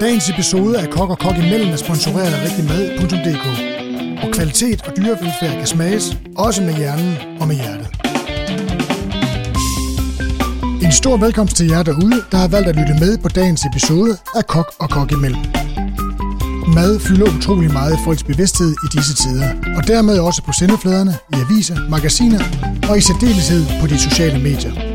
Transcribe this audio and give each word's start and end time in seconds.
Dagens 0.00 0.30
episode 0.30 0.78
af 0.78 0.90
Kok 0.90 1.10
og 1.10 1.18
Kok 1.18 1.36
imellem 1.36 1.72
er 1.72 1.76
sponsoreret 1.76 2.32
af 2.34 2.42
rigtigmad.dk. 2.44 3.46
Og 4.24 4.32
kvalitet 4.32 4.82
og 4.82 4.92
dyrevelfærd 4.96 5.56
kan 5.58 5.66
smages, 5.66 6.18
også 6.36 6.62
med 6.62 6.74
hjernen 6.74 7.16
og 7.40 7.48
med 7.48 7.56
hjertet. 7.56 7.88
En 10.82 10.92
stor 10.92 11.16
velkomst 11.16 11.56
til 11.56 11.66
jer 11.66 11.82
derude, 11.82 12.22
der 12.32 12.38
har 12.38 12.48
valgt 12.48 12.68
at 12.68 12.76
lytte 12.76 12.94
med 13.00 13.18
på 13.18 13.28
dagens 13.28 13.64
episode 13.72 14.16
af 14.36 14.46
Kok 14.46 14.72
og 14.78 14.90
Kok 14.90 15.12
imellem. 15.12 15.40
Mad 16.74 17.00
fylder 17.00 17.36
utrolig 17.36 17.72
meget 17.72 17.94
i 17.94 17.98
folks 18.04 18.22
bevidsthed 18.24 18.70
i 18.70 18.96
disse 18.96 19.14
tider, 19.14 19.48
og 19.76 19.86
dermed 19.86 20.18
også 20.18 20.42
på 20.42 20.52
sendefladerne, 20.52 21.14
i 21.34 21.36
aviser, 21.44 21.76
magasiner 21.90 22.40
og 22.90 22.98
i 22.98 23.00
særdeleshed 23.00 23.64
på 23.80 23.86
de 23.86 23.98
sociale 23.98 24.38
medier. 24.38 24.85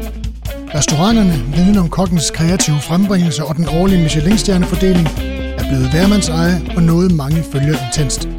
Restauranterne, 0.75 1.43
viden 1.55 1.77
om 1.77 1.89
kokkens 1.89 2.31
kreative 2.31 2.79
frembringelse 2.79 3.45
og 3.45 3.55
den 3.55 3.67
årlige 3.69 4.03
Michelin-stjernefordeling 4.03 5.07
er 5.59 5.65
blevet 5.69 5.93
værmandseje 5.93 6.61
og 6.75 6.83
noget 6.83 7.11
mange 7.11 7.43
følger 7.51 7.75
intenst. 7.87 8.29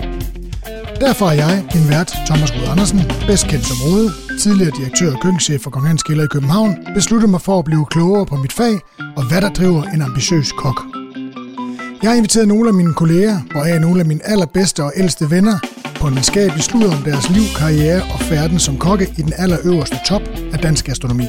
Derfor 1.01 1.27
er 1.27 1.33
jeg, 1.33 1.65
din 1.73 1.89
vært, 1.89 2.15
Thomas 2.27 2.55
Rud 2.55 2.69
Andersen, 2.71 3.01
bedst 3.27 3.47
kendt 3.47 3.67
som 3.67 3.77
Rode, 3.85 4.13
tidligere 4.41 4.73
direktør 4.79 5.13
og 5.15 5.21
køkkenchef 5.23 5.61
for 5.61 5.71
Kong 5.71 5.87
Hans 5.87 6.03
Kælder 6.03 6.25
i 6.25 6.27
København, 6.27 6.77
besluttet 6.95 7.31
mig 7.31 7.41
for 7.41 7.59
at 7.59 7.65
blive 7.65 7.87
klogere 7.87 8.27
på 8.27 8.37
mit 8.37 8.53
fag 8.53 8.75
og 9.17 9.29
hvad 9.29 9.41
der 9.41 9.49
driver 9.49 9.83
en 9.83 10.03
ambitiøs 10.03 10.53
kok. 10.53 10.83
Jeg 12.03 12.11
har 12.11 12.17
inviteret 12.17 12.49
nogle 12.49 12.69
af 12.69 12.75
mine 12.75 12.95
kolleger, 12.95 13.39
hvoraf 13.51 13.81
nogle 13.81 14.01
af 14.01 14.07
mine 14.07 14.21
allerbedste 14.25 14.85
og 14.85 14.93
ældste 14.97 15.31
venner, 15.31 15.59
på 16.01 16.07
en 16.07 16.15
venskabelig 16.15 16.63
slud 16.63 16.85
om 16.85 17.03
deres 17.05 17.31
liv, 17.31 17.47
karriere 17.57 18.03
og 18.13 18.21
færden 18.21 18.59
som 18.59 18.79
kokke 18.79 19.07
i 19.19 19.23
den 19.23 19.33
allerøverste 19.37 19.97
top 20.07 20.23
af 20.53 20.59
dansk 20.59 20.85
gastronomi. 20.85 21.27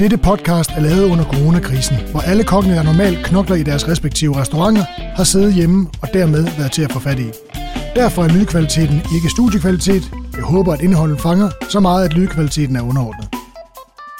Dette 0.00 0.16
podcast 0.16 0.70
er 0.70 0.80
lavet 0.80 1.04
under 1.04 1.24
coronakrisen, 1.24 1.96
hvor 2.10 2.20
alle 2.20 2.44
kokkene, 2.44 2.74
der 2.74 2.82
normalt 2.82 3.26
knokler 3.26 3.56
i 3.56 3.62
deres 3.62 3.88
respektive 3.88 4.36
restauranter, 4.40 4.84
har 5.16 5.24
siddet 5.24 5.54
hjemme 5.54 5.88
og 6.02 6.08
dermed 6.14 6.42
været 6.58 6.72
til 6.72 6.82
at 6.82 6.92
få 6.92 7.00
fat 7.00 7.18
i. 7.18 7.30
Derfor 7.96 8.24
er 8.24 8.28
lydkvaliteten 8.28 9.02
ikke 9.14 9.30
studiekvalitet. 9.30 10.02
Jeg 10.36 10.42
håber, 10.42 10.72
at 10.72 10.80
indholdet 10.80 11.20
fanger 11.20 11.50
så 11.68 11.80
meget, 11.80 12.04
at 12.04 12.12
lydkvaliteten 12.12 12.76
er 12.76 12.82
underordnet. 12.82 13.28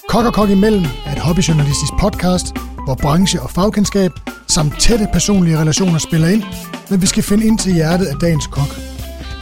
Kok 0.08 0.24
og 0.26 0.34
Kok 0.34 0.50
imellem 0.50 0.84
er 1.06 1.12
et 1.12 1.18
hobbyjournalistisk 1.18 1.92
podcast, 2.00 2.46
hvor 2.84 2.94
branche 2.94 3.42
og 3.42 3.50
fagkendskab 3.50 4.10
samt 4.48 4.80
tætte 4.80 5.08
personlige 5.12 5.58
relationer 5.58 5.98
spiller 5.98 6.28
ind, 6.28 6.42
men 6.90 7.02
vi 7.02 7.06
skal 7.06 7.22
finde 7.22 7.46
ind 7.46 7.58
til 7.58 7.74
hjertet 7.74 8.06
af 8.06 8.16
dagens 8.20 8.46
kok. 8.46 8.89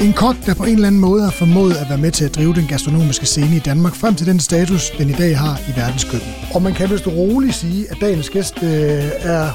En 0.01 0.13
kok, 0.13 0.37
der 0.47 0.55
på 0.55 0.65
en 0.65 0.75
eller 0.75 0.87
anden 0.87 1.01
måde 1.01 1.23
har 1.23 1.31
formået 1.31 1.75
at 1.83 1.87
være 1.89 1.99
med 1.99 2.11
til 2.11 2.25
at 2.25 2.35
drive 2.35 2.55
den 2.55 2.67
gastronomiske 2.67 3.27
scene 3.27 3.57
i 3.57 3.59
Danmark 3.59 3.95
frem 3.95 4.15
til 4.15 4.27
den 4.27 4.41
status, 4.41 4.91
den 4.91 5.09
i 5.09 5.13
dag 5.13 5.39
har 5.39 5.55
i 5.69 5.73
verdenskøkken. 5.81 6.29
Og 6.55 6.63
man 6.63 6.73
kan 6.75 6.91
vist 6.91 7.07
roligt 7.07 7.55
sige, 7.55 7.91
at 7.91 7.97
dagens 8.01 8.31
gæst 8.31 8.57
øh, 8.63 9.33
er 9.35 9.51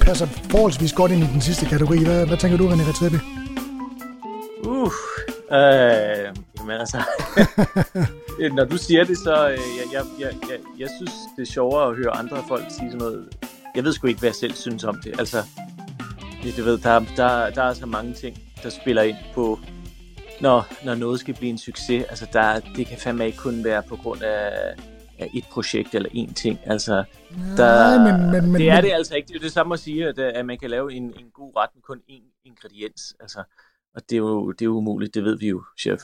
passer 0.00 0.26
forholdsvis 0.26 0.92
godt 0.92 1.12
ind 1.12 1.22
i 1.22 1.26
den 1.32 1.40
sidste 1.40 1.66
kategori. 1.66 2.04
Hvad, 2.04 2.26
hvad 2.26 2.36
tænker 2.36 2.58
du, 2.58 2.68
René 2.68 2.84
Redzepi? 2.88 3.18
Uh, 4.66 4.92
øh, 5.58 6.24
jamen 6.58 6.76
altså, 6.80 6.98
når 8.58 8.64
du 8.64 8.76
siger 8.76 9.04
det, 9.04 9.18
så 9.18 9.48
øh, 9.48 9.58
jeg, 9.78 9.86
jeg, 9.92 10.02
jeg, 10.20 10.30
jeg, 10.50 10.58
jeg 10.78 10.88
synes, 10.98 11.12
det 11.36 11.42
er 11.42 11.52
sjovere 11.52 11.88
at 11.88 11.96
høre 11.96 12.16
andre 12.16 12.36
folk 12.48 12.64
sige 12.68 12.90
sådan 12.90 12.98
noget. 12.98 13.28
Jeg 13.76 13.84
ved 13.84 13.92
sgu 13.92 14.06
ikke, 14.06 14.20
hvad 14.20 14.28
jeg 14.28 14.34
selv 14.34 14.54
synes 14.54 14.84
om 14.84 15.00
det. 15.04 15.14
Altså, 15.18 15.42
det, 16.42 16.56
du 16.56 16.64
ved, 16.64 16.78
der, 16.78 17.04
der, 17.16 17.50
der 17.50 17.62
er 17.62 17.74
så 17.74 17.86
mange 17.86 18.12
ting, 18.12 18.38
der 18.62 18.70
spiller 18.70 19.02
ind 19.02 19.16
på, 19.34 19.58
når, 20.40 20.84
når 20.84 20.94
noget 20.94 21.20
skal 21.20 21.34
blive 21.34 21.50
en 21.50 21.58
succes. 21.58 22.04
Altså, 22.04 22.26
der, 22.32 22.60
det 22.76 22.86
kan 22.86 22.98
fandme 22.98 23.26
ikke 23.26 23.38
kun 23.38 23.64
være 23.64 23.82
på 23.82 23.96
grund 23.96 24.22
af, 24.22 24.74
af 25.18 25.30
et 25.34 25.44
projekt 25.50 25.94
eller 25.94 26.08
én 26.08 26.34
ting. 26.34 26.58
Altså, 26.66 27.04
der, 27.56 27.98
Nej, 27.98 28.12
men, 28.12 28.30
men, 28.30 28.52
men, 28.52 28.60
det 28.60 28.70
er 28.70 28.80
det 28.80 28.92
altså 28.92 29.14
ikke. 29.14 29.28
Det 29.28 29.36
er 29.36 29.40
det 29.40 29.52
samme 29.52 29.74
at 29.74 29.80
sige, 29.80 30.08
at, 30.08 30.18
at 30.18 30.46
man 30.46 30.58
kan 30.58 30.70
lave 30.70 30.92
en, 30.92 31.02
en 31.02 31.30
god 31.34 31.52
ret 31.56 31.70
med 31.74 31.82
kun 31.82 31.98
én 32.10 32.42
ingrediens. 32.44 33.14
Altså, 33.20 33.38
og 33.94 34.02
det 34.10 34.12
er, 34.12 34.18
jo, 34.18 34.52
det 34.52 34.62
er 34.62 34.66
jo 34.66 34.76
umuligt, 34.76 35.14
det 35.14 35.24
ved 35.24 35.38
vi 35.38 35.48
jo, 35.48 35.62
chef. 35.78 36.02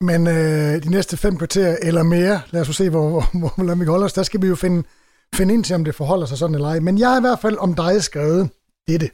Men 0.00 0.26
øh, 0.26 0.82
de 0.82 0.90
næste 0.90 1.16
fem 1.16 1.36
kvarter 1.36 1.76
eller 1.82 2.02
mere, 2.02 2.40
lad 2.50 2.60
os 2.60 2.76
se, 2.76 2.90
hvor, 2.90 3.10
hvor, 3.10 3.38
hvor, 3.38 3.64
hvor 3.64 3.74
vi 3.74 3.84
holder 3.84 4.04
os, 4.04 4.12
der 4.12 4.22
skal 4.22 4.42
vi 4.42 4.46
jo 4.46 4.54
finde, 4.54 4.88
finde 5.34 5.54
ind 5.54 5.64
til, 5.64 5.74
om 5.74 5.84
det 5.84 5.94
forholder 5.94 6.26
sig 6.26 6.38
sådan 6.38 6.54
eller 6.54 6.68
ej. 6.68 6.80
Men 6.80 6.98
jeg 6.98 7.10
har 7.10 7.18
i 7.18 7.20
hvert 7.20 7.38
fald 7.38 7.56
om 7.58 7.74
dig 7.74 8.02
skrevet 8.02 8.50
dette. 8.88 9.10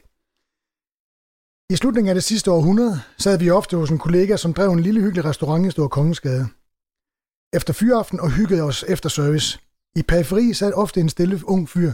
I 1.71 1.75
slutningen 1.75 2.09
af 2.09 2.15
det 2.15 2.23
sidste 2.23 2.51
århundrede 2.51 3.01
sad 3.17 3.39
vi 3.39 3.49
ofte 3.49 3.77
hos 3.77 3.89
en 3.89 3.97
kollega, 3.97 4.37
som 4.37 4.53
drev 4.53 4.71
en 4.71 4.79
lille 4.79 5.01
hyggelig 5.01 5.25
restaurant 5.25 5.67
i 5.67 5.71
Stor 5.71 5.87
Kongensgade. 5.87 6.47
Efter 7.53 7.73
fyraften 7.73 8.19
og 8.19 8.31
hyggede 8.31 8.61
os 8.61 8.85
efter 8.87 9.09
service. 9.09 9.59
I 9.95 10.01
periferi 10.01 10.53
sad 10.53 10.73
ofte 10.73 10.99
en 10.99 11.09
stille 11.09 11.41
ung 11.45 11.69
fyr. 11.69 11.91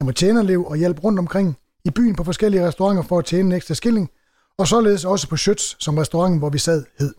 Han 0.00 0.06
var 0.06 0.12
tjenerlev 0.12 0.64
og 0.66 0.76
hjalp 0.76 1.04
rundt 1.04 1.18
omkring 1.18 1.56
i 1.84 1.90
byen 1.90 2.16
på 2.16 2.24
forskellige 2.24 2.66
restauranter 2.66 3.02
for 3.02 3.18
at 3.18 3.24
tjene 3.24 3.46
en 3.48 3.52
ekstra 3.52 3.74
skilling, 3.74 4.10
og 4.58 4.68
således 4.68 5.04
også 5.04 5.28
på 5.28 5.34
Schütz, 5.34 5.76
som 5.78 5.98
restauranten, 5.98 6.38
hvor 6.38 6.50
vi 6.50 6.58
sad, 6.58 6.84
hed. 6.98 7.14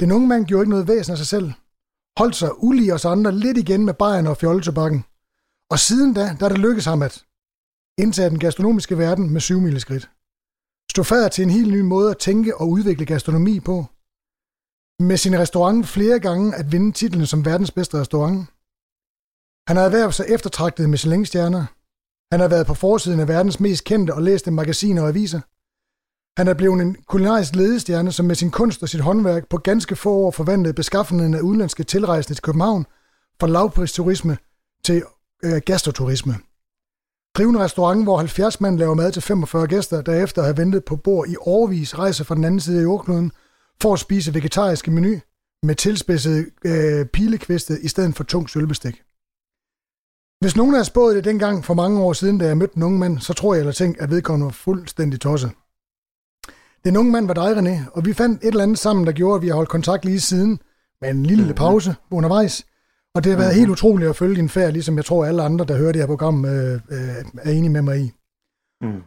Den 0.00 0.12
unge 0.12 0.28
mand 0.28 0.46
gjorde 0.46 0.62
ikke 0.62 0.70
noget 0.70 0.88
væsen 0.88 1.12
af 1.12 1.18
sig 1.18 1.26
selv. 1.26 1.52
Holdt 2.18 2.36
sig 2.36 2.62
ulig 2.62 2.92
os 2.92 3.04
andre 3.04 3.32
lidt 3.32 3.58
igen 3.58 3.84
med 3.84 3.94
bajerne 3.94 4.30
og 4.30 4.36
fjolletobakken. 4.36 5.04
Og 5.70 5.78
siden 5.78 6.14
da, 6.14 6.36
der 6.40 6.44
er 6.44 6.48
det 6.48 6.58
lykkedes 6.58 6.84
ham 6.84 7.02
at 7.02 7.24
indtage 7.98 8.30
den 8.30 8.38
gastronomiske 8.38 8.98
verden 8.98 9.30
med 9.30 9.40
syv 9.40 9.78
skridt 9.78 10.10
stod 10.92 11.04
fader 11.04 11.28
til 11.28 11.42
en 11.42 11.50
helt 11.50 11.72
ny 11.72 11.80
måde 11.80 12.10
at 12.10 12.18
tænke 12.18 12.56
og 12.56 12.68
udvikle 12.68 13.06
gastronomi 13.06 13.60
på. 13.60 13.86
Med 15.00 15.16
sin 15.16 15.38
restaurant 15.38 15.86
flere 15.86 16.20
gange 16.20 16.54
at 16.54 16.72
vinde 16.72 16.92
titlen 16.92 17.26
som 17.26 17.44
verdens 17.44 17.70
bedste 17.70 18.00
restaurant. 18.00 18.38
Han 19.68 19.76
har 19.76 19.84
erhvervet 19.84 20.14
sig 20.14 20.26
eftertragtede 20.28 20.88
Michelin-stjerner. 20.88 21.64
Han 22.32 22.40
har 22.40 22.48
været 22.48 22.66
på 22.66 22.74
forsiden 22.74 23.20
af 23.20 23.28
verdens 23.28 23.60
mest 23.60 23.84
kendte 23.84 24.14
og 24.14 24.22
læste 24.22 24.50
magasiner 24.50 25.02
og 25.02 25.08
aviser. 25.08 25.40
Han 26.40 26.48
er 26.48 26.54
blevet 26.54 26.82
en 26.82 26.96
kulinarisk 27.06 27.54
ledestjerne, 27.54 28.12
som 28.12 28.26
med 28.26 28.34
sin 28.34 28.50
kunst 28.50 28.82
og 28.82 28.88
sit 28.88 29.00
håndværk 29.00 29.48
på 29.48 29.56
ganske 29.56 29.96
få 29.96 30.10
år 30.10 30.30
forvandlede 30.30 30.74
beskaffenheden 30.74 31.34
af 31.34 31.40
udenlandske 31.40 31.84
tilrejsende 31.84 32.34
til 32.36 32.42
København 32.42 32.86
fra 33.40 33.46
lavpristurisme 33.46 34.38
til 34.84 35.02
øh, 35.44 35.62
gastroturisme. 35.66 36.34
Drive 37.36 37.48
en 37.48 37.60
restaurant, 37.60 38.02
hvor 38.02 38.18
70 38.18 38.60
mand 38.60 38.78
laver 38.78 38.94
mad 38.94 39.12
til 39.12 39.22
45 39.22 39.66
gæster, 39.66 40.02
der 40.02 40.22
efter 40.24 40.42
at 40.42 40.46
have 40.46 40.56
ventet 40.56 40.84
på 40.84 40.96
bord 40.96 41.28
i 41.28 41.36
overvis 41.40 41.98
rejser 41.98 42.24
fra 42.24 42.34
den 42.34 42.44
anden 42.44 42.60
side 42.60 42.78
af 42.78 42.82
jordkloden 42.82 43.32
for 43.82 43.92
at 43.92 43.98
spise 43.98 44.34
vegetariske 44.34 44.90
menu 44.90 45.20
med 45.62 45.74
tilspidsede 45.74 46.46
øh, 46.64 47.06
pilekviste 47.06 47.80
i 47.82 47.88
stedet 47.88 48.16
for 48.16 48.24
tung 48.24 48.50
sølvbestik. 48.50 49.02
Hvis 50.40 50.56
nogen 50.56 50.72
havde 50.72 50.84
spået 50.84 51.16
det 51.16 51.24
dengang 51.24 51.64
for 51.64 51.74
mange 51.74 52.00
år 52.00 52.12
siden, 52.12 52.38
da 52.38 52.46
jeg 52.46 52.56
mødte 52.56 52.76
en 52.76 52.82
ung 52.82 52.98
mand, 52.98 53.18
så 53.18 53.32
tror 53.32 53.54
jeg 53.54 53.60
eller 53.60 53.72
tænkte, 53.72 54.02
at 54.02 54.10
vedkommende 54.10 54.44
var 54.44 54.52
fuldstændig 54.52 55.20
tosset. 55.20 55.50
Den 56.84 56.96
unge 56.96 57.12
mand 57.12 57.26
var 57.26 57.34
dig, 57.34 57.56
René, 57.56 57.90
og 57.92 58.04
vi 58.04 58.12
fandt 58.12 58.44
et 58.44 58.48
eller 58.48 58.62
andet 58.62 58.78
sammen, 58.78 59.06
der 59.06 59.12
gjorde, 59.12 59.36
at 59.36 59.42
vi 59.42 59.48
har 59.48 59.54
holdt 59.54 59.70
kontakt 59.70 60.04
lige 60.04 60.20
siden, 60.20 60.60
med 61.00 61.10
en 61.10 61.26
lille 61.26 61.44
mm-hmm. 61.44 61.56
pause 61.56 61.94
undervejs. 62.10 62.66
Og 63.14 63.24
det 63.24 63.32
har 63.32 63.38
været 63.38 63.48
mm-hmm. 63.48 63.58
helt 63.58 63.70
utroligt 63.70 64.10
at 64.10 64.16
følge 64.16 64.36
din 64.36 64.48
færd, 64.48 64.72
ligesom 64.72 64.96
jeg 64.96 65.04
tror, 65.04 65.24
alle 65.24 65.42
andre, 65.42 65.64
der 65.64 65.76
hører 65.76 65.92
det 65.92 66.00
her 66.00 66.06
program, 66.06 66.44
øh, 66.44 66.74
øh, 66.74 67.24
er 67.42 67.50
enige 67.50 67.70
med 67.70 67.82
mig 67.82 68.00
i. 68.00 68.12
Mm. 68.82 69.02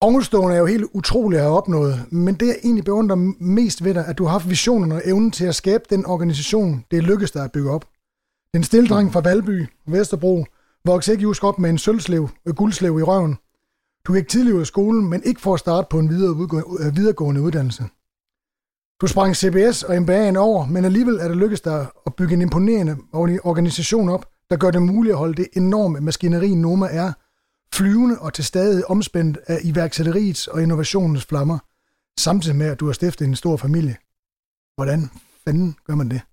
Ovenstående 0.00 0.54
er 0.56 0.60
jo 0.60 0.66
helt 0.66 0.86
utroligt 0.92 1.38
at 1.38 1.44
have 1.44 1.56
opnået, 1.56 2.12
men 2.12 2.34
det 2.34 2.46
jeg 2.46 2.56
egentlig 2.64 2.84
beundrer 2.84 3.16
mest 3.40 3.84
ved 3.84 3.94
dig, 3.94 4.06
at 4.06 4.18
du 4.18 4.24
har 4.24 4.30
haft 4.30 4.50
visionen 4.50 4.92
og 4.92 5.02
evnen 5.04 5.30
til 5.30 5.44
at 5.44 5.54
skabe 5.54 5.84
den 5.90 6.06
organisation, 6.06 6.84
det 6.90 6.96
er 6.96 7.02
lykkedes 7.02 7.30
dig 7.30 7.44
at 7.44 7.52
bygge 7.52 7.70
op. 7.70 7.84
Den 8.54 8.62
stille 8.62 8.88
dreng 8.88 9.12
fra 9.12 9.20
Valby, 9.20 9.66
Vesterbro, 9.86 10.44
voksede 10.84 11.14
ikke 11.14 11.22
just 11.22 11.44
op 11.44 11.58
med 11.58 11.70
en 11.70 11.78
sølvslev, 11.78 12.28
et 12.46 12.56
guldslev 12.56 12.98
i 12.98 13.02
røven, 13.02 13.36
du 14.04 14.14
gik 14.14 14.28
tidligere 14.28 14.56
ud 14.56 14.60
af 14.60 14.66
skolen, 14.66 15.10
men 15.10 15.22
ikke 15.24 15.40
for 15.40 15.54
at 15.54 15.60
starte 15.60 15.86
på 15.90 15.98
en 15.98 16.08
videre, 16.08 16.36
videregående 16.94 17.42
uddannelse. 17.42 17.84
Du 19.00 19.06
sprang 19.06 19.36
CBS 19.36 19.82
og 19.82 19.96
MBA'en 19.96 20.36
over, 20.36 20.66
men 20.66 20.84
alligevel 20.84 21.14
er 21.14 21.28
det 21.28 21.36
lykkedes 21.36 21.60
dig 21.60 21.86
at 22.06 22.16
bygge 22.16 22.34
en 22.34 22.42
imponerende 22.42 22.96
organisation 23.44 24.08
op, 24.08 24.26
der 24.50 24.56
gør 24.56 24.70
det 24.70 24.82
muligt 24.82 25.12
at 25.12 25.18
holde 25.18 25.34
det 25.34 25.48
enorme 25.56 26.00
maskineri 26.00 26.54
Noma 26.54 26.86
er, 26.90 27.12
flyvende 27.74 28.18
og 28.20 28.34
til 28.34 28.44
stadig 28.44 28.90
omspændt 28.90 29.38
af 29.46 29.58
iværksætteriets 29.64 30.46
og 30.46 30.62
innovationens 30.62 31.26
flammer, 31.26 31.58
samtidig 32.18 32.56
med, 32.56 32.66
at 32.66 32.80
du 32.80 32.86
har 32.86 32.92
stiftet 32.92 33.26
en 33.26 33.36
stor 33.36 33.56
familie. 33.56 33.96
Hvordan 34.76 35.00
fanden 35.44 35.76
gør 35.84 35.94
man 35.94 36.10
det? 36.10 36.20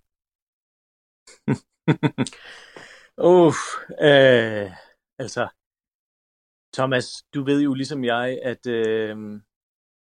Uff, 3.45 3.57
øh, 4.01 4.71
altså, 5.19 5.47
Thomas, 6.73 7.23
du 7.33 7.43
ved 7.43 7.61
jo 7.61 7.73
ligesom 7.73 8.03
jeg, 8.03 8.39
at 8.43 8.67
øh, 8.67 9.41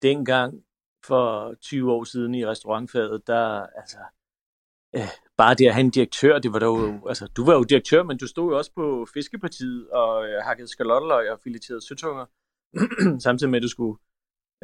dengang 0.02 0.64
for 1.08 1.54
20 1.54 1.92
år 1.92 2.04
siden 2.04 2.34
i 2.34 2.46
restaurantfaget, 2.46 3.26
der 3.26 3.66
altså, 3.80 3.98
øh, 4.96 5.10
bare 5.36 5.54
det 5.54 5.66
at 5.66 5.74
have 5.74 5.84
en 5.84 5.90
direktør, 5.90 6.38
det 6.38 6.52
var 6.52 6.64
jo, 6.64 7.08
altså, 7.08 7.26
du 7.36 7.44
var 7.44 7.54
jo 7.54 7.62
direktør, 7.62 8.02
men 8.02 8.18
du 8.18 8.26
stod 8.26 8.50
jo 8.50 8.58
også 8.58 8.72
på 8.74 9.06
Fiskepartiet 9.14 9.90
og 9.90 10.28
øh, 10.28 10.42
hakkede 10.42 10.68
skalotteløg 10.68 11.30
og 11.30 11.40
fileterede 11.44 11.86
søtunger, 11.88 12.26
samtidig 13.26 13.50
med, 13.50 13.58
at 13.58 13.62
du 13.62 13.68
skulle 13.68 13.98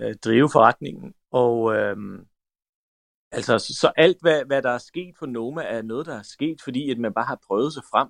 øh, 0.00 0.14
drive 0.24 0.48
forretningen. 0.52 1.14
Og 1.30 1.74
øh, 1.76 1.96
altså, 3.32 3.58
så, 3.58 3.74
så 3.80 3.92
alt, 3.96 4.18
hvad, 4.20 4.44
hvad 4.44 4.62
der 4.62 4.70
er 4.70 4.78
sket 4.78 5.14
for 5.18 5.26
Noma, 5.26 5.62
er 5.62 5.82
noget, 5.82 6.06
der 6.06 6.14
er 6.18 6.22
sket, 6.22 6.62
fordi 6.64 6.90
at 6.90 6.98
man 6.98 7.14
bare 7.14 7.24
har 7.32 7.40
prøvet 7.46 7.72
sig 7.72 7.82
frem. 7.90 8.08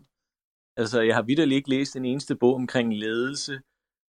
Altså, 0.76 1.00
jeg 1.00 1.14
har 1.14 1.22
vidderligt 1.22 1.56
ikke 1.56 1.70
læst 1.70 1.96
en 1.96 2.04
eneste 2.04 2.36
bog 2.36 2.54
omkring 2.54 2.94
ledelse, 2.94 3.60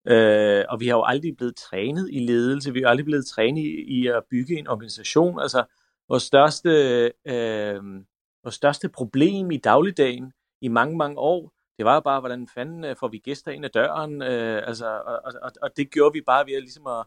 Øh, 0.07 0.65
og 0.69 0.79
vi 0.79 0.87
har 0.87 0.95
jo 0.95 1.03
aldrig 1.03 1.37
blevet 1.37 1.55
trænet 1.55 2.09
i 2.11 2.19
ledelse, 2.19 2.73
vi 2.73 2.81
har 2.81 2.89
aldrig 2.89 3.05
blevet 3.05 3.25
trænet 3.25 3.61
i, 3.61 3.99
i 3.99 4.07
at 4.07 4.23
bygge 4.31 4.59
en 4.59 4.67
organisation. 4.67 5.39
Altså, 5.39 5.63
vores 6.09 6.23
største, 6.23 6.69
øh, 7.25 7.83
vores 8.43 8.55
største 8.55 8.89
problem 8.89 9.51
i 9.51 9.57
dagligdagen 9.57 10.33
i 10.61 10.67
mange, 10.67 10.97
mange 10.97 11.17
år, 11.17 11.53
det 11.77 11.85
var 11.85 11.93
jo 11.93 11.99
bare, 11.99 12.19
hvordan 12.19 12.47
fanden 12.47 12.83
øh, 12.83 12.95
får 12.95 13.07
vi 13.07 13.17
gæster 13.17 13.51
ind 13.51 13.65
ad 13.65 13.69
døren, 13.69 14.21
øh, 14.21 14.67
altså, 14.67 14.85
og, 14.85 15.21
og, 15.41 15.51
og 15.61 15.77
det 15.77 15.91
gjorde 15.91 16.13
vi 16.13 16.21
bare 16.21 16.45
ved 16.45 16.53
at, 16.53 16.61
ligesom 16.61 16.87
at 16.87 17.05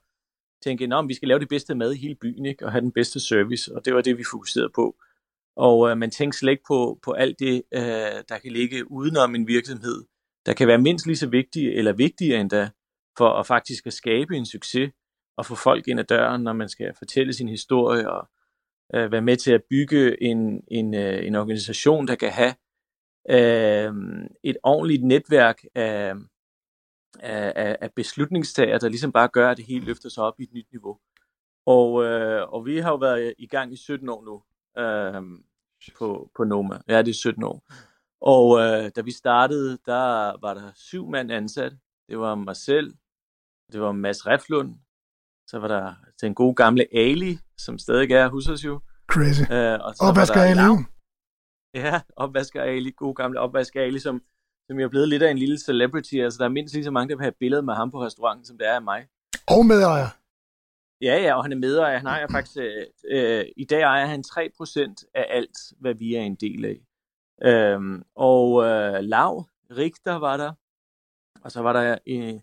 tænke, 0.63 0.85
at 0.85 1.09
vi 1.09 1.15
skal 1.15 1.29
lave 1.29 1.41
det 1.41 1.49
bedste 1.49 1.75
mad 1.75 1.93
i 1.93 1.99
hele 1.99 2.15
byen, 2.15 2.47
ikke? 2.47 2.65
og 2.67 2.73
have 2.73 2.81
den 2.81 2.93
bedste 2.93 3.21
service, 3.21 3.75
og 3.75 3.85
det 3.85 3.95
var 3.95 4.01
det, 4.01 4.19
vi 4.19 4.25
fokuserede 4.31 4.71
på. 4.75 4.97
Og 5.57 5.91
øh, 5.91 5.97
man 5.99 6.11
tænker 6.11 6.37
slet 6.37 6.51
ikke 6.51 6.65
på, 6.69 6.99
på 7.03 7.13
alt 7.13 7.39
det, 7.39 7.63
øh, 7.75 7.81
der 8.29 8.39
kan 8.43 8.53
ligge 8.53 8.91
udenom 8.91 9.35
en 9.35 9.47
virksomhed, 9.47 10.05
der 10.47 10.53
kan 10.53 10.69
være 10.69 10.79
mindst 10.79 11.07
lige 11.07 11.17
så 11.17 11.29
vigtige, 11.29 11.75
eller 11.75 11.93
vigtigere 11.93 12.41
endda, 12.41 12.71
for 13.19 13.29
at 13.29 13.47
faktisk 13.47 13.87
at 13.87 13.93
skabe 13.93 14.37
en 14.37 14.47
succes, 14.47 14.93
og 15.37 15.47
få 15.47 15.55
folk 15.55 15.89
ind 15.89 16.01
ad 16.01 16.05
døren, 16.05 16.43
når 16.43 16.53
man 16.53 16.69
skal 16.69 16.95
fortælle 16.99 17.33
sin 17.33 17.49
historie, 17.49 18.11
og 18.11 18.29
øh, 18.95 19.13
være 19.13 19.23
med 19.23 19.37
til 19.37 19.53
at 19.53 19.63
bygge 19.71 20.23
en, 20.23 20.63
en, 20.69 20.95
øh, 20.95 21.27
en 21.27 21.35
organisation, 21.35 22.09
der 22.09 22.15
kan 22.15 22.31
have 22.31 22.55
øh, 23.31 23.93
et 24.43 24.57
ordentligt 24.63 25.05
netværk 25.05 25.63
af, 25.75 26.15
af, 27.21 27.77
af 27.81 27.93
beslutningstager, 27.97 28.79
der 28.79 28.89
ligesom 28.89 29.13
bare 29.13 29.29
gør, 29.29 29.51
at 29.51 29.57
det 29.57 29.67
hele 29.67 29.85
løfter 29.85 30.09
sig 30.09 30.25
op 30.25 30.41
i 30.41 30.43
et 30.43 30.53
nyt 30.53 30.67
niveau. 30.73 30.99
Og, 31.67 32.05
øh, 32.05 32.49
og 32.49 32.67
vi 32.67 32.79
har 32.79 32.91
jo 32.91 32.97
været 32.97 33.35
i 33.39 33.47
gang 33.47 33.73
i 33.73 33.77
17 33.77 34.09
år 34.09 34.25
nu 34.25 34.43
øh, 34.83 35.23
på, 35.99 36.31
på 36.37 36.45
Noma. 36.45 36.79
Ja, 36.89 37.03
det 37.03 37.09
er 37.09 37.15
17 37.15 37.43
år. 37.43 37.63
Og 38.21 38.61
øh, 38.61 38.91
da 38.97 39.01
vi 39.01 39.11
startede, 39.11 39.79
der 39.87 40.41
var 40.41 40.55
der 40.55 40.73
syv 40.75 41.09
mand 41.09 41.33
ansat. 41.33 41.73
Det 42.09 42.19
var 42.19 42.35
mig 42.35 42.57
selv, 42.57 42.95
det 43.73 43.81
var 43.81 43.93
Mads 43.93 44.27
Reflund, 44.27 44.75
så 45.51 45.59
var 45.59 45.69
der 45.69 45.95
den 46.21 46.35
gode 46.35 46.55
gamle 46.55 46.87
Ali, 46.93 47.39
som 47.59 47.79
stadig 47.79 48.11
er 48.11 48.29
hos 48.29 48.49
os 48.49 48.65
jo. 48.65 48.81
Crazy. 49.13 49.43
Øh, 49.53 49.79
og 49.85 49.95
så 49.95 50.03
opvasker 50.09 50.41
Ali. 50.43 50.55
Lav. 50.55 50.75
Ja, 51.75 52.01
opvasker 52.17 52.63
Ali, 52.63 52.91
god 52.97 53.15
gamle 53.15 53.41
opvasker 53.41 53.83
Ali, 53.83 53.99
som, 53.99 54.23
som 54.67 54.81
er 54.81 54.89
blevet 54.89 55.09
lidt 55.09 55.23
af 55.23 55.31
en 55.31 55.39
lille 55.39 55.59
celebrity. 55.59 56.15
Altså, 56.15 56.39
der 56.39 56.45
er 56.45 56.49
mindst 56.49 56.75
lige 56.75 56.85
så 56.85 56.91
mange, 56.91 57.09
der 57.11 57.17
vil 57.17 57.23
have 57.25 57.41
billeder 57.41 57.63
med 57.63 57.75
ham 57.75 57.91
på 57.91 58.03
restauranten, 58.03 58.45
som 58.45 58.59
der 58.59 58.69
er 58.71 58.75
af 58.75 58.83
mig. 58.83 59.07
Og 59.49 59.67
medejer. 59.67 60.09
Ja, 61.01 61.23
ja, 61.23 61.35
og 61.37 61.45
han 61.45 61.53
er 61.53 61.57
medejer. 61.57 61.99
Han 61.99 62.07
ejer 62.07 62.27
faktisk, 62.31 62.57
øh, 62.61 62.87
øh, 63.11 63.45
i 63.57 63.65
dag 63.65 63.83
ejer 63.83 64.07
han 64.07 64.25
3% 64.27 65.11
af 65.15 65.27
alt, 65.29 65.59
hvad 65.81 65.95
vi 65.95 66.15
er 66.15 66.21
en 66.21 66.35
del 66.35 66.65
af. 66.65 66.79
Øhm, 67.43 68.03
og 68.15 68.65
øh, 68.65 69.01
Lav, 69.01 69.49
Richter 69.71 70.15
var 70.15 70.37
der, 70.37 70.53
og 71.45 71.53
så 71.53 71.63
var 71.63 71.73
der 71.73 71.99
øh, 72.07 72.41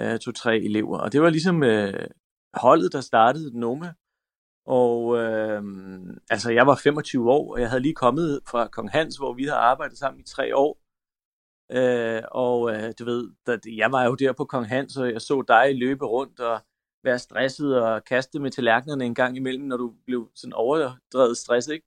øh, 0.00 0.18
to-tre 0.18 0.58
elever. 0.58 0.98
Og 0.98 1.12
det 1.12 1.22
var 1.22 1.30
ligesom 1.30 1.62
øh, 1.62 2.06
holdet, 2.54 2.92
der 2.92 3.00
startede 3.00 3.60
Noma. 3.60 3.92
Og 4.66 5.18
øh, 5.18 5.62
altså, 6.30 6.50
jeg 6.50 6.66
var 6.66 6.80
25 6.82 7.30
år, 7.30 7.52
og 7.52 7.60
jeg 7.60 7.68
havde 7.70 7.82
lige 7.82 7.94
kommet 7.94 8.40
fra 8.48 8.66
Kong 8.66 8.90
Hans, 8.90 9.16
hvor 9.16 9.32
vi 9.32 9.44
havde 9.44 9.58
arbejdet 9.58 9.98
sammen 9.98 10.20
i 10.20 10.24
tre 10.24 10.56
år. 10.56 10.78
Øh, 11.72 12.22
og 12.30 12.72
øh, 12.72 12.92
du 12.98 13.04
ved, 13.04 13.30
da, 13.46 13.58
jeg 13.76 13.92
var 13.92 14.04
jo 14.04 14.14
der 14.14 14.32
på 14.32 14.44
Kong 14.44 14.68
Hans, 14.68 14.96
og 14.96 15.12
jeg 15.12 15.20
så 15.20 15.44
dig 15.48 15.78
løbe 15.78 16.06
rundt 16.06 16.40
og 16.40 16.60
være 17.04 17.18
stresset 17.18 17.82
og 17.82 18.04
kaste 18.04 18.40
med 18.40 18.50
tallerkenerne 18.50 19.04
en 19.04 19.14
gang 19.14 19.36
imellem, 19.36 19.64
når 19.64 19.76
du 19.76 19.94
blev 20.06 20.30
sådan 20.34 20.52
overdrevet 20.52 21.36
stresset, 21.36 21.72
ikke? 21.72 21.86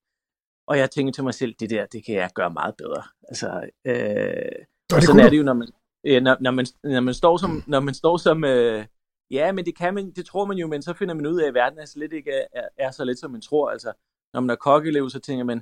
Og 0.67 0.77
jeg 0.77 0.91
tænkte 0.91 1.17
til 1.17 1.23
mig 1.23 1.33
selv, 1.33 1.53
det 1.59 1.69
der, 1.69 1.85
det 1.85 2.05
kan 2.05 2.15
jeg 2.15 2.29
gøre 2.35 2.49
meget 2.49 2.75
bedre. 2.77 3.03
Altså, 3.27 3.69
øh, 3.85 4.65
og 4.95 5.01
sådan 5.01 5.21
er 5.25 5.29
det 5.29 5.37
jo, 5.37 5.43
når 5.43 5.53
man, 5.53 5.67
øh, 6.05 6.21
når, 6.21 6.37
når, 6.41 6.51
man, 6.51 6.65
når 6.83 6.99
man 6.99 7.13
står 7.13 7.37
som, 7.37 7.63
når 7.67 7.79
man 7.79 7.93
står 7.93 8.17
som 8.17 8.43
øh, 8.43 8.85
ja, 9.31 9.51
men 9.51 9.65
det 9.65 9.77
kan 9.77 9.93
man, 9.93 10.11
det 10.11 10.25
tror 10.25 10.45
man 10.45 10.57
jo, 10.57 10.67
men 10.67 10.81
så 10.81 10.93
finder 10.93 11.13
man 11.13 11.25
ud 11.25 11.41
af, 11.41 11.47
at 11.47 11.53
verden 11.53 11.79
er 11.79 11.85
slet 11.85 12.13
ikke 12.13 12.31
er, 12.31 12.67
er 12.77 12.91
så 12.91 13.03
let, 13.05 13.19
som 13.19 13.31
man 13.31 13.41
tror. 13.41 13.69
Altså, 13.69 13.93
når 14.33 14.41
man 14.41 14.49
er 14.49 14.55
kokkelev, 14.55 15.09
så 15.09 15.19
tænker 15.19 15.43
man, 15.43 15.61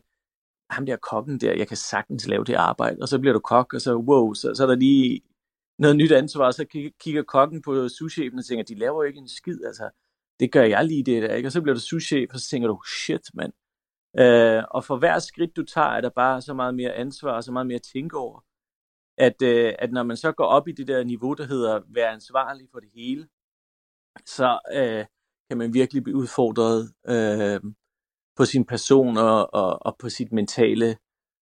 ham 0.69 0.85
der 0.85 0.95
kokken 0.95 1.39
der, 1.39 1.53
jeg 1.53 1.67
kan 1.67 1.77
sagtens 1.77 2.27
lave 2.27 2.43
det 2.43 2.53
arbejde. 2.53 2.97
Og 3.01 3.07
så 3.07 3.19
bliver 3.19 3.33
du 3.33 3.39
kok, 3.39 3.73
og 3.73 3.81
så, 3.81 3.95
wow, 3.95 4.33
så, 4.33 4.55
så 4.55 4.63
er 4.63 4.67
der 4.67 4.75
lige 4.75 5.21
noget 5.79 5.95
nyt 5.95 6.11
ansvar, 6.11 6.51
så 6.51 6.65
kigger 6.99 7.23
kokken 7.23 7.61
på 7.61 7.89
souschefen 7.89 8.39
og 8.39 8.45
tænker, 8.45 8.63
de 8.63 8.75
laver 8.75 9.03
jo 9.03 9.07
ikke 9.07 9.19
en 9.19 9.27
skid, 9.27 9.65
altså, 9.65 9.89
det 10.39 10.51
gør 10.51 10.63
jeg 10.63 10.85
lige 10.85 11.03
det 11.03 11.21
der, 11.23 11.35
ikke? 11.35 11.47
Og 11.47 11.51
så 11.51 11.61
bliver 11.61 11.73
du 11.73 11.81
souschef, 11.81 12.33
og 12.33 12.39
så 12.39 12.49
tænker 12.49 12.67
du, 12.67 12.81
shit, 12.87 13.29
mand. 13.33 13.53
Øh, 14.19 14.63
og 14.71 14.83
for 14.83 14.97
hver 14.97 15.19
skridt, 15.19 15.55
du 15.55 15.63
tager, 15.63 15.87
er 15.87 16.01
der 16.01 16.09
bare 16.09 16.41
så 16.41 16.53
meget 16.53 16.75
mere 16.75 16.93
ansvar, 16.93 17.31
og 17.31 17.43
så 17.43 17.51
meget 17.51 17.67
mere 17.67 17.75
at 17.75 17.89
tænke 17.93 18.17
over 18.17 18.43
at, 19.19 19.41
øh, 19.41 19.73
at 19.79 19.91
når 19.91 20.03
man 20.03 20.17
så 20.17 20.31
går 20.31 20.45
op 20.45 20.67
i 20.67 20.71
det 20.71 20.87
der 20.87 21.03
niveau, 21.03 21.33
der 21.33 21.45
hedder 21.45 21.81
være 21.87 22.09
ansvarlig 22.09 22.67
for 22.71 22.79
det 22.79 22.89
hele, 22.95 23.27
så 24.25 24.59
øh, 24.73 25.05
kan 25.49 25.57
man 25.57 25.73
virkelig 25.73 26.03
blive 26.03 26.17
udfordret 26.17 26.93
øh, 27.07 27.71
på 28.35 28.45
sin 28.45 28.65
person 28.65 29.17
og, 29.17 29.53
og, 29.53 29.85
og 29.85 29.95
på 29.99 30.09
sit 30.09 30.31
mentale. 30.31 30.97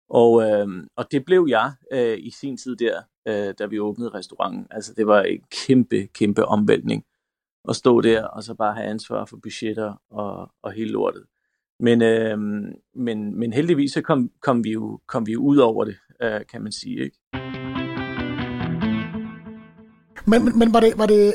Og, 0.09 0.43
øh, 0.43 0.67
og 0.95 1.11
det 1.11 1.25
blev 1.25 1.45
jeg 1.49 1.73
øh, 1.91 2.17
i 2.19 2.31
sin 2.31 2.57
tid 2.57 2.75
der, 2.75 3.01
øh, 3.27 3.53
da 3.59 3.65
vi 3.65 3.79
åbnede 3.79 4.09
restauranten. 4.09 4.67
Altså 4.71 4.93
det 4.93 5.07
var 5.07 5.21
en 5.21 5.41
kæmpe, 5.51 6.07
kæmpe 6.07 6.45
omvæltning 6.45 7.05
at 7.69 7.75
stå 7.75 8.01
der 8.01 8.23
og 8.23 8.43
så 8.43 8.53
bare 8.53 8.75
have 8.75 8.87
ansvar 8.87 9.25
for 9.25 9.37
budgetter 9.37 10.01
og, 10.09 10.51
og 10.61 10.71
hele 10.71 10.91
lortet. 10.91 11.23
Men, 11.79 12.01
øh, 12.01 12.37
men, 12.95 13.39
men 13.39 13.53
heldigvis 13.53 13.91
så 13.91 14.01
kom, 14.01 14.31
kom, 14.41 14.63
vi 14.63 14.71
jo, 14.71 14.99
kom 15.07 15.27
vi 15.27 15.31
jo 15.31 15.41
ud 15.41 15.57
over 15.57 15.85
det, 15.85 15.97
øh, 16.21 16.41
kan 16.51 16.61
man 16.61 16.71
sige. 16.71 17.03
Ikke? 17.03 17.46
Men, 20.27 20.59
men 20.59 20.73
var, 20.73 20.79
det, 20.79 20.93
var, 20.97 21.05
det, 21.05 21.33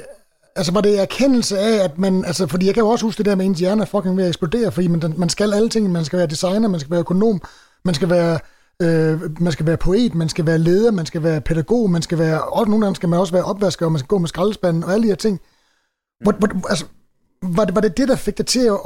altså 0.56 0.72
var 0.72 0.80
det 0.80 1.00
erkendelse 1.00 1.58
af, 1.58 1.84
at 1.84 1.98
man, 1.98 2.24
altså 2.24 2.46
fordi 2.46 2.66
jeg 2.66 2.74
kan 2.74 2.82
jo 2.82 2.88
også 2.88 3.06
huske 3.06 3.18
det 3.18 3.26
der 3.26 3.34
med, 3.34 3.44
at 3.44 3.48
ens 3.48 3.60
hjerne 3.60 3.82
er 3.82 3.86
fucking 3.86 4.16
ved 4.16 4.24
at 4.24 4.28
eksplodere, 4.28 4.72
fordi 4.72 4.88
man, 4.88 5.14
man 5.16 5.28
skal 5.28 5.54
alle 5.54 5.68
ting, 5.68 5.92
man 5.92 6.04
skal 6.04 6.18
være 6.18 6.26
designer, 6.26 6.68
man 6.68 6.80
skal 6.80 6.90
være 6.90 7.00
økonom, 7.00 7.40
man 7.84 7.94
skal 7.94 8.10
være, 8.10 8.38
øh, 8.82 9.40
man 9.40 9.52
skal 9.52 9.66
være 9.66 9.76
poet, 9.76 10.14
man 10.14 10.28
skal 10.28 10.46
være 10.46 10.58
leder, 10.58 10.90
man 10.90 11.06
skal 11.06 11.22
være 11.22 11.40
pædagog, 11.40 11.90
man 11.90 12.02
skal 12.02 12.18
være, 12.18 12.42
og 12.42 12.68
nogle 12.68 12.84
gange 12.84 12.96
skal 12.96 13.08
man 13.08 13.18
også 13.18 13.32
være 13.32 13.44
opvasker, 13.44 13.86
og 13.86 13.92
man 13.92 13.98
skal 13.98 14.08
gå 14.08 14.18
med 14.18 14.28
skraldespanden 14.28 14.84
og 14.84 14.92
alle 14.92 15.02
de 15.02 15.08
her 15.08 15.14
ting. 15.14 15.40
Hvor, 16.22 16.32
hvor, 16.32 16.68
altså, 16.68 16.84
var 17.42 17.64
det, 17.64 17.74
var 17.74 17.80
det 17.80 17.96
det, 17.96 18.08
der 18.08 18.16
fik 18.16 18.38
dig 18.38 18.46
til 18.46 18.60
at, 18.60 18.78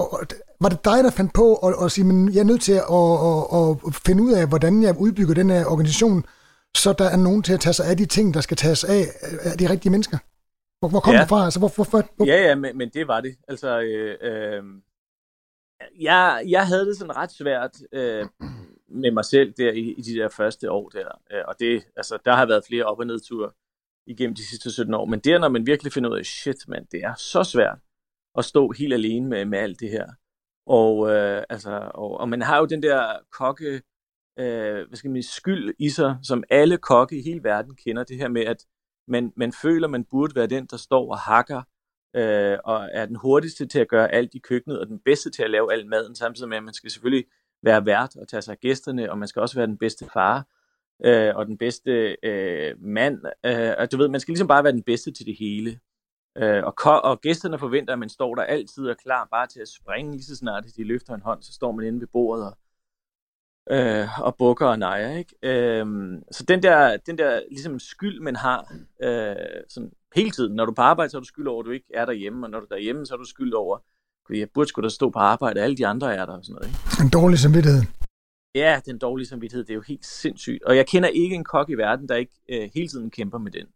var 0.60 0.68
det 0.68 0.84
dig, 0.84 1.04
der 1.04 1.10
fandt 1.10 1.32
på 1.32 1.54
at, 1.54 1.74
at 1.84 1.92
sige, 1.92 2.04
men 2.04 2.32
jeg 2.32 2.40
er 2.40 2.44
nødt 2.44 2.60
til 2.60 2.72
at, 2.72 2.82
at, 2.90 3.44
at, 3.58 3.76
at 3.86 3.94
finde 4.06 4.22
ud 4.22 4.32
af, 4.32 4.46
hvordan 4.46 4.82
jeg 4.82 4.98
udbygger 4.98 5.34
den 5.34 5.50
her 5.50 5.66
organisation, 5.66 6.24
så 6.76 6.92
der 6.92 7.04
er 7.04 7.16
nogen 7.16 7.42
til 7.42 7.52
at 7.52 7.60
tage 7.60 7.72
sig 7.72 7.86
af 7.86 7.96
de 7.96 8.06
ting, 8.06 8.34
der 8.34 8.40
skal 8.40 8.56
tages 8.56 8.84
af 8.84 9.02
af 9.44 9.58
de 9.58 9.70
rigtige 9.70 9.90
mennesker? 9.90 10.18
Hvor, 10.78 10.88
hvor 10.88 11.00
kom 11.00 11.14
ja. 11.14 11.20
det 11.20 11.28
fra? 11.28 11.44
Altså, 11.44 11.58
hvor, 11.58 11.68
hvor, 11.74 12.14
hvor. 12.16 12.26
Ja, 12.26 12.42
ja, 12.48 12.54
men, 12.54 12.78
men 12.78 12.88
det 12.88 13.08
var 13.08 13.20
det. 13.20 13.36
Altså, 13.48 13.80
øh, 13.80 14.16
øh, 14.20 14.62
jeg, 16.00 16.44
jeg 16.48 16.66
havde 16.66 16.86
det 16.86 16.96
sådan 16.96 17.16
ret 17.16 17.32
svært 17.32 17.76
øh, 17.92 18.26
med 18.88 19.10
mig 19.10 19.24
selv 19.24 19.52
der 19.52 19.72
i, 19.72 19.94
i 19.98 20.02
de 20.02 20.14
der 20.14 20.28
første 20.28 20.70
år 20.70 20.88
der. 20.88 21.08
Øh, 21.32 21.42
og 21.48 21.54
det, 21.60 21.84
altså, 21.96 22.18
der 22.24 22.32
har 22.34 22.46
været 22.46 22.64
flere 22.68 22.84
op- 22.84 22.98
og 22.98 23.06
nedture 23.06 23.50
igennem 24.06 24.34
de 24.34 24.48
sidste 24.48 24.70
17 24.72 24.94
år. 24.94 25.04
Men 25.04 25.20
der, 25.20 25.38
når 25.38 25.48
man 25.48 25.66
virkelig 25.66 25.92
finder 25.92 26.10
ud 26.10 26.18
af, 26.18 26.24
shit, 26.24 26.68
man, 26.68 26.86
det 26.92 27.00
er 27.00 27.14
så 27.14 27.44
svært 27.44 27.78
at 28.38 28.44
stå 28.44 28.72
helt 28.72 28.94
alene 28.94 29.28
med, 29.28 29.44
med 29.44 29.58
alt 29.58 29.80
det 29.80 29.90
her. 29.90 30.06
Og, 30.66 31.10
øh, 31.10 31.44
altså, 31.48 31.90
og, 31.94 32.20
og 32.20 32.28
man 32.28 32.42
har 32.42 32.58
jo 32.58 32.64
den 32.64 32.82
der 32.82 33.18
kokke 33.32 33.82
øh, 34.38 34.88
hvad 34.88 34.96
skal 34.96 35.10
man 35.10 35.22
sige, 35.22 35.32
skyld 35.32 35.74
i 35.78 35.88
sig, 35.88 36.18
som 36.22 36.44
alle 36.50 36.78
kokke 36.78 37.18
i 37.18 37.22
hele 37.22 37.44
verden 37.44 37.74
kender. 37.74 38.04
Det 38.04 38.16
her 38.16 38.28
med, 38.28 38.44
at 38.44 38.66
man, 39.08 39.32
man 39.36 39.52
føler, 39.52 39.88
man 39.88 40.04
burde 40.04 40.34
være 40.34 40.46
den, 40.46 40.66
der 40.66 40.76
står 40.76 41.10
og 41.10 41.18
hakker, 41.18 41.62
øh, 42.16 42.58
og 42.64 42.88
er 42.92 43.06
den 43.06 43.16
hurtigste 43.16 43.66
til 43.66 43.78
at 43.78 43.88
gøre 43.88 44.12
alt 44.12 44.34
i 44.34 44.38
køkkenet, 44.38 44.80
og 44.80 44.86
den 44.86 45.00
bedste 45.04 45.30
til 45.30 45.42
at 45.42 45.50
lave 45.50 45.72
al 45.72 45.86
maden, 45.86 46.14
samtidig 46.14 46.48
med, 46.48 46.56
at 46.56 46.64
man 46.64 46.74
skal 46.74 46.90
selvfølgelig 46.90 47.24
være 47.62 47.86
vært 47.86 48.16
og 48.16 48.28
tage 48.28 48.42
sig 48.42 48.52
af 48.52 48.60
gæsterne, 48.60 49.10
og 49.10 49.18
man 49.18 49.28
skal 49.28 49.42
også 49.42 49.56
være 49.56 49.66
den 49.66 49.78
bedste 49.78 50.06
far, 50.12 50.46
øh, 51.04 51.36
og 51.36 51.46
den 51.46 51.58
bedste 51.58 52.16
øh, 52.22 52.82
mand. 52.82 53.20
Øh, 53.46 53.74
og 53.78 53.92
du 53.92 53.96
ved, 53.96 54.08
man 54.08 54.20
skal 54.20 54.32
ligesom 54.32 54.48
bare 54.48 54.64
være 54.64 54.72
den 54.72 54.82
bedste 54.82 55.12
til 55.12 55.26
det 55.26 55.36
hele. 55.38 55.80
Øh, 56.38 56.64
og, 56.64 57.02
og 57.04 57.20
gæsterne 57.20 57.58
forventer, 57.58 57.92
at 57.92 57.98
man 57.98 58.08
står 58.08 58.34
der 58.34 58.42
altid 58.42 58.88
og 58.88 58.96
klar 58.96 59.28
bare 59.30 59.46
til 59.46 59.60
at 59.60 59.68
springe 59.68 60.12
lige 60.12 60.24
så 60.24 60.36
snart, 60.36 60.64
de 60.76 60.84
løfter 60.84 61.14
en 61.14 61.20
hånd, 61.20 61.42
så 61.42 61.52
står 61.52 61.72
man 61.72 61.86
inde 61.86 62.00
ved 62.00 62.08
bordet 62.12 62.46
og 62.46 62.58
øh, 63.70 64.20
og 64.20 64.36
bukker 64.36 64.66
og 64.66 64.78
nejer. 64.78 65.16
Ikke? 65.16 65.34
Øh, 65.42 65.86
så 66.30 66.44
den 66.48 66.62
der, 66.62 66.96
den 66.96 67.18
der 67.18 67.40
ligesom 67.50 67.78
skyld, 67.78 68.20
man 68.20 68.36
har 68.36 68.74
øh, 69.02 69.36
sådan 69.68 69.92
hele 70.14 70.30
tiden. 70.30 70.54
Når 70.54 70.64
du 70.64 70.70
er 70.70 70.74
på 70.74 70.82
arbejde, 70.82 71.10
så 71.10 71.16
er 71.16 71.20
du 71.20 71.26
skyld 71.26 71.46
over, 71.46 71.62
at 71.62 71.66
du 71.66 71.70
ikke 71.70 71.90
er 71.94 72.04
derhjemme, 72.04 72.46
og 72.46 72.50
når 72.50 72.60
du 72.60 72.64
er 72.64 72.74
derhjemme, 72.74 73.06
så 73.06 73.14
er 73.14 73.18
du 73.18 73.24
skyld 73.24 73.52
over, 73.52 73.78
at 74.30 74.38
jeg 74.38 74.48
burde 74.54 74.68
skulle 74.68 74.84
da 74.84 74.90
stå 74.90 75.10
på 75.10 75.18
arbejde, 75.18 75.60
alle 75.60 75.76
de 75.76 75.86
andre 75.86 76.14
er 76.14 76.26
der 76.26 76.32
og 76.32 76.44
sådan 76.44 76.54
noget. 76.54 76.68
Ikke? 76.68 77.04
En 77.04 77.10
dårlig 77.10 77.38
samvittighed. 77.38 77.82
Ja, 78.54 78.80
den 78.86 78.98
dårlige 78.98 79.26
samvittighed, 79.26 79.64
det 79.64 79.70
er 79.70 79.74
jo 79.74 79.82
helt 79.88 80.06
sindssygt. 80.06 80.62
Og 80.62 80.76
jeg 80.76 80.86
kender 80.86 81.08
ikke 81.08 81.34
en 81.34 81.44
kok 81.44 81.70
i 81.70 81.74
verden, 81.74 82.08
der 82.08 82.14
ikke 82.14 82.32
øh, 82.48 82.70
hele 82.74 82.88
tiden 82.88 83.10
kæmper 83.10 83.38
med 83.38 83.52
den. 83.52 83.66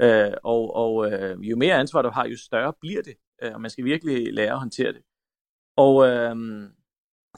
Øh, 0.00 0.32
og 0.44 0.76
og 0.76 1.12
øh, 1.12 1.40
jo 1.40 1.56
mere 1.56 1.74
ansvar 1.74 2.02
du 2.02 2.08
har, 2.10 2.26
jo 2.26 2.38
større 2.38 2.72
bliver 2.80 3.02
det. 3.02 3.14
Øh, 3.42 3.54
og 3.54 3.60
man 3.60 3.70
skal 3.70 3.84
virkelig 3.84 4.34
lære 4.34 4.52
at 4.52 4.58
håndtere 4.58 4.92
det. 4.92 5.02
Og, 5.76 6.08
øh, 6.08 6.36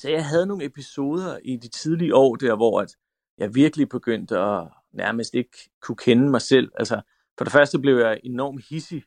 så 0.01 0.11
jeg 0.11 0.27
havde 0.27 0.47
nogle 0.47 0.65
episoder 0.65 1.39
i 1.45 1.57
de 1.57 1.69
tidlige 1.69 2.15
år 2.15 2.37
der, 2.37 2.57
hvor 2.57 2.81
at 2.81 2.97
jeg 3.39 3.55
virkelig 3.55 3.89
begyndte 3.89 4.39
at 4.39 4.69
nærmest 4.93 5.35
ikke 5.35 5.71
kunne 5.83 5.97
kende 5.97 6.31
mig 6.31 6.43
selv. 6.43 6.71
Altså 6.79 7.01
For 7.39 7.45
det 7.45 7.53
første 7.53 7.79
blev 7.79 7.99
jeg 7.99 8.21
enormt 8.25 8.65
hissig. 8.69 9.03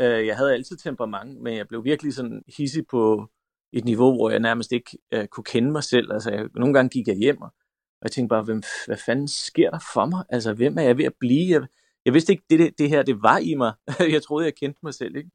Øh, 0.00 0.26
jeg 0.26 0.36
havde 0.36 0.52
altid 0.52 0.76
temperament, 0.76 1.40
men 1.40 1.56
jeg 1.56 1.68
blev 1.68 1.84
virkelig 1.84 2.14
sådan 2.14 2.42
hissig 2.56 2.86
på 2.86 3.30
et 3.72 3.84
niveau, 3.84 4.14
hvor 4.14 4.30
jeg 4.30 4.40
nærmest 4.40 4.72
ikke 4.72 4.98
øh, 5.12 5.26
kunne 5.26 5.44
kende 5.44 5.70
mig 5.70 5.84
selv. 5.84 6.12
Altså, 6.12 6.30
jeg, 6.30 6.48
nogle 6.54 6.74
gange 6.74 6.88
gik 6.88 7.08
jeg 7.08 7.16
hjem, 7.16 7.42
og 7.42 7.52
jeg 8.02 8.10
tænkte 8.10 8.28
bare, 8.28 8.42
hvem, 8.42 8.62
hvad 8.86 8.96
fanden 9.06 9.28
sker 9.28 9.70
der 9.70 9.78
for 9.94 10.06
mig? 10.06 10.24
Altså, 10.28 10.52
hvem 10.54 10.78
er 10.78 10.82
jeg 10.82 10.98
ved 10.98 11.04
at 11.04 11.14
blive? 11.20 11.60
Jeg, 11.60 11.66
jeg 12.04 12.14
vidste 12.14 12.32
ikke, 12.32 12.44
det, 12.50 12.58
det, 12.58 12.78
det 12.78 12.88
her, 12.88 13.02
det 13.02 13.22
var 13.22 13.38
i 13.38 13.54
mig. 13.54 13.72
jeg 14.14 14.22
troede, 14.22 14.44
jeg 14.44 14.54
kendte 14.54 14.80
mig 14.82 14.94
selv, 14.94 15.16
ikke? 15.16 15.30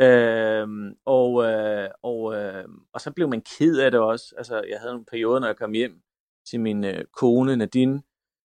Øhm, 0.00 0.94
og, 1.04 1.44
øh, 1.44 1.88
og, 2.02 2.34
øh, 2.34 2.64
og 2.92 3.00
så 3.00 3.12
blev 3.12 3.28
man 3.28 3.42
ked 3.58 3.78
af 3.78 3.90
det 3.90 4.00
også. 4.00 4.34
Altså, 4.36 4.64
jeg 4.68 4.80
havde 4.80 4.94
en 4.94 5.04
periode, 5.04 5.40
når 5.40 5.46
jeg 5.46 5.56
kom 5.56 5.72
hjem 5.72 6.02
til 6.50 6.60
min 6.60 6.84
øh, 6.84 7.04
kone 7.12 7.56
Nadine, 7.56 8.02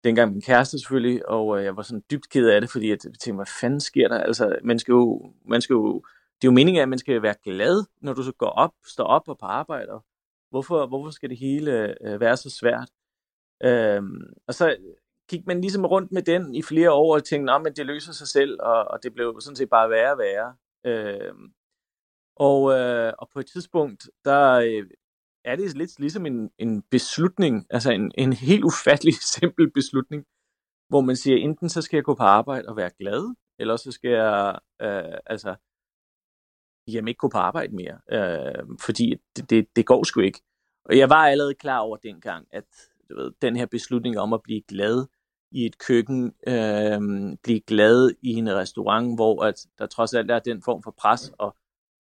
dengang 0.05 0.33
min 0.33 0.43
kæreste 0.43 0.79
selvfølgelig, 0.79 1.29
og 1.29 1.59
øh, 1.59 1.65
jeg 1.65 1.77
var 1.77 1.83
sådan 1.83 2.03
dybt 2.11 2.29
ked 2.29 2.49
af 2.49 2.61
det, 2.61 2.71
fordi 2.71 2.91
jeg 2.91 2.99
tænkte, 3.01 3.33
hvad 3.33 3.47
fanden 3.61 3.81
sker 3.81 4.09
der? 4.09 4.19
Altså, 4.19 4.59
man 4.65 4.79
skal 4.79 4.93
jo, 4.93 5.33
man 5.49 5.61
skal 5.61 5.75
jo, 5.75 5.95
det 6.43 6.49
er 6.49 6.51
jo 6.51 6.55
meningen, 6.55 6.83
at 6.83 6.89
man 6.89 6.99
skal 6.99 7.23
være 7.23 7.35
glad, 7.45 7.85
når 8.01 8.13
du 8.13 8.23
så 8.23 8.33
går 8.33 8.51
op, 8.51 8.73
står 8.87 9.05
op 9.05 9.29
og 9.29 9.39
på 9.39 9.47
arbejde. 9.47 9.93
Hvorfor, 10.51 10.87
hvorfor 10.87 11.11
skal 11.11 11.31
det 11.31 11.39
hele 11.39 11.95
øh, 12.07 12.21
være 12.21 12.37
så 12.37 12.51
svært? 12.51 12.91
Øhm, 13.65 14.23
og 14.49 14.55
så 14.55 14.77
gik 15.29 15.47
man 15.47 15.61
ligesom 15.61 15.87
rundt 15.87 16.13
med 16.13 16.23
den 16.23 16.55
i 16.55 16.63
flere 16.63 16.93
år 16.93 17.15
og 17.15 17.25
tænkte, 17.25 17.59
men 17.59 17.73
det 17.73 17.87
løser 17.87 18.13
sig 18.13 18.29
selv, 18.29 18.59
og, 18.63 18.85
og 18.85 19.03
det 19.03 19.15
blev 19.15 19.41
sådan 19.41 19.57
set 19.57 19.71
bare 19.71 19.91
værre 19.91 20.13
og 20.13 20.19
værre. 20.19 20.55
Øh, 20.85 21.35
og, 22.37 22.73
øh, 22.73 23.13
og 23.19 23.29
på 23.33 23.39
et 23.41 23.47
tidspunkt, 23.47 24.11
der 24.25 24.53
øh, 24.53 24.91
er 25.45 25.57
det 25.57 25.77
lidt 25.77 25.99
ligesom 26.01 26.27
en, 26.27 26.51
en 26.59 26.83
beslutning, 26.83 27.67
altså 27.71 27.93
en, 27.93 28.13
en 28.19 28.33
helt 28.33 28.65
ufattelig 28.65 29.15
simpel 29.35 29.71
beslutning, 29.71 30.25
hvor 30.89 31.01
man 31.01 31.17
siger, 31.17 31.37
enten 31.37 31.69
så 31.69 31.83
skal 31.83 31.97
jeg 31.97 32.05
gå 32.05 32.15
på 32.15 32.23
arbejde 32.23 32.69
og 32.69 32.77
være 32.77 32.91
glad, 32.99 33.35
eller 33.59 33.77
så 33.77 33.93
skal 33.93 34.11
jeg 34.11 34.59
øh, 34.83 35.19
altså 35.27 35.57
jamen 36.89 37.09
ikke 37.09 37.19
gå 37.19 37.29
på 37.29 37.39
arbejde 37.39 37.77
mere, 37.77 38.01
øh, 38.13 38.65
fordi 38.81 39.15
det, 39.37 39.51
det, 39.51 39.77
det 39.77 39.87
går 39.87 40.05
sgu 40.05 40.21
ikke. 40.21 40.43
Og 40.85 40.99
jeg 40.99 41.11
var 41.11 41.27
allerede 41.27 41.55
klar 41.55 41.79
over 41.79 41.97
dengang, 41.97 42.49
at 42.53 42.65
du 43.11 43.17
ved, 43.17 43.33
den 43.43 43.57
her 43.57 43.67
beslutning 43.67 44.19
om 44.19 44.33
at 44.33 44.43
blive 44.43 44.63
glad 44.63 45.07
i 45.55 45.67
et 45.67 45.79
køkken, 45.79 46.35
øh, 46.47 47.01
blive 47.43 47.61
glad 47.61 48.11
i 48.23 48.33
en 48.33 48.55
restaurant, 48.55 49.15
hvor 49.15 49.45
at 49.45 49.67
der 49.79 49.87
trods 49.87 50.15
alt 50.15 50.31
er 50.31 50.39
den 50.39 50.63
form 50.63 50.83
for 50.83 50.95
pres, 50.99 51.33
og 51.39 51.57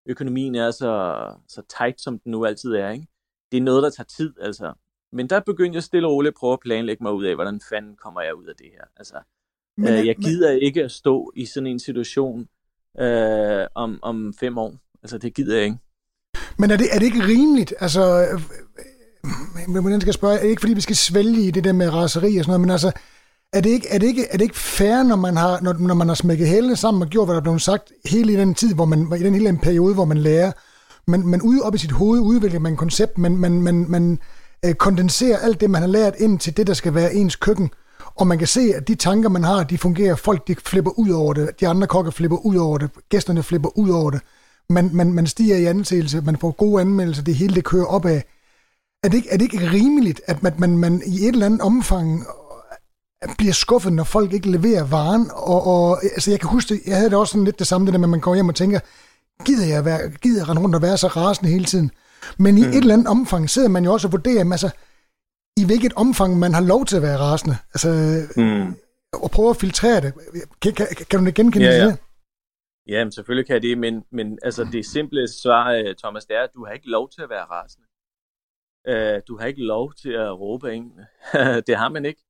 økonomien 0.06 0.54
er 0.54 0.70
så, 0.70 1.14
så 1.48 1.62
tight, 1.78 2.00
som 2.00 2.18
den 2.18 2.32
nu 2.32 2.44
altid 2.44 2.74
er. 2.74 2.90
Ikke? 2.90 3.06
Det 3.52 3.58
er 3.58 3.62
noget, 3.62 3.82
der 3.82 3.90
tager 3.90 4.06
tid. 4.16 4.34
Altså. 4.40 4.72
Men 5.12 5.30
der 5.30 5.40
begyndte 5.40 5.76
jeg 5.76 5.82
stille 5.82 6.08
og 6.08 6.12
roligt 6.12 6.32
at 6.32 6.38
prøve 6.38 6.52
at 6.52 6.60
planlægge 6.60 7.02
mig 7.04 7.12
ud 7.12 7.24
af, 7.24 7.34
hvordan 7.34 7.60
fanden 7.70 7.96
kommer 7.96 8.20
jeg 8.20 8.34
ud 8.34 8.46
af 8.46 8.54
det 8.58 8.66
her. 8.72 8.84
Altså, 8.96 9.14
men, 9.76 9.92
øh, 9.92 10.06
jeg 10.06 10.16
gider 10.16 10.52
men... 10.52 10.62
ikke 10.62 10.84
at 10.84 10.90
stå 10.90 11.32
i 11.36 11.46
sådan 11.46 11.66
en 11.66 11.78
situation 11.78 12.48
øh, 13.00 13.66
om, 13.74 13.98
om 14.02 14.34
fem 14.40 14.58
år. 14.58 14.74
Altså, 15.02 15.18
det 15.18 15.34
gider 15.34 15.56
jeg 15.56 15.64
ikke. 15.64 15.78
Men 16.58 16.70
er 16.70 16.76
det, 16.76 16.86
er 16.92 16.98
det 16.98 17.06
ikke 17.06 17.26
rimeligt? 17.26 17.74
Altså, 17.80 18.00
øh, 18.00 18.40
øh, 19.76 19.80
hvordan 19.82 20.00
skal 20.00 20.08
jeg 20.08 20.14
spørge? 20.14 20.36
Er 20.36 20.42
det 20.42 20.48
ikke, 20.48 20.60
fordi 20.60 20.74
vi 20.74 20.80
skal 20.80 20.96
svælge 20.96 21.46
i 21.46 21.50
det 21.50 21.64
der 21.64 21.72
med 21.72 21.88
raseri 21.92 22.36
og 22.36 22.44
sådan 22.44 22.50
noget, 22.50 22.60
men 22.60 22.70
altså, 22.70 22.92
er 23.54 23.60
det 23.60 23.70
ikke, 23.70 23.88
er 23.90 23.98
det 23.98 24.06
ikke, 24.06 24.26
er 24.30 24.36
det 24.36 24.44
ikke 24.44 24.58
fair, 24.58 25.02
når 25.02 25.16
man 25.16 25.36
har, 25.36 25.58
når, 25.62 25.72
når 25.72 25.94
man 25.94 26.08
har 26.08 26.14
smækket 26.14 26.48
hælene 26.48 26.76
sammen 26.76 27.02
og 27.02 27.08
gjort, 27.08 27.26
hvad 27.26 27.34
der 27.34 27.40
er 27.40 27.44
blevet 27.44 27.62
sagt, 27.62 27.92
hele 28.04 28.32
i 28.32 28.36
den 28.36 28.54
tid, 28.54 28.74
hvor 28.74 28.84
man, 28.84 29.12
i 29.16 29.22
den 29.22 29.34
hele 29.34 29.46
den 29.46 29.58
periode, 29.58 29.94
hvor 29.94 30.04
man 30.04 30.18
lærer, 30.18 30.52
man, 31.06 31.26
man 31.26 31.42
ude 31.42 31.62
op 31.62 31.74
i 31.74 31.78
sit 31.78 31.92
hoved 31.92 32.20
udvikler 32.20 32.60
man 32.60 32.76
koncept, 32.76 33.18
man, 33.18 33.36
man, 33.36 33.62
man, 33.62 33.86
man 33.88 34.18
øh, 34.64 34.74
kondenserer 34.74 35.38
alt 35.38 35.60
det, 35.60 35.70
man 35.70 35.82
har 35.82 35.88
lært 35.88 36.14
ind 36.18 36.38
til 36.38 36.56
det, 36.56 36.66
der 36.66 36.74
skal 36.74 36.94
være 36.94 37.14
ens 37.14 37.36
køkken, 37.36 37.70
og 38.16 38.26
man 38.26 38.38
kan 38.38 38.46
se, 38.46 38.72
at 38.76 38.88
de 38.88 38.94
tanker, 38.94 39.28
man 39.28 39.44
har, 39.44 39.64
de 39.64 39.78
fungerer. 39.78 40.14
Folk, 40.14 40.48
de 40.48 40.54
flipper 40.64 40.98
ud 40.98 41.10
over 41.10 41.32
det. 41.32 41.60
De 41.60 41.68
andre 41.68 41.86
kokke 41.86 42.12
flipper 42.12 42.46
ud 42.46 42.56
over 42.56 42.78
det. 42.78 42.90
Gæsterne 43.08 43.42
flipper 43.42 43.78
ud 43.78 43.90
over 43.90 44.10
det. 44.10 44.20
Man, 44.70 44.90
man, 44.92 45.12
man 45.12 45.26
stiger 45.26 45.56
i 45.56 45.64
anseelse. 45.64 46.20
Man 46.20 46.36
får 46.36 46.50
gode 46.50 46.80
anmeldelser. 46.80 47.22
Det 47.22 47.34
hele, 47.34 47.54
det 47.54 47.64
kører 47.64 47.84
opad. 47.84 48.20
Er 49.02 49.08
det 49.08 49.14
ikke, 49.14 49.28
er 49.30 49.36
det 49.36 49.42
ikke 49.42 49.70
rimeligt, 49.72 50.20
at 50.26 50.42
man, 50.42 50.52
man, 50.58 50.78
man 50.78 51.02
i 51.06 51.14
et 51.14 51.28
eller 51.28 51.46
andet 51.46 51.60
omfang 51.60 52.26
bliver 53.38 53.52
skuffet, 53.52 53.92
når 53.92 54.04
folk 54.04 54.32
ikke 54.32 54.50
leverer 54.50 54.84
varen. 54.84 55.30
Og, 55.30 55.66
og 55.66 56.04
altså, 56.04 56.30
jeg 56.30 56.40
kan 56.40 56.48
huske, 56.48 56.80
jeg 56.86 56.96
havde 56.96 57.10
det 57.10 57.18
også 57.18 57.32
sådan 57.32 57.44
lidt 57.44 57.58
det 57.58 57.66
samme, 57.66 57.86
det 57.86 57.92
der 57.94 57.98
med, 57.98 58.06
at 58.06 58.10
man 58.10 58.20
går 58.20 58.34
hjem 58.34 58.48
og 58.48 58.54
tænker, 58.54 58.80
gider 59.44 59.66
jeg, 59.66 59.84
være, 59.84 60.10
gider 60.10 60.40
jeg 60.40 60.48
rende 60.48 60.62
rundt 60.62 60.74
og 60.74 60.82
være 60.82 60.96
så 60.96 61.06
rasende 61.06 61.50
hele 61.50 61.64
tiden? 61.64 61.90
Men 62.38 62.58
i 62.58 62.62
mm. 62.62 62.68
et 62.68 62.76
eller 62.76 62.94
andet 62.94 63.08
omfang 63.08 63.50
sidder 63.50 63.68
man 63.68 63.84
jo 63.84 63.92
også 63.92 64.08
og 64.08 64.12
vurderer, 64.12 64.50
altså, 64.50 64.70
i 65.56 65.64
hvilket 65.66 65.92
omfang 65.92 66.38
man 66.38 66.54
har 66.54 66.60
lov 66.60 66.84
til 66.84 66.96
at 66.96 67.02
være 67.02 67.18
rasende. 67.18 67.56
Altså, 67.74 67.88
mm. 68.36 68.74
og 69.12 69.30
prøve 69.30 69.50
at 69.50 69.56
filtrere 69.56 70.00
det. 70.00 70.12
Kan, 70.62 70.72
kan, 70.72 70.86
kan 71.10 71.24
du 71.24 71.32
genkende 71.34 71.66
ja, 71.66 71.72
ja. 71.72 71.86
det? 71.86 71.98
Ja, 72.88 73.04
men 73.04 73.12
selvfølgelig 73.12 73.46
kan 73.46 73.62
det, 73.62 73.78
men, 73.78 74.04
men 74.12 74.38
altså, 74.42 74.68
det 74.72 74.86
simple 74.86 75.28
svar, 75.28 75.72
øh, 75.72 75.94
Thomas, 76.02 76.24
det 76.24 76.36
er, 76.36 76.42
at 76.42 76.54
du 76.54 76.64
har 76.64 76.72
ikke 76.72 76.88
lov 76.88 77.10
til 77.10 77.22
at 77.22 77.30
være 77.30 77.44
rasende. 77.44 77.86
Uh, 78.88 79.20
du 79.28 79.38
har 79.38 79.46
ikke 79.46 79.62
lov 79.62 79.92
til 79.94 80.12
at 80.12 80.40
råbe 80.40 80.74
en. 80.74 80.92
det 81.66 81.76
har 81.76 81.88
man 81.88 82.04
ikke. 82.04 82.22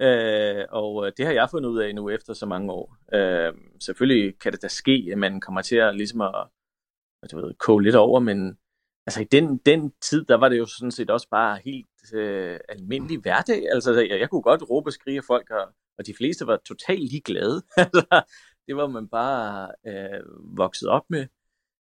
Øh, 0.00 0.64
og 0.70 1.06
øh, 1.06 1.12
det 1.16 1.26
har 1.26 1.32
jeg 1.32 1.50
fundet 1.50 1.68
ud 1.70 1.78
af 1.78 1.94
nu 1.94 2.10
efter 2.10 2.32
så 2.34 2.46
mange 2.46 2.72
år. 2.72 2.96
Øh, 3.14 3.54
selvfølgelig 3.80 4.38
kan 4.38 4.52
det 4.52 4.62
da 4.62 4.68
ske, 4.68 5.08
at 5.12 5.18
man 5.18 5.40
kommer 5.40 5.62
til 5.62 5.76
at, 5.76 5.96
ligesom 5.96 6.20
at, 6.20 6.46
at 7.22 7.30
du 7.32 7.36
ved, 7.36 7.54
koge 7.54 7.82
lidt 7.82 7.96
over, 7.96 8.20
men 8.20 8.58
altså 9.06 9.20
i 9.20 9.24
den, 9.24 9.58
den 9.58 9.92
tid, 10.02 10.24
der 10.24 10.34
var 10.34 10.48
det 10.48 10.58
jo 10.58 10.66
sådan 10.66 10.90
set 10.90 11.10
også 11.10 11.28
bare 11.30 11.58
helt 11.64 12.14
øh, 12.14 12.60
almindelig 12.68 13.18
hverdag. 13.20 13.70
Altså 13.72 13.92
jeg, 13.92 14.20
jeg 14.20 14.30
kunne 14.30 14.42
godt 14.42 14.70
råbe 14.70 14.88
og 14.88 14.92
skrige 14.92 15.18
af 15.18 15.24
folk, 15.24 15.50
og, 15.50 15.66
og 15.98 16.06
de 16.06 16.14
fleste 16.14 16.46
var 16.46 16.56
totalt 16.56 17.10
ligeglade. 17.12 17.62
Altså, 17.76 18.22
det 18.66 18.76
var 18.76 18.86
man 18.86 19.08
bare 19.08 19.72
øh, 19.86 20.20
vokset 20.56 20.88
op 20.88 21.04
med. 21.08 21.26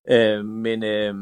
Øh, 0.09 0.45
men, 0.45 0.83
øh, 0.83 1.15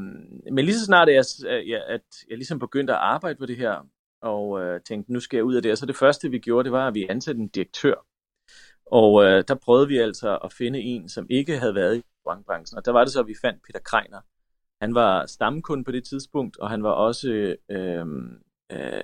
men 0.54 0.66
lige 0.66 0.80
så 0.80 0.86
snart, 0.86 1.08
jeg, 1.08 1.26
jeg, 1.68 1.84
at 1.88 2.02
jeg 2.30 2.38
ligesom 2.38 2.60
begyndte 2.60 2.94
at 2.94 3.00
arbejde 3.00 3.40
på 3.40 3.46
det 3.46 3.58
her, 3.58 3.88
og 4.22 4.62
øh, 4.62 4.82
tænkte, 4.82 5.14
nu 5.14 5.20
skal 5.20 5.38
jeg 5.38 5.44
ud 5.44 5.56
af 5.56 5.62
det. 5.62 5.72
Og 5.72 5.78
så 5.78 5.86
det 5.86 5.96
første, 5.96 6.30
vi 6.30 6.40
gjorde, 6.40 6.64
det 6.64 6.72
var, 6.72 6.88
at 6.88 6.94
vi 6.94 7.08
ansatte 7.10 7.42
en 7.42 7.48
direktør. 7.48 7.96
Og 8.86 9.24
øh, 9.24 9.44
der 9.48 9.56
prøvede 9.56 9.88
vi 9.88 9.98
altså 9.98 10.38
at 10.44 10.54
finde 10.54 10.80
en, 10.80 11.10
som 11.10 11.28
ikke 11.30 11.58
havde 11.58 11.76
været 11.76 11.98
i 11.98 12.02
bankbranchen. 12.26 12.78
Og 12.78 12.86
der 12.86 12.92
var 12.92 13.04
det 13.04 13.14
så, 13.14 13.20
at 13.20 13.28
vi 13.28 13.36
fandt 13.42 13.64
Peter 13.64 13.80
Kreiner. 13.80 14.22
Han 14.82 14.96
var 14.96 15.26
stamkunde 15.26 15.84
på 15.84 15.92
det 15.92 16.04
tidspunkt, 16.04 16.58
og 16.58 16.70
han 16.70 16.84
var 16.84 16.92
også 16.92 17.30
øh, 17.70 18.06
øh, 18.72 19.04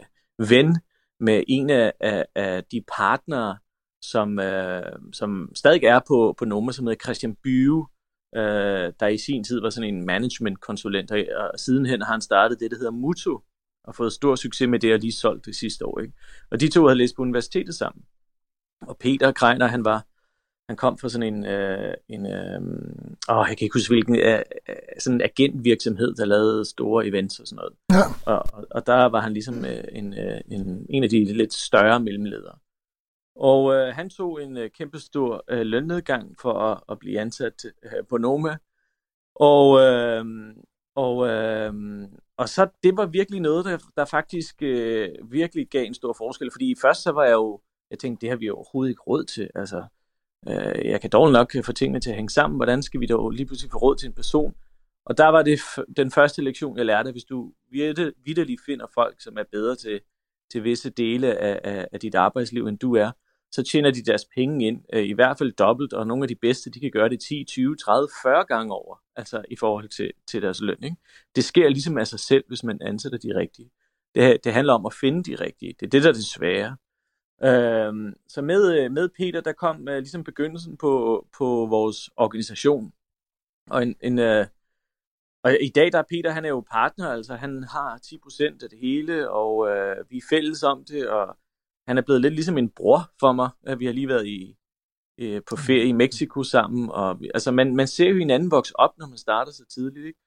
ven 0.50 0.76
med 1.20 1.44
en 1.48 1.70
af, 1.70 1.94
af, 2.00 2.26
af 2.36 2.64
de 2.64 2.84
partnere, 2.98 3.58
som, 4.02 4.40
øh, 4.40 4.92
som 5.14 5.52
stadig 5.56 5.84
er 5.84 6.00
på, 6.08 6.36
på 6.38 6.46
nummer, 6.46 6.72
som 6.72 6.86
hedder 6.86 7.04
Christian 7.04 7.36
Byve, 7.36 7.88
øh, 8.36 8.94
der 9.00 9.08
i 9.08 9.18
sin 9.18 9.44
tid 9.44 9.62
var 9.62 9.70
sådan 9.70 9.96
en 9.96 10.06
management-konsulent, 10.06 11.12
og 11.12 11.60
sidenhen 11.60 12.02
har 12.02 12.12
han 12.12 12.22
startet 12.22 12.60
det, 12.60 12.72
der 12.72 12.78
hedder 12.78 12.92
Muto, 12.92 13.42
og 13.88 13.96
fået 13.96 14.14
stor 14.14 14.36
succes 14.36 14.68
med 14.70 14.80
det, 14.80 14.94
og 14.94 15.00
lige 15.00 15.12
solgt 15.12 15.46
det 15.46 15.56
sidste 15.56 15.86
år. 15.86 16.00
Ikke? 16.00 16.14
Og 16.52 16.60
de 16.60 16.70
to 16.70 16.86
havde 16.86 16.98
læst 16.98 17.16
på 17.16 17.22
universitetet 17.22 17.76
sammen. 17.76 18.04
Og 18.82 18.98
Peter 18.98 19.32
Kreiner, 19.32 19.68
han 19.68 19.86
var, 19.86 20.06
han 20.70 20.78
kom 20.78 20.98
fra 20.98 21.10
sådan 21.10 21.34
en, 21.34 21.46
øh, 21.46 21.94
en 22.10 22.26
øh, 22.26 22.62
åh, 23.30 23.46
jeg 23.50 23.58
kan 23.58 23.66
ikke 23.66 23.80
huske 23.80 23.94
hvilken, 23.94 24.16
øh, 24.16 24.42
øh, 24.70 24.76
sådan 25.00 25.22
en 25.22 25.22
agentvirksomhed, 25.22 26.16
der 26.16 26.26
lavede 26.26 26.66
store 26.66 27.08
events 27.08 27.40
og 27.40 27.48
sådan 27.48 27.56
noget. 27.56 27.74
Ja. 27.92 28.34
Og, 28.34 28.44
og, 28.54 28.68
og 28.72 28.88
der 28.88 29.06
var 29.06 29.22
han 29.22 29.34
ligesom 29.34 29.66
øh, 29.66 29.84
en, 29.92 30.14
øh, 30.14 30.42
en, 30.52 30.86
en 30.90 31.04
af 31.04 31.10
de 31.10 31.34
lidt 31.34 31.54
større 31.54 32.00
mellemledere. 32.00 32.58
Og 33.36 33.74
øh, 33.74 33.96
han 33.96 34.10
tog 34.10 34.44
en 34.44 34.58
øh, 34.58 34.70
kæmpestor 34.70 35.44
øh, 35.50 35.66
lønnedgang 35.66 36.36
for 36.42 36.54
at, 36.54 36.84
at 36.90 37.00
blive 37.00 37.20
ansat 37.20 37.66
øh, 37.84 38.06
på 38.10 38.18
Noma. 38.18 38.58
Og, 39.36 39.80
øh, 39.80 40.26
og, 40.96 41.28
øh, 41.28 41.74
og 42.38 42.50
så 42.50 42.68
det 42.84 42.98
var 42.98 43.06
virkelig 43.06 43.42
noget, 43.42 43.66
der, 43.66 43.78
der 43.98 44.06
faktisk 44.06 44.56
øh, 44.62 45.10
virkelig 45.32 45.68
gav 45.68 45.86
en 45.86 45.94
stor 45.94 46.14
forskel. 46.14 46.52
Fordi 46.52 46.76
først 46.82 47.04
så 47.04 47.12
var 47.12 47.24
jeg 47.24 47.34
jo, 47.34 47.62
jeg 47.92 48.00
tænkte, 48.00 48.22
det 48.22 48.30
har 48.30 48.38
vi 48.38 48.50
overhovedet 48.50 48.90
ikke 48.90 49.02
råd 49.02 49.24
til. 49.24 49.50
Altså, 49.56 49.84
øh, 50.50 50.86
jeg 50.86 51.02
kan 51.02 51.10
dårligt 51.10 51.34
nok 51.34 51.56
øh, 51.56 51.64
få 51.64 51.72
tingene 51.72 52.00
til 52.00 52.10
at 52.10 52.16
hænge 52.16 52.30
sammen. 52.30 52.58
Hvordan 52.58 52.84
skal 52.84 53.00
vi 53.00 53.06
dog 53.06 53.32
lige 53.32 53.46
pludselig 53.46 53.72
få 53.72 53.78
råd 53.78 53.96
til 53.96 54.08
en 54.08 54.14
person? 54.14 54.56
Og 55.06 55.18
der 55.18 55.28
var 55.28 55.42
det 55.42 55.60
den 55.98 56.12
første 56.12 56.42
lektion, 56.42 56.78
jeg 56.78 56.86
lærte, 56.86 57.12
hvis 57.12 57.24
du 57.24 57.54
vidderligt 58.26 58.62
finder 58.66 58.86
folk, 58.94 59.22
som 59.22 59.38
er 59.38 59.44
bedre 59.52 59.76
til, 59.76 60.02
til 60.52 60.64
visse 60.64 60.90
dele 60.90 61.38
af, 61.38 61.60
af, 61.64 61.88
af 61.92 62.00
dit 62.00 62.16
arbejdsliv, 62.16 62.68
end 62.68 62.80
du 62.80 62.96
er, 62.96 63.12
så 63.52 63.64
tjener 63.64 63.92
de 63.92 64.04
deres 64.04 64.26
penge 64.36 64.68
ind, 64.68 64.82
øh, 64.94 65.04
i 65.04 65.14
hvert 65.14 65.38
fald 65.38 65.52
dobbelt, 65.52 65.94
og 65.94 66.08
nogle 66.08 66.24
af 66.24 66.28
de 66.28 66.36
bedste, 66.36 66.70
de 66.70 66.80
kan 66.80 66.92
gøre 66.92 67.10
det 67.10 67.20
10, 67.20 67.44
20, 67.44 67.76
30, 67.76 68.08
40 68.24 68.46
gange 68.46 68.74
over, 68.74 68.96
altså 69.16 69.44
i 69.52 69.56
forhold 69.56 69.90
til, 69.90 70.12
til 70.28 70.42
deres 70.42 70.62
løn. 70.62 70.84
Ikke? 70.84 70.98
Det 71.36 71.44
sker 71.44 71.70
ligesom 71.70 71.98
af 71.98 72.08
sig 72.08 72.20
selv, 72.20 72.44
hvis 72.48 72.64
man 72.64 72.82
ansætter 72.82 73.18
de 73.18 73.36
rigtige. 73.36 73.72
Det, 74.16 74.44
det 74.44 74.54
handler 74.54 74.74
om 74.74 74.86
at 74.86 74.94
finde 74.94 75.24
de 75.24 75.36
rigtige. 75.36 75.74
Det 75.80 75.86
er 75.86 75.90
det, 75.90 76.04
der 76.04 76.10
er 76.10 76.14
det 76.14 76.26
svære. 76.26 76.78
Øhm, 77.44 78.14
så 78.28 78.42
med, 78.42 78.80
øh, 78.80 78.92
med 78.92 79.10
Peter, 79.10 79.42
der 79.42 79.54
kom 79.54 79.76
uh, 79.80 79.94
ligesom 79.94 80.24
begyndelsen 80.24 80.78
på, 80.78 81.26
på 81.38 81.46
vores 81.70 82.10
organisation. 82.18 82.94
Og, 83.70 83.84
en, 83.84 83.96
en, 84.02 84.20
uh, 84.20 84.46
og 85.44 85.58
i 85.62 85.70
dag, 85.70 85.92
der 85.92 86.00
er 86.00 86.04
Peter, 86.10 86.32
han 86.32 86.46
er 86.46 86.50
jo 86.50 86.66
partner, 86.72 87.10
altså 87.10 87.36
han 87.36 87.64
har 87.64 88.00
10% 88.06 88.64
af 88.64 88.70
det 88.70 88.80
hele, 88.80 89.30
og 89.30 89.58
uh, 89.58 90.12
vi 90.12 90.18
er 90.18 90.28
fælles 90.30 90.64
om 90.64 90.86
det, 90.86 91.10
og 91.10 91.38
han 91.88 91.98
er 91.98 92.02
blevet 92.02 92.22
lidt 92.22 92.34
ligesom 92.34 92.58
en 92.58 92.70
bror 92.70 93.12
for 93.20 93.32
mig. 93.32 93.50
Vi 93.80 93.86
har 93.86 93.94
lige 93.94 94.08
været 94.08 94.28
i, 94.28 94.58
øh, 95.18 95.42
på 95.50 95.56
ferie 95.56 95.88
i 95.88 95.92
Mexico 95.92 96.44
sammen. 96.44 96.90
Og, 96.90 97.20
altså, 97.34 97.52
man, 97.52 97.76
man 97.76 97.88
ser 97.88 98.10
jo 98.10 98.18
hinanden 98.18 98.52
vokse 98.52 98.80
op, 98.80 98.98
når 98.98 99.08
man 99.08 99.18
starter 99.18 99.52
så 99.52 99.66
tidligt. 99.66 100.06
Ikke? 100.06 100.20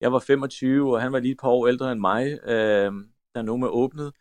Jeg 0.00 0.12
var 0.12 0.18
25, 0.18 0.94
og 0.94 1.02
han 1.02 1.12
var 1.12 1.18
lige 1.18 1.32
et 1.32 1.40
par 1.40 1.48
år 1.48 1.68
ældre 1.68 1.92
end 1.92 2.00
mig, 2.00 2.48
øh, 2.48 2.92
da 3.34 3.42
Noma 3.42 3.66
åbnede. 3.66 4.12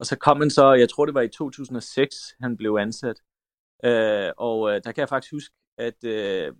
Og 0.00 0.06
så 0.06 0.16
kom 0.18 0.40
han 0.40 0.50
så, 0.50 0.72
jeg 0.72 0.88
tror 0.88 1.06
det 1.06 1.14
var 1.14 1.20
i 1.20 1.28
2006, 1.28 2.16
han 2.40 2.56
blev 2.56 2.76
ansat. 2.80 3.22
Øh, 3.84 4.32
og 4.36 4.70
øh, 4.70 4.80
der 4.84 4.92
kan 4.92 5.00
jeg 5.00 5.08
faktisk 5.08 5.32
huske, 5.32 5.54
at 5.78 6.04
øh, 6.04 6.54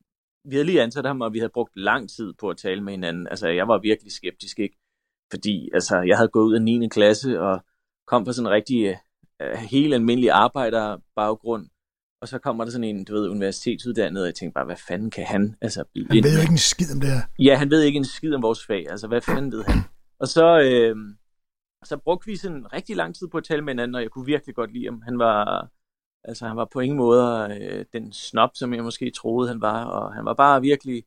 vi 0.44 0.54
havde 0.54 0.66
lige 0.66 0.82
ansat 0.82 1.06
ham, 1.06 1.20
og 1.20 1.32
vi 1.32 1.38
havde 1.38 1.52
brugt 1.54 1.76
lang 1.76 2.10
tid 2.10 2.32
på 2.40 2.50
at 2.50 2.56
tale 2.56 2.82
med 2.82 2.92
hinanden. 2.92 3.28
Altså, 3.28 3.48
jeg 3.48 3.68
var 3.68 3.78
virkelig 3.78 4.12
skeptisk, 4.12 4.58
ikke? 4.58 4.76
Fordi 5.32 5.70
altså, 5.74 6.00
jeg 6.00 6.16
havde 6.16 6.28
gået 6.28 6.44
ud 6.44 6.54
af 6.54 6.62
9. 6.62 6.88
klasse 6.88 7.40
og 7.40 7.64
kom 8.06 8.24
fra 8.26 8.32
sådan 8.32 8.46
en 8.46 8.52
rigtig 8.52 8.86
øh, 8.86 8.96
helt 9.70 9.94
almindelig 9.94 10.30
arbejderbaggrund. 10.30 11.68
Og 12.22 12.28
så 12.28 12.38
kommer 12.38 12.64
der 12.64 12.70
sådan 12.70 12.84
en, 12.84 13.04
du 13.04 13.14
ved, 13.14 13.28
universitetsuddannet, 13.28 14.22
og 14.22 14.26
jeg 14.26 14.34
tænkte 14.34 14.54
bare, 14.54 14.64
hvad 14.64 14.76
fanden 14.88 15.10
kan 15.10 15.26
han? 15.26 15.56
Altså, 15.60 15.84
han 15.96 16.24
ved 16.24 16.34
jo 16.34 16.40
ikke 16.40 16.52
en 16.52 16.58
skid 16.58 16.94
om 16.94 17.00
det 17.00 17.10
her. 17.10 17.20
Ja, 17.38 17.56
han 17.56 17.70
ved 17.70 17.82
ikke 17.82 17.96
en 17.96 18.04
skid 18.04 18.34
om 18.34 18.42
vores 18.42 18.66
fag. 18.66 18.90
Altså, 18.90 19.08
hvad 19.08 19.20
fanden 19.20 19.52
ved 19.52 19.64
han? 19.64 19.78
Og 20.20 20.28
så, 20.28 20.60
øh, 20.60 20.96
så 21.84 21.96
brugte 21.96 22.26
vi 22.26 22.36
sådan 22.36 22.72
rigtig 22.72 22.96
lang 22.96 23.14
tid 23.14 23.28
på 23.28 23.38
at 23.38 23.44
tale 23.44 23.62
med 23.62 23.72
hinanden, 23.72 23.94
og 23.94 24.02
jeg 24.02 24.10
kunne 24.10 24.26
virkelig 24.26 24.54
godt 24.54 24.72
lide 24.72 24.84
ham. 24.84 25.02
Han 25.02 25.18
var, 25.18 25.68
altså, 26.24 26.46
han 26.46 26.56
var 26.56 26.68
på 26.72 26.80
ingen 26.80 26.98
måde 26.98 27.58
øh, 27.60 27.84
den 27.92 28.12
snop, 28.12 28.50
som 28.54 28.74
jeg 28.74 28.84
måske 28.84 29.10
troede, 29.10 29.48
han 29.48 29.60
var, 29.60 29.84
og 29.84 30.14
han 30.14 30.24
var 30.24 30.34
bare 30.34 30.60
virkelig, 30.60 31.04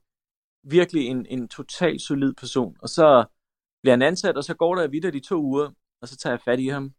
virkelig 0.63 1.05
en, 1.07 1.25
en 1.25 1.48
total 1.48 2.00
solid 2.00 2.33
person. 2.33 2.75
Og 2.81 2.89
så 2.89 3.25
bliver 3.81 3.93
han 3.93 4.01
ansat, 4.01 4.38
og 4.38 4.43
så 4.43 4.53
går 4.53 4.75
der 4.75 4.88
videre 4.88 5.12
de 5.12 5.19
to 5.19 5.41
uger, 5.41 5.69
og 6.01 6.07
så 6.07 6.17
tager 6.17 6.33
jeg 6.33 6.41
fat 6.41 6.59
i 6.59 6.67
ham, 6.67 6.93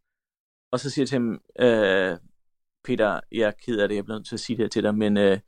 og 0.72 0.80
så 0.80 0.90
siger 0.90 1.02
jeg 1.02 1.08
til 1.08 1.18
ham, 1.18 1.40
øh, 1.60 2.18
Peter, 2.84 3.20
jeg 3.32 3.46
er 3.46 3.50
ked 3.50 3.78
af 3.78 3.88
det, 3.88 3.96
jeg 3.96 4.04
bliver 4.04 4.18
nødt 4.18 4.26
til 4.26 4.36
at 4.36 4.40
sige 4.40 4.56
det 4.56 4.64
her 4.64 4.68
til 4.68 4.82
dig, 4.82 4.94
men 4.94 5.16
øh, 5.16 5.38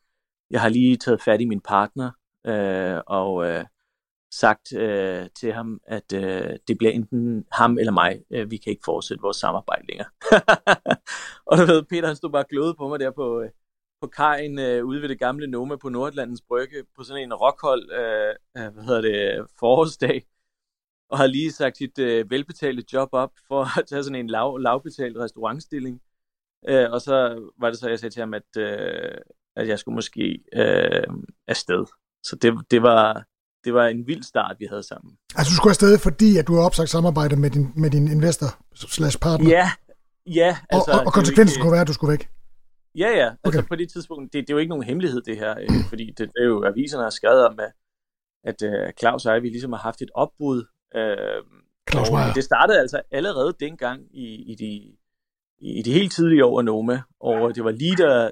jeg 0.51 0.61
har 0.61 0.69
lige 0.69 0.97
taget 0.97 1.23
fat 1.23 1.41
i 1.41 1.45
min 1.45 1.61
partner, 1.61 2.11
øh, 2.47 3.01
og 3.07 3.49
øh, 3.49 3.65
sagt 4.33 4.77
øh, 4.77 5.27
til 5.41 5.53
ham, 5.53 5.81
at 5.87 6.13
øh, 6.15 6.59
det 6.69 6.79
bliver 6.79 6.93
enten 6.93 7.45
ham 7.53 7.79
eller 7.79 7.93
mig. 7.93 8.23
Øh, 8.31 8.51
vi 8.51 8.57
kan 8.57 8.71
ikke 8.71 8.83
fortsætte 8.85 9.23
vores 9.23 9.37
samarbejde 9.37 9.87
længere. 9.89 10.09
og 11.49 11.59
du 11.59 11.65
ved, 11.65 11.83
Peter 11.83 12.07
han 12.07 12.17
stod 12.17 12.31
bare 12.31 12.45
glødet 12.51 12.77
på 12.77 12.89
mig 12.89 13.01
der 13.01 13.11
på, 13.11 13.41
øh, 13.41 13.51
på 14.01 14.07
kajen 14.07 14.59
øh, 14.59 14.85
ude 14.85 15.03
ved 15.03 15.09
det 15.09 15.19
gamle 15.19 15.47
Noma 15.47 15.77
på 15.77 15.89
Nordlandens 15.89 16.43
Brygge, 16.49 16.85
på 16.97 17.03
sådan 17.03 17.23
en 17.23 17.35
rockhold, 17.35 17.91
øh, 17.93 18.35
øh 18.59 18.73
hvad 18.73 18.85
hedder 18.85 19.01
det, 19.01 19.47
forårsdag, 19.59 20.23
og 21.13 21.19
har 21.19 21.27
lige 21.27 21.53
sagt 21.53 21.77
sit 21.77 21.99
øh, 21.99 22.31
velbetalte 22.31 22.85
job 22.93 23.09
op 23.13 23.31
for 23.49 23.63
at 23.79 23.87
tage 23.87 24.05
sådan 24.05 24.21
en 24.21 24.27
lav, 24.27 24.59
lavbetalt 24.59 25.17
restaurantstilling. 25.17 26.01
Øh, 26.69 26.91
og 26.91 27.01
så 27.01 27.15
var 27.61 27.71
det 27.71 27.79
så, 27.79 27.89
jeg 27.89 27.99
sagde 27.99 28.15
til 28.15 28.21
ham, 28.21 28.35
at, 28.35 28.57
øh, 28.59 29.19
at 29.57 29.69
jeg 29.69 29.79
skulle 29.79 29.95
måske 29.95 30.39
øh, 30.55 31.05
afsted. 31.49 31.85
Så 32.23 32.37
det, 32.37 32.55
det, 32.71 32.83
var, 32.83 33.25
det 33.65 33.75
var 33.75 33.87
en 33.87 34.07
vild 34.07 34.23
start, 34.23 34.57
vi 34.59 34.67
havde 34.71 34.83
sammen. 34.83 35.17
Altså 35.37 35.51
du 35.51 35.57
skulle 35.57 35.71
afsted, 35.71 35.99
fordi 35.99 36.37
at 36.37 36.47
du 36.49 36.55
har 36.55 36.63
opsagt 36.63 36.91
samarbejde 36.91 37.37
med 37.37 37.51
din, 37.51 37.73
med 37.77 37.91
din 37.91 38.09
investor 38.09 38.51
slash 38.75 39.19
partner? 39.19 39.51
Ja, 39.51 39.71
ja. 40.27 40.57
Altså, 40.71 40.91
og, 40.91 40.99
og, 40.99 41.07
og 41.07 41.13
konsekvensen 41.13 41.57
ikke, 41.57 41.63
kunne 41.63 41.73
være, 41.73 41.81
at 41.81 41.89
du 41.89 41.93
skulle 41.93 42.13
væk? 42.13 42.29
Ja, 42.95 43.09
ja. 43.09 43.29
Altså, 43.29 43.39
okay. 43.45 43.59
Altså 43.59 43.69
på 43.69 43.77
det 43.77 43.93
tidspunkt, 43.93 44.33
det, 44.33 44.41
det 44.41 44.51
er 44.51 44.55
jo 44.55 44.59
ikke 44.59 44.69
nogen 44.69 44.85
hemmelighed 44.85 45.23
det 45.23 45.37
her, 45.37 45.55
øh, 45.61 45.85
fordi 45.89 46.07
det, 46.07 46.19
det 46.19 46.41
er 46.41 46.45
jo, 46.45 46.65
aviserne 46.65 47.03
har 47.03 47.11
skrevet 47.11 47.47
om, 47.47 47.61
at, 47.61 47.73
at 48.45 48.59
uh, 48.69 48.91
Claus 49.01 49.27
og 49.27 49.35
jeg, 49.35 49.43
vi 49.43 49.49
ligesom 49.49 49.73
har 49.73 49.81
haft 49.81 50.03
et 50.03 50.11
opbrud. 50.15 50.65
Øh, 50.95 51.43
Claus 51.91 52.11
og 52.11 52.35
det 52.35 52.45
startede 52.45 52.81
altså 52.81 53.03
allerede 53.11 53.57
dengang 53.61 54.17
i, 54.17 54.53
i 54.53 54.55
de 54.55 54.97
i 55.63 55.83
de 55.83 55.93
helt 55.93 56.13
tidlige 56.13 56.45
år 56.45 56.59
af 56.59 56.65
Noma, 56.65 57.03
og 57.21 57.55
det 57.55 57.65
var 57.65 57.71
lige 57.71 57.97
da, 57.97 58.31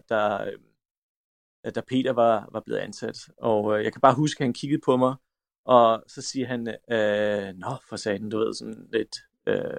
øh, 1.67 1.73
da 1.75 1.81
Peter 1.81 2.12
var, 2.12 2.49
var 2.52 2.61
blevet 2.61 2.81
ansat. 2.81 3.29
Og 3.38 3.79
øh, 3.79 3.85
jeg 3.85 3.93
kan 3.93 4.00
bare 4.00 4.14
huske, 4.14 4.41
at 4.41 4.47
han 4.47 4.52
kiggede 4.52 4.80
på 4.85 4.97
mig, 4.97 5.15
og 5.65 6.04
så 6.06 6.23
siger 6.23 6.47
han, 6.47 6.69
øh, 6.69 7.54
nå 7.58 7.76
for 7.89 7.97
satan, 7.97 8.30
du 8.30 8.39
ved, 8.39 8.54
sådan 8.54 8.89
lidt 8.93 9.17
øh, 9.47 9.76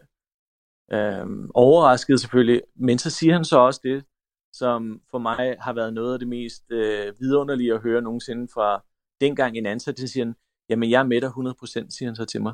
øh, 0.93 1.49
overrasket 1.53 2.19
selvfølgelig, 2.19 2.61
men 2.75 2.99
så 2.99 3.09
siger 3.09 3.33
han 3.33 3.45
så 3.45 3.57
også 3.59 3.81
det, 3.83 4.05
som 4.53 5.01
for 5.11 5.17
mig 5.17 5.55
har 5.59 5.73
været 5.73 5.93
noget 5.93 6.13
af 6.13 6.19
det 6.19 6.27
mest 6.27 6.71
øh, 6.71 7.13
vidunderlige 7.19 7.73
at 7.73 7.81
høre 7.81 8.01
nogensinde 8.01 8.47
fra 8.53 8.83
dengang 9.21 9.57
en 9.57 9.65
ansat, 9.65 9.99
så 9.99 10.07
siger 10.07 10.25
han, 10.25 10.35
jamen 10.69 10.89
jeg 10.89 10.99
er 10.99 11.03
med 11.03 11.21
dig 11.21 11.29
100%, 11.29 11.97
siger 11.97 12.09
han 12.09 12.15
så 12.15 12.25
til 12.25 12.41
mig. 12.41 12.53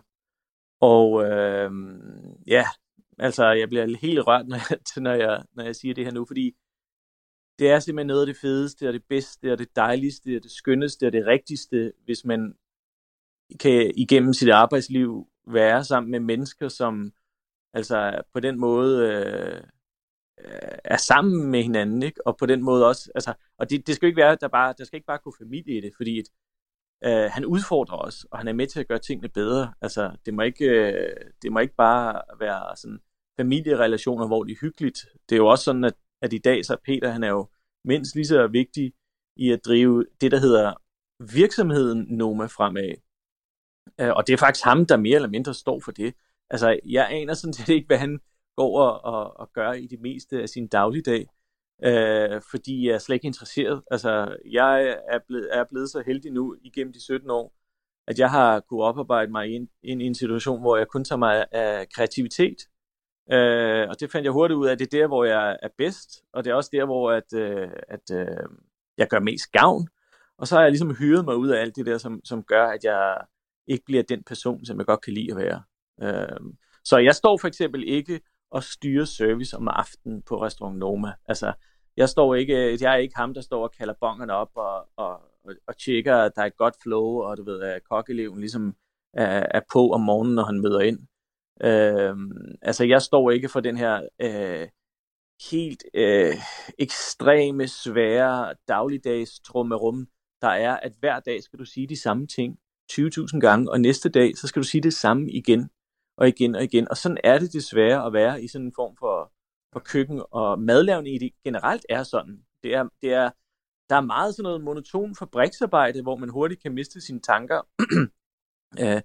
Og 0.82 1.24
øh, 1.24 1.72
ja, 2.48 2.66
Altså, 3.20 3.52
jeg 3.52 3.70
bliver 3.70 3.98
helt 4.02 4.28
rørt, 4.28 4.48
når 4.48 4.58
jeg, 4.58 4.80
når, 5.04 5.14
jeg, 5.14 5.44
når 5.54 5.64
jeg 5.64 5.76
siger 5.76 5.94
det 5.94 6.06
her 6.06 6.12
nu, 6.12 6.26
fordi 6.26 6.56
det 7.60 7.70
er 7.70 7.80
simpelthen 7.80 8.08
noget 8.08 8.22
af 8.22 8.28
det 8.28 8.38
fedeste, 8.38 8.88
og 8.88 8.94
det 8.94 9.04
bedste, 9.10 9.52
og 9.52 9.60
det 9.60 9.76
dejligste, 9.76 10.38
og 10.38 10.44
det 10.44 10.52
skønneste, 10.52 11.08
og 11.08 11.12
det 11.12 11.26
rigtigste, 11.26 11.94
hvis 12.06 12.26
man 12.26 12.56
kan 13.60 13.92
igennem 13.98 14.34
sit 14.34 14.50
arbejdsliv 14.50 15.28
være 15.48 15.84
sammen 15.84 16.12
med 16.12 16.20
mennesker, 16.20 16.68
som 16.68 17.12
altså 17.74 18.22
på 18.34 18.40
den 18.40 18.60
måde 18.60 19.08
øh, 19.08 19.62
er 20.84 20.98
sammen 20.98 21.52
med 21.52 21.64
hinanden, 21.64 22.04
ikke? 22.04 22.28
og 22.28 22.38
på 22.38 22.46
den 22.46 22.64
måde 22.64 22.88
også, 22.88 23.12
altså, 23.16 23.34
og 23.58 23.70
det, 23.70 23.88
det 23.88 23.96
skal 23.96 24.06
jo 24.06 24.10
ikke 24.10 24.22
være, 24.22 24.38
der 24.42 24.48
bare, 24.48 24.74
der 24.78 24.84
skal 24.84 24.98
ikke 24.98 25.08
bare 25.08 25.20
gå 25.24 25.34
familie 25.38 25.78
i 25.78 25.82
det, 25.82 25.92
fordi 25.96 26.20
et, 26.20 26.28
øh, 27.04 27.30
han 27.32 27.46
udfordrer 27.46 27.98
os, 27.98 28.24
og 28.32 28.38
han 28.38 28.48
er 28.48 28.54
med 28.54 28.68
til 28.68 28.80
at 28.80 28.88
gøre 28.88 29.00
tingene 29.00 29.30
bedre. 29.30 29.74
Altså, 29.82 30.18
det 30.26 30.34
må 30.34 30.42
ikke, 30.42 30.66
øh, 30.66 31.16
det 31.42 31.52
må 31.52 31.60
ikke 31.60 31.76
bare 31.76 32.22
være 32.40 32.76
sådan 32.76 33.00
familierelationer, 33.40 34.28
hvor 34.28 34.44
det 34.44 34.52
er 34.52 34.62
hyggeligt. 34.62 35.06
Det 35.30 35.36
er 35.36 35.38
jo 35.38 35.48
også 35.48 35.64
sådan, 35.64 35.84
at, 35.84 35.94
at 36.22 36.34
i 36.34 36.38
dag 36.38 36.66
så 36.66 36.74
er 36.74 36.78
Peter, 36.86 37.10
han 37.10 37.24
er 37.24 37.30
jo 37.30 37.50
mindst 37.86 38.16
lige 38.16 38.26
så 38.26 38.48
vigtig 38.48 38.94
i 39.36 39.52
at 39.52 39.66
drive 39.66 40.06
det, 40.22 40.32
der 40.32 40.40
hedder 40.40 40.74
virksomheden 41.34 42.06
Noma 42.10 42.46
fremad. 42.46 42.94
Øh, 44.02 44.14
og 44.16 44.28
det 44.28 44.34
er 44.34 44.38
faktisk 44.38 44.66
ham, 44.66 44.86
der 44.86 44.98
mere 44.98 45.16
eller 45.16 45.30
mindre 45.30 45.54
står 45.54 45.80
for 45.80 45.92
det. 45.92 46.14
Altså, 46.50 46.80
jeg 46.86 47.08
aner 47.12 47.34
sådan 47.34 47.54
set 47.54 47.70
ikke, 47.70 47.88
hvad 47.88 47.98
han 47.98 48.20
går 48.56 48.82
og, 48.82 49.14
og, 49.14 49.40
og 49.40 49.54
gør 49.54 49.72
i 49.72 49.88
det 49.88 50.00
meste 50.02 50.42
af 50.42 50.50
sin 50.50 50.68
dagligdag, 50.68 51.28
øh, 51.84 52.42
fordi 52.52 52.88
jeg 52.88 52.94
er 52.94 52.98
slet 52.98 53.16
ikke 53.16 53.28
interesseret. 53.28 53.82
Altså, 53.92 54.38
jeg 54.52 54.98
er 55.10 55.20
blevet, 55.28 55.50
er 55.52 55.64
blevet 55.70 55.90
så 55.90 56.04
heldig 56.06 56.32
nu 56.32 56.56
igennem 56.62 56.94
de 56.94 57.04
17 57.04 57.30
år, 57.30 57.54
at 58.08 58.20
jeg 58.20 58.30
har 58.32 58.60
kunne 58.60 58.84
oparbejde 58.84 59.32
mig 59.32 59.48
ind, 59.56 59.68
ind 59.84 60.02
i 60.02 60.06
en 60.06 60.16
situation, 60.16 60.62
hvor 60.62 60.78
jeg 60.78 60.88
kun 60.88 61.04
tager 61.04 61.20
mig 61.20 61.46
af 61.52 61.90
kreativitet, 61.90 62.58
Øh, 63.32 63.90
og 63.90 64.00
det 64.00 64.12
fandt 64.12 64.26
jeg 64.26 64.32
hurtigt 64.32 64.58
ud 64.58 64.68
af, 64.68 64.72
at 64.72 64.80
det 64.80 64.94
er 64.94 65.00
der, 65.00 65.08
hvor 65.08 65.24
jeg 65.26 65.58
er 65.64 65.70
bedst, 65.78 66.24
og 66.34 66.44
det 66.44 66.52
er 66.52 66.56
også 66.56 66.70
der, 66.74 66.86
hvor 66.86 67.12
at, 67.12 67.34
øh, 67.34 67.70
at, 67.88 68.12
øh, 68.12 68.48
jeg 68.98 69.08
gør 69.08 69.20
mest 69.20 69.52
gavn. 69.52 69.88
Og 70.38 70.48
så 70.48 70.56
har 70.56 70.62
jeg 70.62 70.72
ligesom 70.72 70.96
hyret 70.96 71.26
mig 71.26 71.36
ud 71.36 71.50
af 71.50 71.62
alt 71.62 71.76
det 71.76 71.86
der, 71.86 71.98
som, 71.98 72.22
som 72.26 72.44
gør, 72.44 72.66
at 72.66 72.84
jeg 72.84 73.18
ikke 73.68 73.86
bliver 73.86 74.04
den 74.04 74.24
person, 74.24 74.66
som 74.66 74.78
jeg 74.78 74.86
godt 74.86 75.02
kan 75.02 75.14
lide 75.14 75.32
at 75.32 75.38
være. 75.38 75.62
Øh, 76.02 76.40
så 76.84 76.98
jeg 76.98 77.16
står 77.16 77.38
for 77.38 77.48
eksempel 77.48 77.84
ikke 77.88 78.22
og 78.52 78.64
styre 78.64 79.06
service 79.06 79.58
om 79.58 79.68
aftenen 79.68 80.22
på 80.22 80.42
restaurant 80.42 80.78
Noma. 80.78 81.14
Altså, 81.26 81.54
jeg 81.98 82.10
står 82.10 82.36
ikke, 82.36 82.56
øh, 82.56 82.82
jeg 82.82 82.94
er 82.94 82.98
ikke 82.98 83.16
ham, 83.16 83.34
der 83.34 83.42
står 83.42 83.64
og 83.64 83.72
kalder 83.72 83.94
bongerne 84.02 84.34
op 84.34 84.52
og, 84.56 84.88
og, 84.96 85.12
og, 85.44 85.54
og 85.68 85.78
tjekker, 85.78 86.16
at 86.16 86.32
der 86.36 86.42
er 86.42 86.46
et 86.46 86.58
godt 86.58 86.76
flow, 86.84 87.22
og 87.22 87.38
du 87.38 87.44
ved, 87.44 87.62
at 87.62 87.84
kokkeleven 87.84 88.40
ligesom 88.40 88.76
er, 89.14 89.48
er 89.52 89.62
på 89.74 89.92
om 89.92 90.02
morgenen, 90.02 90.36
når 90.36 90.44
han 90.44 90.62
møder 90.62 90.80
ind. 90.80 91.00
Øh, 91.64 92.16
altså, 92.62 92.86
jeg 92.86 93.02
står 93.02 93.32
ikke 93.32 93.50
for 93.50 93.60
den 93.60 93.78
her 93.78 94.08
øh, 94.22 94.68
helt 95.52 95.84
øh, 95.94 96.36
ekstreme, 96.80 97.68
svære 97.68 98.54
dagligdags 98.68 99.40
trummerum, 99.40 100.08
der 100.42 100.48
er, 100.48 100.78
at 100.78 100.94
hver 101.00 101.20
dag 101.20 101.44
skal 101.44 101.60
du 101.60 101.66
sige 101.66 101.88
de 101.88 102.02
samme 102.02 102.28
ting 102.28 102.60
20.000 102.92 103.40
gange, 103.40 103.72
og 103.72 103.82
næste 103.82 104.10
dag, 104.10 104.38
så 104.38 104.48
skal 104.48 104.62
du 104.62 104.68
sige 104.68 104.82
det 104.82 104.94
samme 104.94 105.32
igen 105.32 105.70
og 106.18 106.28
igen 106.28 106.56
og 106.56 106.64
igen. 106.64 106.88
Og 106.90 106.98
sådan 106.98 107.18
er 107.24 107.40
det 107.40 107.54
desværre 107.54 108.06
at 108.06 108.14
være 108.14 108.44
i 108.44 108.48
sådan 108.48 108.66
en 108.66 108.74
form 108.76 108.96
for, 109.00 109.32
for 109.74 109.80
køkken, 109.80 110.22
og 110.32 110.60
madlavning 110.60 111.16
i 111.16 111.18
det 111.18 111.32
generelt 111.44 111.86
er 111.90 112.04
sådan. 112.04 112.44
Det 112.64 112.74
er, 112.74 112.84
det 113.02 113.14
er, 113.14 113.30
der 113.90 113.96
er 113.96 114.02
meget 114.02 114.36
sådan 114.36 114.44
noget 114.44 114.64
monoton 114.64 115.16
fabriksarbejde, 115.16 116.02
hvor 116.02 116.16
man 116.16 116.30
hurtigt 116.30 116.62
kan 116.62 116.74
miste 116.74 117.02
sine 117.02 117.20
tanker. 117.20 117.62
øh, 118.82 119.02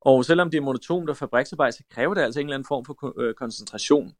og 0.00 0.24
selvom 0.24 0.50
det 0.50 0.58
er 0.58 0.62
monotont 0.62 1.10
og 1.10 1.16
fabriksarbejde, 1.16 1.72
så 1.72 1.84
kræver 1.90 2.14
det 2.14 2.22
altså 2.22 2.40
en 2.40 2.46
eller 2.46 2.54
anden 2.56 2.66
form 2.66 2.84
for 2.84 3.20
øh, 3.20 3.34
koncentration. 3.34 4.14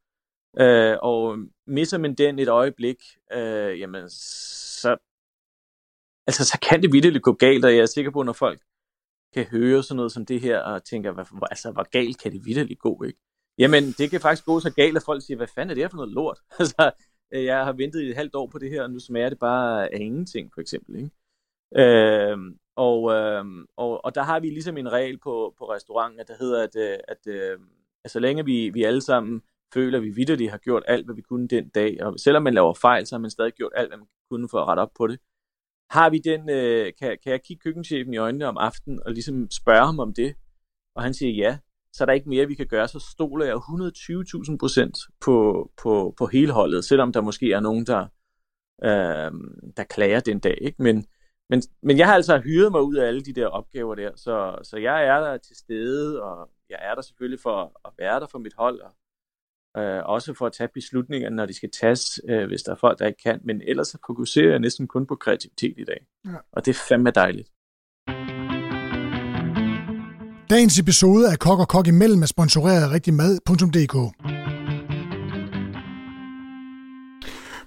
Øh, 0.59 0.97
og 1.03 1.39
misser 1.67 1.99
man 1.99 2.15
den 2.15 2.39
et 2.39 2.49
øjeblik, 2.49 2.97
øh, 3.33 3.81
jamen 3.81 4.11
så, 4.11 4.97
altså, 6.27 6.45
så 6.45 6.59
kan 6.69 6.83
det 6.83 6.93
vildt 6.93 7.23
gå 7.23 7.33
galt, 7.33 7.65
og 7.65 7.75
jeg 7.75 7.81
er 7.81 7.87
sikker 7.87 8.11
på, 8.11 8.23
når 8.23 8.33
folk 8.33 8.61
kan 9.35 9.45
høre 9.45 9.83
sådan 9.83 9.97
noget 9.97 10.13
som 10.13 10.27
det 10.27 10.41
her, 10.41 10.59
og 10.59 10.85
tænker, 10.85 11.13
hvad, 11.13 11.25
altså, 11.51 11.71
hvor 11.71 11.91
galt 11.91 12.23
kan 12.23 12.33
det 12.33 12.47
vidderligt 12.47 12.81
gå, 12.81 13.03
ikke? 13.03 13.19
Jamen, 13.59 13.85
det 13.85 14.11
kan 14.11 14.21
faktisk 14.21 14.45
gå 14.45 14.61
så 14.61 14.71
galt, 14.71 14.97
at 14.97 15.03
folk 15.03 15.23
siger, 15.23 15.37
hvad 15.37 15.47
fanden 15.55 15.71
er 15.71 15.75
det 15.75 15.83
her 15.83 15.89
for 15.89 15.97
noget 15.97 16.13
lort? 16.13 16.39
altså, 16.59 16.93
øh, 17.35 17.45
jeg 17.45 17.65
har 17.65 17.73
ventet 17.73 18.03
i 18.03 18.11
et 18.11 18.17
halvt 18.17 18.35
år 18.35 18.47
på 18.47 18.59
det 18.59 18.71
her, 18.71 18.83
og 18.83 18.91
nu 18.91 18.99
smager 18.99 19.29
det 19.29 19.39
bare 19.39 19.95
af 19.95 19.99
ingenting, 20.01 20.51
for 20.55 20.61
eksempel, 20.61 20.97
ikke? 20.97 21.11
Øhm, 21.77 22.59
og, 22.77 23.13
øhm, 23.13 23.67
og, 23.77 24.05
og 24.05 24.15
der 24.15 24.23
har 24.23 24.41
vi 24.41 24.51
ligesom 24.51 24.77
en 24.77 24.93
regel 24.93 25.19
på, 25.19 25.55
på 25.59 25.65
restauranten, 25.71 26.27
der 26.29 26.35
hedder, 26.41 26.63
at, 26.63 26.77
øh, 26.77 26.99
at, 27.09 27.27
at, 27.27 27.59
at 28.05 28.11
så 28.11 28.21
længe 28.21 28.45
vi, 28.45 28.71
vi 28.71 28.83
alle 28.83 29.01
sammen 29.01 29.43
føler, 29.75 29.99
at 29.99 30.05
vi 30.05 30.11
vidderligt 30.11 30.51
har 30.51 30.59
gjort 30.59 30.83
alt, 30.87 31.05
hvad 31.05 31.15
vi 31.15 31.23
kunne 31.23 31.49
den 31.49 31.69
dag. 31.69 32.03
Og 32.03 32.21
selvom 32.21 32.43
man 32.43 32.55
laver 32.55 32.75
fejl, 32.75 33.07
så 33.07 33.15
har 33.15 33.21
man 33.21 33.31
stadig 33.31 33.53
gjort 33.53 33.73
alt, 33.77 33.89
hvad 33.89 33.99
man 33.99 34.07
kunne 34.31 34.49
for 34.49 34.59
at 34.59 34.69
rette 34.69 34.81
op 34.81 34.91
på 34.99 35.07
det. 35.07 35.21
Har 35.95 36.11
vi 36.11 36.19
den, 36.19 36.51
øh, 36.51 36.93
kan, 36.99 37.19
kan 37.23 37.33
jeg 37.33 37.43
kigge 37.43 37.61
køkkenchefen 37.61 38.15
i 38.15 38.17
øjnene 38.17 38.47
om 38.47 38.57
aftenen 38.57 39.01
og 39.07 39.13
ligesom 39.13 39.51
spørge 39.51 39.87
ham 39.87 39.99
om 39.99 40.15
det? 40.15 40.35
Og 40.97 41.03
han 41.03 41.15
siger 41.15 41.33
ja, 41.33 41.59
så 41.93 42.05
er 42.05 42.07
der 42.07 42.13
ikke 42.13 42.29
mere, 42.29 42.47
vi 42.47 42.55
kan 42.55 42.67
gøre. 42.67 42.89
Så 42.89 42.99
stoler 42.99 43.47
jeg 43.47 43.55
120.000 43.55 44.57
procent 44.61 44.99
på, 45.21 45.71
på, 45.83 46.15
på 46.19 46.27
hele 46.27 46.53
holdet, 46.53 46.85
selvom 46.85 47.13
der 47.13 47.21
måske 47.21 47.53
er 47.53 47.61
nogen, 47.61 47.87
der, 47.87 48.03
øh, 48.85 49.33
der 49.77 49.85
klager 49.85 50.21
den 50.21 50.39
dag. 50.39 50.59
Ikke? 50.61 50.83
Men, 50.83 51.07
men, 51.51 51.63
men 51.83 51.99
jeg 51.99 52.07
har 52.07 52.15
altså 52.15 52.39
hyret 52.39 52.73
mig 52.73 52.83
ud 52.83 52.95
af 52.95 53.07
alle 53.07 53.23
de 53.23 53.33
der 53.33 53.47
opgaver 53.47 53.95
der, 53.95 54.11
så, 54.17 54.59
så 54.63 54.77
jeg 54.77 55.07
er 55.07 55.21
der 55.21 55.37
til 55.37 55.57
stede, 55.57 56.23
og 56.23 56.51
jeg 56.71 56.79
er 56.83 56.95
der 56.95 57.03
selvfølgelig 57.03 57.41
for 57.41 57.81
at 57.85 57.93
være 57.99 58.21
der 58.21 58.27
for 58.27 58.39
mit 58.39 58.55
hold, 58.59 58.81
og 58.81 58.93
øh, 59.77 60.03
også 60.05 60.35
for 60.35 60.47
at 60.47 60.53
tage 60.53 60.69
beslutninger, 60.75 61.31
når 61.31 61.47
de 61.47 61.55
skal 61.55 61.71
tages, 61.81 62.21
øh, 62.29 62.47
hvis 62.47 62.63
der 62.63 62.73
er 62.73 62.77
folk, 62.77 62.99
der 62.99 63.07
ikke 63.07 63.23
kan. 63.23 63.41
Men 63.45 63.61
ellers 63.67 63.89
så 63.89 63.99
fokuserer 64.07 64.51
jeg 64.51 64.59
næsten 64.59 64.87
kun 64.87 65.07
på 65.07 65.17
kreativitet 65.17 65.75
i 65.79 65.85
dag. 65.85 66.07
Ja. 66.27 66.31
Og 66.53 66.67
det 66.67 66.71
er 66.71 66.79
fandme 66.89 67.11
dejligt. 67.11 67.49
Dagens 70.51 70.79
episode 70.79 71.31
af 71.33 71.39
Kok 71.39 71.59
og 71.59 71.69
Kok 71.69 71.87
imellem 71.87 72.23
er 72.23 72.27
sponsoreret 72.27 72.83
af 72.83 72.91
rigtigmad.dk. 72.91 73.97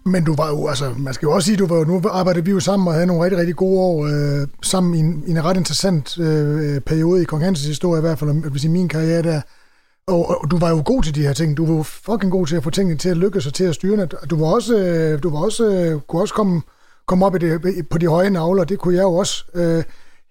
Men 0.05 0.23
du 0.23 0.35
var 0.35 0.49
jo, 0.49 0.67
altså, 0.67 0.93
man 0.97 1.13
skal 1.13 1.25
jo 1.25 1.31
også 1.31 1.45
sige, 1.45 1.57
du 1.57 1.67
var 1.67 1.77
jo, 1.77 1.83
nu 1.83 2.01
arbejdede 2.09 2.45
vi 2.45 2.51
jo 2.51 2.59
sammen 2.59 2.87
og 2.87 2.93
havde 2.93 3.07
nogle 3.07 3.23
rigtig, 3.23 3.39
rigtig 3.39 3.55
gode 3.55 3.79
år 3.79 4.05
øh, 4.05 4.47
sammen 4.63 4.95
i 4.95 4.99
en, 4.99 5.23
i 5.27 5.31
en 5.31 5.43
ret 5.43 5.57
interessant 5.57 6.19
øh, 6.19 6.81
periode 6.81 7.21
i 7.21 7.25
Kong 7.25 7.43
Hanses 7.43 7.67
historie, 7.67 7.99
i 7.99 8.01
hvert 8.01 8.19
fald, 8.19 8.49
hvis 8.51 8.63
i 8.63 8.67
min 8.67 8.89
karriere 8.89 9.23
der. 9.23 9.41
Og, 10.07 10.41
og, 10.41 10.51
du 10.51 10.57
var 10.57 10.69
jo 10.69 10.81
god 10.85 11.03
til 11.03 11.15
de 11.15 11.21
her 11.21 11.33
ting. 11.33 11.57
Du 11.57 11.65
var 11.65 11.75
jo 11.75 11.83
fucking 11.83 12.31
god 12.31 12.47
til 12.47 12.55
at 12.55 12.63
få 12.63 12.69
tingene 12.69 12.97
til 12.97 13.09
at 13.09 13.17
lykkes 13.17 13.47
og 13.47 13.53
til 13.53 13.63
at 13.63 13.75
styre 13.75 13.97
det. 13.97 14.15
Du 14.29 14.39
var 14.39 14.47
også, 14.47 14.77
øh, 14.77 15.23
du 15.23 15.29
var 15.29 15.39
også, 15.39 15.65
øh, 15.65 16.01
kunne 16.01 16.21
også 16.21 16.33
komme, 16.33 16.61
komme 17.05 17.25
op 17.25 17.35
i 17.35 17.39
det, 17.39 17.89
på 17.89 17.97
de 17.97 18.07
høje 18.07 18.29
navler, 18.29 18.63
det 18.63 18.79
kunne 18.79 18.95
jeg 18.95 19.03
jo 19.03 19.13
også. 19.13 19.45
Øh, 19.53 19.83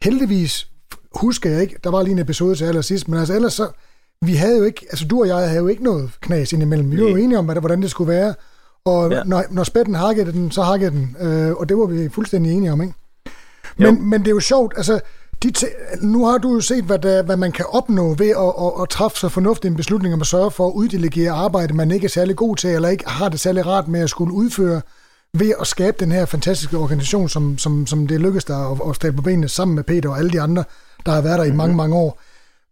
heldigvis 0.02 0.68
husker 1.14 1.50
jeg 1.50 1.62
ikke, 1.62 1.76
der 1.84 1.90
var 1.90 2.02
lige 2.02 2.12
en 2.12 2.18
episode 2.18 2.54
til 2.54 2.64
allersidst, 2.64 3.08
men 3.08 3.18
altså 3.18 3.34
ellers 3.34 3.52
så, 3.52 3.68
vi 4.22 4.34
havde 4.34 4.58
jo 4.58 4.64
ikke, 4.64 4.86
altså 4.90 5.06
du 5.06 5.20
og 5.20 5.28
jeg 5.28 5.36
havde 5.36 5.56
jo 5.56 5.66
ikke 5.66 5.84
noget 5.84 6.10
knas 6.20 6.52
indimellem. 6.52 6.90
Vi 6.90 7.02
var 7.02 7.08
jo 7.08 7.16
enige 7.16 7.38
om, 7.38 7.44
hvad, 7.44 7.56
hvordan 7.56 7.82
det 7.82 7.90
skulle 7.90 8.12
være. 8.12 8.34
Og 8.84 9.10
ja. 9.10 9.22
når, 9.24 9.44
når 9.50 9.64
spætten 9.64 9.94
hakkede 9.94 10.32
den, 10.32 10.50
så 10.50 10.62
hakkede 10.62 10.90
den. 10.90 11.16
Øh, 11.20 11.52
og 11.52 11.68
det 11.68 11.78
var 11.78 11.86
vi 11.86 12.08
fuldstændig 12.08 12.52
enige 12.52 12.72
om, 12.72 12.82
ikke? 12.82 12.94
Men, 13.76 14.10
men 14.10 14.20
det 14.20 14.26
er 14.26 14.34
jo 14.34 14.40
sjovt, 14.40 14.74
altså, 14.76 15.00
de 15.42 15.52
nu 16.00 16.26
har 16.26 16.38
du 16.38 16.54
jo 16.54 16.60
set, 16.60 16.84
hvad, 16.84 16.98
der, 16.98 17.22
hvad 17.22 17.36
man 17.36 17.52
kan 17.52 17.64
opnå 17.68 18.14
ved 18.14 18.30
at, 18.30 18.66
at, 18.66 18.82
at 18.82 18.88
træffe 18.88 19.18
så 19.18 19.28
fornuftig 19.28 19.68
en 19.68 19.76
beslutning 19.76 20.14
om 20.14 20.20
at 20.20 20.26
sørge 20.26 20.50
for 20.50 20.66
at 20.66 20.72
uddelegere 20.72 21.30
arbejde, 21.30 21.74
man 21.74 21.90
ikke 21.90 22.04
er 22.04 22.08
særlig 22.08 22.36
god 22.36 22.56
til, 22.56 22.70
eller 22.70 22.88
ikke 22.88 23.08
har 23.08 23.28
det 23.28 23.40
særlig 23.40 23.66
rart 23.66 23.88
med 23.88 24.00
at 24.00 24.10
skulle 24.10 24.34
udføre, 24.34 24.80
ved 25.34 25.52
at 25.60 25.66
skabe 25.66 25.96
den 26.00 26.12
her 26.12 26.24
fantastiske 26.24 26.78
organisation, 26.78 27.28
som, 27.28 27.58
som, 27.58 27.86
som 27.86 28.06
det 28.06 28.20
lykkedes 28.20 28.44
dig 28.44 28.70
at, 28.70 28.80
at 28.88 28.96
stable 28.96 29.16
på 29.16 29.22
benene 29.22 29.48
sammen 29.48 29.74
med 29.74 29.84
Peter 29.84 30.08
og 30.08 30.18
alle 30.18 30.30
de 30.30 30.40
andre, 30.40 30.64
der 31.06 31.12
har 31.12 31.20
været 31.20 31.38
der 31.38 31.44
i 31.44 31.52
mange, 31.52 31.72
mhm. 31.72 31.76
mange 31.76 31.96
år. 31.96 32.20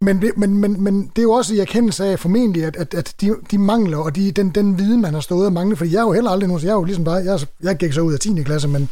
Men, 0.01 0.23
men, 0.37 0.57
men, 0.57 0.83
men 0.83 1.11
det 1.15 1.17
er 1.17 1.23
jo 1.23 1.31
også 1.31 1.53
i 1.53 1.59
erkendelse 1.59 2.05
af 2.05 2.19
formentlig, 2.19 2.65
at, 2.65 2.75
at, 2.75 2.93
at 2.93 3.13
de, 3.21 3.35
de 3.51 3.57
mangler, 3.57 3.97
og 3.97 4.15
de, 4.15 4.31
den, 4.31 4.49
den 4.49 4.77
viden, 4.79 5.01
man 5.01 5.13
har 5.13 5.21
stået 5.21 5.45
og 5.45 5.53
manglet, 5.53 5.77
for 5.77 5.85
jeg 5.85 5.97
er 5.97 6.01
jo 6.01 6.11
heller 6.11 6.31
aldrig 6.31 6.47
nogen, 6.47 6.61
så 6.61 6.67
jeg 6.67 6.71
er 6.71 6.77
jo 6.77 6.83
ligesom 6.83 7.03
bare, 7.03 7.15
jeg, 7.15 7.39
jeg 7.63 7.75
gik 7.75 7.93
så 7.93 8.01
ud 8.01 8.13
af 8.13 8.19
10. 8.19 8.43
klasse, 8.43 8.67
men, 8.67 8.89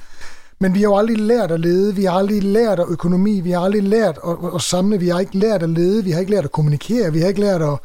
men 0.60 0.74
vi 0.74 0.80
har 0.80 0.89
jo 0.89 0.98
aldrig 0.98 1.18
lært 1.18 1.52
at 1.52 1.60
lede, 1.60 1.96
vi 1.96 2.04
har 2.04 2.12
aldrig 2.12 2.44
lært 2.44 2.80
at 2.80 2.86
økonomi, 2.89 3.39
vi 3.39 3.52
har 3.52 3.60
aldrig 3.60 3.84
lært 3.84 4.20
at, 4.28 4.38
at, 4.56 4.62
samle, 4.62 5.00
vi 5.00 5.08
har 5.08 5.20
ikke 5.20 5.38
lært 5.38 5.63
at 5.63 5.70
lede, 5.70 6.04
vi 6.04 6.12
har 6.12 6.20
ikke 6.20 6.32
lært 6.32 6.46
at 6.46 6.52
kommunikere, 6.52 7.13
vi 7.13 7.20
har 7.20 7.28
ikke 7.28 7.39
lært 7.39 7.62
at, 7.62 7.80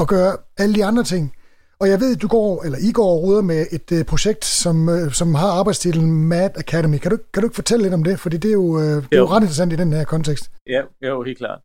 at 0.00 0.08
gøre 0.08 0.36
alle 0.58 0.74
de 0.74 0.84
andre 0.84 1.04
ting. 1.04 1.34
Og 1.80 1.88
jeg 1.88 2.00
ved, 2.00 2.16
at 2.16 2.22
du 2.22 2.28
går, 2.28 2.64
eller 2.64 2.78
I 2.88 2.92
går 2.92 3.10
og 3.14 3.22
ruder 3.22 3.42
med 3.42 3.66
et 3.72 3.92
uh, 3.92 4.06
projekt, 4.06 4.44
som, 4.44 4.88
uh, 4.88 5.12
som 5.12 5.34
har 5.34 5.50
arbejdstitlen 5.60 6.28
Mad 6.28 6.50
Academy. 6.56 6.98
Kan 6.98 7.10
du, 7.10 7.18
kan 7.32 7.42
du 7.42 7.46
ikke 7.46 7.54
fortælle 7.54 7.82
lidt 7.82 7.94
om 7.94 8.04
det? 8.04 8.20
Fordi 8.20 8.36
det 8.36 8.48
er 8.48 8.52
jo, 8.52 8.62
uh, 8.62 8.80
det 8.80 9.12
er 9.12 9.18
jo. 9.18 9.26
ret 9.26 9.42
interessant 9.42 9.72
i 9.72 9.76
den 9.76 9.92
her 9.92 10.04
kontekst. 10.04 10.50
Ja, 10.66 10.82
jo, 11.02 11.22
helt 11.22 11.38
klart. 11.38 11.60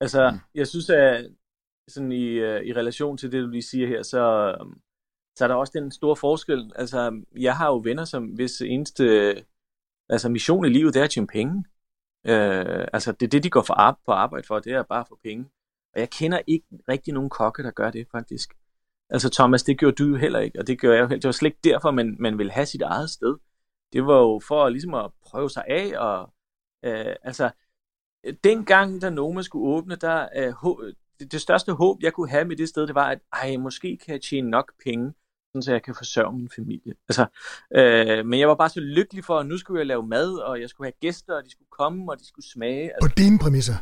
Altså, 0.00 0.30
mm. 0.30 0.38
jeg 0.54 0.66
synes, 0.66 0.90
at 0.90 1.26
sådan 1.88 2.12
i, 2.12 2.26
uh, 2.48 2.60
i 2.68 2.72
relation 2.72 3.16
til 3.16 3.32
det, 3.32 3.42
du 3.42 3.48
lige 3.48 3.62
siger 3.62 3.88
her, 3.88 4.02
så, 4.02 4.54
um, 4.60 4.78
så 5.36 5.44
er 5.44 5.48
der 5.48 5.54
også 5.54 5.72
den 5.76 5.90
store 5.90 6.16
forskel. 6.16 6.72
Altså, 6.76 7.22
jeg 7.38 7.56
har 7.56 7.66
jo 7.66 7.80
venner, 7.84 8.04
som 8.04 8.24
hvis 8.24 8.60
eneste 8.60 9.34
altså, 10.08 10.28
mission 10.28 10.64
i 10.64 10.68
livet, 10.68 10.94
det 10.94 11.00
er 11.00 11.04
at 11.04 11.10
tjene 11.10 11.26
penge. 11.26 11.64
Øh, 12.26 12.88
altså, 12.92 13.12
det 13.12 13.26
er 13.26 13.30
det, 13.30 13.42
de 13.42 13.50
går 13.50 13.62
for 13.62 13.74
ar- 13.74 14.00
på 14.06 14.12
arbejde 14.12 14.46
for, 14.46 14.58
det 14.58 14.72
er 14.72 14.82
bare 14.82 15.00
at 15.00 15.08
få 15.08 15.18
penge. 15.24 15.44
Og 15.94 16.00
jeg 16.00 16.10
kender 16.10 16.40
ikke 16.46 16.66
rigtig 16.88 17.14
nogen 17.14 17.30
kokke, 17.30 17.62
der 17.62 17.70
gør 17.70 17.90
det, 17.90 18.06
faktisk. 18.12 18.54
Altså 19.10 19.30
Thomas, 19.30 19.62
det 19.62 19.78
gjorde 19.78 19.96
du 19.96 20.04
jo 20.04 20.16
heller 20.16 20.38
ikke, 20.38 20.58
og 20.58 20.66
det 20.66 20.80
gør 20.80 20.92
jeg 20.92 21.00
jo 21.00 21.06
heller. 21.06 21.20
Det 21.20 21.28
var 21.28 21.32
slet 21.32 21.48
ikke 21.48 21.58
derfor, 21.64 21.90
man, 21.90 22.16
man 22.18 22.38
ville 22.38 22.52
have 22.52 22.66
sit 22.66 22.82
eget 22.82 23.10
sted. 23.10 23.36
Det 23.92 24.06
var 24.06 24.18
jo 24.18 24.40
for 24.48 24.68
ligesom 24.68 24.94
at 24.94 25.10
prøve 25.26 25.50
sig 25.50 25.64
af, 25.68 25.98
og 25.98 26.34
øh, 26.84 27.16
altså, 27.22 27.50
dengang, 28.44 29.02
da 29.02 29.10
Noma 29.10 29.42
skulle 29.42 29.68
åbne, 29.68 29.96
der, 29.96 30.28
øh, 30.36 30.92
det, 31.20 31.32
det 31.32 31.40
største 31.40 31.72
håb, 31.72 32.02
jeg 32.02 32.12
kunne 32.12 32.30
have 32.30 32.44
med 32.44 32.56
det 32.56 32.68
sted, 32.68 32.86
det 32.86 32.94
var, 32.94 33.10
at 33.10 33.18
ej, 33.32 33.56
måske 33.56 33.98
kan 34.04 34.12
jeg 34.12 34.22
tjene 34.22 34.50
nok 34.50 34.72
penge, 34.84 35.14
sådan 35.56 35.62
så 35.62 35.72
jeg 35.72 35.82
kan 35.82 35.94
forsørge 35.94 36.32
min 36.32 36.50
familie. 36.56 36.94
Altså, 37.08 37.26
øh, 37.74 38.26
men 38.26 38.40
jeg 38.40 38.48
var 38.48 38.54
bare 38.54 38.68
så 38.68 38.80
lykkelig 38.80 39.24
for, 39.24 39.38
at 39.38 39.46
nu 39.46 39.58
skulle 39.58 39.78
jeg 39.78 39.86
lave 39.86 40.06
mad, 40.06 40.34
og 40.34 40.60
jeg 40.60 40.68
skulle 40.68 40.86
have 40.86 41.00
gæster, 41.00 41.34
og 41.36 41.44
de 41.44 41.50
skulle 41.50 41.68
komme, 41.70 42.12
og 42.12 42.18
de 42.20 42.26
skulle 42.26 42.46
smage. 42.46 42.94
Altså, 42.94 43.08
På 43.08 43.14
dine 43.16 43.38
præmisser? 43.38 43.74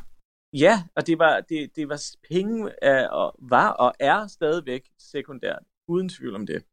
Ja, 0.53 0.83
og 0.97 1.07
det 1.07 1.19
var, 1.19 1.41
det, 1.41 1.77
det 1.77 1.89
var 1.89 2.03
penge 2.31 2.71
øh, 2.83 3.09
og 3.11 3.37
var 3.39 3.71
og 3.71 3.95
er 4.01 4.27
stadigvæk 4.27 4.83
sekundært, 4.99 5.63
uden 5.89 6.09
tvivl 6.09 6.35
om 6.35 6.47
det. 6.47 6.65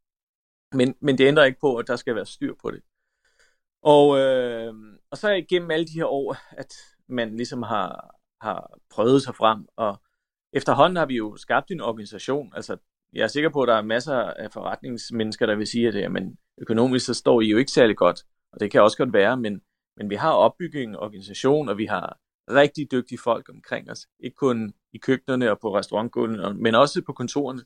Men, 0.72 0.94
men 1.00 1.18
det 1.18 1.26
ændrer 1.26 1.44
ikke 1.44 1.60
på, 1.60 1.76
at 1.76 1.86
der 1.86 1.96
skal 1.96 2.14
være 2.14 2.26
styr 2.26 2.54
på 2.62 2.70
det. 2.70 2.82
Og, 3.82 4.18
øh, 4.18 4.74
og 5.10 5.18
så 5.18 5.30
igennem 5.30 5.70
alle 5.70 5.86
de 5.86 5.92
her 5.92 6.06
år, 6.06 6.36
at 6.50 6.72
man 7.08 7.36
ligesom 7.36 7.62
har, 7.62 8.14
har 8.40 8.78
prøvet 8.90 9.22
sig 9.22 9.34
frem, 9.34 9.66
og 9.76 10.02
efterhånden 10.52 10.96
har 10.96 11.06
vi 11.06 11.16
jo 11.16 11.36
skabt 11.36 11.70
en 11.70 11.80
organisation, 11.80 12.52
altså 12.54 12.76
jeg 13.12 13.22
er 13.22 13.28
sikker 13.28 13.50
på, 13.50 13.62
at 13.62 13.68
der 13.68 13.74
er 13.74 13.82
masser 13.82 14.14
af 14.14 14.52
forretningsmennesker, 14.52 15.46
der 15.46 15.54
vil 15.54 15.66
sige, 15.66 15.88
at 15.88 15.94
jamen, 15.94 16.36
økonomisk 16.58 17.06
så 17.06 17.14
står 17.14 17.40
I 17.40 17.46
jo 17.46 17.56
ikke 17.56 17.72
særlig 17.72 17.96
godt, 17.96 18.20
og 18.52 18.60
det 18.60 18.70
kan 18.70 18.82
også 18.82 18.96
godt 18.96 19.12
være, 19.12 19.36
men, 19.36 19.60
men 19.96 20.10
vi 20.10 20.14
har 20.14 20.32
opbygget 20.32 20.96
organisation, 20.96 21.68
og 21.68 21.78
vi 21.78 21.86
har 21.86 22.18
rigtig 22.50 22.92
dygtige 22.92 23.18
folk 23.18 23.48
omkring 23.48 23.90
os. 23.90 24.06
Ikke 24.20 24.36
kun 24.36 24.74
i 24.92 24.98
køkkenerne 24.98 25.50
og 25.50 25.58
på 25.60 25.76
restaurantgulvene, 25.76 26.54
men 26.54 26.74
også 26.74 27.02
på 27.06 27.12
kontorerne. 27.12 27.62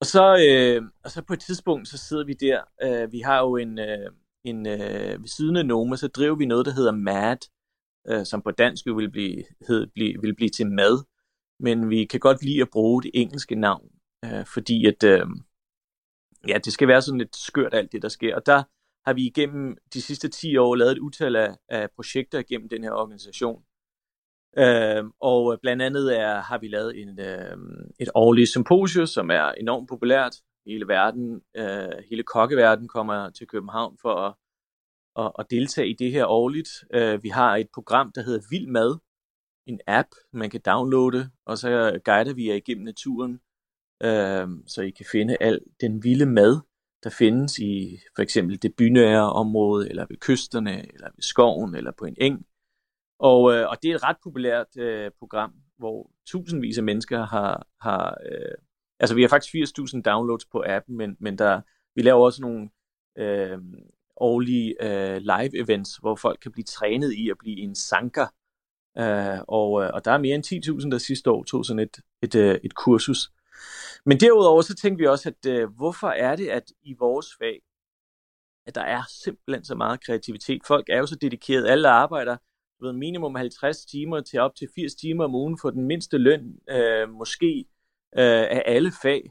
Og 0.00 0.06
så, 0.06 0.24
øh, 0.48 0.82
og 1.04 1.10
så 1.10 1.22
på 1.22 1.32
et 1.32 1.40
tidspunkt, 1.40 1.88
så 1.88 1.98
sidder 1.98 2.24
vi 2.24 2.32
der. 2.32 2.60
Øh, 2.82 3.12
vi 3.12 3.20
har 3.20 3.40
jo 3.40 3.56
en, 3.56 3.78
øh, 3.78 4.10
en 4.44 4.66
øh, 4.66 5.20
ved 5.22 5.28
siden 5.28 5.56
af 5.56 5.66
Noma, 5.66 5.96
så 5.96 6.08
driver 6.08 6.36
vi 6.36 6.46
noget, 6.46 6.66
der 6.66 6.72
hedder 6.72 6.92
MAD, 6.92 7.38
øh, 8.08 8.26
som 8.26 8.42
på 8.42 8.50
dansk 8.50 8.86
vil 8.86 9.10
blive, 9.10 9.44
hed, 9.68 9.86
blive, 9.94 10.20
vil 10.20 10.34
blive 10.34 10.50
til 10.50 10.66
mad. 10.66 11.04
Men 11.60 11.90
vi 11.90 12.04
kan 12.04 12.20
godt 12.20 12.44
lide 12.44 12.62
at 12.62 12.70
bruge 12.72 13.02
det 13.02 13.10
engelske 13.14 13.54
navn, 13.54 13.88
øh, 14.24 14.46
fordi 14.54 14.86
at, 14.86 15.04
øh, 15.04 15.26
ja, 16.48 16.58
det 16.64 16.72
skal 16.72 16.88
være 16.88 17.02
sådan 17.02 17.18
lidt 17.18 17.36
skørt 17.36 17.74
alt 17.74 17.92
det, 17.92 18.02
der 18.02 18.08
sker. 18.08 18.36
Og 18.36 18.46
der 18.46 18.62
har 19.06 19.12
vi 19.12 19.26
igennem 19.26 19.76
de 19.94 20.02
sidste 20.02 20.28
10 20.28 20.56
år 20.56 20.74
lavet 20.74 20.92
et 20.92 20.98
utal 20.98 21.36
af, 21.36 21.56
af 21.68 21.90
projekter 21.90 22.38
igennem 22.38 22.68
den 22.68 22.84
her 22.84 22.92
organisation. 22.92 23.64
Øh, 24.58 25.04
og 25.20 25.52
øh, 25.52 25.58
blandt 25.62 25.82
andet 25.82 26.18
er, 26.20 26.40
har 26.40 26.58
vi 26.58 26.68
lavet 26.68 27.00
en, 27.00 27.20
øh, 27.20 27.56
et 28.00 28.08
årligt 28.14 28.48
symposium, 28.48 29.06
som 29.06 29.30
er 29.30 29.52
enormt 29.52 29.88
populært. 29.88 30.36
Hele 30.66 30.88
verden, 30.88 31.42
øh, 31.56 32.04
hele 32.10 32.22
kokkeverdenen 32.22 32.88
kommer 32.88 33.30
til 33.30 33.46
København 33.46 33.98
for 34.02 34.14
at, 34.14 34.34
at, 35.24 35.32
at 35.38 35.46
deltage 35.50 35.88
i 35.88 35.92
det 35.92 36.12
her 36.12 36.26
årligt. 36.26 36.68
Øh, 36.94 37.22
vi 37.22 37.28
har 37.28 37.56
et 37.56 37.68
program, 37.74 38.12
der 38.12 38.22
hedder 38.22 38.46
Vild 38.50 38.66
Mad, 38.66 38.98
en 39.66 39.80
app, 39.86 40.08
man 40.32 40.50
kan 40.50 40.60
downloade, 40.60 41.30
og 41.46 41.58
så 41.58 42.00
guider 42.04 42.34
vi 42.34 42.48
jer 42.48 42.54
igennem 42.54 42.84
naturen, 42.84 43.40
øh, 44.02 44.48
så 44.66 44.82
I 44.82 44.90
kan 44.90 45.06
finde 45.12 45.36
al 45.40 45.60
den 45.80 46.04
vilde 46.04 46.26
mad, 46.26 46.60
der 47.04 47.10
findes 47.10 47.58
i 47.58 47.98
for 48.16 48.22
eksempel 48.22 48.62
det 48.62 48.76
bynære 48.76 49.32
område, 49.32 49.90
eller 49.90 50.06
ved 50.10 50.16
kysterne, 50.16 50.92
eller 50.94 51.08
ved 51.14 51.22
skoven, 51.22 51.74
eller 51.74 51.92
på 51.98 52.04
en 52.04 52.16
eng. 52.20 52.46
Og, 53.18 53.54
øh, 53.54 53.68
og 53.68 53.76
det 53.82 53.90
er 53.90 53.94
et 53.94 54.02
ret 54.02 54.16
populært 54.24 54.76
øh, 54.78 55.10
program, 55.18 55.52
hvor 55.78 56.10
tusindvis 56.26 56.78
af 56.78 56.84
mennesker 56.84 57.26
har, 57.26 57.66
har 57.80 58.18
øh, 58.30 58.54
altså 59.00 59.14
vi 59.14 59.22
har 59.22 59.28
faktisk 59.28 59.54
80.000 59.54 60.02
downloads 60.02 60.44
på 60.44 60.64
appen, 60.66 60.96
men, 60.96 61.16
men 61.20 61.38
der, 61.38 61.60
vi 61.94 62.02
laver 62.02 62.24
også 62.24 62.42
nogle 62.42 62.68
øh, 63.18 63.58
årlige 64.16 64.74
øh, 64.82 65.16
live 65.16 65.62
events, 65.62 65.96
hvor 65.96 66.16
folk 66.16 66.38
kan 66.42 66.52
blive 66.52 66.64
trænet 66.64 67.12
i 67.12 67.30
at 67.30 67.38
blive 67.38 67.58
en 67.58 67.74
sanker. 67.74 68.26
Øh, 68.98 69.38
og, 69.48 69.82
øh, 69.82 69.90
og 69.94 70.04
der 70.04 70.10
er 70.10 70.18
mere 70.18 70.34
end 70.34 70.80
10.000, 70.82 70.90
der 70.90 70.98
sidste 70.98 71.30
år 71.30 71.44
tog 71.44 71.64
sådan 71.64 71.80
et, 71.80 71.96
et, 72.22 72.34
et, 72.34 72.40
øh, 72.40 72.58
et 72.64 72.74
kursus. 72.74 73.30
Men 74.06 74.20
derudover 74.20 74.62
så 74.62 74.74
tænkte 74.74 75.02
vi 75.02 75.06
også, 75.06 75.28
at 75.28 75.50
øh, 75.50 75.68
hvorfor 75.76 76.08
er 76.08 76.36
det, 76.36 76.48
at 76.48 76.64
i 76.82 76.94
vores 76.98 77.26
fag, 77.38 77.60
at 78.66 78.74
der 78.74 78.80
er 78.80 79.02
simpelthen 79.22 79.64
så 79.64 79.74
meget 79.74 80.04
kreativitet. 80.04 80.60
Folk 80.66 80.88
er 80.88 80.98
jo 80.98 81.06
så 81.06 81.16
dedikeret. 81.16 81.66
Alle 81.66 81.88
arbejder 81.88 82.36
ved 82.80 82.92
minimum 82.92 83.34
50 83.34 83.84
timer 83.84 84.20
til 84.20 84.40
op 84.40 84.54
til 84.54 84.68
80 84.74 84.94
timer 84.94 85.24
om 85.24 85.34
ugen 85.34 85.58
for 85.62 85.70
den 85.70 85.84
mindste 85.84 86.18
løn, 86.18 86.58
øh, 86.70 87.10
måske 87.10 87.64
øh, 88.18 88.44
af 88.56 88.62
alle 88.66 88.92
fag. 89.02 89.22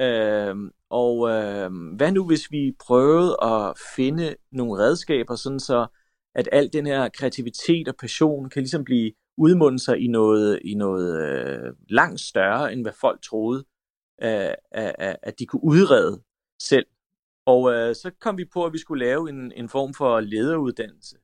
Øh, 0.00 0.56
og 0.90 1.30
øh, 1.30 1.70
hvad 1.96 2.12
nu, 2.12 2.26
hvis 2.26 2.50
vi 2.50 2.72
prøvede 2.86 3.36
at 3.42 3.78
finde 3.96 4.36
nogle 4.52 4.82
redskaber, 4.82 5.36
sådan 5.36 5.60
så 5.60 5.86
at 6.34 6.48
al 6.52 6.72
den 6.72 6.86
her 6.86 7.08
kreativitet 7.08 7.88
og 7.88 7.94
passion 7.96 8.50
kan 8.50 8.62
ligesom 8.62 8.84
blive 8.84 9.12
udmunde 9.36 9.78
sig 9.78 9.98
i 9.98 10.06
noget, 10.06 10.60
i 10.64 10.74
noget 10.74 11.28
øh, 11.28 11.72
langt 11.88 12.20
større, 12.20 12.72
end 12.72 12.82
hvad 12.82 12.92
folk 13.00 13.22
troede, 13.22 13.64
øh, 14.22 14.54
at, 14.70 15.16
at 15.22 15.38
de 15.38 15.46
kunne 15.46 15.64
udrede 15.64 16.22
selv. 16.58 16.86
Og 17.46 17.72
øh, 17.72 17.94
så 17.94 18.10
kom 18.20 18.38
vi 18.38 18.44
på, 18.52 18.64
at 18.64 18.72
vi 18.72 18.78
skulle 18.78 19.04
lave 19.04 19.28
en, 19.28 19.52
en 19.52 19.68
form 19.68 19.94
for 19.94 20.20
lederuddannelse, 20.20 21.16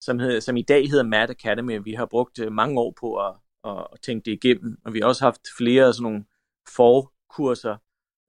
som, 0.00 0.18
hed, 0.18 0.40
som 0.40 0.56
i 0.56 0.62
dag 0.62 0.90
hedder 0.90 1.04
Mad 1.04 1.30
Academy. 1.30 1.80
Vi 1.84 1.92
har 1.92 2.06
brugt 2.06 2.38
øh, 2.38 2.52
mange 2.52 2.80
år 2.80 2.94
på 3.00 3.16
at, 3.16 3.34
at, 3.64 3.86
at 3.92 4.00
tænke 4.02 4.24
det 4.24 4.32
igennem, 4.32 4.78
og 4.84 4.94
vi 4.94 5.00
har 5.00 5.06
også 5.06 5.24
haft 5.24 5.40
flere 5.58 5.92
sådan 5.92 6.02
nogle 6.02 6.24
forkurser 6.74 7.76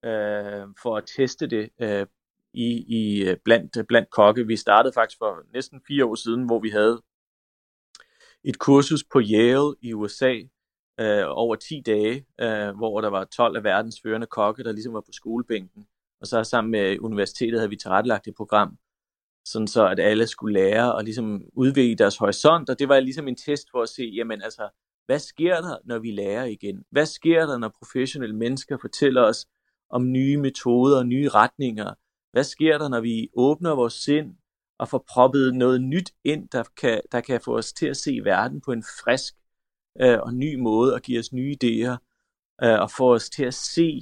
øh, 0.05 0.67
for 0.81 0.97
at 0.97 1.03
teste 1.17 1.47
det 1.47 1.69
øh, 1.81 2.05
i, 2.53 2.85
i 2.87 3.29
øh, 3.29 3.37
blandt, 3.45 3.87
blandt 3.87 4.09
kokke. 4.09 4.47
Vi 4.47 4.55
startede 4.55 4.93
faktisk 4.93 5.17
for 5.17 5.53
næsten 5.53 5.81
fire 5.87 6.05
år 6.05 6.15
siden, 6.15 6.45
hvor 6.45 6.59
vi 6.59 6.69
havde 6.69 7.01
et 8.49 8.59
kursus 8.59 9.03
på 9.03 9.19
Yale 9.19 9.75
i 9.81 9.93
USA 9.93 10.33
øh, 10.99 11.23
over 11.27 11.55
10 11.55 11.81
dage, 11.85 12.25
øh, 12.41 12.75
hvor 12.77 13.01
der 13.01 13.09
var 13.09 13.23
12 13.23 13.57
af 13.57 13.63
verdens 13.63 13.99
førende 14.03 14.27
kokke, 14.27 14.63
der 14.63 14.71
ligesom 14.71 14.93
var 14.93 15.01
på 15.01 15.11
skolebænken. 15.11 15.87
Og 16.21 16.27
så 16.27 16.43
sammen 16.43 16.71
med 16.71 16.99
universitetet 16.99 17.59
havde 17.59 17.69
vi 17.69 17.75
tilrettelagt 17.75 18.27
et 18.27 18.35
program, 18.37 18.77
sådan 19.45 19.67
så 19.67 19.87
at 19.87 19.99
alle 19.99 20.27
skulle 20.27 20.53
lære 20.53 20.95
og 20.95 21.03
ligesom 21.03 21.41
udvide 21.53 21.95
deres 21.95 22.17
horisont, 22.17 22.69
og 22.69 22.79
det 22.79 22.89
var 22.89 22.99
ligesom 22.99 23.27
en 23.27 23.35
test 23.35 23.67
for 23.71 23.81
at 23.81 23.89
se, 23.89 24.03
jamen 24.03 24.41
altså, 24.41 24.69
hvad 25.05 25.19
sker 25.19 25.61
der, 25.61 25.77
når 25.85 25.99
vi 25.99 26.11
lærer 26.11 26.45
igen? 26.45 26.83
Hvad 26.91 27.05
sker 27.05 27.45
der, 27.45 27.57
når 27.57 27.71
professionelle 27.79 28.35
mennesker 28.35 28.77
fortæller 28.81 29.21
os 29.21 29.47
om 29.89 30.11
nye 30.11 30.37
metoder 30.37 30.97
og 30.97 31.05
nye 31.05 31.29
retninger? 31.29 31.93
Hvad 32.31 32.43
sker 32.43 32.77
der, 32.77 32.89
når 32.89 33.01
vi 33.01 33.29
åbner 33.33 33.75
vores 33.75 33.93
sind 33.93 34.35
og 34.79 34.89
få 34.89 35.05
proppet 35.09 35.55
noget 35.55 35.81
nyt 35.81 36.11
ind, 36.23 36.49
der 36.49 36.63
kan, 36.77 37.01
der 37.11 37.21
kan 37.21 37.41
få 37.41 37.57
os 37.57 37.73
til 37.73 37.87
at 37.87 37.97
se 37.97 38.19
verden 38.23 38.61
på 38.61 38.71
en 38.71 38.83
frisk 39.03 39.33
øh, 40.01 40.19
og 40.19 40.33
ny 40.33 40.55
måde 40.55 40.93
og 40.93 41.01
give 41.01 41.19
os 41.19 41.33
nye 41.33 41.55
idéer 41.63 41.97
øh, 42.63 42.79
og 42.79 42.91
få 42.91 43.13
os 43.13 43.29
til 43.29 43.45
at 43.45 43.53
se 43.53 44.01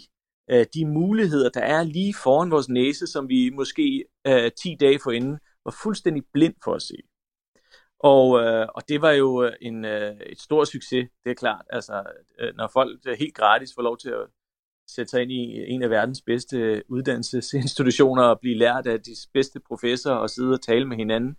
øh, 0.49 0.65
de 0.73 0.85
muligheder, 0.85 1.49
der 1.49 1.61
er 1.61 1.83
lige 1.83 2.13
foran 2.23 2.51
vores 2.51 2.69
næse, 2.69 3.07
som 3.07 3.29
vi 3.29 3.49
måske 3.49 4.05
øh, 4.27 4.51
10 4.51 4.75
dage 4.79 4.99
forinden 5.03 5.39
var 5.65 5.75
fuldstændig 5.83 6.23
blind 6.33 6.55
for 6.63 6.73
at 6.73 6.81
se. 6.81 6.95
Og, 7.99 8.39
øh, 8.41 8.67
og 8.75 8.81
det 8.89 9.01
var 9.01 9.11
jo 9.11 9.43
øh, 9.43 9.51
en, 9.61 9.85
øh, 9.85 10.17
et 10.17 10.39
stort 10.39 10.67
succes, 10.67 11.09
det 11.23 11.31
er 11.31 11.35
klart. 11.35 11.65
Altså, 11.69 12.03
øh, 12.39 12.55
når 12.55 12.67
folk 12.73 12.99
øh, 13.07 13.17
helt 13.19 13.35
gratis 13.35 13.73
får 13.75 13.81
lov 13.81 13.97
til 13.97 14.09
at 14.09 14.27
sætte 14.95 15.10
sig 15.10 15.21
ind 15.21 15.31
i 15.31 15.71
en 15.71 15.84
af 15.84 15.89
verdens 15.89 16.21
bedste 16.21 16.84
uddannelsesinstitutioner 16.89 18.23
og 18.23 18.39
blive 18.39 18.58
lært 18.58 18.88
af 18.88 19.01
de 19.01 19.12
bedste 19.34 19.60
professorer 19.60 20.15
og 20.15 20.29
sidde 20.29 20.53
og 20.53 20.62
tale 20.62 20.86
med 20.86 20.97
hinanden 20.97 21.38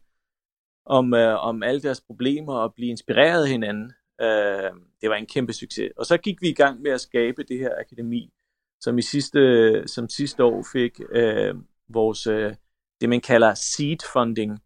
om, 0.86 1.14
øh, 1.14 1.44
om 1.44 1.62
alle 1.62 1.82
deres 1.82 2.00
problemer 2.00 2.54
og 2.54 2.74
blive 2.74 2.90
inspireret 2.90 3.42
af 3.42 3.50
hinanden. 3.50 3.92
Øh, 4.20 4.70
det 5.00 5.10
var 5.10 5.14
en 5.16 5.26
kæmpe 5.26 5.52
succes. 5.52 5.90
Og 5.96 6.06
så 6.06 6.16
gik 6.16 6.42
vi 6.42 6.48
i 6.48 6.54
gang 6.54 6.82
med 6.82 6.90
at 6.90 7.00
skabe 7.00 7.42
det 7.42 7.58
her 7.58 7.70
akademi, 7.80 8.32
som 8.80 8.98
i 8.98 9.02
sidste, 9.02 9.82
som 9.86 10.08
sidste 10.08 10.44
år 10.44 10.64
fik 10.72 11.00
øh, 11.12 11.54
vores, 11.88 12.26
øh, 12.26 12.54
det 13.00 13.08
man 13.08 13.20
kalder 13.20 13.54
seed 13.54 13.98
funding 14.12 14.58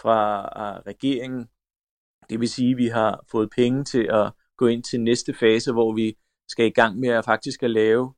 fra 0.00 0.42
øh, 0.42 0.82
regeringen. 0.86 1.48
Det 2.30 2.40
vil 2.40 2.48
sige, 2.48 2.70
at 2.70 2.76
vi 2.76 2.86
har 2.86 3.24
fået 3.30 3.50
penge 3.56 3.84
til 3.84 4.08
at 4.10 4.32
gå 4.56 4.66
ind 4.66 4.82
til 4.82 5.00
næste 5.00 5.34
fase, 5.34 5.72
hvor 5.72 5.92
vi 5.92 6.16
skal 6.48 6.66
i 6.66 6.70
gang 6.70 6.98
med 6.98 7.08
at 7.08 7.24
faktisk 7.24 7.62
at 7.62 7.70
lave 7.70 8.14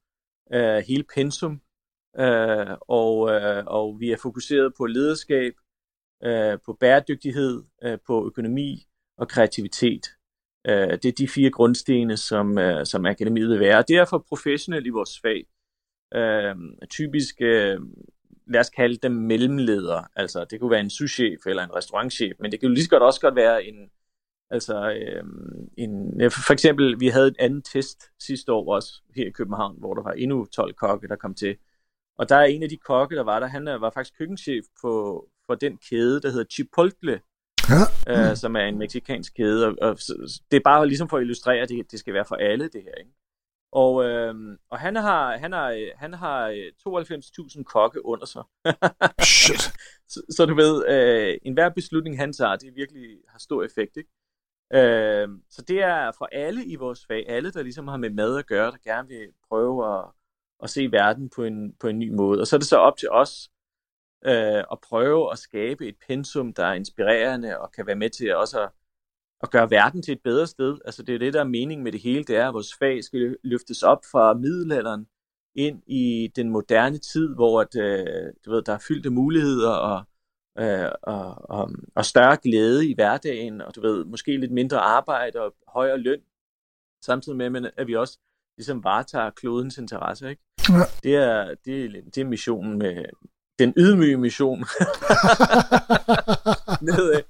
øh, 0.53 0.85
hele 0.89 1.05
pensum, 1.15 1.61
øh, 2.19 2.77
og, 2.81 3.31
øh, 3.31 3.65
og 3.67 4.01
vi 4.01 4.13
er 4.13 4.17
fokuseret 4.23 4.73
på 4.79 4.87
lederskab, 4.87 5.55
øh, 6.25 6.59
på 6.67 6.73
bæredygtighed, 6.81 7.63
øh, 7.83 7.99
på 8.07 8.27
økonomi 8.27 8.87
og 9.19 9.29
kreativitet. 9.29 10.07
Øh, 10.69 10.93
det 11.03 11.05
er 11.05 11.13
de 11.19 11.29
fire 11.29 11.51
grundstene, 11.51 12.17
som, 12.17 12.59
øh, 12.59 12.87
som 12.87 13.07
akademiet 13.07 13.51
vil 13.51 13.61
være. 13.61 13.79
Og 13.79 13.89
det 13.89 13.97
er 13.97 14.05
for 14.05 14.25
professionelle 14.29 14.87
i 14.87 14.91
vores 14.91 15.21
fag. 15.21 15.47
Øh, 16.15 16.55
typisk, 16.91 17.35
øh, 17.41 17.81
lad 18.47 18.61
os 18.61 18.71
kalde 18.71 18.97
dem 18.97 19.13
mellemledere. 19.13 20.05
Altså, 20.17 20.45
det 20.51 20.61
kunne 20.61 20.71
være 20.71 20.81
en 20.81 20.91
souschef 20.91 21.47
eller 21.47 21.65
en 21.65 21.75
restaurantchef, 21.75 22.33
men 22.41 22.53
det 22.53 22.61
kan 22.61 22.69
jo 22.69 22.75
lige 22.75 22.85
så 22.85 22.91
godt 22.91 23.03
også 23.03 23.21
godt 23.21 23.37
være 23.37 23.65
en, 23.65 23.91
Altså, 24.51 24.91
øh, 24.91 25.25
en, 25.79 26.21
for 26.31 26.53
eksempel, 26.53 27.01
vi 27.01 27.09
havde 27.09 27.29
et 27.29 27.37
andet 27.39 27.65
test 27.65 28.11
sidste 28.21 28.53
år 28.53 28.75
også 28.75 29.03
her 29.17 29.27
i 29.27 29.31
København, 29.31 29.77
hvor 29.79 29.95
der 29.95 30.03
var 30.03 30.13
endnu 30.13 30.47
12 30.47 30.75
kokke, 30.75 31.09
der 31.09 31.17
kom 31.17 31.35
til. 31.35 31.57
Og 32.19 32.29
der 32.29 32.37
er 32.37 32.45
en 32.45 32.63
af 32.63 32.69
de 32.69 32.77
kokke, 32.77 33.17
der 33.17 33.23
var 33.23 33.41
der, 33.41 33.47
han 33.47 33.67
var 33.67 33.91
faktisk 33.91 34.19
køkkenchef 34.19 34.65
på, 34.81 35.25
for 35.47 35.55
den 35.55 35.79
kæde, 35.91 36.21
der 36.21 36.31
hedder 36.31 36.45
Chipotle, 36.53 37.21
ja. 37.69 38.31
øh, 38.31 38.37
som 38.37 38.57
er 38.57 38.65
en 38.65 38.79
meksikansk 38.79 39.35
kæde. 39.35 39.67
Og, 39.67 39.75
og 39.81 39.97
det 40.51 40.57
er 40.57 40.61
bare 40.65 40.87
ligesom 40.87 41.09
for 41.09 41.17
at 41.17 41.23
illustrere, 41.23 41.63
at 41.63 41.69
det, 41.69 41.91
det 41.91 41.99
skal 41.99 42.15
være 42.15 42.25
for 42.25 42.37
alle, 42.37 42.69
det 42.69 42.83
her. 42.83 42.95
Ikke? 42.95 43.11
Og, 43.73 44.05
øh, 44.05 44.35
og 44.71 44.79
han 44.79 44.97
har, 44.97 45.39
han 45.39 45.53
har, 45.53 45.97
han 45.97 46.15
har 46.15 46.51
92.000 47.57 47.63
kokke 47.63 48.05
under 48.05 48.27
sig. 48.27 48.43
Shit. 49.23 49.73
så, 50.13 50.23
så 50.31 50.47
du 50.47 50.55
ved, 50.55 50.89
øh, 50.89 51.39
enhver 51.43 51.69
beslutning, 51.69 52.19
han 52.19 52.33
tager, 52.33 52.57
det 52.57 52.77
virkelig 52.77 53.19
har 53.29 53.39
stor 53.39 53.65
effekt. 53.65 53.97
Ikke? 53.97 54.11
Øh, 54.75 55.29
så 55.51 55.63
det 55.63 55.83
er 55.83 56.13
for 56.19 56.29
alle 56.33 56.65
i 56.65 56.77
vores 56.77 57.07
fag, 57.07 57.25
alle 57.29 57.53
der 57.53 57.63
ligesom 57.63 57.89
har 57.89 57.97
med 57.97 58.11
mad 58.11 58.39
at 58.39 58.47
gøre, 58.47 58.71
der 58.71 58.79
gerne 58.85 59.09
vil 59.09 59.29
prøve 59.49 59.99
at, 59.99 60.05
at 60.63 60.71
se 60.71 60.93
verden 60.93 61.31
på 61.37 61.45
en, 61.45 61.75
på 61.81 61.89
en 61.89 61.99
ny 61.99 62.11
måde. 62.11 62.41
Og 62.41 62.47
så 62.47 62.57
er 62.57 62.59
det 62.59 62.69
så 62.69 62.77
op 62.77 62.97
til 62.97 63.11
os 63.11 63.51
øh, 64.27 64.65
at 64.73 64.79
prøve 64.83 65.33
at 65.33 65.39
skabe 65.39 65.87
et 65.89 65.97
pensum, 66.09 66.53
der 66.53 66.65
er 66.65 66.75
inspirerende 66.75 67.59
og 67.59 67.73
kan 67.73 67.87
være 67.87 67.97
med 67.97 68.11
til 68.11 68.37
også 68.37 68.63
at, 68.63 68.71
at 69.43 69.51
gøre 69.51 69.71
verden 69.71 70.03
til 70.03 70.13
et 70.13 70.23
bedre 70.25 70.47
sted. 70.47 70.79
Altså 70.85 71.03
det 71.03 71.15
er 71.15 71.19
det, 71.19 71.35
der 71.35 71.41
er 71.41 71.45
meningen 71.45 71.85
med 71.85 71.93
det 71.93 72.01
hele, 72.01 72.25
det 72.25 72.37
er, 72.37 72.49
at 72.49 72.55
vores 72.55 72.75
fag 72.79 73.05
skal 73.05 73.37
løftes 73.45 73.83
op 73.83 74.05
fra 74.13 74.35
middelalderen 74.35 75.07
ind 75.55 75.83
i 75.87 76.33
den 76.37 76.51
moderne 76.51 76.99
tid, 76.99 77.35
hvor 77.35 77.61
at, 77.61 77.77
øh, 77.77 78.33
du 78.45 78.51
ved, 78.51 78.63
der 78.63 78.73
er 78.73 78.85
fyldte 78.89 79.11
muligheder 79.11 79.71
og 79.71 80.05
øh, 80.59 80.91
og, 81.03 81.51
og, 81.51 81.71
og 81.95 82.05
større 82.05 82.37
glæde 82.37 82.89
i 82.91 82.95
hverdagen, 82.95 83.61
og 83.61 83.75
du 83.75 83.81
ved, 83.81 84.05
måske 84.05 84.37
lidt 84.37 84.53
mindre 84.53 84.79
arbejde 84.79 85.41
og 85.41 85.55
højere 85.69 85.99
løn, 85.99 86.21
samtidig 87.05 87.53
med, 87.53 87.71
at 87.77 87.87
vi 87.87 87.97
også 87.97 88.19
ligesom 88.59 88.85
varetager 88.85 89.31
klodens 89.31 89.79
interesse, 89.79 90.31
ikke? 90.31 90.43
Ja. 90.69 90.75
Det, 91.03 91.17
er, 91.17 91.55
det, 91.65 91.85
er, 91.85 92.03
det 92.15 92.19
er 92.19 92.25
missionen 92.25 92.79
med, 92.79 93.05
den 93.59 93.75
ydmyge 93.77 94.17
mission. 94.17 94.59
Med, 96.83 97.23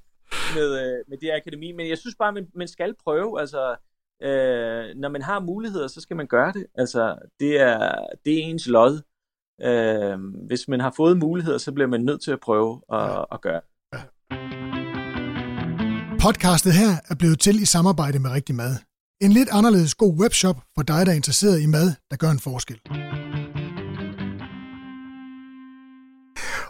med, 0.55 1.03
med 1.09 1.19
det 1.19 1.31
akademi, 1.31 1.73
men 1.73 1.89
jeg 1.89 1.99
synes 1.99 2.17
bare, 2.19 2.33
man, 2.33 2.47
man 2.55 2.69
skal 2.69 2.95
prøve, 3.05 3.41
altså, 3.41 3.77
øh, 4.23 4.97
når 4.97 5.09
man 5.09 5.23
har 5.23 5.41
muligheder, 5.41 5.89
så 5.89 6.01
skal 6.01 6.17
man 6.17 6.27
gøre 6.27 6.53
det, 6.53 6.67
altså, 6.75 7.19
det 7.41 7.61
er, 7.61 8.07
det 8.25 8.35
er 8.35 8.43
ens 8.43 8.67
lod, 8.67 9.03
Øh, 9.65 10.19
hvis 10.47 10.69
man 10.69 10.81
har 10.81 10.93
fået 10.97 11.19
muligheder, 11.19 11.59
så 11.59 11.73
bliver 11.73 11.89
man 11.89 12.01
nødt 12.01 12.23
til 12.23 12.31
at 12.31 12.41
prøve 12.41 12.81
at, 12.93 12.99
ja. 12.99 13.23
at 13.33 13.41
gøre. 13.41 13.61
Ja. 13.95 14.01
Podcastet 16.21 16.73
her 16.73 16.93
er 17.11 17.15
blevet 17.15 17.41
til 17.41 17.63
i 17.63 17.65
samarbejde 17.65 18.19
med 18.19 18.31
Rigtig 18.31 18.55
Mad. 18.55 18.77
En 19.21 19.33
lidt 19.33 19.49
anderledes 19.53 19.95
god 19.95 20.21
webshop 20.21 20.57
for 20.75 20.83
dig, 20.83 21.07
der 21.07 21.13
er 21.13 21.17
interesseret 21.17 21.61
i 21.61 21.67
mad, 21.67 21.93
der 22.11 22.17
gør 22.17 22.31
en 22.31 22.39
forskel. 22.39 22.81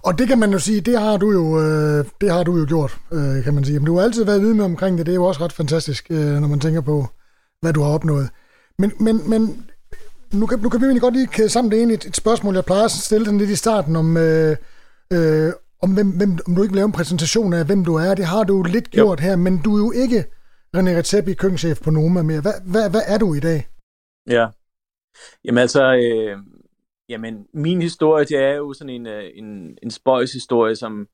Og 0.06 0.18
det 0.18 0.28
kan 0.28 0.38
man 0.38 0.52
jo 0.52 0.58
sige, 0.58 0.80
det 0.80 1.00
har 1.00 1.16
du 1.16 1.32
jo, 1.32 1.60
øh, 1.60 2.04
det 2.20 2.30
har 2.30 2.42
du 2.42 2.58
jo 2.58 2.64
gjort, 2.68 2.98
øh, 3.12 3.44
kan 3.44 3.54
man 3.54 3.64
sige. 3.64 3.78
Men 3.78 3.86
du 3.86 3.96
har 3.96 4.04
altid 4.04 4.24
været 4.24 4.42
vidne 4.42 4.64
omkring 4.64 4.98
det. 4.98 5.06
Det 5.06 5.12
er 5.12 5.16
jo 5.16 5.24
også 5.24 5.44
ret 5.44 5.52
fantastisk, 5.52 6.06
øh, 6.10 6.40
når 6.40 6.48
man 6.48 6.60
tænker 6.60 6.80
på, 6.80 7.06
hvad 7.60 7.72
du 7.72 7.82
har 7.82 7.90
opnået. 7.90 8.28
Men, 8.78 8.92
men, 9.00 9.30
men 9.30 9.66
nu 10.32 10.46
kan, 10.46 10.58
nu 10.58 10.68
kan 10.68 10.80
vi 10.80 10.84
egentlig 10.84 11.02
godt 11.02 11.14
lige 11.14 11.26
kæde 11.26 11.48
sammen 11.48 11.72
det 11.72 11.82
ene 11.82 11.94
et, 11.94 12.04
et 12.04 12.16
spørgsmål, 12.16 12.54
jeg 12.54 12.64
plejer 12.64 12.84
at 12.84 12.90
stille 12.90 13.26
den 13.26 13.38
lidt 13.38 13.50
i 13.50 13.56
starten, 13.56 13.96
om, 13.96 14.16
øh, 14.16 14.56
øh, 15.12 15.52
om, 15.82 15.94
hvem, 15.94 16.10
hvem, 16.18 16.30
om 16.46 16.54
du 16.54 16.62
ikke 16.62 16.72
vil 16.72 16.76
lave 16.76 16.86
en 16.86 16.98
præsentation 17.00 17.52
af, 17.52 17.66
hvem 17.66 17.84
du 17.84 17.94
er. 17.94 18.14
Det 18.14 18.24
har 18.24 18.44
du 18.44 18.62
lidt 18.62 18.90
gjort 18.90 19.20
jo. 19.20 19.24
her, 19.24 19.36
men 19.36 19.62
du 19.62 19.74
er 19.74 19.78
jo 19.78 19.92
ikke 19.92 20.24
René 20.76 20.92
Recepi, 20.98 21.34
køkkenchef 21.34 21.80
på 21.84 21.90
Noma 21.90 22.22
mere. 22.22 22.40
Hvad, 22.40 22.52
hvad, 22.72 22.90
hvad 22.90 23.02
er 23.06 23.18
du 23.18 23.34
i 23.34 23.40
dag? 23.40 23.68
Ja, 24.26 24.46
jamen 25.44 25.58
altså, 25.58 25.82
øh, 25.94 26.38
jamen 27.08 27.46
min 27.52 27.82
historie, 27.82 28.24
det 28.24 28.36
er 28.36 28.54
jo 28.54 28.72
sådan 28.72 28.94
en, 28.94 29.06
øh, 29.06 29.30
en, 29.34 29.78
en 29.82 29.90
spøjs 29.90 30.32
historie, 30.32 30.76
som, 30.76 31.08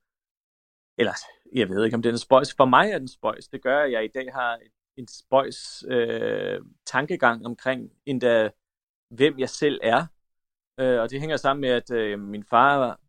eller 0.99 1.13
jeg 1.55 1.69
ved 1.69 1.85
ikke, 1.85 1.95
om 1.95 2.03
den 2.03 2.15
er 2.15 2.19
spøjs. 2.19 2.55
For 2.55 2.65
mig 2.65 2.91
er 2.91 2.99
den 2.99 3.09
spøjs. 3.09 3.49
Det 3.49 3.63
gør, 3.63 3.79
at 3.83 3.93
jeg 3.93 4.05
i 4.05 4.11
dag 4.15 4.33
har 4.33 4.59
en 4.97 5.09
spøjs 5.09 5.85
øh, 5.89 6.61
tankegang 6.87 7.47
omkring 7.47 7.91
endda 8.07 8.51
hvem 9.17 9.39
jeg 9.39 9.49
selv 9.49 9.81
er. 9.83 10.07
Øh, 10.81 11.01
og 11.01 11.11
det 11.11 11.21
hænger 11.21 11.37
sammen 11.37 11.61
med, 11.61 11.71
at 11.71 11.91
øh, 11.91 12.21
min 12.21 12.45
far, 12.45 13.01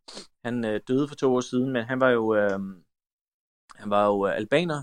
han 0.44 0.64
øh, 0.64 0.80
døde 0.88 1.08
for 1.08 1.14
to 1.14 1.34
år 1.34 1.40
siden, 1.40 1.72
men 1.72 1.84
han 1.84 2.00
var 2.00 2.10
jo, 2.10 2.34
øh, 2.34 2.60
han 3.74 3.90
var 3.90 4.06
jo 4.06 4.26
øh, 4.26 4.36
albaner, 4.36 4.82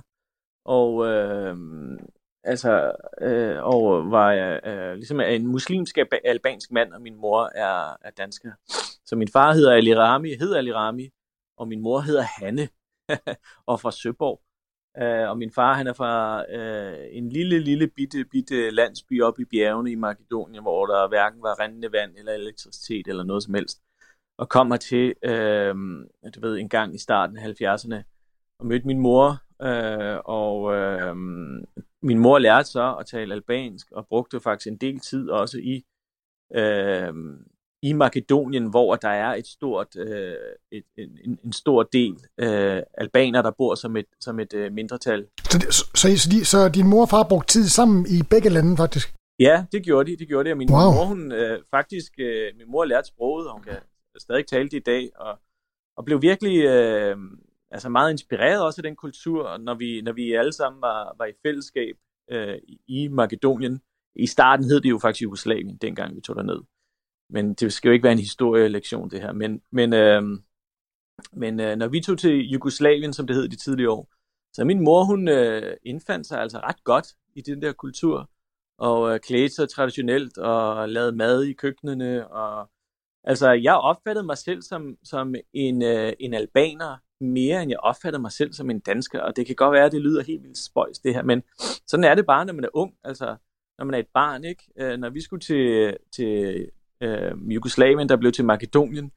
og, 0.66 1.08
øh, 1.08 1.58
altså, 2.44 2.92
øh, 3.22 3.64
og 3.64 4.12
var 4.12 4.60
øh, 4.66 4.94
ligesom 4.94 5.20
en 5.20 5.48
muslimsk 5.48 5.98
albansk 6.24 6.72
mand, 6.72 6.94
og 6.94 7.02
min 7.02 7.16
mor 7.16 7.52
er, 7.56 7.98
er 8.02 8.12
dansker. 8.18 8.52
Så 9.06 9.16
min 9.16 9.28
far 9.28 9.54
hedder 9.54 9.74
Ali 9.74 9.96
Rami, 9.96 10.30
hedder 10.30 10.58
Ali 10.58 10.74
Rami, 10.74 11.10
og 11.58 11.68
min 11.68 11.82
mor 11.82 12.00
hedder 12.00 12.22
Hanne, 12.22 12.70
og 13.72 13.80
fra 13.80 13.92
Søborg. 13.92 14.42
Øh, 14.98 15.30
og 15.30 15.38
min 15.38 15.52
far, 15.52 15.74
han 15.74 15.88
er 15.88 15.94
fra 15.94 16.46
øh, 16.52 17.08
en 17.12 17.30
lille, 17.30 17.60
lille, 17.60 17.88
bitte, 17.88 18.26
bitte 18.26 18.70
landsby 18.70 19.22
oppe 19.22 19.42
i 19.42 19.46
bjergene 19.46 19.92
i 19.92 19.96
Makedonien, 19.96 20.62
hvor 20.62 20.86
der 20.86 21.08
hverken 21.08 21.42
var 21.42 21.60
rendende 21.60 21.92
vand 21.92 22.16
eller 22.18 22.34
elektricitet 22.34 23.08
eller 23.08 23.24
noget 23.24 23.44
som 23.44 23.54
helst. 23.54 23.82
Og 24.38 24.50
kommer 24.50 24.78
til, 24.78 25.14
øh, 25.24 25.76
du 26.36 26.42
ved, 26.42 26.58
en 26.58 26.70
gang 26.70 26.96
i 26.96 26.98
starten 26.98 27.38
af 27.38 27.44
70'erne, 27.62 28.04
og 28.60 28.66
mødte 28.66 28.88
min 28.88 29.00
mor, 29.00 29.42
øh, 29.62 30.20
og 30.26 30.76
øh, 30.76 31.16
min 32.02 32.20
mor 32.20 32.40
lærte 32.40 32.70
så 32.70 32.96
at 33.00 33.06
tale 33.06 33.34
albansk, 33.34 33.92
og 33.92 34.08
brugte 34.08 34.40
faktisk 34.40 34.68
en 34.68 34.78
del 34.78 35.00
tid 35.00 35.30
også 35.30 35.58
i, 35.58 35.86
øh, 36.56 37.14
i 37.84 37.94
Makedonien, 37.94 38.66
hvor 38.70 38.96
der 38.96 39.10
er 39.10 39.36
et 39.36 39.48
stort, 39.48 39.96
øh, 39.96 40.36
et, 40.72 40.84
en, 40.98 41.40
en 41.46 41.54
stor 41.54 41.84
del 41.84 42.16
øh, 42.38 42.82
albaner, 42.94 43.42
der 43.42 43.52
bor 43.58 43.76
som 43.76 43.98
et, 43.98 44.06
som 44.20 44.40
et 44.40 44.54
øh, 44.54 44.72
mindretal. 44.74 45.28
Så, 45.40 45.60
så, 45.70 46.18
så, 46.18 46.30
de, 46.32 46.46
så 46.46 46.70
din 46.70 46.88
mor 46.88 47.02
og 47.02 47.10
far 47.10 47.26
brugte 47.30 47.54
tid 47.54 47.68
sammen 47.68 48.06
i 48.10 48.24
begge 48.30 48.50
lande 48.50 48.78
faktisk? 48.78 49.16
Ja, 49.40 49.66
det 49.72 49.84
gjorde 49.84 50.12
de, 50.12 50.18
det 50.18 50.28
gjorde 50.28 50.50
de. 50.50 50.54
Og 50.54 50.58
min 50.58 50.72
wow. 50.72 50.92
mor, 50.92 51.06
hun 51.06 51.32
øh, 51.32 51.60
faktisk, 51.70 52.12
øh, 52.20 52.52
min 52.58 52.72
mor 52.72 52.86
lærte 52.86 53.08
sproget, 53.08 53.48
og 53.48 53.54
hun 53.54 53.64
kan 53.64 53.78
stadig 54.18 54.48
tale 54.48 54.70
det 54.70 54.78
i 54.78 54.84
dag, 54.86 55.10
og, 55.16 55.40
og 55.98 56.06
blev 56.06 56.22
virkelig 56.22 56.58
øh, 56.66 57.18
altså 57.72 57.90
meget 57.90 58.12
inspireret 58.12 58.64
også 58.64 58.80
af 58.80 58.84
den 58.84 58.96
kultur, 58.96 59.58
når 59.58 59.74
vi, 59.74 60.02
når 60.02 60.12
vi 60.12 60.34
alle 60.34 60.54
sammen 60.54 60.82
var, 60.82 61.16
var 61.18 61.26
i 61.26 61.34
fællesskab 61.46 61.96
øh, 62.32 62.58
i 62.88 63.08
Makedonien. 63.08 63.82
I 64.16 64.28
starten 64.28 64.66
hed 64.66 64.82
det 64.82 64.90
jo 64.90 65.00
faktisk 65.00 65.22
Jugoslavien, 65.22 65.78
dengang 65.78 66.16
vi 66.16 66.22
tog 66.22 66.36
derned. 66.36 66.62
Men 67.32 67.54
det 67.54 67.74
skal 67.74 67.90
jo 67.90 67.94
ikke 67.94 68.04
være 68.04 68.14
en 68.14 68.20
historielektion, 68.20 69.10
det 69.10 69.22
her. 69.22 69.32
Men, 69.32 69.62
men, 69.72 69.94
øh, 69.94 70.24
men 71.34 71.60
øh, 71.60 71.76
når 71.76 71.88
vi 71.88 72.02
tog 72.02 72.18
til 72.18 72.50
Jugoslavien, 72.50 73.14
som 73.14 73.28
det 73.28 73.36
hed 73.36 73.48
de 73.48 73.56
tidlige 73.56 73.90
år, 73.90 74.10
så 74.54 74.66
min 74.66 74.84
mor, 74.84 75.04
hun 75.04 75.28
øh, 75.28 75.78
indfandt 75.84 76.28
sig 76.28 76.40
altså 76.40 76.58
ret 76.58 76.84
godt 76.84 77.08
i 77.36 77.42
den 77.42 77.62
der 77.62 77.74
kultur, 77.74 78.30
og 78.78 79.14
øh, 79.14 79.20
klædte 79.20 79.56
sig 79.56 79.70
traditionelt, 79.70 80.38
og 80.38 80.90
lavede 80.90 81.16
mad 81.16 81.44
i 81.44 81.54
køkkenene, 81.54 82.28
og 82.28 82.70
altså, 83.24 83.52
jeg 83.52 83.76
opfattede 83.76 84.26
mig 84.26 84.38
selv 84.38 84.62
som, 84.62 84.98
som 85.04 85.36
en, 85.54 85.84
øh, 85.84 86.14
en 86.20 86.34
albaner, 86.34 86.98
mere 87.24 87.62
end 87.62 87.72
jeg 87.72 87.80
opfattede 87.80 88.22
mig 88.22 88.32
selv 88.32 88.54
som 88.54 88.70
en 88.70 88.80
dansker, 88.80 89.22
og 89.22 89.36
det 89.36 89.46
kan 89.46 89.56
godt 89.56 89.74
være, 89.74 89.86
at 89.86 89.92
det 89.92 90.02
lyder 90.02 90.24
helt 90.24 90.44
vildt 90.44 90.58
spøjs 90.58 91.00
det 91.00 91.14
her, 91.14 91.24
men 91.24 91.44
sådan 91.88 92.04
er 92.04 92.16
det 92.16 92.26
bare, 92.26 92.46
når 92.46 92.54
man 92.54 92.64
er 92.64 92.70
ung, 92.74 92.94
altså 93.04 93.36
når 93.78 93.86
man 93.86 93.94
er 93.94 94.00
et 94.00 94.08
barn, 94.14 94.44
ikke? 94.44 94.64
Øh, 94.78 94.98
når 94.98 95.10
vi 95.10 95.22
skulle 95.22 95.42
til, 95.42 95.98
til 96.16 96.70
øh, 97.02 97.54
Jugoslavien, 97.56 98.10
der 98.10 98.18
blev 98.18 98.32
til 98.32 98.46
Makedonien, 98.46 99.12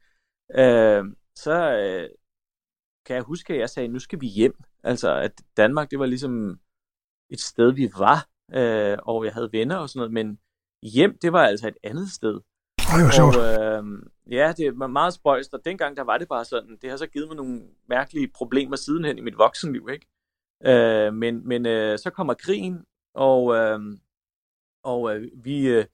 øh, 0.51 1.03
så 1.35 1.77
øh, 1.77 2.09
kan 3.05 3.15
jeg 3.15 3.23
huske, 3.23 3.53
at 3.53 3.59
jeg 3.59 3.69
sagde, 3.69 3.87
nu 3.87 3.99
skal 3.99 4.21
vi 4.21 4.27
hjem. 4.27 4.63
Altså, 4.83 5.15
at 5.15 5.41
Danmark, 5.57 5.91
det 5.91 5.99
var 5.99 6.05
ligesom 6.05 6.59
et 7.29 7.41
sted, 7.41 7.71
vi 7.71 7.89
var, 7.97 8.29
øh, 8.53 8.97
og 9.03 9.25
jeg 9.25 9.33
havde 9.33 9.51
venner 9.51 9.77
og 9.77 9.89
sådan 9.89 9.99
noget, 9.99 10.13
men 10.13 10.39
hjem, 10.83 11.17
det 11.21 11.33
var 11.33 11.43
altså 11.45 11.67
et 11.67 11.77
andet 11.83 12.11
sted. 12.11 12.39
Det 12.77 13.03
var 13.03 13.23
og, 13.23 13.33
øh, 13.45 13.83
ja, 14.31 14.53
det 14.57 14.79
var 14.79 14.87
meget 14.87 15.13
spøjst, 15.13 15.53
og 15.53 15.65
dengang 15.65 15.97
der 15.97 16.03
var 16.03 16.17
det 16.17 16.27
bare 16.27 16.45
sådan, 16.45 16.77
det 16.81 16.89
har 16.89 16.97
så 16.97 17.07
givet 17.07 17.27
mig 17.27 17.37
nogle 17.37 17.61
mærkelige 17.89 18.31
problemer 18.35 18.75
sidenhen 18.75 19.17
i 19.17 19.21
mit 19.21 19.37
voksenliv, 19.37 19.89
ikke? 19.93 20.07
Øh, 20.65 21.13
men 21.13 21.47
men 21.47 21.65
øh, 21.65 21.99
så 21.99 22.09
kommer 22.09 22.33
krigen, 22.33 22.85
og, 23.13 23.55
øh, 23.55 23.79
og 24.83 25.15
øh, 25.15 25.29
vi, 25.43 25.67
øh, 25.67 25.85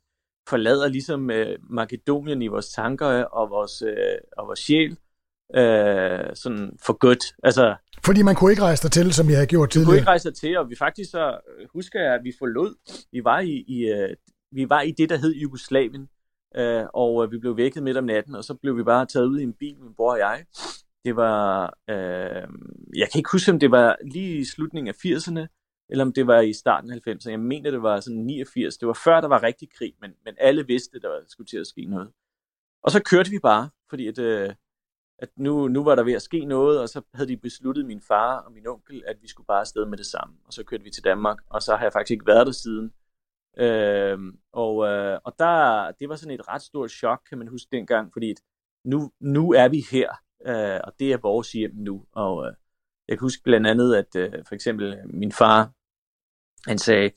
forlader 0.50 0.88
ligesom 0.88 1.32
øh, 1.32 1.58
Makedonien 1.70 2.42
i 2.42 2.48
vores 2.48 2.70
tanker 2.70 3.24
og 3.24 3.50
vores, 3.50 3.82
øh, 3.82 4.18
og 4.38 4.48
vores 4.48 4.60
sjæl 4.60 4.98
øh, 5.56 6.36
sådan 6.36 6.72
for 6.86 6.94
godt. 6.94 7.24
Altså, 7.44 7.76
Fordi 8.06 8.22
man 8.22 8.36
kunne 8.36 8.52
ikke 8.52 8.64
rejse 8.64 8.90
til, 8.90 9.14
som 9.14 9.30
jeg 9.30 9.36
havde 9.36 9.48
gjort 9.48 9.70
tidligere. 9.70 9.92
Vi 9.92 9.92
kunne 9.92 10.02
ikke 10.02 10.10
rejse 10.10 10.32
til, 10.32 10.58
og 10.58 10.70
vi 10.70 10.76
faktisk 10.76 11.12
så 11.12 11.28
øh, 11.30 11.68
husker 11.74 12.00
jeg, 12.02 12.14
at 12.14 12.22
vi 12.24 12.34
forlod. 12.40 12.76
Vi 13.12 13.24
var 13.24 13.40
i, 13.40 13.64
i, 13.68 13.80
øh, 13.86 14.16
vi 14.52 14.70
var 14.70 14.82
i 14.82 14.92
det, 14.92 15.10
der 15.10 15.18
hed 15.18 15.34
Jugoslavien, 15.34 16.10
øh, 16.56 16.84
og 16.94 17.24
øh, 17.24 17.32
vi 17.32 17.38
blev 17.38 17.58
vækket 17.58 17.84
midt 17.84 17.98
om 17.98 18.04
natten, 18.04 18.36
og 18.36 18.44
så 18.44 18.54
blev 18.54 18.78
vi 18.78 18.84
bare 18.84 19.06
taget 19.06 19.26
ud 19.26 19.40
i 19.40 19.44
en 19.44 19.54
bil, 19.54 19.76
min 19.80 19.94
bror 19.98 20.12
og 20.12 20.20
jeg. 20.20 20.46
Det 21.06 21.16
var, 21.16 21.74
øh, 21.90 22.48
jeg 22.96 23.08
kan 23.12 23.20
ikke 23.20 23.32
huske, 23.32 23.52
om 23.52 23.60
det 23.60 23.72
var 23.72 23.96
lige 24.12 24.38
i 24.38 24.46
slutningen 24.46 24.88
af 24.88 25.06
80'erne, 25.06 25.61
eller 25.92 26.06
om 26.06 26.14
det 26.14 26.28
var 26.28 26.40
i 26.40 26.54
starten 26.54 26.92
af 26.92 27.08
90'erne. 27.08 27.30
Jeg 27.30 27.40
mener, 27.40 27.72
det 27.72 27.82
var 27.82 28.00
sådan 28.00 28.26
89. 28.26 28.78
Det 28.78 28.88
var 28.88 29.00
før, 29.06 29.22
der 29.22 29.28
var 29.28 29.44
rigtig 29.44 29.70
krig, 29.78 29.94
men, 30.02 30.14
men 30.26 30.36
alle 30.38 30.68
vidste, 30.68 31.00
der 31.00 31.20
skulle 31.28 31.48
til 31.48 31.58
at 31.58 31.68
ske 31.68 31.86
noget. 31.86 32.12
Og 32.84 32.92
så 32.92 33.04
kørte 33.04 33.30
vi 33.30 33.40
bare, 33.40 33.70
fordi 33.90 34.08
at, 34.08 34.20
øh, 34.20 34.56
at 35.20 35.30
nu, 35.36 35.68
nu 35.68 35.84
var 35.84 35.96
der 35.96 36.04
ved 36.04 36.14
at 36.14 36.22
ske 36.22 36.46
noget, 36.46 36.80
og 36.82 36.90
så 36.90 37.02
havde 37.14 37.30
de 37.30 37.38
besluttet, 37.38 37.86
min 37.86 38.02
far 38.02 38.40
og 38.40 38.52
min 38.52 38.68
onkel, 38.68 39.04
at 39.08 39.18
vi 39.22 39.28
skulle 39.28 39.48
bare 39.48 39.60
afsted 39.60 39.86
med 39.86 39.98
det 39.98 40.06
samme. 40.06 40.36
Og 40.46 40.54
så 40.54 40.64
kørte 40.64 40.84
vi 40.84 40.90
til 40.90 41.04
Danmark, 41.04 41.38
og 41.50 41.62
så 41.62 41.76
har 41.76 41.86
jeg 41.86 41.94
faktisk 41.94 42.12
ikke 42.12 42.28
været 42.28 42.48
der 42.48 42.54
siden. 42.54 42.94
Øh, 43.58 44.20
og 44.52 44.88
øh, 44.88 45.20
og 45.24 45.36
der, 45.40 45.92
det 45.92 46.10
var 46.10 46.16
sådan 46.16 46.40
et 46.40 46.48
ret 46.48 46.62
stort 46.62 46.92
chok, 46.92 47.22
kan 47.30 47.38
man 47.38 47.48
huske 47.48 47.70
dengang, 47.72 48.14
fordi 48.14 48.32
at 48.32 48.38
nu, 48.86 49.12
nu 49.20 49.52
er 49.54 49.68
vi 49.68 49.84
her, 49.92 50.10
øh, 50.46 50.80
og 50.84 50.94
det 51.00 51.14
er 51.14 51.18
vores 51.18 51.52
hjem 51.52 51.72
nu. 51.76 52.06
Og 52.12 52.48
øh, 52.48 52.54
jeg 53.08 53.18
kan 53.18 53.26
huske 53.26 53.44
blandt 53.44 53.68
andet, 53.68 53.96
at 53.96 54.16
øh, 54.16 54.46
for 54.48 54.56
eksempel 54.56 54.98
min 55.06 55.32
far, 55.32 55.72
han 56.68 56.78
sagde 56.78 57.12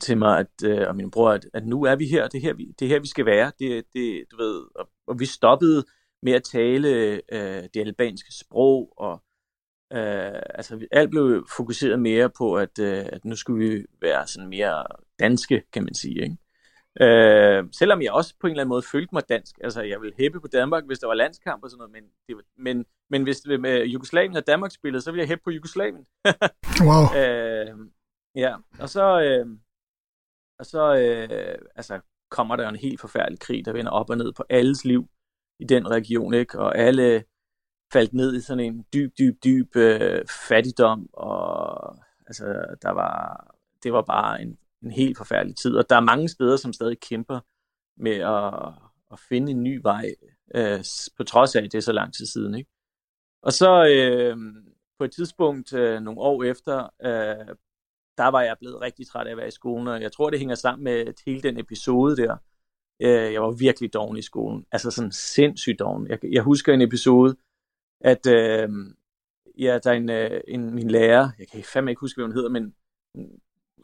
til 0.00 0.18
mig, 0.18 0.38
at, 0.38 0.64
øh, 0.64 0.88
og 0.88 0.96
min 0.96 1.10
bror, 1.10 1.30
at, 1.30 1.46
at 1.54 1.66
nu 1.66 1.84
er 1.84 1.96
vi 1.96 2.06
her, 2.06 2.28
det 2.28 2.38
er 2.38 2.42
her, 2.42 2.54
vi, 2.54 2.74
det 2.78 2.84
er 2.84 2.88
her, 2.88 3.00
vi 3.00 3.06
skal 3.06 3.26
være. 3.26 3.52
Det, 3.58 3.84
det, 3.92 4.24
du 4.30 4.36
ved, 4.36 4.62
og, 4.74 4.88
og 5.06 5.20
vi 5.20 5.26
stoppede 5.26 5.84
med 6.22 6.32
at 6.32 6.42
tale 6.42 6.88
øh, 7.32 7.62
det 7.74 7.80
albanske 7.80 8.32
sprog, 8.40 8.92
og 8.96 9.22
øh, 9.92 10.42
altså, 10.54 10.86
alt 10.90 11.10
blev 11.10 11.46
fokuseret 11.56 12.00
mere 12.00 12.30
på, 12.38 12.54
at, 12.54 12.78
øh, 12.78 13.04
at 13.12 13.24
nu 13.24 13.36
skulle 13.36 13.68
vi 13.68 13.84
være 14.00 14.26
sådan 14.26 14.48
mere 14.48 14.84
danske, 15.18 15.62
kan 15.72 15.84
man 15.84 15.94
sige. 15.94 16.22
Ikke? 16.22 16.36
Øh, 17.00 17.64
selvom 17.72 18.02
jeg 18.02 18.12
også 18.12 18.34
på 18.40 18.46
en 18.46 18.50
eller 18.50 18.62
anden 18.62 18.68
måde 18.68 18.82
følte 18.92 19.08
mig 19.12 19.22
dansk. 19.28 19.56
Altså, 19.64 19.82
jeg 19.82 20.00
ville 20.00 20.14
hæppe 20.18 20.40
på 20.40 20.48
Danmark, 20.48 20.84
hvis 20.86 20.98
der 20.98 21.06
var 21.06 21.14
landskamp 21.14 21.64
og 21.64 21.70
sådan 21.70 21.78
noget, 21.78 21.92
men, 21.92 22.04
det, 22.28 22.44
men, 22.58 22.84
men 23.10 23.22
hvis 23.22 23.40
det 23.40 23.60
med 23.60 23.84
Jugoslavien 23.84 24.36
og 24.36 24.46
Danmark 24.46 24.70
spillede, 24.70 25.02
så 25.02 25.10
ville 25.10 25.20
jeg 25.20 25.28
hæppe 25.28 25.44
på 25.44 25.50
Jugoslavien. 25.50 26.06
wow. 26.88 27.04
Øh, 27.20 27.76
Ja, 28.34 28.56
og 28.80 28.88
så, 28.88 29.20
øh, 29.20 29.46
og 30.58 30.66
så 30.66 30.96
øh, 30.96 31.58
altså, 31.74 32.00
kommer 32.30 32.56
der 32.56 32.68
en 32.68 32.76
helt 32.76 33.00
forfærdelig 33.00 33.40
krig, 33.40 33.64
der 33.64 33.72
vender 33.72 33.90
op 33.90 34.10
og 34.10 34.16
ned 34.16 34.32
på 34.32 34.44
alles 34.50 34.84
liv 34.84 35.08
i 35.58 35.64
den 35.64 35.90
region, 35.90 36.34
ikke? 36.34 36.58
og 36.58 36.78
alle 36.78 37.24
faldt 37.92 38.12
ned 38.12 38.36
i 38.36 38.40
sådan 38.40 38.64
en 38.64 38.86
dyb, 38.94 39.12
dyb, 39.18 39.44
dyb 39.44 39.76
øh, 39.76 40.24
fattigdom, 40.48 41.08
og 41.12 41.96
altså, 42.26 42.44
der 42.82 42.90
var, 42.90 43.46
det 43.82 43.92
var 43.92 44.02
bare 44.02 44.42
en, 44.42 44.58
en 44.82 44.90
helt 44.90 45.18
forfærdelig 45.18 45.56
tid, 45.56 45.76
og 45.76 45.90
der 45.90 45.96
er 45.96 46.00
mange 46.00 46.28
steder, 46.28 46.56
som 46.56 46.72
stadig 46.72 47.00
kæmper 47.00 47.40
med 47.96 48.16
at, 48.16 48.72
at 49.12 49.18
finde 49.28 49.52
en 49.52 49.62
ny 49.62 49.80
vej, 49.82 50.14
øh, 50.54 50.84
på 51.16 51.24
trods 51.24 51.56
af, 51.56 51.62
at 51.62 51.72
det 51.72 51.78
er 51.78 51.82
så 51.82 51.92
lang 51.92 52.14
tid 52.14 52.26
siden. 52.26 52.54
Ikke? 52.54 52.70
Og 53.42 53.52
så 53.52 53.86
øh, 53.86 54.36
på 54.98 55.04
et 55.04 55.12
tidspunkt, 55.12 55.72
øh, 55.72 56.00
nogle 56.00 56.20
år 56.20 56.44
efter, 56.44 56.88
øh, 57.02 57.56
der 58.22 58.28
var 58.28 58.42
jeg 58.42 58.56
blevet 58.58 58.80
rigtig 58.80 59.06
træt 59.06 59.26
af 59.26 59.30
at 59.30 59.36
være 59.36 59.48
i 59.48 59.58
skolen, 59.60 59.88
og 59.88 60.02
jeg 60.02 60.12
tror, 60.12 60.30
det 60.30 60.38
hænger 60.38 60.54
sammen 60.54 60.84
med 60.84 61.14
hele 61.26 61.42
den 61.42 61.58
episode 61.58 62.16
der. 62.16 62.36
Øh, 63.02 63.32
jeg 63.32 63.42
var 63.42 63.50
virkelig 63.50 63.92
doven 63.92 64.16
i 64.16 64.22
skolen, 64.22 64.66
altså 64.72 64.90
sådan 64.90 65.12
sindssygt 65.12 65.78
doven. 65.78 66.06
Jeg, 66.08 66.18
jeg 66.32 66.42
husker 66.42 66.74
en 66.74 66.80
episode, 66.80 67.36
at 68.00 68.26
øh, 68.26 68.68
ja, 69.58 69.78
der 69.84 69.90
er 69.90 69.94
en, 69.94 70.10
øh, 70.10 70.40
en, 70.48 70.74
min 70.74 70.90
lærer, 70.90 71.30
jeg 71.38 71.48
kan 71.48 71.64
fandme 71.64 71.90
ikke 71.90 72.00
huske, 72.00 72.16
hvad 72.16 72.26
hun 72.26 72.34
hedder, 72.34 72.50
men 72.50 72.74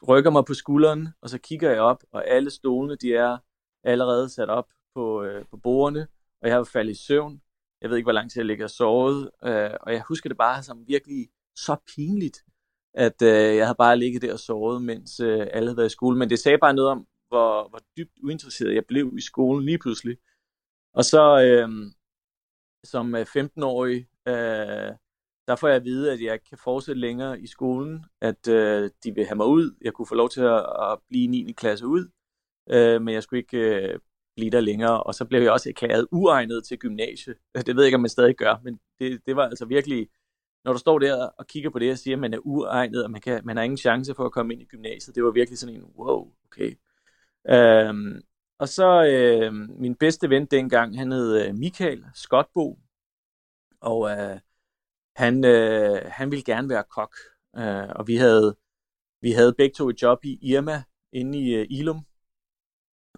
rykker 0.09 0.31
mig 0.31 0.45
på 0.45 0.55
skulderen, 0.55 1.09
og 1.21 1.31
så 1.31 1.39
kigger 1.39 1.71
jeg 1.71 1.81
op, 1.81 2.05
og 2.13 2.29
alle 2.29 2.51
stolene, 2.51 2.97
de 2.97 3.15
er 3.15 3.39
allerede 3.85 4.29
sat 4.29 4.49
op 4.49 4.69
på, 4.95 5.23
øh, 5.23 5.45
på 5.51 5.57
bordene, 5.57 6.07
og 6.43 6.49
jeg 6.49 6.57
har 6.57 6.65
faldet 6.65 6.93
i 6.93 7.07
søvn. 7.07 7.43
Jeg 7.83 7.91
ved 7.91 7.97
ikke, 7.97 8.07
hvor 8.07 8.13
lang 8.13 8.31
tid 8.31 8.41
jeg 8.41 8.47
ligger 8.47 8.65
og 8.65 8.71
sovet, 8.71 9.31
øh, 9.45 9.71
og 9.81 9.93
jeg 9.93 10.03
husker 10.09 10.29
det 10.29 10.39
bare 10.39 10.63
som 10.63 10.89
virkelig 10.89 11.29
så 11.57 11.77
pinligt 11.97 12.45
at 13.07 13.23
øh, 13.23 13.57
jeg 13.57 13.67
havde 13.67 13.77
bare 13.79 13.99
ligget 13.99 14.23
der 14.23 14.33
og 14.33 14.39
sovet, 14.39 14.83
mens 14.83 15.21
øh, 15.21 15.47
alle 15.53 15.69
havde 15.69 15.77
været 15.77 15.93
i 15.93 15.99
skole. 15.99 16.19
Men 16.19 16.31
det 16.31 16.39
sagde 16.39 16.59
bare 16.59 16.75
noget 16.75 16.91
om, 16.91 17.07
hvor, 17.29 17.69
hvor 17.69 17.81
dybt 17.97 18.19
uinteresseret 18.23 18.75
jeg 18.75 18.85
blev 18.89 19.13
i 19.19 19.21
skolen 19.21 19.65
lige 19.65 19.79
pludselig. 19.79 20.17
Og 20.95 21.05
så 21.05 21.23
øh, 21.45 21.69
som 22.85 23.15
øh, 23.15 23.27
15-årig, 23.37 24.09
øh, 24.29 24.93
der 25.49 25.57
får 25.57 25.69
jeg 25.69 25.77
at 25.77 25.85
vide, 25.85 26.13
at 26.13 26.21
jeg 26.23 26.33
ikke 26.33 26.49
kan 26.49 26.59
fortsætte 26.59 27.01
længere 27.01 27.41
i 27.41 27.47
skolen, 27.47 28.05
at 28.21 28.49
øh, 28.49 28.91
de 29.05 29.15
vil 29.15 29.27
have 29.27 29.37
mig 29.37 29.47
ud. 29.47 29.77
Jeg 29.81 29.93
kunne 29.93 30.07
få 30.07 30.15
lov 30.15 30.29
til 30.29 30.41
at, 30.41 30.67
at 30.81 30.99
blive 31.09 31.27
9. 31.27 31.53
klasse 31.53 31.87
ud, 31.87 32.09
øh, 32.71 33.03
men 33.03 33.15
jeg 33.15 33.23
skulle 33.23 33.41
ikke 33.41 33.59
øh, 33.59 33.99
blive 34.37 34.51
der 34.51 34.61
længere. 34.61 35.03
Og 35.03 35.15
så 35.15 35.25
blev 35.25 35.43
jeg 35.43 35.53
også 35.53 35.69
erklæret 35.69 36.07
uegnet 36.13 36.65
til 36.65 36.79
gymnasie. 36.79 37.35
Det 37.55 37.77
ved 37.77 37.83
jeg 37.83 37.87
ikke, 37.87 37.95
om 37.95 38.01
man 38.01 38.11
stadig 38.11 38.37
gør, 38.37 38.61
men 38.65 38.81
det, 38.99 39.27
det 39.27 39.37
var 39.37 39.49
altså 39.49 39.65
virkelig 39.65 40.09
når 40.65 40.73
du 40.73 40.79
står 40.79 40.99
der 40.99 41.27
og 41.27 41.47
kigger 41.47 41.71
på 41.71 41.79
det 41.79 41.93
og 41.93 41.99
siger, 41.99 42.17
at 42.17 42.21
man 42.21 42.35
er 42.35 42.39
uegnet, 42.45 43.05
og 43.05 43.11
man, 43.11 43.21
kan, 43.21 43.41
man 43.45 43.57
har 43.57 43.65
ingen 43.65 43.77
chance 43.77 44.15
for 44.15 44.25
at 44.25 44.33
komme 44.33 44.53
ind 44.53 44.63
i 44.63 44.65
gymnasiet, 44.65 45.15
det 45.15 45.25
var 45.25 45.31
virkelig 45.31 45.59
sådan 45.59 45.75
en, 45.75 45.85
wow, 45.99 46.33
okay. 46.45 46.79
Øhm, 47.49 48.23
og 48.59 48.69
så 48.69 49.05
øh, 49.05 49.53
min 49.55 49.95
bedste 49.95 50.31
ven 50.31 50.47
dengang, 50.47 50.99
han 50.99 51.13
hed 51.13 51.47
øh, 51.47 51.55
Michael 51.55 52.05
Skotbo, 52.15 52.79
og 53.81 54.11
øh, 54.11 54.39
han, 55.17 55.45
øh, 55.45 56.01
han 56.07 56.31
ville 56.31 56.45
gerne 56.45 56.69
være 56.69 56.85
kok. 56.91 57.15
Øh, 57.57 57.89
og 57.89 58.07
vi 58.07 58.17
havde, 58.17 58.57
vi 59.21 59.33
havde 59.33 59.55
begge 59.55 59.75
to 59.75 59.89
et 59.89 60.03
job 60.03 60.25
i 60.25 60.39
Irma, 60.43 60.83
inde 61.13 61.39
i 61.39 61.55
øh, 61.55 61.67
Ilum, 61.71 62.01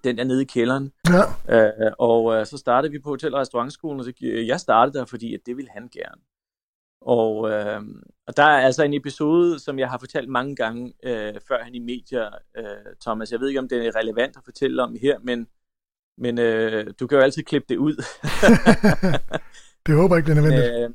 den 0.05 0.19
der 0.19 0.25
nede 0.25 0.43
i 0.43 0.45
kælderen. 0.45 0.93
Ja. 1.09 1.67
Øh, 1.87 1.93
og 1.99 2.35
øh, 2.35 2.47
så 2.47 2.59
startede 2.59 2.93
vi 2.93 2.99
på 2.99 3.09
Hotel- 3.09 3.35
og 3.35 3.41
Restaurantskolen, 3.41 4.01
og 4.01 4.05
så, 4.05 4.13
jeg 4.47 4.61
startede 4.61 4.99
der, 4.99 5.05
fordi 5.05 5.35
at 5.35 5.41
det 5.47 5.57
ville 5.57 5.71
han 5.71 5.89
gerne. 5.89 6.23
Og, 7.01 7.51
øh, 7.51 7.81
og 8.27 8.37
der 8.37 8.43
er 8.43 8.61
altså 8.67 8.85
en 8.85 8.95
episode, 8.95 9.59
som 9.59 9.79
jeg 9.79 9.91
har 9.91 9.99
fortalt 9.99 10.29
mange 10.29 10.57
gange 10.57 10.95
øh, 11.03 11.35
før 11.49 11.63
han 11.63 11.75
i 11.75 11.79
medier, 11.79 12.31
øh, 12.57 12.95
Thomas. 13.01 13.33
Jeg 13.33 13.41
ved 13.41 13.49
ikke, 13.49 13.61
om 13.61 13.69
det 13.69 13.87
er 13.87 13.97
relevant 13.97 14.37
at 14.37 14.45
fortælle 14.45 14.83
om 14.83 14.97
her, 15.03 15.19
men, 15.19 15.47
men 16.19 16.39
øh, 16.39 16.87
du 17.01 17.07
kan 17.07 17.19
jo 17.19 17.25
altid 17.25 17.43
klippe 17.43 17.67
det 17.69 17.77
ud. 17.77 17.95
det 19.87 19.95
håber 19.95 20.17
jeg 20.17 20.19
ikke, 20.19 20.31
det 20.31 20.39
er 20.39 20.43
nødvendigt. 20.43 20.85
Øh, 20.85 20.91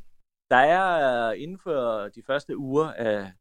der 0.50 0.58
er 0.58 1.30
øh, 1.30 1.42
inden 1.42 1.60
for 1.60 2.10
de 2.16 2.24
første 2.28 2.58
uger 2.58 2.88
af, 2.92 3.32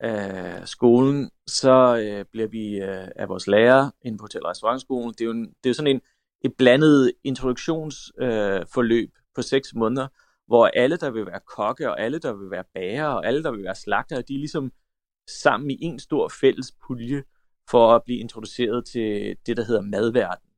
af 0.00 0.68
skolen, 0.68 1.30
så 1.46 1.96
øh, 1.96 2.24
bliver 2.32 2.48
vi 2.48 2.80
øh, 2.80 3.08
af 3.16 3.28
vores 3.28 3.46
lærer 3.46 3.90
inde 4.02 4.18
på 4.18 4.22
Hotel- 4.22 4.44
og 4.44 4.50
Restaurantskolen. 4.50 5.12
Det 5.12 5.20
er 5.20 5.24
jo, 5.24 5.30
en, 5.30 5.46
det 5.46 5.66
er 5.66 5.70
jo 5.70 5.74
sådan 5.74 5.96
en, 5.96 6.00
et 6.44 6.54
blandet 6.58 7.12
introduktionsforløb 7.24 9.08
øh, 9.08 9.22
på 9.34 9.42
seks 9.42 9.74
måneder, 9.74 10.08
hvor 10.46 10.66
alle, 10.66 10.96
der 10.96 11.10
vil 11.10 11.26
være 11.26 11.40
kokke, 11.40 11.90
og 11.90 12.00
alle, 12.00 12.18
der 12.18 12.32
vil 12.32 12.50
være 12.50 12.64
bager, 12.74 13.06
og 13.06 13.26
alle, 13.26 13.42
der 13.42 13.50
vil 13.50 13.64
være 13.64 13.74
slagter, 13.74 14.22
de 14.22 14.34
er 14.34 14.38
ligesom 14.38 14.72
sammen 15.28 15.70
i 15.70 15.78
en 15.80 15.98
stor 15.98 16.28
fælles 16.40 16.72
pulje 16.86 17.24
for 17.70 17.94
at 17.94 18.02
blive 18.04 18.18
introduceret 18.18 18.86
til 18.86 19.36
det, 19.46 19.56
der 19.56 19.64
hedder 19.64 19.80
madverden. 19.80 20.48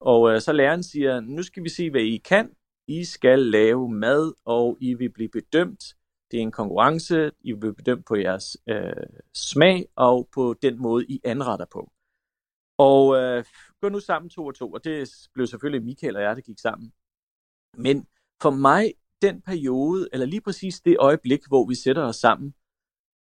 Og 0.00 0.30
øh, 0.30 0.40
så 0.40 0.52
læreren 0.52 0.82
siger, 0.82 1.20
nu 1.20 1.42
skal 1.42 1.64
vi 1.64 1.68
se, 1.68 1.90
hvad 1.90 2.00
I 2.00 2.16
kan. 2.16 2.56
I 2.88 3.04
skal 3.04 3.38
lave 3.38 3.88
mad, 3.88 4.32
og 4.44 4.78
I 4.80 4.94
vil 4.94 5.10
blive 5.10 5.28
bedømt. 5.28 5.84
Det 6.30 6.36
er 6.36 6.42
en 6.42 6.52
konkurrence. 6.52 7.30
I 7.40 7.52
vil 7.52 7.60
blive 7.60 7.74
bedømt 7.74 8.06
på 8.06 8.16
jeres 8.16 8.56
øh, 8.66 8.92
smag, 9.34 9.86
og 9.96 10.28
på 10.34 10.54
den 10.62 10.82
måde, 10.82 11.06
I 11.08 11.20
anretter 11.24 11.66
på. 11.72 11.92
Og 12.78 13.16
øh, 13.16 13.44
gå 13.80 13.88
nu 13.88 14.00
sammen 14.00 14.30
to 14.30 14.46
og 14.46 14.54
to, 14.54 14.72
og 14.72 14.84
det 14.84 15.10
blev 15.34 15.46
selvfølgelig 15.46 15.84
Michael 15.84 16.16
og 16.16 16.22
jeg, 16.22 16.36
der 16.36 16.42
gik 16.42 16.58
sammen. 16.58 16.92
Men 17.76 18.06
for 18.42 18.50
mig 18.50 18.92
den 19.22 19.42
periode, 19.42 20.08
eller 20.12 20.26
lige 20.26 20.40
præcis 20.40 20.80
det 20.80 20.96
øjeblik, 20.98 21.40
hvor 21.48 21.66
vi 21.68 21.74
sætter 21.74 22.02
os 22.02 22.16
sammen, 22.16 22.54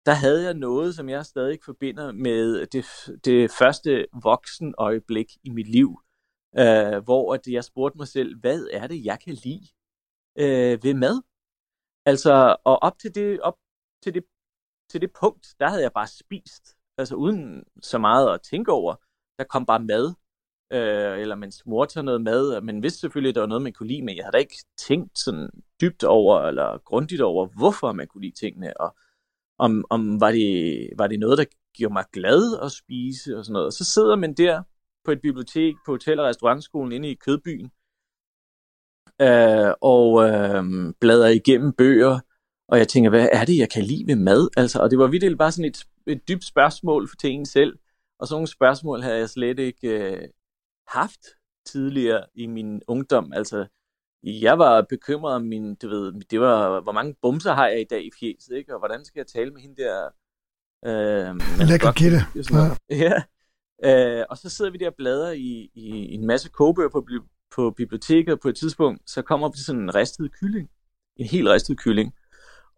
der 0.06 0.14
havde 0.14 0.44
jeg 0.44 0.54
noget, 0.54 0.96
som 0.96 1.10
jeg 1.10 1.26
stadig 1.26 1.60
forbinder 1.66 2.12
med 2.12 2.66
det, 2.66 2.86
det 3.26 3.52
første 3.52 4.06
voksen 4.24 4.76
øjeblik 4.78 5.38
i 5.44 5.50
mit 5.50 5.68
liv, 5.68 6.00
øh, 6.58 7.04
hvor 7.04 7.34
at 7.34 7.48
jeg 7.48 7.64
spurgte 7.64 7.98
mig 7.98 8.08
selv, 8.08 8.40
hvad 8.40 8.68
er 8.72 8.88
det, 8.88 9.06
jeg 9.06 9.20
kan 9.20 9.34
lide 9.34 9.68
øh, 10.38 10.84
ved 10.84 10.94
mad? 10.94 11.22
Altså, 12.06 12.58
og 12.66 12.76
op 12.82 13.00
til 13.00 13.16
det, 13.16 13.42
op 13.42 13.58
til 14.04 14.14
det, 14.14 14.24
til 14.92 15.02
det 15.02 15.12
punkt, 15.22 15.56
der 15.60 15.70
havde 15.70 15.82
jeg 15.82 15.94
bare 15.94 16.08
spist, 16.08 16.78
altså 16.98 17.16
uden 17.16 17.64
så 17.82 17.98
meget 17.98 18.34
at 18.34 18.42
tænke 18.42 18.72
over. 18.72 18.96
Der 19.38 19.44
kom 19.44 19.66
bare 19.66 19.80
mad, 19.80 20.14
øh, 20.74 21.20
eller 21.20 21.36
mens 21.36 21.66
mor 21.66 21.86
tager 21.86 22.06
noget 22.06 22.22
mad, 22.22 22.62
men 22.62 22.84
vidste 22.84 23.00
selvfølgelig, 23.00 23.30
at 23.30 23.36
der 23.36 23.42
var 23.42 23.48
noget, 23.48 23.62
man 23.62 23.74
kunne 23.74 23.88
lide, 23.88 24.02
men 24.02 24.16
jeg 24.16 24.26
havde 24.26 24.34
da 24.34 24.38
ikke 24.38 24.64
tænkt 24.88 25.20
sådan 25.20 25.50
dybt 25.82 26.04
over, 26.04 26.42
eller 26.42 26.78
grundigt 26.86 27.22
over, 27.22 27.48
hvorfor 27.58 27.92
man 27.92 28.08
kunne 28.08 28.22
lide 28.22 28.40
tingene, 28.40 28.82
og 28.82 28.96
om, 29.58 29.86
om 29.90 30.22
var, 30.22 30.32
det, 30.32 30.90
var 30.98 31.08
det 31.08 31.20
noget, 31.20 31.38
der 31.38 31.46
gjorde 31.78 31.94
mig 31.94 32.06
glad 32.14 32.60
at 32.64 32.72
spise, 32.72 33.38
og 33.38 33.46
sådan 33.46 33.54
noget. 33.54 33.66
Og 33.66 33.74
så 33.74 33.84
sidder 33.84 34.16
man 34.16 34.34
der 34.34 34.64
på 35.06 35.12
et 35.12 35.22
bibliotek 35.22 35.76
på 35.86 35.92
Hotel- 35.92 36.20
og 36.20 36.26
Restaurantskolen 36.26 36.92
inde 36.92 37.10
i 37.10 37.16
Kødbyen, 37.16 37.72
øh, 39.22 39.74
og 39.82 40.30
øh, 40.30 40.94
bladrer 41.00 41.30
igennem 41.30 41.74
bøger, 41.74 42.20
og 42.68 42.78
jeg 42.78 42.88
tænker, 42.88 43.10
hvad 43.10 43.30
er 43.32 43.46
det, 43.46 43.58
jeg 43.58 43.70
kan 43.70 43.84
lide 43.84 44.08
ved 44.08 44.16
mad? 44.16 44.50
Altså, 44.58 44.80
og 44.80 44.92
det 44.92 45.00
var 45.00 45.08
vidt 45.08 45.38
bare 45.38 45.52
sådan 45.52 45.70
et, 45.70 45.84
et 46.08 46.28
dybt 46.28 46.46
spørgsmål 46.46 47.08
for 47.10 47.16
til 47.16 47.30
en 47.30 47.46
selv, 47.46 47.80
og 48.20 48.28
sådan 48.28 48.36
nogle 48.36 48.48
spørgsmål 48.48 49.02
havde 49.02 49.18
jeg 49.18 49.30
slet 49.30 49.60
ikke 49.60 49.88
øh, 49.88 50.28
haft 50.94 51.20
tidligere 51.66 52.26
i 52.36 52.48
min 52.48 52.82
ungdom. 52.88 53.34
Altså, 53.34 53.68
jeg 54.24 54.60
var 54.60 54.86
bekymret 54.90 55.36
om 55.36 55.42
min, 55.42 55.76
du 55.76 55.90
ved, 55.90 56.22
det 56.22 56.40
var, 56.40 56.82
hvor 56.82 56.92
mange 56.92 57.16
bumser 57.22 57.54
har 57.54 57.68
jeg 57.68 57.82
i 57.82 57.88
dag 57.90 58.06
i 58.06 58.12
fjeset, 58.20 58.56
ikke? 58.58 58.74
Og 58.74 58.80
hvordan 58.80 59.06
skal 59.06 59.20
jeg 59.20 59.28
tale 59.28 59.52
med 59.52 59.62
hende 59.62 59.84
der? 59.84 60.10
Øh, 60.86 61.68
Lækker 61.70 61.92
kitte. 61.92 62.18
Ja. 62.90 62.96
ja. 63.06 63.22
Øh, 63.84 64.26
og 64.30 64.38
så 64.38 64.50
sidder 64.50 64.72
vi 64.72 64.78
der 64.78 64.88
og 64.88 64.96
bladrer 64.98 65.32
i, 65.32 65.72
i 65.74 66.14
en 66.14 66.28
masse 66.28 66.50
kogebøger 66.50 66.90
på, 66.90 67.08
på 67.56 67.72
biblioteket, 67.72 68.40
på 68.40 68.50
et 68.50 68.56
tidspunkt, 68.56 69.10
så 69.10 69.22
kommer 69.22 69.50
vi 69.50 69.58
til 69.58 69.66
sådan 69.66 69.82
en 69.82 69.96
ristet 69.96 70.32
kylling. 70.40 70.70
En 71.18 71.26
helt 71.26 71.48
ristet 71.48 71.80
kylling. 71.80 72.14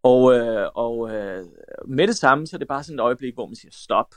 Og, 0.03 0.33
øh, 0.33 0.69
og 0.75 1.15
øh, 1.15 1.45
med 1.87 2.07
det 2.07 2.15
samme, 2.15 2.47
så 2.47 2.55
er 2.55 2.57
det 2.57 2.67
bare 2.67 2.83
sådan 2.83 2.99
et 2.99 3.03
øjeblik, 3.03 3.33
hvor 3.33 3.45
man 3.45 3.55
siger 3.55 3.71
stop. 3.71 4.15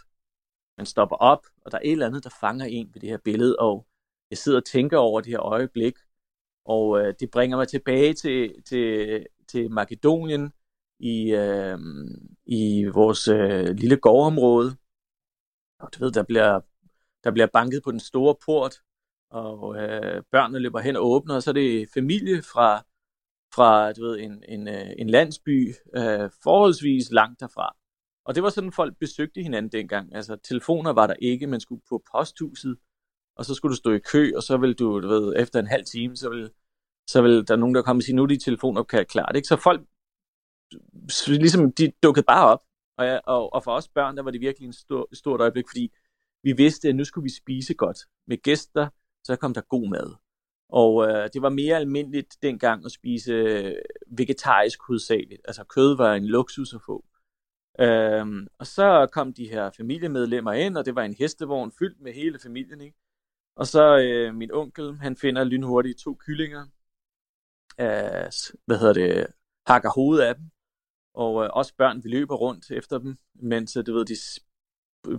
Man 0.79 0.87
stopper 0.87 1.17
op, 1.17 1.47
og 1.65 1.73
der 1.73 1.79
er 1.79 1.83
et 1.85 1.93
eller 1.93 2.07
andet, 2.07 2.25
der 2.25 2.31
fanger 2.41 2.67
en 2.67 2.91
ved 2.95 3.01
det 3.01 3.09
her 3.09 3.19
billede, 3.19 3.57
og 3.59 3.87
jeg 4.31 4.39
sidder 4.39 4.59
og 4.59 4.65
tænker 4.65 4.99
over 4.99 5.21
det 5.21 5.31
her 5.31 5.41
øjeblik, 5.41 5.95
og 6.65 7.01
øh, 7.01 7.15
det 7.21 7.31
bringer 7.31 7.57
mig 7.57 7.69
tilbage 7.69 8.15
til, 8.15 8.63
til, 8.63 9.27
til 9.49 9.71
Makedonien 9.71 10.53
i, 10.99 11.33
øh, 11.33 11.79
i 12.47 12.85
vores 12.85 13.29
øh, 13.29 13.67
lille 13.67 13.97
gårdområde. 13.97 14.77
Og 15.81 15.95
du 15.95 16.05
ved, 16.05 16.13
der 16.13 16.23
bliver, 16.23 16.61
der 17.25 17.31
bliver 17.31 17.47
banket 17.47 17.83
på 17.85 17.91
den 17.91 18.01
store 18.01 18.37
port, 18.47 18.75
og 19.31 19.77
øh, 19.77 20.23
børnene 20.31 20.59
løber 20.59 20.81
hen 20.81 20.97
og 20.97 21.07
åbner, 21.07 21.35
og 21.35 21.43
så 21.43 21.51
er 21.51 21.55
det 21.55 21.89
familie 21.95 22.43
fra, 22.43 22.85
fra 23.55 23.93
du 23.93 24.03
ved, 24.03 24.19
en, 24.21 24.45
en, 24.49 24.69
øh, 24.69 24.91
en 24.99 25.11
landsby 25.11 25.75
øh, 25.97 26.31
forholdsvis 26.43 27.11
langt 27.11 27.41
derfra. 27.41 27.77
Og 28.25 28.35
det 28.35 28.43
var 28.43 28.51
sådan, 28.51 28.73
folk 28.73 28.99
besøgte 29.01 29.43
hinanden 29.43 29.73
dengang. 29.73 30.15
Altså, 30.15 30.37
telefoner 30.37 30.93
var 30.93 31.07
der 31.07 31.15
ikke, 31.15 31.47
man 31.47 31.61
skulle 31.61 31.83
på 31.89 32.03
posthuset, 32.13 32.77
og 33.37 33.45
så 33.45 33.55
skulle 33.55 33.73
du 33.73 33.77
stå 33.77 33.91
i 33.91 33.99
kø, 33.99 34.33
og 34.37 34.43
så 34.43 34.57
ville 34.57 34.75
du, 34.75 35.01
du 35.01 35.09
ved, 35.09 35.35
efter 35.37 35.61
en 35.61 35.67
halv 35.67 35.85
time, 35.85 36.17
så 36.17 36.29
ville, 36.29 36.51
så 37.07 37.23
ville 37.23 37.45
der 37.45 37.57
nogen, 37.57 37.75
der 37.75 37.83
komme 37.83 38.01
og 38.01 38.03
sige, 38.03 38.17
nu 38.17 38.23
er 38.23 38.27
dit 38.27 38.43
telefonopkald 38.43 39.07
klart. 39.07 39.37
Ikke? 39.37 39.49
Så 39.49 39.57
folk, 39.57 39.81
ligesom, 41.27 41.73
de 41.73 41.93
dukkede 42.03 42.25
bare 42.25 42.47
op. 42.47 42.61
Og, 42.99 43.05
ja, 43.05 43.19
og, 43.19 43.53
og 43.53 43.65
for 43.65 43.73
os 43.73 43.89
børn, 43.89 44.17
der 44.17 44.23
var 44.23 44.31
det 44.31 44.41
virkelig 44.41 44.67
en 44.67 44.73
stor, 44.73 45.09
stort 45.13 45.41
øjeblik, 45.41 45.65
fordi 45.69 45.93
vi 46.43 46.53
vidste, 46.53 46.89
at 46.89 46.97
nu 46.97 47.05
skulle 47.05 47.23
vi 47.23 47.35
spise 47.43 47.75
godt. 47.75 47.99
Med 48.27 48.43
gæster, 48.43 48.89
så 49.25 49.37
kom 49.37 49.55
der 49.55 49.61
god 49.61 49.89
mad. 49.89 50.15
Og 50.69 51.09
øh, 51.09 51.29
det 51.33 51.43
var 51.43 51.49
mere 51.49 51.77
almindeligt 51.77 52.37
dengang 52.43 52.85
at 52.85 52.93
spise 52.93 53.33
øh, 53.33 53.75
vegetarisk 54.11 54.79
hovedsageligt. 54.87 55.43
Altså 55.45 55.65
kød 55.65 55.97
var 55.97 56.15
en 56.15 56.27
luksus 56.27 56.75
at 56.75 56.81
få. 56.87 57.05
Øhm, 57.81 58.47
og 58.59 58.67
så 58.67 59.09
kom 59.13 59.33
de 59.33 59.49
her 59.49 59.71
familiemedlemmer 59.77 60.53
ind, 60.53 60.77
og 60.77 60.87
det 60.87 60.95
var 60.95 61.03
en 61.03 61.15
hestevogn 61.15 61.73
fyldt 61.79 62.01
med 62.01 62.13
hele 62.13 62.39
familien. 62.39 62.81
Ikke? 62.81 62.97
Og 63.57 63.67
så 63.67 63.99
øh, 63.99 64.35
min 64.35 64.53
onkel, 64.53 64.97
han 64.97 65.17
finder 65.17 65.45
lynhurtigt 65.45 65.99
to 65.99 66.15
kyllinger, 66.15 66.63
øh, 67.81 68.31
hvad 68.67 68.79
hedder 68.79 68.93
det, 68.93 69.27
hakker 69.67 69.91
hovedet 69.91 70.25
af 70.25 70.35
dem, 70.35 70.45
og 71.15 71.45
øh, 71.45 71.51
også 71.53 71.75
børn, 71.77 72.05
vi 72.05 72.09
løber 72.09 72.35
rundt 72.35 72.71
efter 72.71 72.99
dem, 72.99 73.17
mens, 73.35 73.77
øh, 73.77 73.87
du 73.87 73.95
ved, 73.95 74.05
de, 74.05 74.17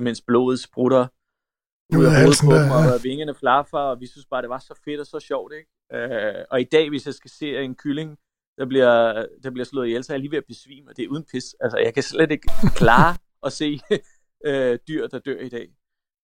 mens 0.03 0.21
blodet 0.21 0.59
sprutter 0.59 1.07
ud 1.97 2.05
af 2.05 2.11
hovedet 2.21 2.41
på 2.45 2.51
dem, 2.55 2.93
og 2.93 3.03
vingerne 3.03 3.35
flaffer, 3.35 3.77
og 3.77 3.99
vi 3.99 4.07
synes 4.07 4.25
bare, 4.25 4.41
det 4.41 4.49
var 4.49 4.59
så 4.59 4.81
fedt 4.85 4.99
og 4.99 5.05
så 5.05 5.19
sjovt, 5.19 5.53
ikke? 5.53 5.69
Øh, 5.93 6.45
og 6.51 6.61
i 6.61 6.63
dag, 6.63 6.89
hvis 6.89 7.05
jeg 7.05 7.13
skal 7.13 7.31
se 7.31 7.57
en 7.57 7.75
kylling, 7.75 8.17
der 8.57 8.65
bliver, 8.65 9.25
der 9.43 9.49
bliver 9.51 9.65
slået 9.65 9.87
ihjel, 9.87 10.03
så 10.03 10.13
er 10.13 10.15
jeg 10.15 10.19
lige 10.21 10.31
ved 10.31 10.37
at 10.37 10.45
besvime, 10.47 10.89
og 10.89 10.97
det 10.97 11.05
er 11.05 11.09
uden 11.09 11.23
pis. 11.31 11.55
Altså, 11.59 11.77
jeg 11.77 11.93
kan 11.93 12.03
slet 12.03 12.31
ikke 12.31 12.47
klare 12.75 13.17
at 13.43 13.53
se 13.53 13.79
øh, 14.47 14.79
dyr, 14.87 15.07
der 15.07 15.19
dør 15.19 15.39
i 15.39 15.49
dag. 15.49 15.67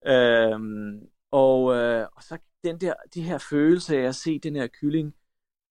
Øhm, 0.08 1.00
og, 1.32 1.76
øh, 1.76 2.08
og 2.16 2.24
så 2.24 2.38
den 2.64 2.82
der, 2.82 2.94
de 3.14 3.22
her 3.22 3.38
følelse 3.38 3.98
af 3.98 4.08
at 4.08 4.16
se 4.16 4.40
den 4.40 4.56
her 4.56 4.68
kylling, 4.68 5.16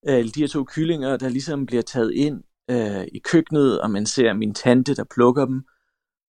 øh, 0.09 0.25
de 0.25 0.41
her 0.41 0.49
to 0.49 0.65
kyllinger, 0.65 1.17
der 1.17 1.29
ligesom 1.29 1.67
bliver 1.67 1.83
taget 1.83 2.13
ind 2.15 2.43
øh, 2.71 3.07
i 3.13 3.19
køkkenet, 3.19 3.81
og 3.81 3.91
man 3.91 4.07
ser 4.07 4.33
min 4.33 4.55
tante, 4.55 4.95
der 4.95 5.05
plukker 5.15 5.47
dem, 5.47 5.65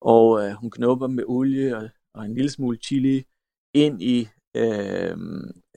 og 0.01 0.43
øh, 0.43 0.51
hun 0.51 0.71
knupper 0.71 1.07
med 1.07 1.23
olie 1.27 1.77
og, 1.77 1.89
og 2.13 2.25
en 2.25 2.33
lille 2.33 2.49
smule 2.49 2.77
chili 2.77 3.23
ind 3.73 4.01
i 4.01 4.27
øh, 4.55 5.17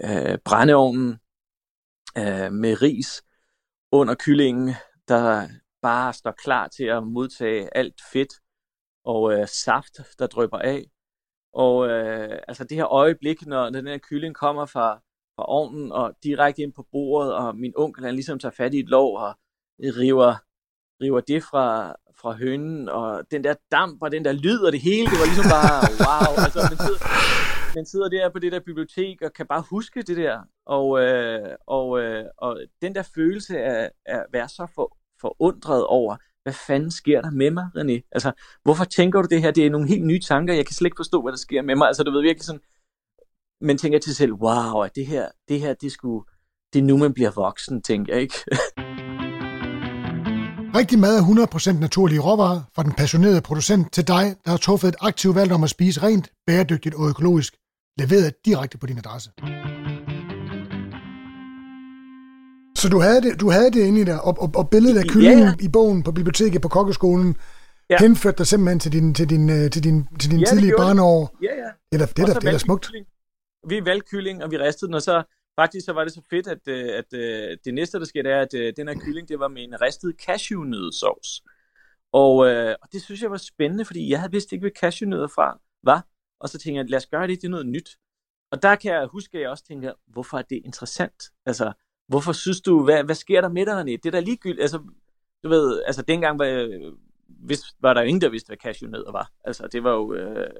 øh, 0.04 0.38
brændeovnen 0.44 1.08
øh, 2.18 2.52
med 2.52 2.82
ris 2.82 3.22
under 3.94 4.14
kyllingen, 4.14 4.74
der 5.08 5.48
bare 5.82 6.12
står 6.12 6.30
klar 6.30 6.68
til 6.68 6.84
at 6.84 7.06
modtage 7.06 7.76
alt 7.76 8.00
fedt 8.12 8.32
og 9.04 9.32
øh, 9.32 9.48
saft, 9.48 10.00
der 10.18 10.26
drøber 10.26 10.58
af. 10.58 10.84
Og 11.52 11.88
øh, 11.88 12.38
altså 12.48 12.64
det 12.64 12.76
her 12.76 12.86
øjeblik, 12.86 13.46
når 13.46 13.70
den 13.70 13.86
her 13.86 13.98
kylling 13.98 14.34
kommer 14.34 14.66
fra, 14.66 14.94
fra 15.36 15.44
ovnen 15.48 15.92
og 15.92 16.16
direkte 16.22 16.62
ind 16.62 16.72
på 16.72 16.86
bordet, 16.92 17.34
og 17.34 17.56
min 17.56 17.72
onkel 17.76 18.04
han 18.04 18.14
ligesom 18.14 18.38
tager 18.38 18.52
fat 18.52 18.74
i 18.74 18.78
et 18.78 18.88
lov 18.88 19.16
og 19.16 19.34
river 19.80 20.34
river 21.02 21.20
det 21.20 21.42
fra, 21.42 21.94
fra 22.20 22.32
hønen, 22.32 22.88
og 22.88 23.30
den 23.30 23.44
der 23.44 23.54
damp 23.70 24.02
og 24.02 24.12
den 24.12 24.24
der 24.24 24.32
lyd 24.32 24.60
og 24.66 24.72
det 24.72 24.80
hele, 24.80 25.06
det 25.10 25.18
var 25.20 25.28
ligesom 25.32 25.50
bare, 25.56 25.76
wow, 26.04 26.44
altså 26.44 26.60
man 26.70 26.78
sidder, 26.86 27.00
man 27.74 27.86
sidder 27.86 28.08
der 28.08 28.30
på 28.30 28.38
det 28.38 28.52
der 28.52 28.60
bibliotek 28.60 29.22
og 29.22 29.32
kan 29.32 29.46
bare 29.46 29.64
huske 29.70 30.02
det 30.02 30.16
der, 30.16 30.42
og, 30.66 31.00
øh, 31.00 31.48
og, 31.66 32.00
øh, 32.00 32.24
og 32.38 32.60
den 32.82 32.94
der 32.94 33.02
følelse 33.14 33.58
af, 33.58 33.90
af 34.06 34.16
at 34.18 34.26
være 34.32 34.48
så 34.48 34.66
for, 34.74 34.96
forundret 35.20 35.86
over, 35.86 36.16
hvad 36.42 36.52
fanden 36.66 36.90
sker 36.90 37.20
der 37.20 37.30
med 37.30 37.50
mig, 37.50 37.66
René? 37.76 38.08
Altså, 38.12 38.32
hvorfor 38.64 38.84
tænker 38.84 39.22
du 39.22 39.28
det 39.30 39.42
her? 39.42 39.50
Det 39.50 39.66
er 39.66 39.70
nogle 39.70 39.88
helt 39.88 40.06
nye 40.06 40.20
tanker, 40.20 40.54
jeg 40.54 40.66
kan 40.66 40.74
slet 40.74 40.86
ikke 40.86 40.96
forstå, 40.98 41.22
hvad 41.22 41.32
der 41.32 41.38
sker 41.38 41.62
med 41.62 41.76
mig. 41.76 41.86
Altså, 41.86 42.02
du 42.02 42.10
ved 42.10 42.22
virkelig 42.22 42.44
sådan, 42.44 42.60
men 43.60 43.78
tænker 43.78 43.98
til 43.98 44.14
selv, 44.14 44.32
wow, 44.32 44.80
at 44.80 44.90
det 44.94 45.06
her, 45.06 45.28
det 45.48 45.60
her, 45.60 45.74
det 45.74 45.92
skulle, 45.92 46.24
det 46.72 46.78
er 46.78 46.82
nu, 46.82 46.96
man 46.96 47.14
bliver 47.14 47.30
voksen, 47.30 47.82
tænker 47.82 48.14
jeg, 48.14 48.22
ikke? 48.22 48.34
Rigtig 50.78 50.98
mad 50.98 51.18
er 51.18 51.76
100% 51.76 51.80
naturlige 51.80 52.20
råvarer 52.20 52.62
fra 52.74 52.82
den 52.82 52.92
passionerede 52.92 53.40
producent 53.42 53.92
til 53.92 54.08
dig, 54.08 54.36
der 54.44 54.50
har 54.50 54.56
truffet 54.56 54.88
et 54.88 54.96
aktivt 55.00 55.34
valg 55.36 55.52
om 55.52 55.64
at 55.64 55.70
spise 55.70 56.02
rent, 56.02 56.32
bæredygtigt 56.46 56.94
og 56.94 57.08
økologisk, 57.08 57.56
leveret 57.98 58.34
direkte 58.44 58.78
på 58.78 58.86
din 58.86 58.98
adresse. 58.98 59.30
Så 62.84 62.88
du 62.88 63.00
havde 63.00 63.22
det, 63.22 63.40
du 63.40 63.50
havde 63.50 63.70
det 63.70 63.82
inde 63.88 64.00
i 64.00 64.04
der, 64.04 64.18
og, 64.18 64.34
og, 64.44 64.50
og 64.60 64.70
billedet 64.70 64.98
af 64.98 65.04
kyllingen 65.12 65.46
ja, 65.46 65.66
i 65.66 65.68
bogen 65.68 66.02
på 66.02 66.12
biblioteket 66.12 66.62
på 66.62 66.68
kokkeskolen, 66.68 67.36
ja. 67.90 67.96
henførte 68.00 68.38
dig 68.38 68.46
simpelthen 68.46 68.80
til 68.80 68.92
din, 68.92 69.14
til 69.14 69.30
din, 69.30 69.50
øh, 69.50 69.70
til 69.70 69.84
din, 69.84 70.06
til 70.20 70.30
din 70.30 70.40
ja, 70.40 70.46
tidlige 70.46 70.74
barneår. 70.78 71.36
Ja, 71.42 71.54
ja. 71.62 71.70
Det 71.92 72.00
er 72.00 72.06
da, 72.06 72.12
det 72.16 72.36
er, 72.36 72.40
det 72.40 72.54
er 72.54 72.58
smukt. 72.58 72.86
Kylling. 72.86 73.06
Vi 73.68 73.84
valgte 73.84 74.08
kylling, 74.10 74.44
og 74.44 74.50
vi 74.50 74.58
ristede 74.58 74.88
den, 74.88 74.94
og 74.94 75.02
så 75.02 75.22
faktisk 75.60 75.86
så 75.86 75.92
var 75.92 76.04
det 76.04 76.12
så 76.12 76.20
fedt, 76.30 76.46
at, 76.46 76.68
øh, 76.68 76.84
at, 77.00 77.14
at 77.52 77.58
det 77.64 77.74
næste, 77.74 77.98
der 77.98 78.04
skete, 78.04 78.30
er, 78.30 78.40
at 78.40 78.76
den 78.76 78.88
her 78.88 78.94
kylling, 78.94 79.28
det 79.28 79.38
var 79.38 79.48
med 79.48 79.62
en 79.62 79.80
ristet 79.80 80.14
cashewnødsovs. 80.26 81.42
Og, 82.12 82.46
øh, 82.46 82.74
og 82.82 82.88
det 82.92 83.02
synes 83.02 83.22
jeg 83.22 83.30
var 83.30 83.36
spændende, 83.36 83.84
fordi 83.84 84.10
jeg 84.10 84.18
havde 84.20 84.32
vidst 84.32 84.52
ikke, 84.52 84.62
hvad 84.62 84.76
cashewnødder 84.80 85.28
fra 85.28 85.58
var. 85.82 86.06
Og 86.40 86.48
så 86.48 86.58
tænkte 86.58 86.78
jeg, 86.78 86.90
lad 86.90 86.96
os 86.96 87.06
gøre 87.06 87.26
det, 87.26 87.42
det 87.42 87.44
er 87.44 87.56
noget 87.56 87.66
nyt. 87.66 87.90
Og 88.52 88.62
der 88.62 88.74
kan 88.76 88.92
jeg 88.92 89.06
huske, 89.06 89.36
at 89.36 89.42
jeg 89.42 89.50
også 89.50 89.64
tænker, 89.64 89.92
hvorfor 90.06 90.38
er 90.38 90.42
det 90.42 90.60
interessant? 90.64 91.22
Altså, 91.46 91.72
hvorfor 92.08 92.32
synes 92.32 92.60
du, 92.60 92.84
hvad, 92.84 93.04
hvad 93.04 93.14
sker 93.14 93.40
der 93.40 93.48
med 93.48 93.66
dig, 93.66 93.80
René? 93.80 93.84
Det 93.84 94.06
er 94.06 94.10
da 94.10 94.20
ligegyldigt. 94.20 94.62
Altså, 94.62 94.78
du 95.42 95.48
ved, 95.48 95.82
altså 95.82 96.02
dengang 96.02 96.38
var, 96.38 96.46
øh, 96.46 96.92
hvis, 97.26 97.60
var 97.80 97.94
der 97.94 98.00
jo 98.00 98.06
ingen, 98.06 98.20
der 98.20 98.28
vidste, 98.28 98.48
hvad 98.48 98.56
cashewnødder 98.56 99.12
var. 99.12 99.32
Altså, 99.44 99.68
det 99.68 99.84
var 99.84 99.92
jo 99.92 100.14
øh, 100.14 100.50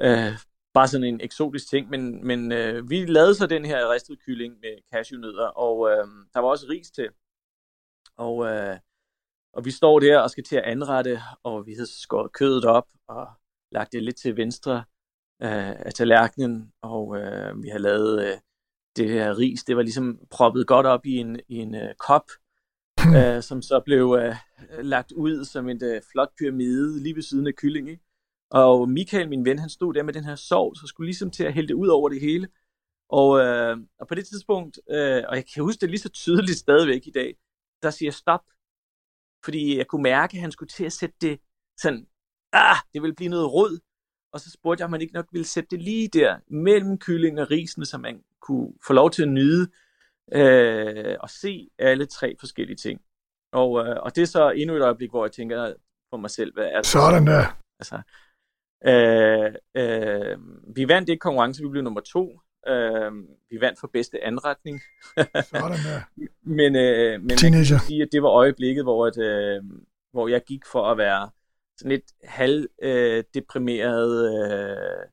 øh, 0.00 0.32
bare 0.74 0.88
sådan 0.88 1.06
en 1.06 1.20
eksotisk 1.20 1.70
ting. 1.70 1.90
Men, 1.90 2.26
men 2.26 2.52
øh, 2.52 2.90
vi 2.90 3.06
lavede 3.06 3.34
så 3.34 3.46
den 3.46 3.64
her 3.64 3.92
ristede 3.92 4.18
kylling 4.26 4.54
med 4.60 4.78
cashewnødder, 4.92 5.46
og 5.46 5.90
øh, 5.90 6.06
der 6.34 6.40
var 6.40 6.48
også 6.48 6.66
ris 6.70 6.90
til. 6.90 7.08
Og, 8.16 8.46
øh, 8.46 8.78
og 9.52 9.64
vi 9.64 9.70
står 9.70 10.00
der 10.00 10.18
og 10.18 10.30
skal 10.30 10.44
til 10.44 10.56
at 10.56 10.64
anrette, 10.64 11.20
og 11.42 11.66
vi 11.66 11.72
havde 11.72 12.00
skåret 12.02 12.32
kødet 12.32 12.64
op 12.64 12.88
og 13.08 13.28
lagt 13.72 13.92
det 13.92 14.02
lidt 14.02 14.16
til 14.16 14.36
venstre 14.36 14.76
øh, 15.42 15.70
af 15.86 15.94
tallerkenen, 15.94 16.72
og 16.82 17.16
øh, 17.16 17.62
vi 17.62 17.68
har 17.68 17.78
lavet 17.78 18.26
øh, 18.26 18.38
det 18.96 19.10
her 19.10 19.38
ris, 19.38 19.64
det 19.64 19.76
var 19.76 19.82
ligesom 19.82 20.18
proppet 20.30 20.66
godt 20.66 20.86
op 20.86 21.06
i 21.06 21.16
en, 21.16 21.40
i 21.48 21.56
en 21.56 21.74
øh, 21.74 21.94
kop, 21.94 22.30
øh, 23.16 23.42
som 23.42 23.62
så 23.62 23.82
blev 23.84 24.18
øh, 24.20 24.36
lagt 24.84 25.12
ud 25.12 25.44
som 25.44 25.68
en 25.68 25.84
øh, 25.84 26.02
flot 26.12 26.28
pyramide 26.38 27.02
lige 27.02 27.14
ved 27.14 27.22
siden 27.22 27.46
af 27.46 27.54
kylling. 27.54 27.90
Ikke? 27.90 28.02
Og 28.50 28.88
Michael, 28.88 29.28
min 29.28 29.44
ven, 29.44 29.58
han 29.58 29.68
stod 29.68 29.94
der 29.94 30.02
med 30.02 30.12
den 30.12 30.24
her 30.24 30.34
sovs 30.34 30.82
og 30.82 30.88
skulle 30.88 31.06
ligesom 31.06 31.30
til 31.30 31.44
at 31.44 31.52
hælde 31.52 31.68
det 31.68 31.74
ud 31.74 31.88
over 31.88 32.08
det 32.08 32.20
hele. 32.20 32.48
Og, 33.08 33.40
øh, 33.40 33.76
og 34.00 34.08
på 34.08 34.14
det 34.14 34.26
tidspunkt, 34.26 34.80
øh, 34.90 35.22
og 35.28 35.36
jeg 35.36 35.44
kan 35.54 35.62
huske 35.62 35.80
det 35.80 35.90
lige 35.90 36.00
så 36.00 36.08
tydeligt 36.08 36.58
stadigvæk 36.58 37.06
i 37.06 37.10
dag, 37.10 37.36
der 37.82 37.90
siger 37.90 38.06
jeg 38.06 38.14
stop. 38.14 38.40
Fordi 39.44 39.78
jeg 39.78 39.86
kunne 39.86 40.02
mærke, 40.02 40.36
at 40.36 40.40
han 40.40 40.52
skulle 40.52 40.68
til 40.68 40.84
at 40.84 40.92
sætte 40.92 41.16
det 41.20 41.40
sådan, 41.78 42.06
ah, 42.52 42.76
det 42.94 43.02
ville 43.02 43.14
blive 43.14 43.30
noget 43.30 43.52
rød 43.52 43.80
og 44.34 44.40
så 44.40 44.50
spurgte 44.50 44.80
jeg, 44.80 44.84
om 44.84 44.90
man 44.90 45.00
ikke 45.00 45.14
nok 45.14 45.26
ville 45.32 45.46
sætte 45.46 45.68
det 45.70 45.82
lige 45.82 46.08
der 46.08 46.38
mellem 46.48 46.98
kyllingen 46.98 47.38
og 47.38 47.50
risen, 47.50 47.86
så 47.86 47.98
man 47.98 48.22
kunne 48.46 48.68
få 48.86 48.92
lov 48.92 49.10
til 49.10 49.22
at 49.22 49.28
nyde 49.28 49.70
øh, 50.32 51.16
og 51.20 51.30
se 51.30 51.70
alle 51.78 52.06
tre 52.06 52.36
forskellige 52.40 52.76
ting. 52.76 53.00
Og, 53.52 53.86
øh, 53.86 53.96
og 54.02 54.16
det 54.16 54.22
er 54.22 54.26
så 54.26 54.50
endnu 54.50 54.76
et 54.76 54.82
øjeblik, 54.82 55.10
hvor 55.10 55.24
jeg 55.24 55.32
tænker 55.32 55.74
for 56.10 56.16
mig 56.16 56.30
selv, 56.30 56.54
hvad 56.54 56.64
er 56.64 56.76
det? 56.76 56.86
Sådan 56.86 57.26
der. 57.26 57.44
Altså, 57.80 58.00
øh, 58.86 59.54
øh, 59.74 60.38
vi 60.76 60.88
vandt 60.88 61.08
ikke 61.08 61.20
konkurrence, 61.20 61.62
vi 61.62 61.68
blev 61.68 61.82
nummer 61.82 62.00
to. 62.00 62.40
Øh, 62.68 63.12
vi 63.50 63.60
vandt 63.60 63.80
for 63.80 63.90
bedste 63.92 64.24
anretning. 64.24 64.80
Sådan 65.50 65.78
der. 65.88 66.00
men 66.58 66.76
øh, 66.76 67.20
men 67.20 67.36
Teenager. 67.36 67.74
man 67.74 67.80
kan 67.80 67.86
sige, 67.88 68.02
at 68.02 68.08
det 68.12 68.22
var 68.22 68.28
øjeblikket, 68.28 68.84
hvor, 68.84 69.06
at, 69.06 69.18
øh, 69.18 69.62
hvor 70.12 70.28
jeg 70.28 70.42
gik 70.46 70.66
for 70.72 70.90
at 70.90 70.98
være 70.98 71.30
sådan 71.78 71.90
lidt 71.90 72.12
halv 72.24 72.68
øh, 72.82 73.24
deprimeret 73.34 74.12
øh, 74.34 75.06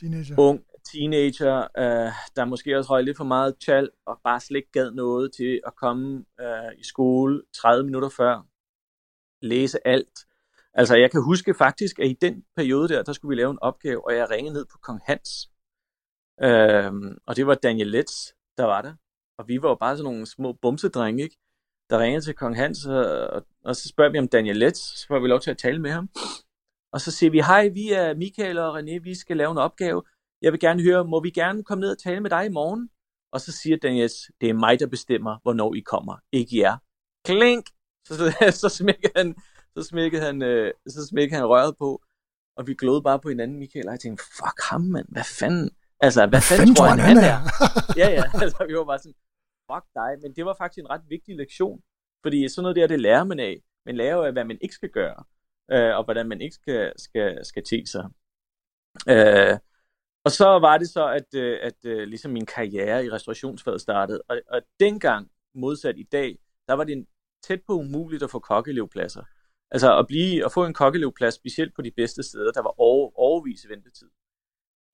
teenager. 0.00 0.34
ung 0.38 0.64
teenager, 0.92 1.56
øh, 1.58 2.12
der 2.36 2.44
måske 2.44 2.78
også 2.78 2.90
røg 2.90 3.04
lidt 3.04 3.16
for 3.16 3.24
meget 3.24 3.54
chal, 3.62 3.90
og 4.06 4.20
bare 4.24 4.40
slet 4.40 4.56
ikke 4.56 4.72
gad 4.72 4.90
noget 4.90 5.32
til 5.32 5.60
at 5.66 5.76
komme 5.76 6.24
øh, 6.40 6.72
i 6.78 6.84
skole 6.84 7.42
30 7.54 7.84
minutter 7.84 8.08
før, 8.08 8.46
læse 9.42 9.86
alt. 9.86 10.18
Altså 10.74 10.96
jeg 10.96 11.10
kan 11.10 11.22
huske 11.24 11.54
faktisk, 11.54 11.98
at 11.98 12.06
i 12.06 12.16
den 12.20 12.44
periode 12.56 12.88
der, 12.88 13.02
der 13.02 13.12
skulle 13.12 13.36
vi 13.36 13.40
lave 13.40 13.50
en 13.50 13.58
opgave, 13.62 14.06
og 14.06 14.14
jeg 14.14 14.30
ringede 14.30 14.54
ned 14.54 14.64
på 14.72 14.78
Kong 14.82 15.00
Hans. 15.06 15.50
Øhm, 16.42 17.18
og 17.26 17.36
det 17.36 17.46
var 17.46 17.54
Daniel 17.54 17.86
Letts, 17.86 18.34
der 18.56 18.64
var 18.64 18.82
der. 18.82 18.94
Og 19.38 19.48
vi 19.48 19.62
var 19.62 19.68
jo 19.68 19.74
bare 19.74 19.96
sådan 19.96 20.12
nogle 20.12 20.26
små 20.26 20.52
bumsedrenge, 20.52 21.22
ikke? 21.22 21.36
der 21.90 21.98
ringede 21.98 22.24
til 22.24 22.34
kong 22.34 22.56
Hans, 22.56 22.86
og, 22.86 23.46
og 23.64 23.76
så 23.76 23.88
spørger 23.88 24.12
vi 24.12 24.18
om 24.18 24.28
Daniel 24.28 24.56
Letts, 24.56 25.00
så 25.00 25.06
får 25.06 25.18
vi 25.18 25.28
lov 25.28 25.40
til 25.40 25.50
at 25.50 25.58
tale 25.58 25.78
med 25.78 25.90
ham. 25.90 26.08
Og 26.92 27.00
så 27.00 27.10
siger 27.10 27.30
vi, 27.30 27.40
hej, 27.40 27.68
vi 27.68 27.92
er 27.92 28.14
Michael 28.14 28.58
og 28.58 28.78
René, 28.78 29.02
vi 29.02 29.14
skal 29.14 29.36
lave 29.36 29.50
en 29.50 29.58
opgave. 29.58 30.02
Jeg 30.42 30.52
vil 30.52 30.60
gerne 30.60 30.82
høre, 30.82 31.04
må 31.04 31.20
vi 31.22 31.30
gerne 31.30 31.64
komme 31.64 31.80
ned 31.80 31.90
og 31.90 31.98
tale 31.98 32.20
med 32.20 32.30
dig 32.30 32.46
i 32.46 32.48
morgen? 32.48 32.90
Og 33.32 33.40
så 33.40 33.52
siger 33.52 33.76
Daniel, 33.76 34.10
det 34.40 34.48
er 34.48 34.54
mig, 34.54 34.80
der 34.80 34.86
bestemmer, 34.86 35.38
hvornår 35.42 35.74
I 35.74 35.80
kommer, 35.80 36.16
ikke 36.32 36.58
jer. 36.58 36.76
Klink! 37.24 37.66
Så, 38.06 38.14
så, 38.16 38.50
så 38.62 38.68
smækkede 38.68 39.12
han, 39.16 39.36
så 39.76 39.82
smækkede 39.82 40.22
han, 40.22 40.42
øh, 40.42 40.72
så 40.88 41.06
smækkede 41.06 41.36
han 41.40 41.48
røret 41.48 41.76
på, 41.78 42.02
og 42.56 42.66
vi 42.66 42.74
glodede 42.74 43.02
bare 43.02 43.20
på 43.20 43.28
hinanden, 43.28 43.58
Michael, 43.58 43.86
og 43.88 43.92
jeg 43.92 44.00
tænkte, 44.00 44.24
fuck 44.24 44.58
ham, 44.70 44.80
mand, 44.80 45.06
hvad 45.08 45.24
fanden? 45.40 45.70
Altså, 46.00 46.20
hvad, 46.20 46.28
hvad 46.28 46.40
fanden 46.40 46.74
tror 46.74 46.86
han, 46.86 46.98
han 46.98 47.16
er? 47.16 47.22
er? 47.22 47.38
ja, 48.00 48.08
ja, 48.18 48.24
altså, 48.44 48.64
vi 48.68 48.74
var 48.76 48.84
bare 48.84 48.98
sådan, 48.98 49.18
fuck 49.72 49.84
dig, 49.94 50.10
men 50.22 50.36
det 50.36 50.46
var 50.46 50.54
faktisk 50.58 50.78
en 50.82 50.90
ret 50.90 51.04
vigtig 51.08 51.36
lektion, 51.36 51.82
fordi 52.22 52.48
sådan 52.48 52.62
noget 52.62 52.76
der, 52.76 52.86
det 52.86 53.00
lærer 53.00 53.24
man 53.24 53.40
af. 53.40 53.56
Man 53.86 53.96
lærer 53.96 54.14
jo 54.16 54.22
af, 54.22 54.32
hvad 54.32 54.44
man 54.44 54.58
ikke 54.60 54.74
skal 54.74 54.90
gøre, 54.90 55.24
øh, 55.72 55.96
og 55.96 56.04
hvordan 56.04 56.28
man 56.28 56.40
ikke 56.40 56.54
skal, 56.54 56.92
skal, 56.96 57.44
skal 57.44 57.64
te 57.64 57.86
sig. 57.86 58.04
Øh, 59.08 59.58
og 60.26 60.30
så 60.32 60.48
var 60.66 60.78
det 60.78 60.88
så, 60.88 61.04
at, 61.08 61.34
øh, 61.34 61.58
at, 61.62 61.74
at 61.84 61.90
øh, 61.90 62.08
ligesom 62.08 62.32
min 62.32 62.46
karriere 62.46 63.04
i 63.06 63.10
restaurationsfaget 63.10 63.80
startede, 63.80 64.22
og, 64.28 64.40
og 64.50 64.60
dengang, 64.80 65.30
modsat 65.54 65.98
i 65.98 66.02
dag, 66.12 66.38
der 66.68 66.74
var 66.74 66.84
det 66.84 67.06
tæt 67.42 67.60
på 67.66 67.72
umuligt 67.72 68.22
at 68.22 68.30
få 68.30 68.38
kokkelevpladser. 68.38 69.22
Altså 69.70 69.98
at, 69.98 70.06
blive, 70.06 70.44
at 70.44 70.52
få 70.52 70.64
en 70.64 70.74
kokkelevplads, 70.74 71.34
specielt 71.34 71.74
på 71.74 71.82
de 71.82 71.90
bedste 71.90 72.22
steder, 72.22 72.52
der 72.52 72.62
var 72.62 72.80
over, 72.80 73.18
overvis 73.18 73.68
ventetid. 73.68 74.10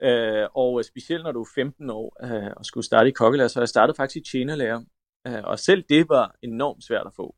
Øh, 0.02 0.48
og 0.54 0.78
øh, 0.78 0.84
specielt 0.84 1.24
når 1.24 1.32
du 1.32 1.40
er 1.40 1.50
15 1.54 1.90
år 1.90 2.16
øh, 2.24 2.52
og 2.56 2.64
skulle 2.64 2.84
starte 2.84 3.08
i 3.08 3.12
kokkelærer, 3.12 3.48
så 3.48 3.60
jeg 3.60 3.68
startede 3.68 3.96
faktisk 3.96 4.26
i 4.26 4.30
tjenerlærer. 4.30 4.84
Øh, 5.26 5.44
og 5.44 5.58
selv 5.58 5.82
det 5.88 6.08
var 6.08 6.36
enormt 6.42 6.84
svært 6.84 7.06
at 7.06 7.14
få. 7.14 7.36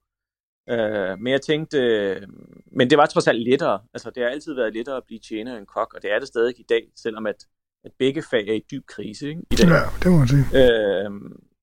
Øh, 0.68 1.18
men 1.18 1.32
jeg 1.32 1.42
tænkte, 1.42 1.78
øh, 1.78 2.22
men 2.66 2.90
det 2.90 2.98
var 2.98 3.06
trods 3.06 3.28
alt 3.28 3.42
lettere. 3.48 3.82
Altså 3.94 4.10
det 4.10 4.22
har 4.22 4.30
altid 4.30 4.54
været 4.54 4.74
lettere 4.74 4.96
at 4.96 5.04
blive 5.06 5.20
tjener 5.20 5.58
end 5.58 5.66
kok, 5.66 5.94
og 5.94 6.02
det 6.02 6.12
er 6.12 6.18
det 6.18 6.28
stadig 6.28 6.60
i 6.60 6.62
dag, 6.62 6.92
selvom 6.96 7.26
at, 7.26 7.46
at 7.84 7.92
begge 7.98 8.22
fag 8.30 8.48
er 8.48 8.52
i 8.52 8.64
dyb 8.70 8.86
krise 8.86 9.28
ikke, 9.28 9.42
i 9.50 9.54
dag. 9.54 9.68
Ja, 9.68 9.82
det 10.02 10.12
må 10.12 10.18
man 10.18 10.28
sige. 10.28 10.44
Øh, 10.60 11.10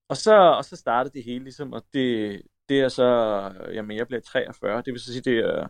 og, 0.10 0.18
så, 0.18 0.36
og 0.36 0.66
så 0.66 0.76
startede 0.76 1.14
det 1.14 1.24
hele 1.24 1.44
ligesom, 1.44 1.74
og 1.74 1.84
det, 1.94 2.42
det 2.70 2.82
er 2.82 2.88
så, 2.88 3.08
jamen 3.74 3.98
jeg 3.98 4.08
blev 4.08 4.22
43, 4.22 4.82
det 4.86 4.94
vil 4.94 5.00
så 5.00 5.14
sige, 5.14 5.22
det 5.22 5.38
er 5.38 5.68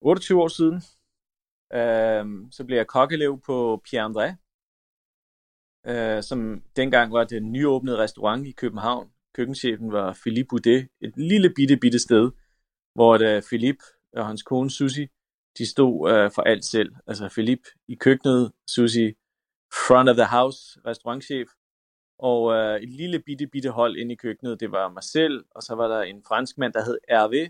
28 0.00 0.42
år 0.42 0.48
siden. 0.48 0.82
Øh, 1.72 2.24
så 2.50 2.64
blev 2.66 2.76
jeg 2.76 2.86
kokkelev 2.86 3.40
på 3.46 3.82
Pierre 3.84 4.06
André, 4.06 4.28
øh, 5.92 6.22
som 6.22 6.62
dengang 6.76 7.12
var 7.12 7.24
det 7.24 7.42
nyåbnede 7.42 7.98
restaurant 7.98 8.46
i 8.46 8.52
København. 8.52 9.10
Køkkenchefen 9.34 9.92
var 9.92 10.18
Philippe 10.22 10.48
Boudet, 10.48 10.88
et 11.00 11.12
lille 11.16 11.52
bitte, 11.56 11.76
bitte 11.76 11.98
sted, 11.98 12.30
hvor 12.94 13.18
da 13.18 13.40
Philippe 13.40 13.84
og 14.12 14.26
hans 14.26 14.42
kone 14.42 14.70
Susi, 14.70 15.06
de 15.58 15.66
stod 15.66 16.10
øh, 16.10 16.30
for 16.30 16.42
alt 16.42 16.64
selv. 16.64 16.92
Altså 17.06 17.28
Philippe 17.28 17.64
i 17.88 17.94
køkkenet, 17.94 18.52
Susi 18.66 19.14
front 19.86 20.08
of 20.08 20.16
the 20.16 20.26
house, 20.26 20.80
restaurantchef, 20.86 21.48
og 22.18 22.52
øh, 22.54 22.80
et 22.80 22.88
lille 22.88 23.18
bitte, 23.20 23.46
bitte 23.46 23.70
hold 23.70 23.96
inde 23.96 24.12
i 24.12 24.16
køkkenet, 24.16 24.60
det 24.60 24.72
var 24.72 24.88
mig 24.88 25.02
selv, 25.02 25.44
og 25.50 25.62
så 25.62 25.74
var 25.74 25.88
der 25.88 26.02
en 26.02 26.22
fransk 26.28 26.58
mand, 26.58 26.72
der 26.72 26.84
hed 26.84 26.98
Hervé, 27.10 27.42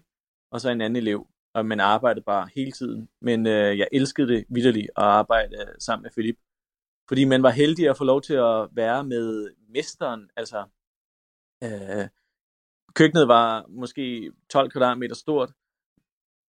og 0.50 0.60
så 0.60 0.70
en 0.70 0.80
anden 0.80 0.96
elev, 0.96 1.26
og 1.54 1.66
man 1.66 1.80
arbejdede 1.80 2.24
bare 2.24 2.48
hele 2.54 2.72
tiden. 2.72 3.08
Men 3.20 3.46
øh, 3.46 3.78
jeg 3.78 3.88
elskede 3.92 4.28
det 4.28 4.44
vidderligt 4.48 4.90
at 4.96 5.02
arbejde 5.02 5.56
øh, 5.56 5.74
sammen 5.78 6.02
med 6.02 6.10
Philip, 6.10 6.38
Fordi 7.08 7.24
man 7.24 7.42
var 7.42 7.50
heldig 7.50 7.88
at 7.88 7.96
få 7.96 8.04
lov 8.04 8.22
til 8.22 8.34
at 8.34 8.68
være 8.72 9.04
med 9.04 9.54
mesteren, 9.68 10.30
altså 10.36 10.64
øh, 11.64 12.08
køkkenet 12.94 13.28
var 13.28 13.66
måske 13.68 14.32
12 14.50 14.70
kvadratmeter 14.70 15.14
stort. 15.14 15.52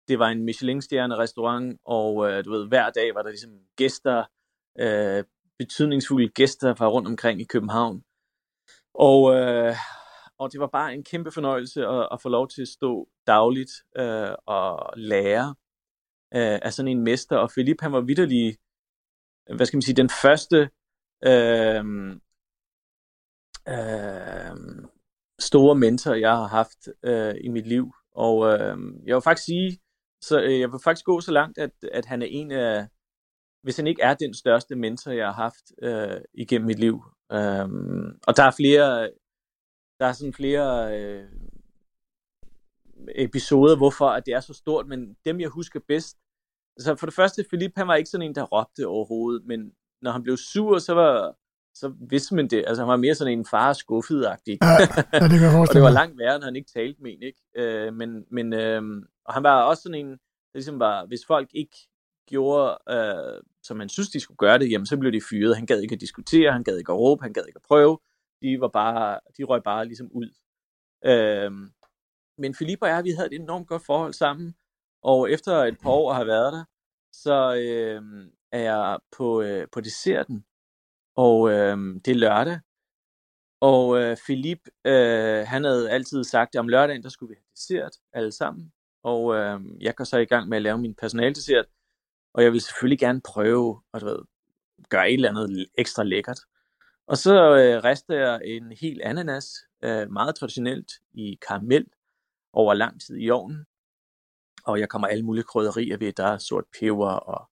Det 0.07 0.20
var 0.20 0.30
en 0.30 0.43
Michelin-stjerne 0.43 1.15
restaurant, 1.17 1.80
og 1.86 2.30
øh, 2.30 2.45
du 2.45 2.51
ved, 2.51 2.67
hver 2.67 2.89
dag 2.89 3.15
var 3.15 3.22
der 3.22 3.30
ligesom 3.30 3.59
gæster, 3.76 4.24
øh, 4.80 5.24
betydningsfulde 5.60 6.30
gæster 6.30 6.76
fra 6.76 6.88
rundt 6.88 7.07
omkring 7.07 7.41
i 7.41 7.45
København. 7.53 8.03
Og, 8.93 9.36
øh, 9.36 9.76
og 10.39 10.51
det 10.51 10.60
var 10.60 10.68
bare 10.68 10.93
en 10.93 11.03
kæmpe 11.03 11.32
fornøjelse 11.32 11.86
at, 11.86 12.07
at 12.12 12.22
få 12.22 12.30
lov 12.30 12.47
til 12.47 12.62
at 12.62 12.68
stå 12.68 13.10
dagligt 13.28 13.72
øh, 13.97 14.36
og 14.45 14.93
lære 14.97 15.55
øh, 16.34 16.60
af 16.62 16.74
sådan 16.74 16.91
en 16.91 17.03
mester. 17.03 17.38
Og 17.38 17.49
Philip, 17.49 17.82
han 17.82 17.91
var 17.91 18.01
vidderlig, 18.01 18.57
hvad 19.55 19.66
skal 19.66 19.78
man 19.78 19.82
sige, 19.82 19.95
den 19.95 20.10
første 20.24 20.70
øh, 21.24 21.86
øh, 23.74 24.55
store 25.39 25.76
mentor, 25.76 26.14
jeg 26.14 26.32
har 26.32 26.47
haft 26.47 26.82
øh, 27.03 27.36
i 27.43 27.49
mit 27.49 27.68
liv. 27.68 27.93
Og 28.12 28.45
øh, 28.47 28.78
jeg 29.05 29.16
vil 29.16 29.22
faktisk 29.22 29.45
sige, 29.45 29.80
så 30.22 30.41
øh, 30.41 30.60
jeg 30.60 30.72
vil 30.72 30.80
faktisk 30.84 31.05
gå 31.05 31.22
så 31.22 31.32
langt, 31.32 31.57
at, 31.57 31.72
at 31.91 32.05
han 32.05 32.22
er 32.22 32.28
en 32.30 32.51
af, 32.51 32.88
hvis 33.64 33.78
han 33.78 33.88
ikke 33.88 34.01
er 34.01 34.14
den 34.14 34.34
største 34.34 34.76
mentor, 34.76 35.12
jeg 35.12 35.26
har 35.26 35.34
haft 35.34 35.72
øh, 35.82 36.22
igennem 36.34 36.68
mit 36.68 36.80
liv. 36.80 37.03
Øh, 37.32 37.68
og 38.28 38.38
der 38.38 38.43
er 38.43 38.51
flere, 38.51 39.10
der 39.99 40.05
er 40.05 40.12
sådan 40.12 40.34
flere 40.34 40.99
øh, 40.99 41.26
episoder, 43.16 43.78
hvorfor 43.78 44.10
at 44.10 44.26
det 44.26 44.34
er 44.34 44.39
så 44.39 44.53
stort, 44.53 44.88
men 44.88 45.16
dem 45.26 45.39
jeg 45.39 45.49
husker 45.49 45.80
bedst, 45.88 46.18
altså 46.78 46.95
for 46.95 47.05
det 47.05 47.16
første, 47.16 47.45
Philip 47.49 47.72
han 47.76 47.88
var 47.88 47.95
ikke 47.95 48.10
sådan 48.10 48.28
en, 48.28 48.36
der 48.36 48.43
råbte 48.43 48.88
overhovedet, 48.88 49.45
men 49.45 49.74
når 50.01 50.12
han 50.12 50.24
blev 50.24 50.38
sur, 50.38 50.78
så 50.78 50.93
var 50.93 51.36
så 51.74 51.93
vidste 52.10 52.36
man 52.36 52.47
det. 52.47 52.64
Altså 52.68 52.82
han 52.82 52.89
var 52.89 52.97
mere 52.97 53.16
sådan 53.16 53.39
en 53.39 53.45
far 53.45 53.74
skuffet 53.74 54.22
Ja, 54.22 54.36
ja, 55.14 55.28
det 55.32 55.39
kan 55.39 55.60
og 55.70 55.74
det 55.74 55.82
var 55.82 55.89
langt 55.89 56.18
værre, 56.18 56.39
når 56.39 56.45
han 56.45 56.55
ikke 56.55 56.72
talte 56.72 57.01
med 57.01 57.12
en, 57.12 57.24
ikke? 57.24 57.41
Øh, 57.55 57.93
men, 57.93 58.26
men, 58.32 58.53
øh, 58.53 58.82
og 59.26 59.34
han 59.34 59.43
var 59.43 59.64
også 59.64 59.84
sådan 59.84 59.99
en, 59.99 60.10
der 60.10 60.53
ligesom 60.53 60.80
var, 60.80 61.05
hvis 61.05 61.26
folk 61.28 61.49
ikke 61.53 61.88
gjorde, 62.30 62.77
øh, 62.89 63.41
som 63.63 63.80
han 63.80 63.89
synes, 63.89 64.09
de 64.09 64.19
skulle 64.19 64.38
gøre 64.38 64.59
det, 64.59 64.71
jamen 64.71 64.86
så 64.86 64.97
blev 64.97 65.11
de 65.11 65.21
fyret. 65.30 65.55
Han 65.55 65.65
gad 65.65 65.82
ikke 65.82 65.95
at 65.95 66.01
diskutere, 66.01 66.51
han 66.51 66.63
gad 66.63 66.77
ikke 66.77 66.91
at 66.91 66.97
råbe, 66.97 67.23
han 67.23 67.34
gad 67.34 67.43
ikke 67.47 67.57
at 67.57 67.67
prøve. 67.67 67.99
De, 68.41 68.61
var 68.61 68.67
bare, 68.67 69.19
de 69.38 69.43
røg 69.43 69.63
bare 69.63 69.86
ligesom 69.86 70.11
ud. 70.11 70.30
Øh, 71.05 71.51
men 72.38 72.53
Philippe 72.53 72.86
og 72.86 72.89
jeg, 72.89 73.03
vi 73.03 73.11
havde 73.11 73.36
et 73.36 73.41
enormt 73.41 73.67
godt 73.67 73.86
forhold 73.86 74.13
sammen, 74.13 74.55
og 75.03 75.32
efter 75.32 75.53
et 75.53 75.80
par 75.82 75.89
år 75.89 76.09
at 76.09 76.15
have 76.15 76.27
været 76.27 76.53
der, 76.53 76.63
så 77.13 77.55
øh, 77.55 78.01
er 78.51 78.59
jeg 78.59 78.99
på, 79.17 79.41
øh, 79.41 79.67
på 79.71 79.82
desserten, 79.82 80.45
og 81.15 81.49
øh, 81.49 81.77
det 82.05 82.11
er 82.11 82.15
lørdag, 82.15 82.59
og 83.61 84.01
øh, 84.01 84.17
Philip, 84.25 84.59
øh, 84.86 85.47
han 85.47 85.63
havde 85.63 85.91
altid 85.91 86.23
sagt, 86.23 86.55
at 86.55 86.59
om 86.59 86.67
lørdagen, 86.67 87.03
der 87.03 87.09
skulle 87.09 87.30
vi 87.30 87.36
have 87.36 87.51
dessert 87.55 87.95
alle 88.13 88.32
sammen, 88.32 88.73
og 89.03 89.36
øh, 89.36 89.59
jeg 89.82 89.95
går 89.95 90.03
så 90.03 90.17
i 90.17 90.25
gang 90.25 90.49
med 90.49 90.57
at 90.57 90.61
lave 90.61 90.77
min 90.77 90.95
personaldessert, 90.95 91.65
og 92.34 92.43
jeg 92.43 92.51
vil 92.51 92.61
selvfølgelig 92.61 92.99
gerne 92.99 93.21
prøve 93.21 93.82
at 93.93 94.01
du 94.01 94.05
ved, 94.05 94.19
gøre 94.89 95.09
et 95.09 95.13
eller 95.13 95.30
andet 95.30 95.67
ekstra 95.77 96.03
lækkert. 96.03 96.39
Og 97.07 97.17
så 97.17 97.34
øh, 97.34 97.84
rester 97.84 98.15
jeg 98.15 98.41
en 98.43 98.71
hel 98.82 99.01
ananas, 99.03 99.45
øh, 99.84 100.11
meget 100.11 100.36
traditionelt 100.36 100.91
i 101.13 101.38
karamel, 101.47 101.86
over 102.53 102.73
lang 102.73 103.01
tid 103.01 103.17
i 103.19 103.30
ovnen. 103.30 103.65
Og 104.65 104.80
jeg 104.80 104.89
kommer 104.89 105.07
alle 105.07 105.25
mulige 105.25 105.43
krydderier 105.43 105.97
ved, 105.97 106.13
der 106.13 106.25
er 106.25 106.38
sort 106.38 106.65
peber 106.80 107.11
og 107.11 107.49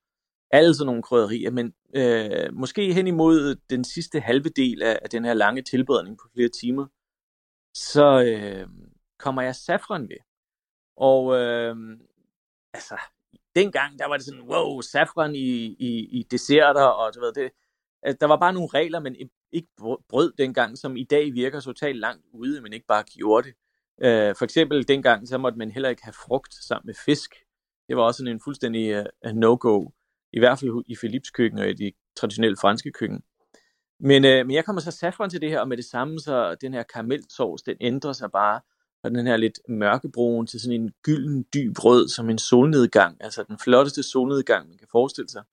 alle 0.51 0.75
sådan 0.75 0.85
nogle 0.85 1.03
krydderier, 1.03 1.51
men 1.51 1.73
øh, 1.95 2.53
måske 2.53 2.93
hen 2.93 3.07
imod 3.07 3.55
den 3.69 3.83
sidste 3.83 4.19
halve 4.19 4.49
del 4.49 4.81
af, 4.81 4.99
af 5.01 5.09
den 5.09 5.25
her 5.25 5.33
lange 5.33 5.61
tilberedning 5.61 6.17
på 6.17 6.27
flere 6.33 6.49
timer, 6.49 6.87
så 7.73 8.23
øh, 8.23 8.67
kommer 9.19 9.41
jeg 9.41 9.55
safran 9.55 10.09
ved. 10.09 10.17
Og 10.97 11.35
øh, 11.35 11.75
altså, 12.73 12.97
dengang, 13.59 13.99
der 13.99 14.07
var 14.07 14.17
det 14.17 14.25
sådan, 14.25 14.41
wow, 14.41 14.81
safran 14.81 15.35
i, 15.35 15.49
i, 15.89 15.91
i 16.19 16.23
desserter, 16.31 16.83
og 16.83 17.15
du 17.15 17.19
ved, 17.19 17.33
det, 17.33 17.51
der 18.21 18.27
var 18.27 18.37
bare 18.37 18.53
nogle 18.53 18.69
regler, 18.73 18.99
men 18.99 19.15
ikke 19.51 19.67
brød 20.09 20.33
dengang, 20.37 20.77
som 20.77 20.97
i 20.97 21.03
dag 21.03 21.33
virker 21.33 21.59
totalt 21.59 21.99
langt 21.99 22.25
ude, 22.33 22.61
men 22.61 22.73
ikke 22.73 22.85
bare 22.87 23.03
gjorde 23.03 23.47
det. 23.47 23.55
Øh, 24.05 24.35
for 24.35 24.45
eksempel 24.45 24.87
dengang, 24.87 25.27
så 25.27 25.37
måtte 25.37 25.57
man 25.57 25.71
heller 25.71 25.89
ikke 25.89 26.03
have 26.03 26.13
frugt 26.13 26.53
sammen 26.53 26.85
med 26.85 26.95
fisk. 27.05 27.35
Det 27.87 27.97
var 27.97 28.03
også 28.03 28.17
sådan 28.17 28.33
en 28.33 28.41
fuldstændig 28.43 29.05
uh, 29.25 29.31
no-go, 29.31 29.89
i 30.33 30.39
hvert 30.39 30.59
fald 30.59 30.83
i 30.87 30.95
Philips 30.95 31.29
køkken 31.29 31.59
og 31.59 31.69
i 31.69 31.73
de 31.73 31.91
traditionelle 32.15 32.57
franske 32.61 32.91
køkken. 32.91 33.23
Men, 33.99 34.25
øh, 34.25 34.45
men 34.45 34.55
jeg 34.55 34.65
kommer 34.65 34.81
så 34.81 34.91
safran 34.91 35.29
til 35.29 35.41
det 35.41 35.49
her, 35.49 35.59
og 35.59 35.67
med 35.67 35.77
det 35.77 35.85
samme, 35.85 36.19
så 36.19 36.55
den 36.61 36.73
her 36.73 36.83
karamelsovs, 36.83 37.61
den 37.61 37.77
ændrer 37.81 38.13
sig 38.13 38.31
bare 38.31 38.61
fra 39.01 39.09
den 39.09 39.27
her 39.27 39.37
lidt 39.37 39.59
mørkebrun 39.69 40.47
til 40.47 40.59
sådan 40.59 40.81
en 40.81 40.93
gylden, 41.03 41.45
dyb 41.53 41.83
rød, 41.83 42.07
som 42.07 42.29
en 42.29 42.37
solnedgang, 42.37 43.17
altså 43.19 43.43
den 43.43 43.59
flotteste 43.59 44.03
solnedgang, 44.03 44.69
man 44.69 44.77
kan 44.77 44.87
forestille 44.91 45.29
sig. 45.29 45.43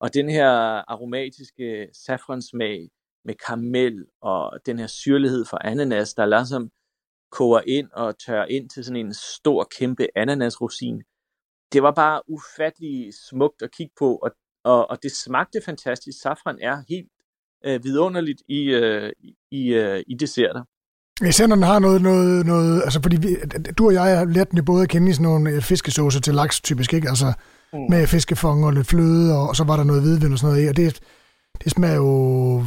Og 0.00 0.14
den 0.14 0.28
her 0.28 0.50
aromatiske 0.92 1.88
safransmag 1.92 2.90
med 3.24 3.34
karamel 3.34 4.06
og 4.20 4.60
den 4.66 4.78
her 4.78 4.86
syrlighed 4.86 5.44
fra 5.44 5.58
ananas, 5.64 6.14
der 6.14 6.26
langsomt 6.26 6.72
koger 7.30 7.60
ind 7.66 7.90
og 7.92 8.18
tørrer 8.18 8.46
ind 8.46 8.70
til 8.70 8.84
sådan 8.84 9.06
en 9.06 9.14
stor, 9.14 9.68
kæmpe 9.78 10.06
ananasrosin. 10.16 11.02
Det 11.72 11.82
var 11.82 11.92
bare 11.92 12.22
ufattelig 12.28 13.14
smukt 13.28 13.62
at 13.62 13.72
kigge 13.72 13.92
på, 13.98 14.16
og, 14.16 14.30
og, 14.64 14.90
og 14.90 15.02
det 15.02 15.12
smagte 15.12 15.60
fantastisk. 15.64 16.20
Safran 16.20 16.58
er 16.62 16.82
helt 16.88 17.10
øh, 17.64 17.84
vidunderligt 17.84 18.42
i, 18.48 18.60
øh, 18.70 19.12
i, 19.50 19.74
øh, 19.74 20.04
i 20.06 20.14
desserter. 20.14 20.64
Især 21.22 21.46
når 21.46 21.56
den 21.56 21.64
har 21.64 21.78
noget, 21.78 22.02
noget, 22.02 22.46
noget 22.46 22.82
altså 22.82 23.02
fordi 23.02 23.16
vi, 23.16 23.36
du 23.78 23.86
og 23.86 23.94
jeg 23.94 24.18
har 24.18 24.24
lært 24.24 24.50
den 24.50 24.64
både 24.64 24.82
at 24.82 24.88
kende 24.88 25.10
i 25.10 25.12
sådan 25.12 25.24
nogle 25.24 25.50
øh, 25.50 25.62
fiskesaucer 25.62 26.20
til 26.20 26.34
laks 26.34 26.60
typisk, 26.60 26.94
ikke? 26.94 27.08
Altså 27.08 27.32
mm. 27.72 27.78
med 27.88 28.06
fiskefong 28.06 28.64
og 28.64 28.72
lidt 28.72 28.86
fløde, 28.86 29.38
og, 29.38 29.48
og 29.48 29.56
så 29.56 29.64
var 29.64 29.76
der 29.76 29.84
noget 29.84 30.02
hvidvin 30.02 30.32
og 30.32 30.38
sådan 30.38 30.52
noget 30.52 30.66
i, 30.66 30.68
og 30.68 30.76
det, 30.76 31.00
det 31.64 31.72
smager 31.72 31.94
jo 31.94 32.64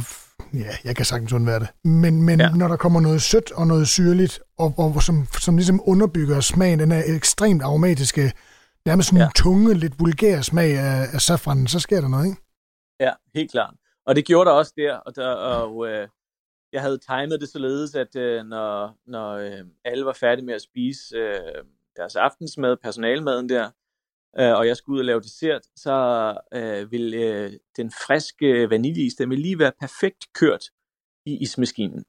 ja, 0.54 0.70
jeg 0.84 0.96
kan 0.96 1.04
sagtens 1.04 1.32
undvære 1.32 1.60
det. 1.60 1.68
Men, 1.84 2.22
men 2.22 2.40
ja. 2.40 2.50
når 2.50 2.68
der 2.68 2.76
kommer 2.76 3.00
noget 3.00 3.22
sødt 3.22 3.52
og 3.52 3.66
noget 3.66 3.88
syrligt, 3.88 4.40
og, 4.58 4.74
og 4.76 5.02
som, 5.02 5.26
som 5.40 5.56
ligesom 5.56 5.80
underbygger 5.84 6.40
smagen, 6.40 6.78
den 6.78 6.92
er 6.92 7.02
ekstremt 7.06 7.62
aromatiske, 7.62 8.32
nærmest 8.86 9.08
sådan 9.08 9.20
ja. 9.20 9.26
en 9.26 9.32
tunge, 9.32 9.74
lidt 9.74 10.00
vulgær 10.00 10.40
smag 10.40 10.78
af, 10.78 11.08
af 11.12 11.20
safranen, 11.20 11.66
så 11.66 11.80
sker 11.80 12.00
der 12.00 12.08
noget, 12.08 12.26
ikke? 12.26 12.40
Ja, 13.00 13.10
helt 13.34 13.50
klart. 13.50 13.74
Og 14.06 14.16
det 14.16 14.24
gjorde 14.24 14.50
der 14.50 14.56
også 14.56 14.72
der, 14.76 14.96
og, 14.96 15.16
der, 15.16 15.28
og 15.28 15.88
øh, 15.88 16.08
jeg 16.72 16.82
havde 16.82 16.98
timet 16.98 17.40
det 17.40 17.48
således, 17.48 17.94
at 17.94 18.16
øh, 18.16 18.44
når, 18.44 18.98
når 19.06 19.32
øh, 19.32 19.64
alle 19.84 20.04
var 20.04 20.12
færdige 20.12 20.46
med 20.46 20.54
at 20.54 20.62
spise 20.62 21.16
øh, 21.16 21.64
deres 21.96 22.16
aftensmad, 22.16 22.76
personalmaden 22.76 23.48
der, 23.48 23.70
øh, 24.38 24.52
og 24.58 24.66
jeg 24.66 24.76
skulle 24.76 24.94
ud 24.94 25.00
og 25.00 25.04
lave 25.04 25.20
dessert, 25.20 25.62
så 25.76 25.94
øh, 26.54 26.92
vil 26.92 27.14
øh, 27.14 27.52
den 27.76 27.90
friske 27.90 28.70
vaniljeis, 28.70 29.14
den 29.14 29.30
vil 29.30 29.38
lige 29.38 29.58
være 29.58 29.72
perfekt 29.80 30.32
kørt 30.34 30.64
i 31.26 31.38
ismaskinen. 31.42 32.04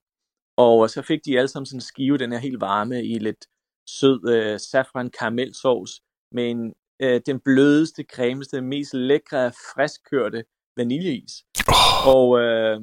Og 0.57 0.89
så 0.89 1.01
fik 1.01 1.25
de 1.25 1.37
alle 1.37 1.47
sammen 1.47 1.65
sådan 1.65 1.77
en 1.77 1.81
skive, 1.81 2.17
den 2.17 2.31
her 2.31 2.39
helt 2.39 2.61
varme 2.61 3.03
i 3.03 3.19
lidt 3.19 3.45
sød 3.87 4.29
øh, 4.29 4.59
safran 4.59 5.09
karamelsovs 5.09 6.01
med 6.31 6.51
en, 6.51 6.73
øh, 7.01 7.21
den 7.25 7.39
blødeste, 7.39 8.03
cremeste, 8.03 8.61
mest 8.61 8.93
lækre, 8.93 9.51
friskkørte 9.51 10.43
vaniljeis. 10.77 11.31
Oh. 11.67 12.15
Og, 12.15 12.39
øh, 12.39 12.81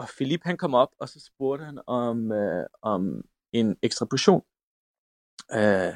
og 0.00 0.08
Philip 0.16 0.40
han 0.44 0.56
kom 0.56 0.74
op, 0.74 0.92
og 1.00 1.08
så 1.08 1.20
spurgte 1.20 1.64
han 1.64 1.78
om, 1.86 2.32
øh, 2.32 2.66
om 2.82 3.22
en 3.52 3.76
ekstra 3.82 4.06
portion. 4.06 4.42
Øh, 5.52 5.94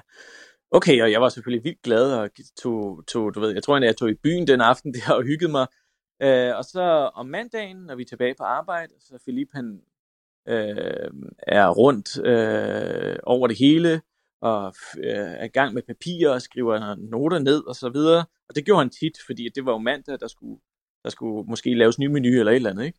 Okay, 0.77 1.03
og 1.03 1.13
jeg 1.13 1.21
var 1.21 1.29
selvfølgelig 1.29 1.65
vildt 1.65 1.83
glad 1.83 2.13
og 2.13 2.31
tog, 2.63 3.05
tog 3.07 3.35
du 3.35 3.41
ved, 3.41 3.51
jeg 3.55 3.63
tror, 3.63 3.79
jeg 3.79 3.97
tog 3.97 4.11
i 4.11 4.15
byen 4.23 4.47
den 4.47 4.61
aften 4.61 4.95
der 4.95 5.15
og 5.15 5.23
hyggede 5.23 5.51
mig. 5.51 5.67
Øh, 6.23 6.57
og 6.57 6.65
så 6.65 6.83
om 7.15 7.27
mandagen, 7.27 7.77
når 7.77 7.95
vi 7.95 8.03
er 8.03 8.07
tilbage 8.07 8.35
på 8.39 8.45
arbejde, 8.45 8.93
så 9.01 9.19
Philip 9.25 9.49
han 9.53 9.81
øh, 10.49 11.11
er 11.39 11.69
rundt 11.69 12.27
øh, 12.27 13.17
over 13.23 13.47
det 13.47 13.59
hele 13.59 14.03
og 14.41 14.75
øh, 14.99 15.33
er 15.43 15.45
i 15.45 15.49
gang 15.49 15.75
med 15.75 15.83
papirer 15.83 16.31
og 16.31 16.43
skriver 16.43 16.95
noter 16.95 17.39
ned 17.39 17.69
og 17.69 17.75
så 17.75 17.89
videre. 17.89 18.25
Og 18.49 18.55
det 18.55 18.65
gjorde 18.65 18.81
han 18.81 18.91
tit, 18.91 19.19
fordi 19.27 19.49
det 19.55 19.65
var 19.67 19.73
jo 19.73 19.79
mandag, 19.79 20.21
der 20.21 20.29
skulle, 20.29 20.61
der 21.05 21.11
skulle 21.11 21.49
måske 21.49 21.75
laves 21.75 21.99
ny 21.99 22.07
menu 22.07 22.29
eller 22.29 22.53
et 22.53 22.57
eller 22.57 22.71
andet, 22.71 22.85
ikke? 22.85 22.99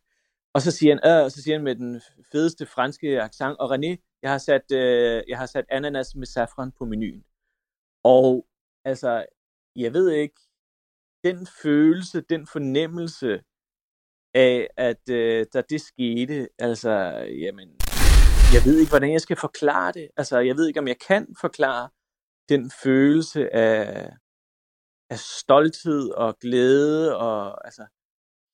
Og 0.56 0.62
så 0.62 0.70
siger 0.70 0.94
han, 0.94 1.24
øh, 1.24 1.30
så 1.30 1.42
siger 1.42 1.56
han 1.56 1.64
med 1.64 1.76
den 1.76 2.00
fedeste 2.32 2.66
franske 2.66 3.22
accent, 3.22 3.58
og 3.58 3.74
René, 3.74 4.20
jeg 4.22 4.30
har 4.30 4.38
sat, 4.38 4.72
øh, 4.72 5.22
jeg 5.28 5.38
har 5.38 5.46
sat 5.46 5.64
ananas 5.70 6.14
med 6.14 6.26
safran 6.26 6.72
på 6.72 6.84
menuen. 6.84 7.24
Og 8.04 8.46
altså, 8.84 9.26
jeg 9.76 9.92
ved 9.92 10.10
ikke, 10.10 10.40
den 11.24 11.46
følelse, 11.62 12.20
den 12.20 12.46
fornemmelse 12.46 13.42
af, 14.34 14.68
at 14.76 15.08
øh, 15.10 15.46
da 15.54 15.62
det 15.70 15.80
skete, 15.80 16.48
altså, 16.58 16.90
jamen, 17.44 17.68
jeg 18.54 18.62
ved 18.64 18.78
ikke, 18.80 18.90
hvordan 18.90 19.12
jeg 19.12 19.20
skal 19.20 19.36
forklare 19.36 19.92
det. 19.92 20.08
Altså, 20.16 20.38
jeg 20.38 20.56
ved 20.56 20.68
ikke, 20.68 20.80
om 20.80 20.88
jeg 20.88 21.00
kan 21.08 21.36
forklare 21.40 21.88
den 22.48 22.70
følelse 22.82 23.54
af, 23.54 24.10
af 25.10 25.18
stolthed 25.18 26.10
og 26.10 26.38
glæde, 26.38 27.16
og 27.16 27.66
altså, 27.66 27.86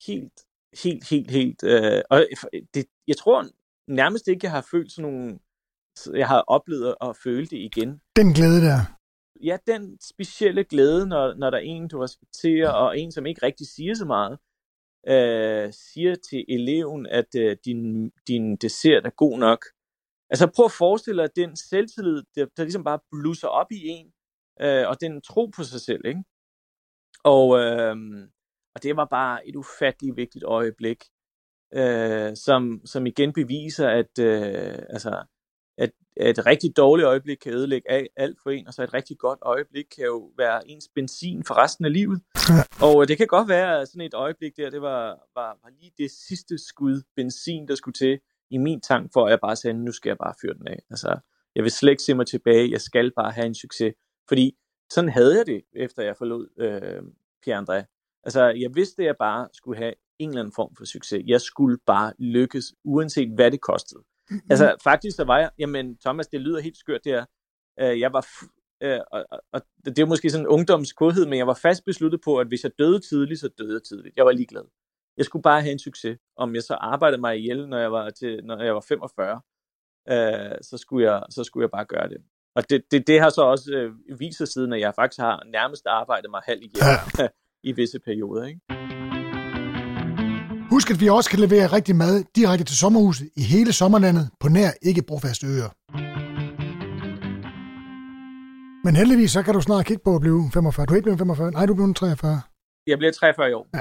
helt, 0.07 0.41
helt, 0.85 1.09
helt, 1.09 1.31
helt, 1.31 1.63
øh, 1.65 2.03
og 2.11 2.27
det, 2.75 2.87
jeg 3.09 3.17
tror 3.17 3.47
nærmest 3.89 4.29
ikke, 4.29 4.45
jeg 4.45 4.51
har 4.51 4.67
følt 4.71 4.93
sådan 4.93 5.11
nogle 5.11 5.39
jeg 6.15 6.29
har 6.29 6.41
oplevet 6.41 6.95
at 7.01 7.17
føle 7.25 7.47
det 7.47 7.57
igen. 7.57 8.01
Den 8.17 8.33
glæde 8.33 8.61
der. 8.61 8.79
Ja, 9.43 9.57
den 9.67 9.99
specielle 10.01 10.65
glæde, 10.65 11.07
når, 11.07 11.35
når 11.35 11.51
der 11.51 11.59
er 11.59 11.63
en, 11.63 11.89
du 11.89 11.99
respekterer, 11.99 12.71
og 12.71 12.99
en, 12.99 13.13
som 13.13 13.27
ikke 13.27 13.47
rigtig 13.47 13.67
siger 13.67 13.95
så 13.95 14.05
meget, 14.05 14.39
øh, 15.09 15.73
siger 15.73 16.15
til 16.15 16.45
eleven, 16.49 17.07
at 17.07 17.35
øh, 17.37 17.57
din, 17.65 18.11
din 18.29 18.57
dessert 18.57 19.07
er 19.07 19.11
god 19.11 19.39
nok. 19.39 19.65
Altså 20.31 20.47
prøv 20.57 20.65
at 20.65 20.73
forestille 20.73 21.23
dig 21.23 21.37
den 21.37 21.57
selvtillid, 21.57 22.23
der, 22.35 22.47
der 22.57 22.63
ligesom 22.63 22.85
bare 22.85 22.99
blusser 23.11 23.49
op 23.49 23.73
i 23.73 23.87
en, 23.87 24.13
øh, 24.61 24.89
og 24.89 25.01
den 25.01 25.23
tro 25.23 25.47
på 25.47 25.65
sig 25.65 25.81
selv, 25.81 26.07
ikke? 26.07 26.23
Og, 27.25 27.59
øh, 27.59 27.97
og 28.75 28.83
det 28.83 28.97
var 28.97 29.05
bare 29.05 29.49
et 29.49 29.57
ufatteligt 29.57 30.17
vigtigt 30.17 30.45
øjeblik, 30.45 31.05
øh, 31.75 32.37
som, 32.37 32.81
som 32.85 33.07
igen 33.07 33.33
beviser, 33.33 33.89
at, 33.89 34.19
øh, 34.19 34.79
altså, 34.89 35.25
at, 35.79 35.91
at 36.17 36.39
et 36.39 36.47
rigtig 36.47 36.77
dårligt 36.77 37.07
øjeblik 37.07 37.37
kan 37.37 37.53
ødelægge 37.53 38.09
alt 38.17 38.39
for 38.43 38.51
en, 38.51 38.67
og 38.67 38.75
så 38.75 38.83
et 38.83 38.95
rigtig 38.95 39.19
godt 39.19 39.39
øjeblik 39.43 39.85
kan 39.97 40.05
jo 40.05 40.31
være 40.37 40.69
ens 40.69 40.89
benzin 40.95 41.45
for 41.45 41.55
resten 41.63 41.85
af 41.85 41.93
livet. 41.93 42.23
Ja. 42.49 42.87
Og 42.87 43.09
det 43.09 43.19
kan 43.19 43.27
godt 43.27 43.49
være, 43.49 43.81
at 43.81 43.89
sådan 43.89 44.07
et 44.07 44.15
øjeblik 44.15 44.57
der, 44.57 44.71
det 44.71 44.83
var, 44.83 45.05
var, 45.35 45.59
var 45.63 45.71
lige 45.81 45.93
det 45.99 46.11
sidste 46.11 46.59
skud 46.59 47.03
benzin, 47.17 47.69
der 47.69 47.75
skulle 47.75 47.95
til 47.95 48.21
i 48.51 48.59
min 48.59 48.81
tank, 48.81 49.13
for 49.13 49.27
at 49.27 49.31
jeg 49.31 49.41
bare 49.41 49.57
sagde, 49.57 49.79
nu 49.79 49.93
skal 49.93 50.11
jeg 50.11 50.19
bare 50.19 50.35
fyre 50.43 50.55
den 50.55 50.67
af. 50.69 50.79
Altså, 50.91 51.19
jeg 51.55 51.63
vil 51.63 51.71
slet 51.71 51.91
ikke 51.91 52.03
se 52.03 52.15
mig 52.15 52.27
tilbage, 52.27 52.71
jeg 52.71 52.81
skal 52.81 53.13
bare 53.17 53.31
have 53.31 53.47
en 53.47 53.55
succes. 53.55 53.95
Fordi 54.29 54.57
sådan 54.91 55.11
havde 55.11 55.39
jeg 55.39 55.47
det, 55.47 55.63
efter 55.73 56.03
jeg 56.03 56.17
forlod 56.17 56.49
øh, 56.59 57.03
Pierre 57.43 57.59
André. 57.63 57.92
Altså, 58.25 58.43
jeg 58.45 58.71
vidste, 58.75 59.03
at 59.03 59.07
jeg 59.07 59.17
bare 59.19 59.49
skulle 59.53 59.79
have 59.79 59.95
en 60.19 60.29
eller 60.29 60.41
anden 60.41 60.55
form 60.55 60.77
for 60.77 60.85
succes. 60.85 61.23
Jeg 61.27 61.41
skulle 61.41 61.79
bare 61.87 62.13
lykkes, 62.19 62.75
uanset 62.85 63.35
hvad 63.35 63.51
det 63.51 63.61
kostede. 63.61 64.01
Mm-hmm. 64.31 64.47
Altså, 64.51 64.77
faktisk 64.85 65.17
så 65.17 65.25
var 65.25 65.39
jeg, 65.39 65.51
jamen 65.59 65.99
Thomas, 65.99 66.27
det 66.29 66.41
lyder 66.41 66.61
helt 66.61 66.77
skørt 66.77 67.05
det 67.05 67.13
her. 67.13 67.25
Øh, 67.81 68.01
jeg 68.01 68.13
var, 68.13 68.27
øh, 68.83 69.01
og, 69.13 69.27
og, 69.53 69.63
det 69.85 69.99
er 69.99 70.07
måske 70.07 70.31
sådan 70.31 70.47
en 70.47 70.49
ungdomskodhed, 70.49 71.27
men 71.27 71.39
jeg 71.39 71.47
var 71.47 71.59
fast 71.63 71.85
besluttet 71.85 72.21
på, 72.25 72.39
at 72.39 72.47
hvis 72.47 72.65
jeg 72.65 72.73
døde 72.79 73.01
tidligt, 73.01 73.41
så 73.41 73.49
døde 73.59 73.73
jeg 73.73 73.83
tidligt. 73.83 74.17
Jeg 74.17 74.25
var 74.25 74.33
ligeglad. 74.33 74.65
Jeg 75.17 75.25
skulle 75.25 75.43
bare 75.43 75.61
have 75.63 75.73
en 75.73 75.79
succes. 75.79 76.19
Om 76.37 76.55
jeg 76.55 76.63
så 76.63 76.75
arbejdede 76.75 77.21
mig 77.21 77.39
ihjel, 77.39 77.69
når 77.69 77.79
jeg 77.79 77.93
var, 77.93 78.11
til, 78.11 78.41
når 78.45 78.63
jeg 78.63 78.75
var 78.75 78.85
45, 78.89 79.41
øh, 80.09 80.59
så, 80.63 80.77
skulle 80.79 81.13
jeg, 81.13 81.23
så 81.31 81.45
skulle 81.45 81.63
jeg 81.63 81.71
bare 81.71 81.85
gøre 81.85 82.09
det. 82.09 82.19
Og 82.55 82.71
det, 82.71 82.85
det, 82.91 83.07
det 83.07 83.21
har 83.21 83.31
så 83.31 83.43
også 83.43 83.73
øh, 83.73 84.19
vist 84.19 84.39
sig 84.39 84.49
siden, 84.49 84.73
at 84.73 84.81
jeg 84.81 84.95
faktisk 84.95 85.21
har 85.21 85.45
nærmest 85.47 85.87
arbejdet 85.87 86.31
mig 86.31 86.43
halv 86.45 86.63
ihjel 86.63 86.83
ja. 87.19 87.29
i 87.65 87.73
visse 87.73 87.99
perioder. 88.05 88.45
Ikke? 88.47 88.61
Husk, 90.71 90.91
at 90.91 91.01
vi 91.01 91.09
også 91.09 91.31
kan 91.31 91.39
levere 91.39 91.67
rigtig 91.67 91.97
mad 91.97 92.25
direkte 92.37 92.65
til 92.65 92.77
sommerhuset 92.77 93.29
i 93.37 93.43
hele 93.43 93.73
sommerlandet 93.73 94.31
på 94.41 94.49
nær 94.49 94.71
ikke 94.83 95.03
brofaste 95.03 95.47
øer. 95.47 95.71
Men 98.85 98.97
heldigvis, 98.97 99.31
så 99.31 99.43
kan 99.43 99.55
du 99.55 99.61
snart 99.61 99.87
kigge 99.87 100.03
på 100.05 100.15
at 100.15 100.21
blive 100.21 100.51
45. 100.55 100.87
Du 100.87 100.93
er 100.93 100.97
ikke 100.97 101.05
blevet 101.05 101.19
45. 101.19 101.51
Nej, 101.51 101.67
du 101.67 101.73
er 101.73 101.77
blevet 101.77 101.97
43. 101.97 102.41
Jeg 102.87 102.99
bliver 102.99 103.13
43 103.13 103.51
i 103.51 103.53
år. 103.53 103.67
Ja. 103.75 103.81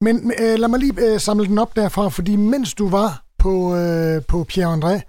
Men 0.00 0.32
øh, 0.40 0.58
lad 0.58 0.68
mig 0.68 0.80
lige 0.80 1.12
øh, 1.12 1.20
samle 1.20 1.46
den 1.46 1.58
op 1.58 1.76
derfra, 1.76 2.08
fordi 2.08 2.36
mens 2.36 2.74
du 2.74 2.88
var 2.88 3.24
på, 3.38 3.76
øh, 3.76 4.22
på 4.28 4.44
Pierre 4.44 4.74
André, 4.74 5.00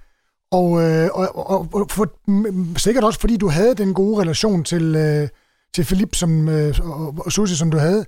og, 0.51 0.81
øh, 0.83 1.09
og, 1.13 1.49
og, 1.51 1.67
og 1.73 1.91
for, 1.91 2.05
sikkert 2.77 3.03
også 3.03 3.19
fordi 3.19 3.37
du 3.37 3.49
havde 3.49 3.75
den 3.75 3.93
gode 3.93 4.21
relation 4.21 4.63
til, 4.63 4.95
øh, 4.95 5.27
til 5.75 5.83
Philip 5.83 6.15
som, 6.15 6.49
øh, 6.49 6.73
og, 7.25 7.31
Susie, 7.31 7.57
som 7.57 7.71
du 7.71 7.77
havde, 7.77 8.05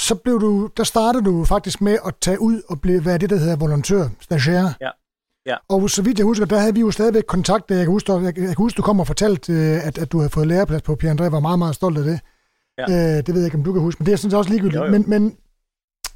så 0.00 0.14
blev 0.14 0.40
du, 0.40 0.70
der 0.76 0.84
startede 0.84 1.24
du 1.24 1.44
faktisk 1.44 1.80
med 1.80 1.98
at 2.06 2.14
tage 2.20 2.40
ud 2.40 2.62
og 2.68 2.80
blive, 2.80 3.04
være 3.04 3.18
det, 3.18 3.30
der 3.30 3.36
hedder 3.36 3.56
volontør, 3.56 4.08
stagiaire. 4.20 4.74
Ja. 4.80 4.90
Ja. 5.46 5.56
Og 5.68 5.90
så 5.90 6.02
vidt 6.02 6.18
jeg 6.18 6.24
husker, 6.24 6.44
der 6.44 6.58
havde 6.58 6.74
vi 6.74 6.80
jo 6.80 6.90
stadigvæk 6.90 7.24
kontakt. 7.28 7.70
Jeg 7.70 7.78
kan 7.78 7.86
huske, 7.86 8.12
jeg, 8.12 8.22
jeg 8.24 8.34
kan 8.34 8.54
huske 8.56 8.76
du 8.76 8.82
kom 8.82 9.00
og 9.00 9.06
fortalte, 9.06 9.52
øh, 9.52 9.86
at, 9.86 9.98
at 9.98 10.12
du 10.12 10.18
havde 10.18 10.30
fået 10.30 10.46
læreplads 10.46 10.82
på 10.82 10.94
Pierre 10.94 11.14
André, 11.14 11.28
var 11.28 11.40
meget, 11.40 11.58
meget 11.58 11.74
stolt 11.74 11.98
af 11.98 12.04
det. 12.04 12.20
Ja. 12.78 12.84
Øh, 12.84 13.26
det 13.26 13.34
ved 13.34 13.40
jeg 13.40 13.44
ikke, 13.44 13.56
om 13.58 13.64
du 13.64 13.72
kan 13.72 13.82
huske, 13.82 14.00
men 14.00 14.06
det 14.06 14.12
er 14.12 14.16
sådan 14.16 14.30
set 14.30 14.38
også 14.38 14.50
ligegyldigt. 14.50 14.80
Jo, 14.80 14.84
jo. 14.84 14.90
Men, 14.90 15.04
men, 15.06 15.36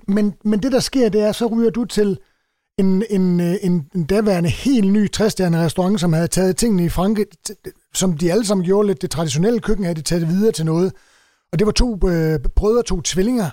men, 0.08 0.34
men 0.44 0.62
det, 0.62 0.72
der 0.72 0.80
sker, 0.80 1.08
det 1.08 1.20
er, 1.22 1.32
så 1.32 1.46
ryger 1.46 1.70
du 1.70 1.84
til 1.84 2.18
en, 2.78 3.04
en, 3.10 3.40
øh, 3.40 3.54
en, 3.62 3.90
en 3.94 4.04
daværende 4.04 4.48
helt 4.48 4.92
ny 4.92 5.10
træstjerne 5.10 5.64
restaurant, 5.64 6.00
som 6.00 6.12
havde 6.12 6.28
taget 6.28 6.56
tingene 6.56 6.84
i 6.84 6.88
Frankrig, 6.88 7.26
som 7.94 8.18
de 8.18 8.32
alle 8.32 8.46
sammen 8.46 8.64
gjorde 8.64 8.88
lidt 8.88 9.02
det 9.02 9.10
traditionelle 9.10 9.60
køkken, 9.60 9.84
havde 9.84 9.96
de 9.96 10.02
taget 10.02 10.22
det 10.22 10.30
videre 10.30 10.52
til 10.52 10.64
noget. 10.64 10.92
Og 11.52 11.58
det 11.58 11.66
var 11.66 11.72
to 11.72 11.98
øh, 12.08 12.40
brødre, 12.56 12.82
to 12.82 13.02
tvillinger, 13.02 13.50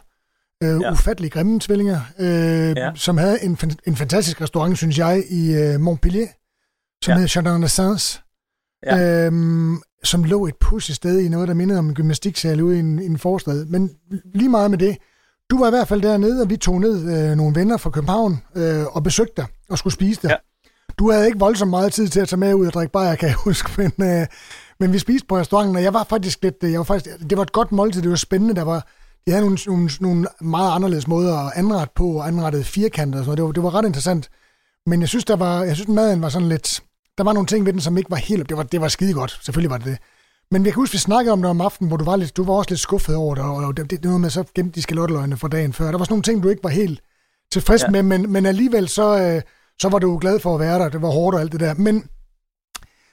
øh, 0.63 0.81
ja. 0.81 0.91
ufattelig 0.91 1.31
grimme 1.31 1.59
tvillinger, 1.59 2.01
øh, 2.19 2.77
ja. 2.77 2.91
som 2.95 3.17
havde 3.17 3.43
en, 3.43 3.57
en 3.87 3.95
fantastisk 3.95 4.41
restaurant, 4.41 4.77
synes 4.77 4.97
jeg, 4.97 5.23
i 5.29 5.53
øh, 5.53 5.79
Montpellier, 5.79 6.27
som 7.03 7.11
ja. 7.11 7.17
hed 7.17 7.27
Jardin 7.27 7.61
de 7.61 7.67
Sens, 7.67 8.21
ja. 8.85 9.25
øh, 9.27 9.31
som 10.03 10.23
lå 10.23 10.47
et 10.47 10.55
pussy 10.59 10.91
sted 10.91 11.19
i 11.19 11.29
noget, 11.29 11.47
der 11.47 11.53
mindede 11.53 11.79
om 11.79 11.87
en 11.87 11.95
gymnastiksal 11.95 12.61
ude 12.61 12.75
i 12.75 12.79
en, 12.79 12.99
en 12.99 13.17
forstad. 13.17 13.65
Men 13.65 13.91
lige 14.35 14.49
meget 14.49 14.71
med 14.71 14.77
det, 14.77 14.97
du 15.49 15.59
var 15.59 15.67
i 15.67 15.69
hvert 15.69 15.87
fald 15.87 16.01
dernede, 16.01 16.41
og 16.41 16.49
vi 16.49 16.57
tog 16.57 16.81
ned 16.81 17.29
øh, 17.29 17.37
nogle 17.37 17.55
venner 17.55 17.77
fra 17.77 17.89
København 17.89 18.41
øh, 18.55 18.85
og 18.85 19.03
besøgte 19.03 19.33
dig 19.37 19.45
og 19.69 19.77
skulle 19.77 19.93
spise 19.93 20.21
det. 20.21 20.29
Ja. 20.29 20.35
Du 20.99 21.11
havde 21.11 21.25
ikke 21.25 21.39
voldsomt 21.39 21.69
meget 21.69 21.93
tid 21.93 22.07
til 22.07 22.19
at 22.19 22.27
tage 22.29 22.39
med 22.39 22.53
ud 22.53 22.67
og 22.67 22.73
drikke 22.73 22.91
bajer, 22.91 23.15
kan 23.15 23.27
jeg 23.29 23.35
huske, 23.47 23.71
men, 23.77 24.09
øh, 24.09 24.27
men 24.79 24.93
vi 24.93 24.99
spiste 24.99 25.27
på 25.27 25.37
restauranten, 25.37 25.75
og 25.75 25.83
jeg 25.83 25.93
var 25.93 26.03
faktisk 26.03 26.43
lidt, 26.43 26.63
øh, 26.63 26.71
jeg 26.71 26.77
var 26.77 26.83
faktisk, 26.83 27.29
det 27.29 27.37
var 27.37 27.43
et 27.43 27.51
godt 27.51 27.71
måltid, 27.71 28.01
det 28.01 28.09
var 28.09 28.15
spændende, 28.15 28.55
der 28.55 28.63
var, 28.63 28.87
de 29.25 29.31
havde 29.31 29.45
nogle, 29.45 29.57
nogle, 29.67 29.89
nogle 29.99 30.27
meget 30.41 30.71
anderledes 30.75 31.07
måder 31.07 31.37
at 31.37 31.51
anrette 31.55 31.93
på, 31.95 32.07
og 32.07 32.27
anrettet 32.27 32.65
firkanter 32.65 33.19
og 33.19 33.25
sådan 33.25 33.37
noget. 33.37 33.37
Det 33.37 33.45
var, 33.45 33.51
det 33.51 33.63
var 33.63 33.79
ret 33.79 33.85
interessant. 33.85 34.29
Men 34.85 35.01
jeg 35.01 35.09
synes, 35.09 35.25
der 35.25 35.35
var, 35.35 35.63
jeg 35.63 35.75
synes, 35.75 35.87
maden 35.87 36.21
var 36.21 36.29
sådan 36.29 36.49
lidt, 36.49 36.83
der 37.17 37.23
var 37.23 37.33
nogle 37.33 37.47
ting 37.47 37.65
ved 37.65 37.73
den, 37.73 37.81
som 37.81 37.97
ikke 37.97 38.11
var 38.11 38.17
helt, 38.17 38.49
det 38.49 38.57
var, 38.57 38.63
det 38.63 38.81
var 38.81 38.87
skide 38.87 39.13
godt, 39.13 39.39
selvfølgelig 39.43 39.69
var 39.69 39.77
det 39.77 39.85
det. 39.85 39.97
Men 40.51 40.65
jeg 40.65 40.73
kan 40.73 40.81
huske, 40.81 40.93
vi 40.93 40.97
snakkede 40.97 41.33
om 41.33 41.41
det 41.41 41.49
om 41.49 41.61
aftenen, 41.61 41.87
hvor 41.87 41.97
du 41.97 42.05
var, 42.05 42.15
lidt, 42.15 42.37
du 42.37 42.43
var 42.43 42.53
også 42.53 42.69
lidt 42.71 42.79
skuffet 42.79 43.15
over 43.15 43.35
det, 43.35 43.43
og 43.43 43.77
det, 43.77 43.89
det, 43.89 43.91
det 43.91 44.03
noget 44.05 44.21
med, 44.21 44.29
så 44.29 44.43
gemte 44.55 44.75
de 44.75 44.81
skalotteløgene 44.81 45.37
fra 45.37 45.47
dagen 45.47 45.73
før. 45.73 45.91
Der 45.91 45.97
var 45.97 46.05
sådan 46.05 46.13
nogle 46.13 46.23
ting, 46.23 46.43
du 46.43 46.49
ikke 46.49 46.63
var 46.63 46.69
helt 46.69 47.01
tilfreds 47.51 47.83
ja. 47.83 47.89
med, 47.89 48.03
men, 48.03 48.31
men 48.31 48.45
alligevel 48.45 48.89
så, 48.89 49.19
øh, 49.19 49.41
så 49.81 49.89
var 49.89 49.99
du 49.99 50.17
glad 50.17 50.39
for 50.39 50.53
at 50.53 50.59
være 50.59 50.79
der. 50.79 50.89
Det 50.89 51.01
var 51.01 51.09
hårdt 51.09 51.35
og 51.35 51.41
alt 51.41 51.51
det 51.51 51.59
der. 51.59 51.73
Men, 51.73 52.03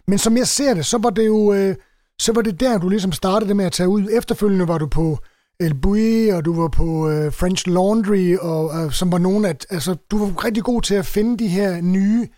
men 0.06 0.18
som 0.18 0.36
jeg 0.36 0.48
ser 0.48 0.74
det, 0.74 0.86
så 0.86 0.98
var 0.98 1.10
det 1.10 1.26
jo, 1.26 1.52
øh, 1.52 1.76
så 2.18 2.32
var 2.32 2.42
det 2.42 2.60
der, 2.60 2.78
du 2.78 2.88
ligesom 2.88 3.12
startede 3.12 3.48
det 3.48 3.56
med 3.56 3.64
at 3.64 3.72
tage 3.72 3.88
ud. 3.88 4.08
Efterfølgende 4.12 4.68
var 4.68 4.78
du 4.78 4.86
på 4.86 5.18
El 5.60 5.74
Bui, 5.74 6.28
og 6.28 6.44
du 6.44 6.60
var 6.60 6.68
på 6.68 7.10
øh, 7.10 7.32
French 7.32 7.68
Laundry, 7.68 8.36
og 8.36 8.84
øh, 8.84 8.92
som 8.92 9.12
var 9.12 9.18
nogen 9.18 9.44
af, 9.44 9.56
altså, 9.70 9.96
du 10.10 10.18
var 10.18 10.44
rigtig 10.44 10.62
god 10.62 10.82
til 10.82 10.94
at 10.94 11.06
finde 11.06 11.38
de 11.38 11.48
her 11.48 11.80
nye 11.80 12.28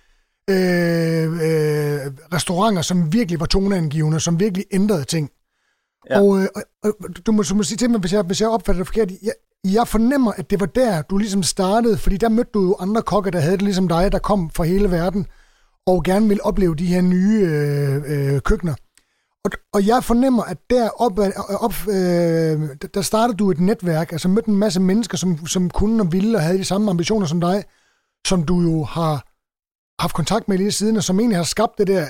øh, 0.51 1.25
øh, 1.25 2.13
restauranter, 2.35 2.83
som 2.83 3.13
virkelig 3.13 3.41
var 3.41 3.47
toneangivende, 3.47 4.21
som 4.21 4.41
virkelig 4.41 4.67
ændrede 4.73 5.05
ting. 5.05 5.31
Ja. 6.11 6.21
Og, 6.21 6.39
øh, 6.39 6.49
og 6.83 6.93
du 7.27 7.33
må, 7.33 7.43
du 7.43 7.55
må 7.55 7.63
sige 7.63 7.77
til 7.77 7.91
mig, 7.91 8.01
hvis 8.01 8.13
jeg, 8.13 8.23
hvis 8.23 8.41
jeg 8.41 8.49
opfatter 8.49 8.81
det 8.81 8.87
forkert, 8.87 9.11
jeg, 9.23 9.33
jeg 9.65 9.89
fornemmer, 9.89 10.33
at 10.33 10.51
det 10.51 10.61
var 10.61 10.67
der, 10.67 11.03
du 11.03 11.19
ligesom 11.19 11.43
startede, 11.43 11.99
fordi 11.99 12.17
der 12.17 12.29
mødte 12.29 12.51
du 12.55 12.63
jo 12.63 12.77
andre 12.81 13.03
kokke, 13.03 13.31
der 13.31 13.41
havde 13.41 13.57
det 13.57 13.63
ligesom 13.63 13.89
dig, 13.89 14.13
der 14.13 14.19
kom 14.19 14.51
fra 14.51 14.65
hele 14.65 14.91
verden, 14.91 15.27
og 15.87 16.03
gerne 16.03 16.29
ville 16.29 16.45
opleve 16.45 16.75
de 16.75 16.87
her 16.87 17.01
nye 17.01 17.41
øh, 17.41 18.03
øh, 18.07 18.41
køkkener. 18.41 18.75
Og, 19.45 19.51
og 19.73 19.87
jeg 19.87 20.05
fornemmer, 20.05 20.43
at 20.43 20.59
der, 20.71 20.89
op, 20.89 21.19
øh, 21.19 21.33
op, 21.37 21.75
øh, 21.89 22.69
der 22.95 23.03
startede 23.03 23.37
du 23.37 23.51
et 23.51 23.61
netværk, 23.61 24.13
altså 24.13 24.29
mødte 24.29 24.49
en 24.49 24.57
masse 24.57 24.81
mennesker, 24.81 25.17
som, 25.17 25.47
som 25.47 25.71
kunne 25.71 26.03
og 26.03 26.13
ville 26.13 26.39
og 26.39 26.43
havde 26.43 26.59
de 26.59 26.65
samme 26.65 26.91
ambitioner 26.91 27.27
som 27.27 27.41
dig, 27.41 27.65
som 28.27 28.45
du 28.45 28.61
jo 28.61 28.85
har 28.85 29.27
haft 30.03 30.15
kontakt 30.15 30.49
med 30.49 30.59
lige 30.59 30.73
siden, 30.73 30.97
og 30.97 31.05
som 31.05 31.21
egentlig 31.21 31.39
har 31.39 31.45
skabt 31.45 31.79
det 31.79 31.87
der 31.87 32.09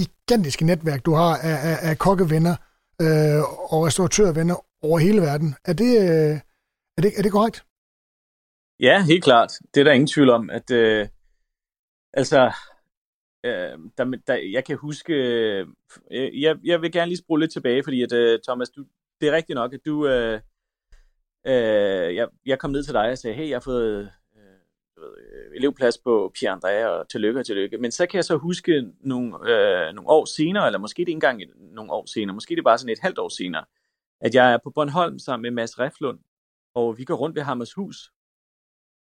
gigantiske 0.00 0.64
netværk, 0.64 1.04
du 1.06 1.14
har 1.14 1.36
af, 1.36 1.70
af, 1.70 1.78
af 1.90 1.98
kokkevenner 1.98 2.56
øh, 3.00 3.72
og 3.72 3.86
restauratørvenner 3.86 4.64
over 4.82 4.98
hele 4.98 5.20
verden. 5.20 5.54
Er 5.64 5.72
det, 5.72 6.10
øh, 6.10 6.40
er, 6.96 7.02
det, 7.02 7.12
er 7.18 7.22
det 7.22 7.32
korrekt? 7.32 7.64
Ja, 8.80 9.02
helt 9.02 9.24
klart. 9.24 9.52
Det 9.74 9.80
er 9.80 9.84
der 9.84 9.92
ingen 9.92 10.06
tvivl 10.06 10.30
om, 10.30 10.50
at 10.50 10.70
øh, 10.70 11.08
altså, 12.12 12.52
øh, 13.44 13.78
der, 13.98 14.18
der, 14.26 14.34
jeg 14.34 14.64
kan 14.64 14.76
huske, 14.76 15.12
øh, 15.14 15.66
jeg, 16.42 16.56
jeg 16.64 16.82
vil 16.82 16.92
gerne 16.92 17.08
lige 17.08 17.18
spole 17.18 17.40
lidt 17.40 17.52
tilbage, 17.52 17.82
fordi 17.84 18.02
at, 18.02 18.12
øh, 18.12 18.38
Thomas, 18.48 18.70
du, 18.70 18.84
det 19.20 19.28
er 19.28 19.32
rigtigt 19.32 19.54
nok, 19.54 19.74
at 19.74 19.80
du, 19.86 20.06
øh, 20.06 20.40
øh, 21.46 22.14
jeg, 22.14 22.28
jeg 22.46 22.58
kom 22.58 22.70
ned 22.70 22.82
til 22.82 22.94
dig 22.94 23.10
og 23.10 23.18
sagde, 23.18 23.36
hey, 23.36 23.48
jeg 23.48 23.54
har 23.56 23.60
fået 23.60 23.98
øh, 24.00 24.06
ved, 24.96 25.14
øh, 25.18 25.56
elevplads 25.56 25.98
på 25.98 26.32
Pierre 26.34 26.56
André, 26.56 26.86
og 26.86 27.08
tillykke 27.08 27.40
og 27.40 27.46
tillykke. 27.46 27.78
Men 27.78 27.90
så 27.90 28.06
kan 28.06 28.16
jeg 28.16 28.24
så 28.24 28.36
huske 28.36 28.92
nogle, 29.00 29.26
øh, 29.26 29.94
nogle 29.94 30.10
år 30.10 30.24
senere, 30.24 30.66
eller 30.66 30.78
måske 30.78 31.00
det 31.00 31.08
ikke 31.08 31.12
engang 31.12 31.42
nogle 31.58 31.92
år 31.92 32.06
senere, 32.06 32.34
måske 32.34 32.54
det 32.54 32.58
er 32.58 32.62
bare 32.62 32.78
sådan 32.78 32.92
et 32.92 32.98
halvt 33.02 33.18
år 33.18 33.28
senere, 33.28 33.64
at 34.20 34.34
jeg 34.34 34.52
er 34.52 34.58
på 34.64 34.70
Bornholm 34.70 35.18
sammen 35.18 35.42
med 35.42 35.50
Mads 35.50 35.78
Reflund, 35.78 36.18
og 36.74 36.98
vi 36.98 37.04
går 37.04 37.14
rundt 37.14 37.36
ved 37.36 37.42
Hammershus. 37.42 38.12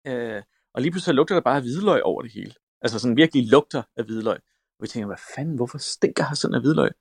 Øh, 0.07 0.43
og 0.73 0.81
lige 0.81 0.91
pludselig 0.91 1.15
lugter 1.15 1.35
der 1.35 1.41
bare 1.41 1.61
hvidløg 1.61 2.03
over 2.03 2.21
det 2.21 2.31
hele. 2.31 2.53
Altså 2.81 2.99
sådan 2.99 3.17
virkelig 3.17 3.47
lugter 3.47 3.83
af 3.97 4.03
hvidløg. 4.03 4.39
Og 4.79 4.83
vi 4.83 4.87
tænker, 4.87 5.07
hvad 5.07 5.23
fanden, 5.35 5.55
hvorfor 5.55 5.77
stinker 5.77 6.23
her 6.23 6.35
sådan 6.35 6.55
af 6.55 6.61
hvidløg? 6.61 6.91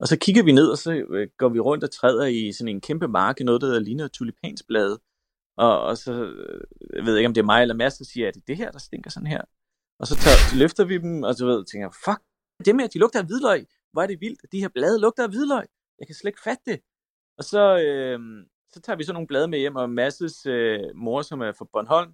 Og 0.00 0.08
så 0.08 0.18
kigger 0.18 0.42
vi 0.42 0.52
ned, 0.52 0.68
og 0.68 0.78
så 0.78 0.92
øh, 0.92 1.28
går 1.38 1.48
vi 1.48 1.60
rundt 1.60 1.84
og 1.84 1.90
træder 1.90 2.26
i 2.26 2.52
sådan 2.52 2.68
en 2.68 2.80
kæmpe 2.80 3.08
marke, 3.08 3.44
noget 3.44 3.60
der 3.60 3.78
ligner 3.78 4.08
tulipansblade. 4.08 5.00
Og, 5.56 5.82
og 5.82 5.96
så 5.96 6.12
øh, 6.12 6.60
jeg 6.96 7.04
ved 7.06 7.16
ikke, 7.16 7.26
om 7.26 7.34
det 7.34 7.40
er 7.40 7.44
mig 7.52 7.62
eller 7.62 7.74
Mads, 7.74 7.98
der 7.98 8.04
siger, 8.04 8.28
at 8.28 8.34
det 8.34 8.40
er 8.40 8.46
det 8.46 8.56
her, 8.56 8.70
der 8.70 8.78
stinker 8.78 9.10
sådan 9.10 9.26
her. 9.26 9.42
Og 10.00 10.06
så 10.06 10.14
tager, 10.16 10.58
løfter 10.58 10.84
vi 10.84 10.98
dem, 10.98 11.22
og 11.22 11.34
så 11.34 11.46
ved, 11.46 11.64
tænker 11.64 11.90
fuck, 12.04 12.20
det 12.64 12.76
med, 12.76 12.84
at 12.84 12.94
de 12.94 12.98
lugter 12.98 13.18
af 13.18 13.26
hvidløg, 13.26 13.66
hvor 13.92 14.02
er 14.02 14.06
det 14.06 14.20
vildt, 14.20 14.40
at 14.44 14.52
de 14.52 14.60
her 14.60 14.68
blade 14.68 15.00
lugter 15.00 15.22
af 15.22 15.28
hvidløg. 15.28 15.66
Jeg 15.98 16.06
kan 16.06 16.14
slet 16.14 16.28
ikke 16.28 16.42
fatte 16.44 16.62
det. 16.66 16.80
Og 17.38 17.44
så, 17.44 17.62
øh, 17.86 18.20
så 18.74 18.80
tager 18.80 18.96
vi 18.96 19.04
så 19.04 19.12
nogle 19.12 19.26
blade 19.26 19.48
med 19.48 19.58
hjem, 19.58 19.76
og 19.76 19.90
Masses 19.90 20.46
øh, 20.46 20.80
mor, 20.94 21.22
som 21.22 21.40
er 21.40 21.52
fra 21.58 21.66
Bornholm, 21.72 22.12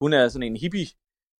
hun 0.00 0.12
er 0.12 0.28
sådan 0.28 0.48
en 0.48 0.56
hippie, 0.56 0.86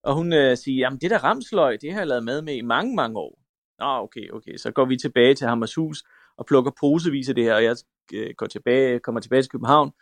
og 0.02 0.14
hun 0.14 0.32
øh, 0.32 0.56
siger, 0.56 0.78
jamen 0.78 0.98
det 1.00 1.10
der 1.10 1.18
ramsløg, 1.18 1.78
det 1.82 1.92
har 1.92 2.00
jeg 2.00 2.08
lavet 2.08 2.24
mad 2.24 2.42
med 2.42 2.54
i 2.54 2.60
mange, 2.60 2.96
mange 2.96 3.18
år. 3.18 3.38
Nå, 3.78 3.86
okay, 4.04 4.30
okay. 4.30 4.56
Så 4.56 4.70
går 4.70 4.84
vi 4.84 4.96
tilbage 4.96 5.34
til 5.34 5.46
Hammershus 5.46 6.04
og 6.36 6.46
plukker 6.46 6.70
posevis 6.80 7.28
af 7.28 7.34
det 7.34 7.44
her, 7.44 7.54
og 7.54 7.64
jeg 7.64 7.76
øh, 8.12 8.34
går 8.36 8.46
tilbage, 8.46 8.98
kommer 8.98 9.20
tilbage 9.20 9.42
til 9.42 9.50
København, 9.50 9.92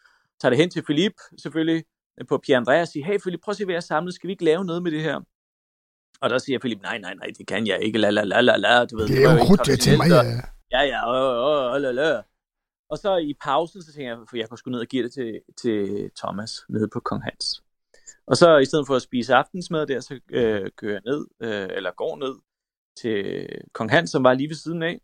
tager 0.41 0.51
det 0.51 0.59
hen 0.59 0.71
til 0.71 0.83
Philip, 0.83 1.13
selvfølgelig, 1.43 1.85
på 2.29 2.39
Pierre 2.39 2.61
Andreas, 2.61 2.89
og 2.89 2.93
siger, 2.93 3.07
hey 3.07 3.19
Philip, 3.19 3.41
prøv 3.45 3.53
at 3.53 3.57
se, 3.57 3.65
hvad 3.65 3.75
jeg 3.75 3.83
samlet, 3.83 4.15
skal 4.15 4.29
vi 4.29 4.33
ikke 4.33 4.45
lave 4.45 4.65
noget 4.65 4.83
med 4.83 4.91
det 4.91 5.03
her? 5.03 5.21
Og 6.21 6.31
der 6.31 6.39
siger 6.39 6.59
Philip, 6.59 6.83
nej, 6.83 6.99
nej, 6.99 7.15
nej, 7.15 7.29
det 7.39 7.47
kan 7.47 7.67
jeg 7.67 7.79
ikke, 7.83 7.99
la 7.99 8.11
la 8.11 8.25
la 8.25 8.41
la 8.41 8.57
la, 8.57 8.85
du 8.85 8.97
ved. 8.97 9.09
Det 9.09 9.25
er 9.25 9.33
jo 9.33 9.45
krudt, 9.45 9.67
det 9.67 9.81
til 9.81 9.97
mig, 9.97 10.09
ja. 10.09 10.23
Ja, 10.73 10.83
ja, 10.93 11.01
åh, 11.09 11.75
åh, 11.75 11.81
la 11.83 11.93
la. 11.93 12.23
Og 12.91 12.99
så 12.99 13.17
i 13.17 13.35
pausen, 13.45 13.83
så 13.83 13.93
tænker 13.93 14.11
jeg, 14.11 14.19
for 14.31 14.37
jeg 14.37 14.49
kunne 14.49 14.59
sgu 14.59 14.71
ned 14.71 14.81
og 14.81 14.87
give 14.87 15.03
det 15.03 15.13
til, 15.13 15.41
til 15.63 16.11
Thomas, 16.17 16.65
nede 16.69 16.89
på 16.89 17.01
Kong 17.01 17.23
Hans. 17.23 17.63
Og 18.27 18.37
så 18.37 18.59
i 18.59 18.65
stedet 18.65 18.87
for 18.87 18.97
at 18.97 19.03
spise 19.03 19.35
aftensmad 19.35 19.87
der, 19.87 20.01
så 20.01 20.21
øh, 20.31 20.71
kører 20.77 20.93
jeg 20.93 21.03
ned, 21.05 21.27
øh, 21.41 21.69
eller 21.77 21.91
går 21.91 22.17
ned 22.17 22.35
til 23.01 23.49
Kong 23.73 23.91
Hans, 23.91 24.11
som 24.11 24.25
var 24.25 24.35
lige 24.35 24.49
ved 24.49 24.57
siden 24.57 24.83
af. 24.83 25.01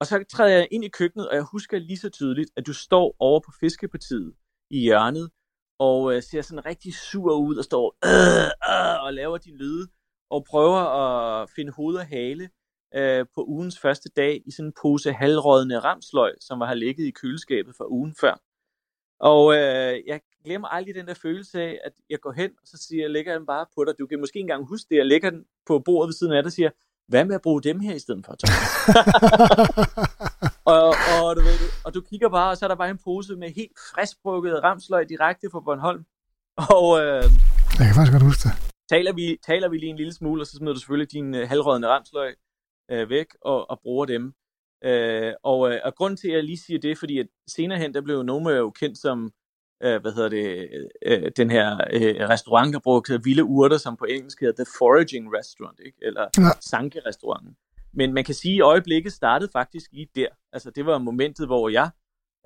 Og 0.00 0.06
så 0.06 0.24
træder 0.32 0.56
jeg 0.56 0.68
ind 0.70 0.84
i 0.84 0.88
køkkenet, 0.88 1.28
og 1.28 1.34
jeg 1.34 1.42
husker 1.42 1.78
lige 1.78 1.96
så 1.96 2.10
tydeligt, 2.10 2.50
at 2.56 2.66
du 2.66 2.72
står 2.72 3.16
over 3.18 3.40
på 3.40 3.50
fiskepartiet 3.60 4.34
i 4.70 4.80
hjørnet, 4.80 5.30
og 5.78 6.14
øh, 6.14 6.22
ser 6.22 6.42
sådan 6.42 6.66
rigtig 6.66 6.94
sur 6.94 7.34
ud, 7.34 7.56
og 7.56 7.64
står 7.64 7.96
øh, 8.04 8.50
øh, 8.70 9.04
og 9.04 9.14
laver 9.14 9.38
de 9.38 9.56
lyde, 9.56 9.88
og 10.30 10.44
prøver 10.44 10.80
at 10.80 11.50
finde 11.50 11.72
hoved 11.72 11.96
og 11.96 12.06
hale 12.06 12.50
øh, 12.94 13.26
på 13.34 13.44
ugens 13.44 13.78
første 13.78 14.08
dag 14.16 14.42
i 14.46 14.50
sådan 14.50 14.66
en 14.66 14.72
pose 14.82 15.12
halvrådende 15.12 15.78
ramsløg, 15.78 16.34
som 16.40 16.60
var 16.60 16.66
har 16.66 16.74
ligget 16.74 17.06
i 17.06 17.10
køleskabet 17.10 17.74
for 17.76 17.84
ugen 17.84 18.14
før. 18.20 18.34
Og 19.20 19.54
øh, 19.54 19.94
jeg 20.06 20.20
glemmer 20.44 20.68
aldrig 20.68 20.94
den 20.94 21.06
der 21.06 21.14
følelse 21.14 21.62
af, 21.62 21.78
at 21.84 21.92
jeg 22.10 22.20
går 22.20 22.32
hen, 22.32 22.50
og 22.62 22.66
så 22.66 22.76
siger 22.88 23.02
jeg, 23.02 23.10
lægger 23.10 23.38
den 23.38 23.46
bare 23.46 23.66
på 23.74 23.84
dig. 23.84 23.94
Du 23.98 24.06
kan 24.06 24.20
måske 24.20 24.38
ikke 24.38 24.44
engang 24.44 24.68
huske 24.68 24.86
det, 24.90 24.96
jeg 24.96 25.06
lægger 25.06 25.30
den 25.30 25.44
på 25.66 25.78
bordet 25.78 26.08
ved 26.08 26.14
siden 26.14 26.32
af 26.32 26.42
dig 26.42 26.48
og 26.48 26.52
siger, 26.52 26.70
hvad 27.08 27.24
med 27.24 27.34
at 27.34 27.42
bruge 27.42 27.62
dem 27.62 27.80
her 27.80 27.94
i 27.94 27.98
stedet 27.98 28.26
for, 28.26 28.32
og, 30.74 30.88
og, 31.14 31.36
du 31.36 31.40
ved, 31.40 31.58
og 31.84 31.94
du 31.94 32.00
kigger 32.00 32.28
bare, 32.28 32.50
og 32.50 32.56
så 32.56 32.66
er 32.66 32.68
der 32.68 32.76
bare 32.76 32.90
en 32.90 32.98
pose 33.04 33.36
med 33.36 33.50
helt 33.50 33.78
friskbrukket 33.94 34.62
ramsløg 34.62 35.08
direkte 35.08 35.48
fra 35.52 35.60
Bornholm. 35.60 36.04
Og, 36.56 36.86
øh, 37.00 37.22
jeg 37.78 37.86
kan 37.86 37.94
faktisk 37.94 38.12
godt 38.12 38.22
huske 38.22 38.48
det. 38.48 38.54
Taler 38.88 39.12
vi, 39.12 39.38
taler 39.46 39.68
vi 39.68 39.76
lige 39.78 39.90
en 39.90 39.96
lille 39.96 40.14
smule, 40.14 40.42
og 40.42 40.46
så 40.46 40.56
smider 40.56 40.74
du 40.74 40.80
selvfølgelig 40.80 41.12
din 41.12 41.34
øh, 41.34 41.48
halvrådende 41.48 41.88
ramsløg 41.88 42.36
øh, 42.90 43.10
væk 43.10 43.26
og, 43.40 43.70
og 43.70 43.80
bruger 43.82 44.06
dem. 44.06 44.32
Øh, 44.84 45.32
og, 45.42 45.72
øh, 45.72 45.80
og 45.84 45.94
grunden 45.94 46.16
til, 46.16 46.28
at 46.28 46.34
jeg 46.34 46.44
lige 46.44 46.58
siger 46.58 46.78
det, 46.78 46.98
fordi 46.98 47.18
at 47.18 47.26
senere 47.48 47.78
hen, 47.78 47.94
der 47.94 48.00
blev 48.00 48.22
Noma 48.22 48.50
jo 48.50 48.70
kendt 48.70 48.98
som, 48.98 49.32
øh, 49.82 50.00
hvad 50.00 50.12
hedder 50.12 50.28
det, 50.28 50.68
øh, 51.06 51.30
den 51.36 51.50
her 51.50 51.74
øh, 51.92 52.28
restaurant, 52.28 52.74
der 52.74 52.80
brugte 52.80 53.24
vilde 53.24 53.44
urter, 53.44 53.78
som 53.78 53.96
på 53.96 54.04
engelsk 54.04 54.40
hedder 54.40 54.64
The 54.64 54.70
Foraging 54.78 55.34
Restaurant, 55.38 55.80
ikke? 55.86 55.98
eller 56.02 56.28
ja. 56.38 56.50
Sanke-restauranten. 56.60 57.56
Men 57.92 58.12
man 58.12 58.24
kan 58.24 58.34
sige, 58.34 58.56
at 58.56 58.62
øjeblikket 58.62 59.12
startede 59.12 59.50
faktisk 59.52 59.92
lige 59.92 60.08
der. 60.14 60.28
Altså 60.52 60.70
det 60.70 60.86
var 60.86 60.98
momentet, 60.98 61.46
hvor 61.46 61.68
jeg 61.68 61.90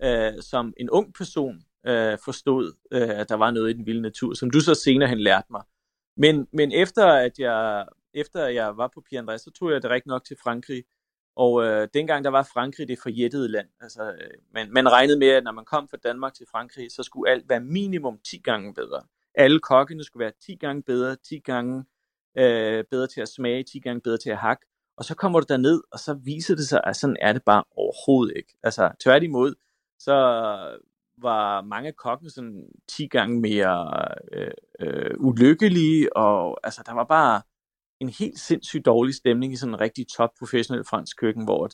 øh, 0.03 0.43
som 0.43 0.74
en 0.76 0.91
ung 0.91 1.14
person 1.14 1.62
øh, 1.86 2.18
forstod, 2.24 2.72
øh, 2.93 3.09
at 3.09 3.28
der 3.28 3.34
var 3.34 3.51
noget 3.51 3.70
i 3.70 3.72
den 3.72 3.86
vilde 3.86 4.03
natur, 4.03 4.34
som 4.34 4.51
du 4.51 4.61
så 4.61 4.74
senere 4.74 5.09
hen 5.09 5.20
lærte 5.20 5.47
mig. 5.51 5.62
Men, 6.16 6.47
men 6.53 6.72
efter 6.72 7.07
at 7.07 7.38
jeg 7.38 7.86
efter 8.14 8.46
jeg 8.46 8.76
var 8.76 8.90
på 8.94 9.00
Pierre 9.00 9.24
André, 9.24 9.38
så 9.38 9.50
tog 9.50 9.72
jeg 9.72 9.82
direkte 9.82 10.08
nok 10.08 10.24
til 10.24 10.36
Frankrig. 10.42 10.84
Og 11.36 11.64
øh, 11.64 11.88
dengang 11.94 12.24
der 12.24 12.30
var 12.30 12.48
Frankrig 12.52 12.88
det 12.88 12.98
forjættede 13.02 13.48
land. 13.48 13.68
Altså, 13.80 14.02
øh, 14.02 14.30
man, 14.54 14.72
man 14.72 14.92
regnede 14.92 15.18
med, 15.18 15.28
at 15.28 15.44
når 15.44 15.52
man 15.52 15.64
kom 15.64 15.88
fra 15.88 15.96
Danmark 15.96 16.34
til 16.34 16.46
Frankrig, 16.50 16.92
så 16.92 17.02
skulle 17.02 17.30
alt 17.30 17.48
være 17.48 17.61
minimum 17.61 18.18
10 18.30 18.38
gange 18.38 18.74
bedre. 18.74 19.02
Alle 19.34 19.61
kokkene 19.61 20.04
skulle 20.04 20.24
være 20.24 20.32
10 20.46 20.54
gange 20.54 20.82
bedre, 20.82 21.16
10 21.16 21.38
gange 21.38 21.84
øh, 22.38 22.84
bedre 22.90 23.06
til 23.06 23.20
at 23.20 23.28
smage, 23.28 23.62
10 23.62 23.78
gange 23.80 24.00
bedre 24.00 24.18
til 24.18 24.30
at 24.30 24.36
hakke. 24.36 24.66
Og 24.96 25.04
så 25.04 25.14
kommer 25.14 25.40
du 25.40 25.46
derned, 25.48 25.82
og 25.92 25.98
så 25.98 26.14
viser 26.14 26.54
det 26.56 26.68
sig, 26.68 26.80
at 26.84 26.96
sådan 26.96 27.16
er 27.20 27.32
det 27.32 27.42
bare 27.44 27.64
overhovedet 27.76 28.36
ikke. 28.36 28.56
Altså 28.62 28.90
tværtimod, 29.04 29.54
så 29.98 30.14
var 31.18 31.62
mange 31.62 31.88
af 31.88 31.96
kokkene 31.96 32.30
sådan 32.30 32.66
10 32.88 33.06
gange 33.06 33.40
mere 33.40 34.04
øh, 34.32 34.50
øh, 34.80 35.14
ulykkelige, 35.18 36.16
og 36.16 36.61
altså 36.66 36.82
der 36.86 36.92
var 36.92 37.04
bare 37.04 37.42
en 38.01 38.09
helt 38.09 38.38
sindssygt 38.38 38.86
dårlig 38.86 39.14
stemning 39.14 39.53
i 39.53 39.57
sådan 39.57 39.74
en 39.74 39.80
rigtig 39.80 40.09
top 40.09 40.30
professionel 40.38 40.84
fransk 40.84 41.16
køkken, 41.16 41.44
hvor 41.44 41.70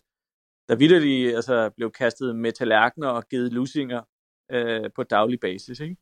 der 0.68 0.76
vidderligt 0.76 1.34
altså, 1.36 1.70
blev 1.76 1.92
kastet 1.92 2.36
med 2.36 2.52
tallerkener 2.52 3.08
og 3.08 3.28
givet 3.28 3.52
lusinger 3.52 4.02
øh, 4.52 4.90
på 4.96 5.02
daglig 5.02 5.40
basis. 5.40 5.80
Ikke? 5.80 5.96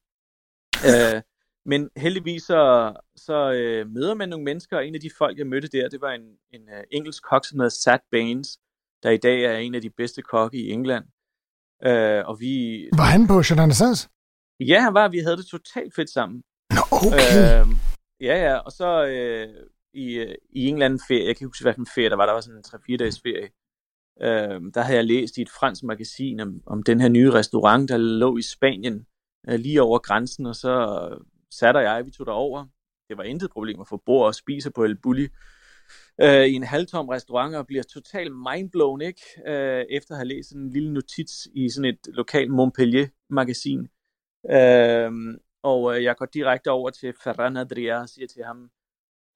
Øh, 0.88 1.22
men 1.66 1.90
heldigvis 1.96 2.42
så, 2.42 2.92
så 3.16 3.52
øh, 3.52 3.90
møder 3.90 4.14
man 4.14 4.28
nogle 4.28 4.44
mennesker, 4.44 4.76
og 4.76 4.86
en 4.86 4.94
af 4.94 5.00
de 5.00 5.10
folk, 5.18 5.38
jeg 5.38 5.46
mødte 5.46 5.68
der, 5.68 5.88
det 5.88 6.00
var 6.00 6.12
en, 6.12 6.26
en 6.52 6.62
uh, 6.62 6.82
engelsk 6.90 7.22
kok, 7.22 7.44
som 7.46 7.58
hedder 7.58 7.70
Sat 7.70 8.00
Baines, 8.10 8.58
der 9.02 9.10
i 9.10 9.16
dag 9.16 9.44
er 9.44 9.56
en 9.56 9.74
af 9.74 9.82
de 9.82 9.90
bedste 9.90 10.22
kokke 10.22 10.58
i 10.58 10.70
England. 10.70 11.04
Øh, 11.84 12.22
og 12.28 12.40
vi, 12.40 12.88
var 12.96 13.04
han 13.04 13.26
på 13.26 13.42
de 13.42 13.54
Ja, 14.60 14.80
han 14.80 14.94
var. 14.94 15.08
Vi 15.08 15.18
havde 15.18 15.36
det 15.36 15.46
totalt 15.46 15.94
fedt 15.94 16.10
sammen. 16.10 16.42
Nå, 16.70 16.82
okay. 16.92 17.60
Øh, 17.60 17.66
ja, 18.20 18.36
ja. 18.46 18.54
Og 18.56 18.72
så, 18.72 19.06
øh, 19.06 19.48
i, 19.94 20.14
øh, 20.14 20.34
i 20.50 20.66
en 20.66 20.74
eller 20.74 20.86
anden 20.86 21.00
ferie, 21.08 21.26
jeg 21.26 21.36
kan 21.36 21.44
ikke 21.44 21.50
huske, 21.50 21.64
hvilken 21.64 21.86
ferie 21.94 22.10
der 22.10 22.16
var, 22.16 22.26
der 22.26 22.32
var 22.32 22.40
sådan 22.40 22.58
en 22.58 22.64
3-4 22.94 22.96
dages 22.96 23.20
ferie, 23.20 23.48
øh, 24.22 24.60
der 24.74 24.80
havde 24.80 24.96
jeg 24.96 25.04
læst 25.04 25.36
i 25.36 25.42
et 25.42 25.50
fransk 25.50 25.82
magasin 25.82 26.40
om, 26.40 26.60
om 26.66 26.82
den 26.82 27.00
her 27.00 27.08
nye 27.08 27.32
restaurant, 27.32 27.88
der 27.88 27.96
lå 27.96 28.36
i 28.36 28.42
Spanien, 28.42 29.06
øh, 29.48 29.58
lige 29.58 29.82
over 29.82 29.98
grænsen, 29.98 30.46
og 30.46 30.54
så 30.54 31.08
øh, 31.10 31.20
satte 31.50 31.80
jeg, 31.80 32.06
vi 32.06 32.10
tog 32.10 32.26
derover. 32.26 32.66
Det 33.08 33.18
var 33.18 33.22
intet 33.22 33.50
problem 33.50 33.80
at 33.80 33.88
få 33.88 34.02
bord 34.06 34.26
og 34.26 34.34
spise 34.34 34.70
på 34.70 34.84
El 34.84 34.96
Bulli 34.96 35.28
øh, 36.20 36.46
i 36.46 36.52
en 36.52 36.62
halvtom 36.62 37.08
restaurant, 37.08 37.54
og 37.54 37.66
bliver 37.66 37.82
totalt 37.82 38.32
mindblown, 38.32 39.00
ikke? 39.00 39.22
Øh, 39.46 39.84
efter 39.90 40.14
at 40.14 40.18
have 40.18 40.28
læst 40.28 40.52
en 40.52 40.70
lille 40.70 40.92
notits 40.92 41.48
i 41.54 41.68
sådan 41.68 41.90
et 41.90 41.98
lokalt 42.06 42.50
Montpellier-magasin. 42.50 43.88
Øh, 44.50 45.10
og 45.62 45.96
øh, 45.96 46.04
jeg 46.04 46.16
går 46.16 46.26
direkte 46.26 46.70
over 46.70 46.90
til 46.90 47.14
Ferran 47.24 47.56
Adria 47.56 48.00
og 48.00 48.08
siger 48.08 48.26
til 48.26 48.44
ham, 48.44 48.70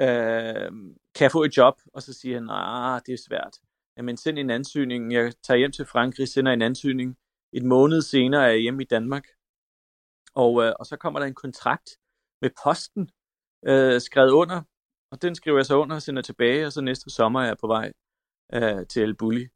øh, 0.01 0.71
kan 1.15 1.25
jeg 1.25 1.33
få 1.33 1.43
et 1.43 1.57
job? 1.57 1.75
Og 1.95 2.03
så 2.03 2.13
siger 2.13 2.35
han, 2.37 2.45
nej, 2.45 3.01
det 3.07 3.13
er 3.13 3.23
svært. 3.29 3.55
Jamen 3.97 4.17
send 4.17 4.39
en 4.39 4.51
ansøgning. 4.51 5.13
Jeg 5.13 5.33
tager 5.43 5.59
hjem 5.59 5.73
til 5.73 5.85
Frankrig, 5.85 6.29
sender 6.29 6.53
en 6.53 6.63
ansøgning. 6.63 7.19
Et 7.53 7.65
måned 7.65 8.03
senere 8.03 8.45
er 8.45 8.51
jeg 8.51 8.61
hjemme 8.61 8.83
i 8.83 8.87
Danmark. 8.87 9.25
Og, 10.35 10.65
øh, 10.65 10.73
og 10.79 10.87
så 10.87 10.97
kommer 10.97 11.21
der 11.21 11.27
en 11.27 11.35
kontrakt 11.35 11.91
med 12.43 12.51
posten 12.65 13.11
øh, 13.67 14.01
skrevet 14.01 14.31
under. 14.31 14.63
Og 15.11 15.23
den 15.23 15.35
skriver 15.35 15.59
jeg 15.59 15.67
så 15.67 15.77
under 15.77 15.97
og 15.97 16.03
sender 16.03 16.23
tilbage, 16.23 16.67
og 16.67 16.73
så 16.73 16.81
næste 16.81 17.11
sommer 17.11 17.41
er 17.41 17.47
jeg 17.47 17.57
på 17.61 17.67
vej 17.67 17.93
øh, 18.55 18.87
til 18.87 19.03
El 19.03 19.17
Bulli. 19.17 19.49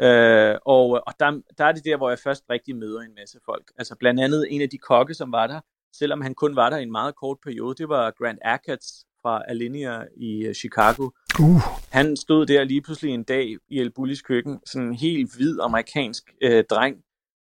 Øh, 0.00 0.56
og 0.64 0.96
øh, 0.96 1.02
og 1.06 1.14
der, 1.20 1.42
der 1.58 1.64
er 1.64 1.72
det 1.72 1.84
der, 1.84 1.96
hvor 1.96 2.08
jeg 2.08 2.18
først 2.18 2.44
rigtig 2.50 2.76
møder 2.76 3.00
en 3.00 3.14
masse 3.14 3.38
folk. 3.44 3.72
Altså 3.78 3.96
blandt 3.96 4.20
andet 4.20 4.46
en 4.50 4.62
af 4.62 4.70
de 4.70 4.78
kokke, 4.78 5.14
som 5.14 5.32
var 5.32 5.46
der, 5.46 5.60
selvom 5.92 6.20
han 6.20 6.34
kun 6.34 6.56
var 6.56 6.70
der 6.70 6.76
i 6.76 6.82
en 6.82 6.92
meget 6.92 7.14
kort 7.16 7.38
periode, 7.42 7.74
det 7.74 7.88
var 7.88 8.10
Grant 8.10 8.38
Achatz, 8.42 8.86
fra 9.24 9.42
Alinea 9.48 10.04
i 10.16 10.48
uh, 10.48 10.54
Chicago. 10.54 11.10
Uh. 11.40 11.62
Han 11.92 12.16
stod 12.16 12.46
der 12.46 12.64
lige 12.64 12.82
pludselig 12.82 13.14
en 13.14 13.24
dag 13.24 13.56
i 13.68 13.80
El 13.80 13.90
Bullis 13.90 14.22
køkken, 14.22 14.60
sådan 14.66 14.88
en 14.88 14.94
helt 14.94 15.36
hvid 15.36 15.58
amerikansk 15.60 16.24
øh, 16.42 16.64
dreng, 16.70 16.96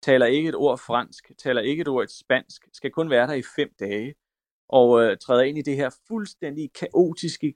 taler 0.03 0.25
ikke 0.25 0.49
et 0.49 0.55
ord 0.55 0.77
fransk, 0.77 1.32
taler 1.43 1.61
ikke 1.61 1.82
et 1.82 1.88
ord 1.88 2.03
et 2.03 2.11
spansk, 2.11 2.61
skal 2.73 2.91
kun 2.91 3.09
være 3.09 3.27
der 3.27 3.34
i 3.34 3.43
fem 3.55 3.69
dage, 3.79 4.13
og 4.69 5.03
øh, 5.03 5.17
træder 5.17 5.41
ind 5.41 5.57
i 5.57 5.61
det 5.61 5.75
her 5.75 5.89
fuldstændig 6.07 6.69
kaotiske 6.73 7.53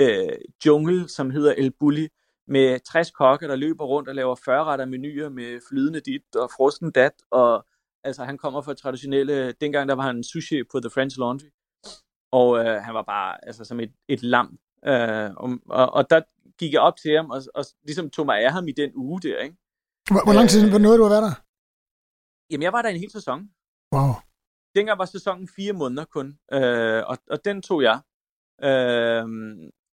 øh, 0.00 0.38
jungle, 0.66 1.08
som 1.08 1.30
hedder 1.30 1.54
El 1.58 1.72
Bulli, 1.80 2.08
med 2.46 2.80
60 2.80 3.10
kokke, 3.10 3.48
der 3.48 3.56
løber 3.56 3.84
rundt 3.84 4.08
og 4.08 4.14
laver 4.14 4.34
40 4.44 4.64
retter 4.64 4.84
menuer 4.84 5.28
med 5.28 5.60
flydende 5.68 6.00
dit 6.00 6.36
og 6.36 6.50
frosten 6.56 6.90
dat, 6.90 7.12
og 7.30 7.66
altså 8.04 8.24
han 8.24 8.38
kommer 8.38 8.60
fra 8.62 8.74
traditionelle, 8.74 9.52
dengang 9.52 9.88
der 9.88 9.94
var 9.94 10.02
han 10.02 10.24
sushi 10.24 10.62
på 10.72 10.80
The 10.80 10.90
French 10.90 11.18
Laundry, 11.18 11.46
og 12.32 12.58
øh, 12.58 12.82
han 12.82 12.94
var 12.94 13.02
bare 13.02 13.46
altså, 13.46 13.64
som 13.64 13.80
et, 13.80 13.92
et 14.08 14.22
lam. 14.22 14.58
Øh, 14.86 15.30
og, 15.36 15.92
og, 15.92 16.10
der 16.10 16.20
gik 16.58 16.72
jeg 16.72 16.80
op 16.80 16.96
til 16.96 17.16
ham 17.16 17.30
og, 17.30 17.42
og 17.54 17.64
ligesom 17.82 18.10
tog 18.10 18.26
mig 18.26 18.38
af 18.44 18.52
ham 18.52 18.68
i 18.68 18.72
den 18.72 18.90
uge 18.94 19.20
der. 19.20 19.38
Ikke? 19.38 19.56
Hvor, 20.10 20.24
hvor 20.24 20.32
lang 20.32 20.48
tid 20.48 20.74
øh, 20.74 20.80
nåede 20.80 20.98
du 20.98 21.04
at 21.04 21.10
være 21.10 21.22
der? 21.22 21.34
Jamen, 22.50 22.62
jeg 22.62 22.72
var 22.72 22.82
der 22.82 22.88
en 22.88 23.00
hel 23.00 23.10
sæson. 23.10 23.50
Wow. 23.94 24.12
Dengang 24.74 24.98
var 24.98 25.04
sæsonen 25.04 25.48
fire 25.56 25.72
måneder 25.72 26.04
kun, 26.04 26.38
øh, 26.52 27.02
og, 27.06 27.18
og 27.30 27.44
den 27.44 27.62
tog 27.62 27.82
jeg. 27.82 28.00
Øh, 28.62 29.24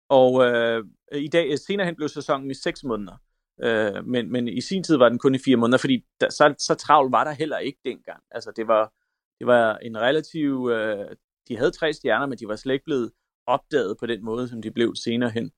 og 0.09 0.45
øh, 0.45 0.85
i 1.11 1.27
dag, 1.27 1.59
senere 1.59 1.85
hen 1.85 1.95
blev 1.95 2.09
sæsonen 2.09 2.51
i 2.51 2.53
seks 2.53 2.83
måneder. 2.83 3.17
Øh, 3.63 4.05
men, 4.05 4.31
men 4.31 4.47
i 4.47 4.61
sin 4.61 4.83
tid 4.83 4.97
var 4.97 5.09
den 5.09 5.19
kun 5.19 5.35
i 5.35 5.39
fire 5.45 5.55
måneder, 5.55 5.77
fordi 5.77 6.05
der, 6.21 6.29
så, 6.29 6.55
så 6.59 6.75
travlt 6.75 7.11
var 7.11 7.23
der 7.23 7.31
heller 7.31 7.57
ikke 7.57 7.79
dengang. 7.85 8.23
Altså 8.31 8.51
det 8.55 8.67
var, 8.67 8.93
det 9.39 9.47
var 9.47 9.77
en 9.77 9.97
relativ 9.97 10.69
øh, 10.71 11.15
de 11.47 11.57
havde 11.57 11.71
tre 11.71 11.93
stjerner, 11.93 12.25
men 12.25 12.37
de 12.37 12.47
var 12.47 12.55
slet 12.55 12.73
ikke 12.73 12.85
blevet 12.85 13.11
opdaget 13.47 13.97
på 13.99 14.05
den 14.05 14.25
måde, 14.25 14.47
som 14.47 14.61
de 14.61 14.71
blev 14.71 14.95
senere 14.95 15.29
hen. 15.29 15.51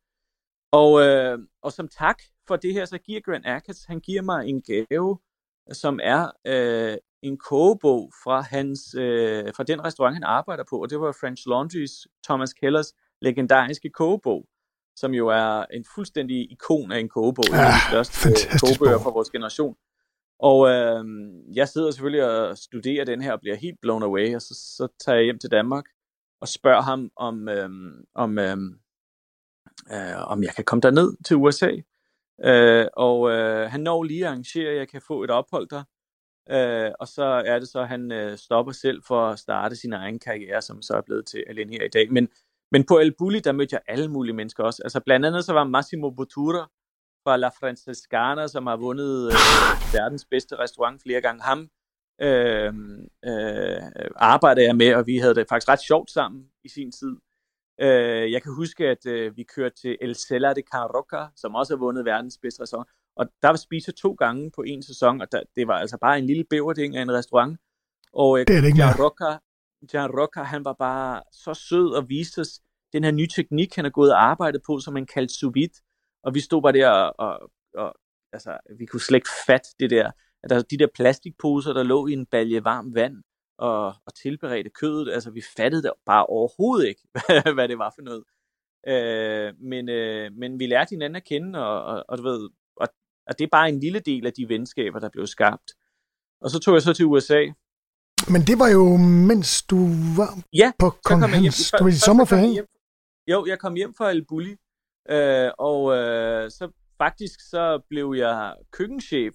Og, 0.71 1.01
øh, 1.01 1.39
og 1.61 1.71
som 1.71 1.87
tak 1.87 2.21
for 2.47 2.55
det 2.55 2.73
her, 2.73 2.85
så 2.85 2.97
giver 2.97 3.21
Grant 3.21 3.45
Achatz, 3.45 3.85
han 3.85 3.99
giver 3.99 4.21
mig 4.21 4.47
en 4.47 4.61
gave, 4.61 5.19
som 5.71 5.99
er 6.03 6.31
øh, 6.47 6.97
en 7.21 7.37
kogebog 7.37 8.11
fra, 8.23 8.41
hans, 8.41 8.95
øh, 8.95 9.53
fra 9.55 9.63
den 9.63 9.83
restaurant, 9.83 10.15
han 10.15 10.23
arbejder 10.23 10.63
på, 10.69 10.81
og 10.81 10.89
det 10.89 10.99
var 10.99 11.11
French 11.11 11.43
Laundry's 11.47 12.05
Thomas 12.23 12.53
Kellers 12.53 12.93
legendariske 13.21 13.89
kogebog, 13.89 14.47
som 14.95 15.13
jo 15.13 15.27
er 15.27 15.65
en 15.73 15.85
fuldstændig 15.95 16.51
ikon 16.51 16.91
af 16.91 16.99
en 16.99 17.09
kogebog, 17.09 17.45
ja, 17.49 17.55
en 17.55 17.65
af 17.65 17.73
de 17.73 17.89
største 17.89 18.29
øh, 18.29 18.59
kogebøger 18.61 18.99
fra 18.99 19.11
vores 19.11 19.29
generation. 19.29 19.75
Og 20.39 20.69
øh, 20.69 21.05
jeg 21.55 21.67
sidder 21.67 21.91
selvfølgelig 21.91 22.25
og 22.25 22.57
studerer 22.57 23.05
den 23.05 23.21
her 23.21 23.33
og 23.33 23.39
bliver 23.39 23.55
helt 23.55 23.81
blown 23.81 24.03
away, 24.03 24.35
og 24.35 24.41
så, 24.41 24.53
så 24.77 24.87
tager 25.05 25.15
jeg 25.15 25.23
hjem 25.23 25.39
til 25.39 25.51
Danmark 25.51 25.85
og 26.41 26.47
spørger 26.47 26.81
ham, 26.81 27.11
om, 27.15 27.49
øh, 27.49 27.69
om, 28.15 28.39
øh, 28.39 28.57
øh, 29.91 30.31
om 30.31 30.43
jeg 30.43 30.53
kan 30.55 30.65
komme 30.65 30.81
derned 30.81 31.23
til 31.25 31.35
USA. 31.35 31.71
Øh, 32.45 32.87
og 32.93 33.31
øh, 33.31 33.71
han 33.71 33.81
når 33.81 34.03
lige 34.03 34.25
at 34.25 34.27
arrangere, 34.27 34.69
at 34.71 34.77
jeg 34.77 34.87
kan 34.87 35.01
få 35.07 35.23
et 35.23 35.31
ophold 35.31 35.67
der. 35.69 35.83
Øh, 36.49 36.91
og 36.99 37.07
så 37.07 37.23
er 37.23 37.59
det 37.59 37.67
så, 37.67 37.79
at 37.79 37.87
han 37.87 38.11
øh, 38.11 38.37
stopper 38.37 38.71
selv 38.71 39.03
for 39.07 39.27
at 39.27 39.39
starte 39.39 39.75
sin 39.75 39.93
egen 39.93 40.19
karriere, 40.19 40.61
som 40.61 40.81
så 40.81 40.93
er 40.93 41.01
blevet 41.01 41.25
til 41.25 41.43
alene 41.47 41.73
her 41.73 41.85
i 41.85 41.89
dag. 41.93 42.11
Men, 42.11 42.29
men 42.71 42.83
på 42.83 42.99
El 42.99 43.15
Bulli, 43.17 43.39
der 43.39 43.51
mødte 43.51 43.73
jeg 43.73 43.81
alle 43.87 44.07
mulige 44.07 44.35
mennesker 44.35 44.63
også. 44.63 44.81
Altså 44.83 44.99
blandt 44.99 45.25
andet 45.25 45.45
så 45.45 45.53
var 45.53 45.63
Massimo 45.63 46.09
Bottura 46.09 46.69
fra 47.27 47.37
La 47.37 47.49
Francescana, 47.49 48.47
som 48.47 48.67
har 48.67 48.77
vundet 48.77 49.25
øh, 49.25 49.33
verdens 49.93 50.25
bedste 50.25 50.55
restaurant 50.55 51.01
flere 51.01 51.21
gange. 51.21 51.41
Ham 51.43 51.69
øh, 52.21 52.73
øh, 53.29 53.81
arbejdede 54.15 54.65
jeg 54.65 54.75
med, 54.75 54.95
og 54.95 55.07
vi 55.07 55.17
havde 55.17 55.35
det 55.35 55.45
faktisk 55.49 55.69
ret 55.69 55.81
sjovt 55.81 56.11
sammen 56.11 56.45
i 56.63 56.69
sin 56.69 56.91
tid. 56.91 57.15
Øh, 57.81 58.31
jeg 58.31 58.41
kan 58.43 58.53
huske, 58.55 58.87
at 58.87 59.05
øh, 59.05 59.37
vi 59.37 59.43
kørte 59.43 59.75
til 59.81 59.97
El 60.01 60.15
Cella 60.15 60.53
de 60.53 60.63
Carroca, 60.71 61.21
som 61.35 61.55
også 61.55 61.73
har 61.73 61.79
vundet 61.79 62.05
verdens 62.05 62.37
bedste 62.41 62.61
restaurant. 62.61 62.89
Og 63.15 63.25
der 63.41 63.47
var 63.47 63.55
spise 63.55 63.91
to 63.91 64.11
gange 64.11 64.51
på 64.55 64.61
en 64.61 64.83
sæson, 64.83 65.21
og 65.21 65.31
der, 65.31 65.41
det 65.55 65.67
var 65.67 65.77
altså 65.83 65.97
bare 66.01 66.17
en 66.17 66.25
lille 66.25 66.43
bæverding 66.49 66.97
af 66.97 67.01
en 67.01 67.11
restaurant. 67.11 67.57
Og 68.13 68.39
øh, 68.39 68.45
det 68.47 68.55
er 68.57 68.61
det 68.61 68.67
ikke 68.67 69.03
Rocca, 69.03 69.31
Jan 69.93 70.11
Rocca, 70.19 70.43
han 70.43 70.65
var 70.65 70.73
bare 70.73 71.21
så 71.31 71.53
sød 71.53 71.89
og 71.93 72.09
viste 72.09 72.39
os 72.39 72.61
den 72.93 73.03
her 73.03 73.11
nye 73.11 73.27
teknik, 73.27 73.75
han 73.75 73.85
har 73.85 73.91
gået 73.91 74.11
og 74.13 74.23
arbejdet 74.23 74.61
på, 74.67 74.79
som 74.79 74.93
man 74.93 75.05
kaldte 75.05 75.33
sous 75.33 75.53
vide. 75.55 75.86
Og 76.27 76.33
vi 76.33 76.39
stod 76.39 76.61
bare 76.61 76.73
der 76.73 76.89
og, 76.89 77.13
og, 77.17 77.51
og 77.75 77.93
altså, 78.33 78.57
vi 78.77 78.85
kunne 78.85 79.01
slet 79.01 79.17
ikke 79.17 79.29
fatte 79.47 79.69
det 79.79 79.89
der, 79.89 80.11
at 80.43 80.49
der 80.49 80.61
de 80.61 80.77
der 80.77 80.87
plastikposer, 80.95 81.73
der 81.73 81.83
lå 81.83 82.07
i 82.07 82.13
en 82.13 82.25
balje 82.25 82.63
varmt 82.63 82.95
vand, 82.95 83.23
og, 83.57 83.85
og 83.87 84.15
tilberedte 84.23 84.69
kødet. 84.69 85.13
Altså, 85.13 85.31
vi 85.31 85.41
fattede 85.57 85.83
det 85.83 85.91
bare 86.05 86.25
overhovedet 86.25 86.87
ikke, 86.87 87.01
hvad 87.55 87.67
det 87.67 87.77
var 87.77 87.93
for 87.95 88.01
noget. 88.01 88.23
Øh, 88.87 89.53
men, 89.59 89.89
øh, 89.89 90.31
men 90.33 90.59
vi 90.59 90.65
lærte 90.65 90.89
hinanden 90.89 91.15
at 91.15 91.23
kende, 91.23 91.65
og, 91.65 91.83
og, 91.83 92.05
og 92.09 92.17
du 92.17 92.23
ved, 92.23 92.49
og, 92.75 92.87
og 93.27 93.39
det 93.39 93.45
er 93.45 93.49
bare 93.51 93.69
en 93.69 93.79
lille 93.79 93.99
del 93.99 94.25
af 94.25 94.33
de 94.33 94.49
venskaber, 94.49 94.99
der 94.99 95.09
blev 95.09 95.27
skabt. 95.27 95.73
Og 96.41 96.49
så 96.49 96.59
tog 96.59 96.73
jeg 96.73 96.81
så 96.81 96.93
til 96.93 97.05
USA. 97.05 97.45
Men 98.33 98.41
det 98.41 98.59
var 98.59 98.69
jo, 98.69 98.97
mens 99.31 99.63
du 99.63 99.77
var 100.17 100.29
ja, 100.53 100.71
på 100.79 100.89
Kong 101.03 101.23
Hans. 101.29 101.71
Du 101.71 101.83
var 101.83 101.89
i 101.89 101.91
sommerferie. 101.91 102.65
Jo, 103.27 103.45
jeg 103.45 103.59
kom 103.59 103.75
hjem 103.75 103.93
fra 103.93 104.11
El 104.11 104.25
Bulli, 104.25 104.55
øh, 105.09 105.51
og 105.57 105.97
øh, 105.97 106.51
så 106.51 106.71
faktisk 106.97 107.49
så 107.49 107.79
blev 107.89 108.13
jeg 108.17 108.55
køkkenchef 108.71 109.33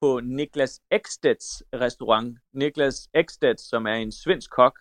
på 0.00 0.20
Niklas 0.20 0.80
Ekstedts 0.90 1.62
restaurant. 1.74 2.38
Niklas 2.52 3.08
Ekstedt, 3.14 3.60
som 3.60 3.86
er 3.86 3.94
en 3.94 4.12
svensk 4.12 4.50
kok, 4.50 4.78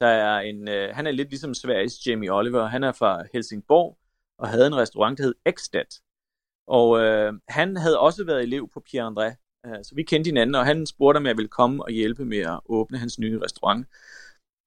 der 0.00 0.06
er 0.06 0.40
en, 0.40 0.68
øh, 0.68 0.94
han 0.94 1.06
er 1.06 1.10
lidt 1.10 1.28
ligesom 1.28 1.54
Sveriges 1.54 2.06
Jamie 2.06 2.32
Oliver. 2.32 2.66
Han 2.66 2.84
er 2.84 2.92
fra 2.92 3.24
Helsingborg 3.32 3.98
og 4.38 4.48
havde 4.48 4.66
en 4.66 4.76
restaurant, 4.76 5.18
der 5.18 5.24
hed 5.24 5.34
Ekstedt. 5.46 6.00
Og 6.66 7.00
øh, 7.00 7.32
han 7.48 7.76
havde 7.76 7.98
også 8.00 8.24
været 8.24 8.42
elev 8.42 8.70
på 8.74 8.80
Pierre 8.80 9.08
André, 9.08 9.28
øh, 9.66 9.84
så 9.84 9.94
vi 9.94 10.02
kendte 10.02 10.28
hinanden, 10.28 10.54
og 10.54 10.66
han 10.66 10.86
spurgte, 10.86 11.18
om 11.18 11.26
jeg 11.26 11.36
ville 11.36 11.48
komme 11.48 11.84
og 11.84 11.90
hjælpe 11.90 12.24
med 12.24 12.38
at 12.38 12.60
åbne 12.66 12.98
hans 12.98 13.18
nye 13.18 13.40
restaurant. 13.44 13.86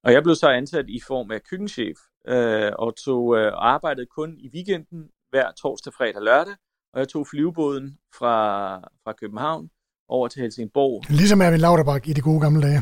Og 0.04 0.14
jeg 0.14 0.24
blev 0.24 0.36
så 0.36 0.48
ansat 0.48 0.90
i 0.90 1.00
form 1.08 1.32
af 1.32 1.44
køkkenchef, 1.44 1.98
øh, 2.28 2.72
og 2.80 2.96
tog 2.96 3.38
øh, 3.38 3.52
arbejdede 3.56 4.06
kun 4.06 4.40
i 4.40 4.50
weekenden 4.54 5.10
hver 5.30 5.52
torsdag, 5.52 5.94
fredag 5.94 6.16
og 6.16 6.24
lørdag, 6.24 6.56
og 6.94 7.00
jeg 7.00 7.08
tog 7.08 7.28
flyvebåden 7.28 7.98
fra, 8.18 8.80
fra 9.04 9.14
København 9.14 9.70
over 10.08 10.28
til 10.28 10.42
Helsingborg. 10.42 11.04
Ligesom 11.10 11.42
Erwin 11.42 11.60
Lauterbach 11.60 12.10
i 12.10 12.14
de 12.14 12.22
gode 12.22 12.42
gamle 12.42 12.62
dage. 12.62 12.82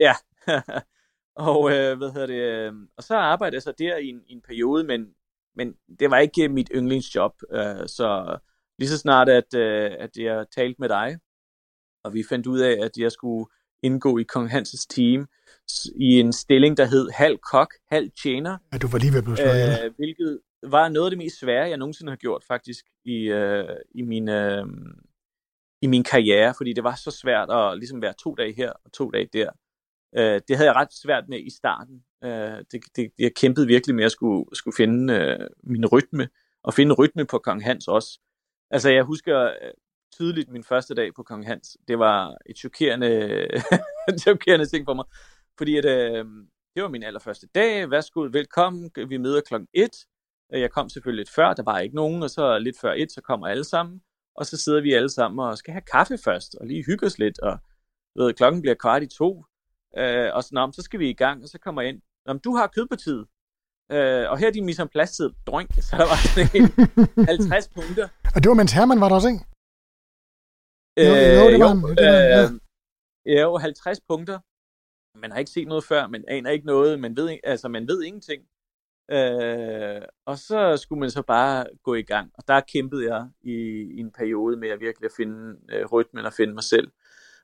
Ja, 0.00 0.14
og, 1.50 1.70
øh, 1.72 1.98
hvad 1.98 2.12
hedder 2.12 2.26
det, 2.26 2.42
øh, 2.42 2.72
og 2.96 3.02
så 3.02 3.14
arbejdede 3.16 3.54
jeg 3.54 3.62
så 3.62 3.72
der 3.78 3.96
i 3.96 4.08
en, 4.08 4.22
i 4.26 4.32
en 4.32 4.42
periode, 4.42 4.84
men, 4.84 5.06
men 5.56 5.74
det 6.00 6.10
var 6.10 6.18
ikke 6.18 6.48
mit 6.48 6.70
yndlingsjob. 6.74 7.32
Øh, 7.52 7.86
så 7.86 8.38
lige 8.78 8.88
så 8.88 8.98
snart, 8.98 9.28
at, 9.28 9.54
øh, 9.54 9.90
at 9.98 10.16
jeg 10.16 10.46
talte 10.56 10.76
med 10.78 10.88
dig, 10.88 11.18
og 12.04 12.14
vi 12.14 12.24
fandt 12.28 12.46
ud 12.46 12.58
af, 12.60 12.78
at 12.84 12.90
jeg 12.98 13.12
skulle 13.12 13.46
indgå 13.82 14.18
i 14.18 14.22
Kong 14.22 14.50
Hanses 14.50 14.86
team 14.86 15.26
i 15.96 16.20
en 16.20 16.32
stilling, 16.32 16.76
der 16.76 16.84
hed 16.84 17.10
halv 17.10 17.38
kok, 17.52 17.74
halv 17.90 18.10
tjener. 18.22 18.58
Ja, 18.72 18.78
du 18.78 18.88
var 18.88 18.98
lige 18.98 19.12
ved 19.12 19.18
at 19.18 19.24
blive 19.24 19.36
slået 19.36 19.84
øh, 19.84 19.94
Hvilket 19.96 20.40
var 20.62 20.88
noget 20.88 21.06
af 21.06 21.10
det 21.10 21.18
mest 21.18 21.40
svære, 21.40 21.68
jeg 21.68 21.76
nogensinde 21.76 22.12
har 22.12 22.16
gjort 22.16 22.44
faktisk 22.48 22.84
i, 23.04 23.16
øh, 23.16 23.76
i 23.94 24.02
min... 24.02 24.28
Øh, 24.28 24.66
i 25.82 25.86
min 25.86 26.04
karriere, 26.04 26.54
fordi 26.56 26.72
det 26.72 26.84
var 26.84 26.94
så 26.94 27.10
svært 27.10 27.50
at 27.50 27.78
ligesom 27.78 28.02
være 28.02 28.14
to 28.18 28.34
dage 28.34 28.52
her 28.52 28.72
og 28.84 28.92
to 28.92 29.10
dage 29.10 29.28
der. 29.32 29.50
Øh, 30.16 30.40
det 30.48 30.56
havde 30.56 30.68
jeg 30.68 30.76
ret 30.76 30.92
svært 30.92 31.24
med 31.28 31.38
i 31.38 31.50
starten. 31.50 32.04
Øh, 32.24 32.64
det, 32.72 32.80
det, 32.96 33.10
jeg 33.18 33.34
kæmpede 33.34 33.66
virkelig 33.66 33.96
med 33.96 34.04
at 34.04 34.12
skulle, 34.12 34.44
skulle 34.56 34.76
finde 34.76 35.14
øh, 35.14 35.46
min 35.62 35.86
rytme, 35.86 36.28
og 36.62 36.74
finde 36.74 36.94
rytme 36.94 37.24
på 37.26 37.38
Kong 37.38 37.64
Hans 37.64 37.88
også. 37.88 38.18
Altså 38.70 38.90
jeg 38.90 39.04
husker 39.04 39.42
øh, 39.44 39.70
tydeligt 40.12 40.48
min 40.48 40.64
første 40.64 40.94
dag 40.94 41.14
på 41.14 41.22
Kong 41.22 41.46
Hans. 41.46 41.76
Det 41.88 41.98
var 41.98 42.36
et 42.46 42.58
chokerende, 42.58 43.46
chokerende 44.26 44.66
ting 44.66 44.84
for 44.84 44.94
mig, 44.94 45.04
fordi 45.60 45.76
at, 45.76 45.84
øh, 45.84 46.24
det 46.74 46.82
var 46.82 46.88
min 46.88 47.02
allerførste 47.02 47.46
dag. 47.54 47.90
Værsgo, 47.90 48.20
velkommen. 48.20 48.90
Vi 49.08 49.16
møder 49.16 49.40
klokken 49.40 49.68
1. 49.74 49.90
Jeg 50.50 50.70
kom 50.70 50.88
selvfølgelig 50.88 51.20
lidt 51.20 51.34
før, 51.34 51.54
der 51.54 51.62
var 51.62 51.78
ikke 51.78 51.96
nogen, 51.96 52.22
og 52.22 52.30
så 52.30 52.58
lidt 52.58 52.80
før 52.80 52.92
et, 52.92 53.12
så 53.12 53.20
kommer 53.20 53.46
alle 53.46 53.64
sammen 53.64 54.00
og 54.40 54.46
så 54.46 54.56
sidder 54.56 54.80
vi 54.80 54.92
alle 54.92 55.10
sammen 55.10 55.38
og 55.46 55.58
skal 55.58 55.72
have 55.72 55.90
kaffe 55.92 56.18
først, 56.18 56.54
og 56.54 56.66
lige 56.66 56.84
hygge 56.84 57.06
os 57.06 57.18
lidt, 57.18 57.38
og 57.38 57.58
ved, 58.16 58.34
klokken 58.34 58.60
bliver 58.62 58.74
kvart 58.74 59.02
i 59.02 59.06
to, 59.06 59.44
øh, 59.98 60.34
og 60.34 60.42
sådan, 60.44 60.72
så 60.72 60.82
skal 60.82 61.00
vi 61.00 61.10
i 61.10 61.14
gang, 61.14 61.42
og 61.42 61.48
så 61.48 61.58
kommer 61.58 61.82
jeg 61.82 61.88
ind, 61.88 62.02
om 62.26 62.38
du 62.38 62.56
har 62.56 62.66
kødpartiet, 62.66 63.26
øh, 63.92 64.30
og 64.30 64.38
her 64.38 64.46
er 64.46 64.50
din 64.50 64.66
mise 64.66 64.82
en 64.82 64.88
plads 64.88 65.16
tid, 65.16 65.30
drønk, 65.46 65.70
så 65.74 65.96
der 66.00 66.06
var 66.12 66.18
sådan 66.26 67.26
50 67.26 67.68
punkter. 67.76 68.08
Og 68.34 68.42
det 68.42 68.48
var 68.48 68.54
mens 68.54 68.72
Herman 68.72 69.00
var 69.00 69.08
der 69.08 69.16
også, 69.16 69.28
ikke? 69.28 69.44
Øh, 70.98 71.06
jo, 71.06 71.12
jo, 71.12 71.50
det 71.52 71.60
var, 71.60 71.72
jo, 71.74 71.88
det 71.98 72.06
var, 72.06 72.44
øh, 72.44 72.60
ja. 73.26 73.40
jo, 73.40 73.58
50 73.58 74.00
punkter. 74.08 74.38
Man 75.14 75.30
har 75.30 75.38
ikke 75.38 75.50
set 75.50 75.68
noget 75.68 75.84
før, 75.84 76.06
man 76.06 76.24
aner 76.28 76.50
ikke 76.50 76.66
noget, 76.66 77.00
man 77.00 77.16
ved, 77.16 77.38
altså, 77.44 77.68
man 77.68 77.88
ved 77.88 78.02
ingenting. 78.02 78.42
Øh, 79.10 80.02
og 80.26 80.38
så 80.38 80.76
skulle 80.76 81.00
man 81.00 81.10
så 81.10 81.22
bare 81.22 81.66
gå 81.82 81.94
i 81.94 82.02
gang. 82.02 82.30
Og 82.34 82.44
der 82.48 82.60
kæmpede 82.60 83.14
jeg 83.14 83.28
i, 83.42 83.54
i 83.96 83.98
en 84.00 84.12
periode 84.12 84.56
med 84.56 84.68
at 84.68 84.80
virkelig 84.80 85.06
at 85.06 85.12
finde 85.16 85.56
øh, 85.72 85.86
rytmen 85.86 86.24
og 86.24 86.32
finde 86.32 86.54
mig 86.54 86.62
selv. 86.62 86.88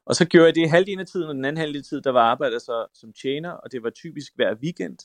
Og 0.07 0.15
så 0.15 0.25
gjorde 0.29 0.47
jeg 0.47 0.55
det 0.55 0.71
halvdelen 0.71 1.01
af 1.01 1.07
tiden, 1.07 1.29
og 1.29 1.35
den 1.35 1.45
anden 1.45 1.61
halvdel 1.61 1.79
af 1.79 1.85
tiden, 1.85 2.05
der 2.05 2.11
var 2.11 2.23
arbejdet 2.23 2.63
så 2.63 2.87
som 2.95 3.13
tjener, 3.13 3.51
og 3.51 3.73
det 3.73 3.83
var 3.83 3.91
typisk 3.91 4.33
hver 4.37 4.55
weekend, 4.55 4.99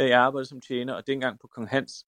øh, 0.00 0.08
jeg 0.08 0.20
arbejdede 0.20 0.48
som 0.48 0.60
tjener, 0.60 0.94
og 0.94 1.06
dengang 1.06 1.40
på 1.40 1.46
Kong 1.46 1.68
Hans, 1.68 2.04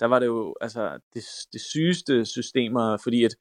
der 0.00 0.06
var 0.06 0.18
det 0.18 0.26
jo 0.26 0.54
altså 0.60 0.98
det, 1.14 1.24
det 1.52 1.60
sygeste 1.60 2.24
systemer, 2.24 2.96
fordi 2.96 3.24
at 3.24 3.34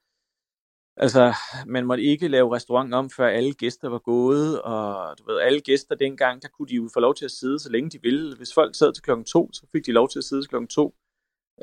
Altså, 0.97 1.33
man 1.67 1.85
måtte 1.85 2.03
ikke 2.03 2.27
lave 2.27 2.55
restauranten 2.55 2.93
om, 2.93 3.09
før 3.09 3.27
alle 3.27 3.53
gæster 3.53 3.89
var 3.89 3.99
gået, 3.99 4.61
og 4.61 5.17
du 5.17 5.23
ved, 5.25 5.39
alle 5.39 5.61
gæster 5.61 5.95
dengang, 5.95 6.41
der 6.41 6.47
kunne 6.47 6.67
de 6.67 6.75
jo 6.75 6.89
få 6.93 6.99
lov 6.99 7.15
til 7.15 7.25
at 7.25 7.31
sidde, 7.31 7.59
så 7.59 7.69
længe 7.71 7.89
de 7.89 7.99
ville. 8.01 8.37
Hvis 8.37 8.53
folk 8.53 8.75
sad 8.75 8.93
til 8.93 9.03
klokken 9.03 9.25
to, 9.25 9.49
så 9.53 9.65
fik 9.71 9.85
de 9.85 9.91
lov 9.91 10.09
til 10.09 10.19
at 10.19 10.23
sidde 10.23 10.41
til 10.41 10.49
klokken 10.49 10.67
to. 10.67 10.95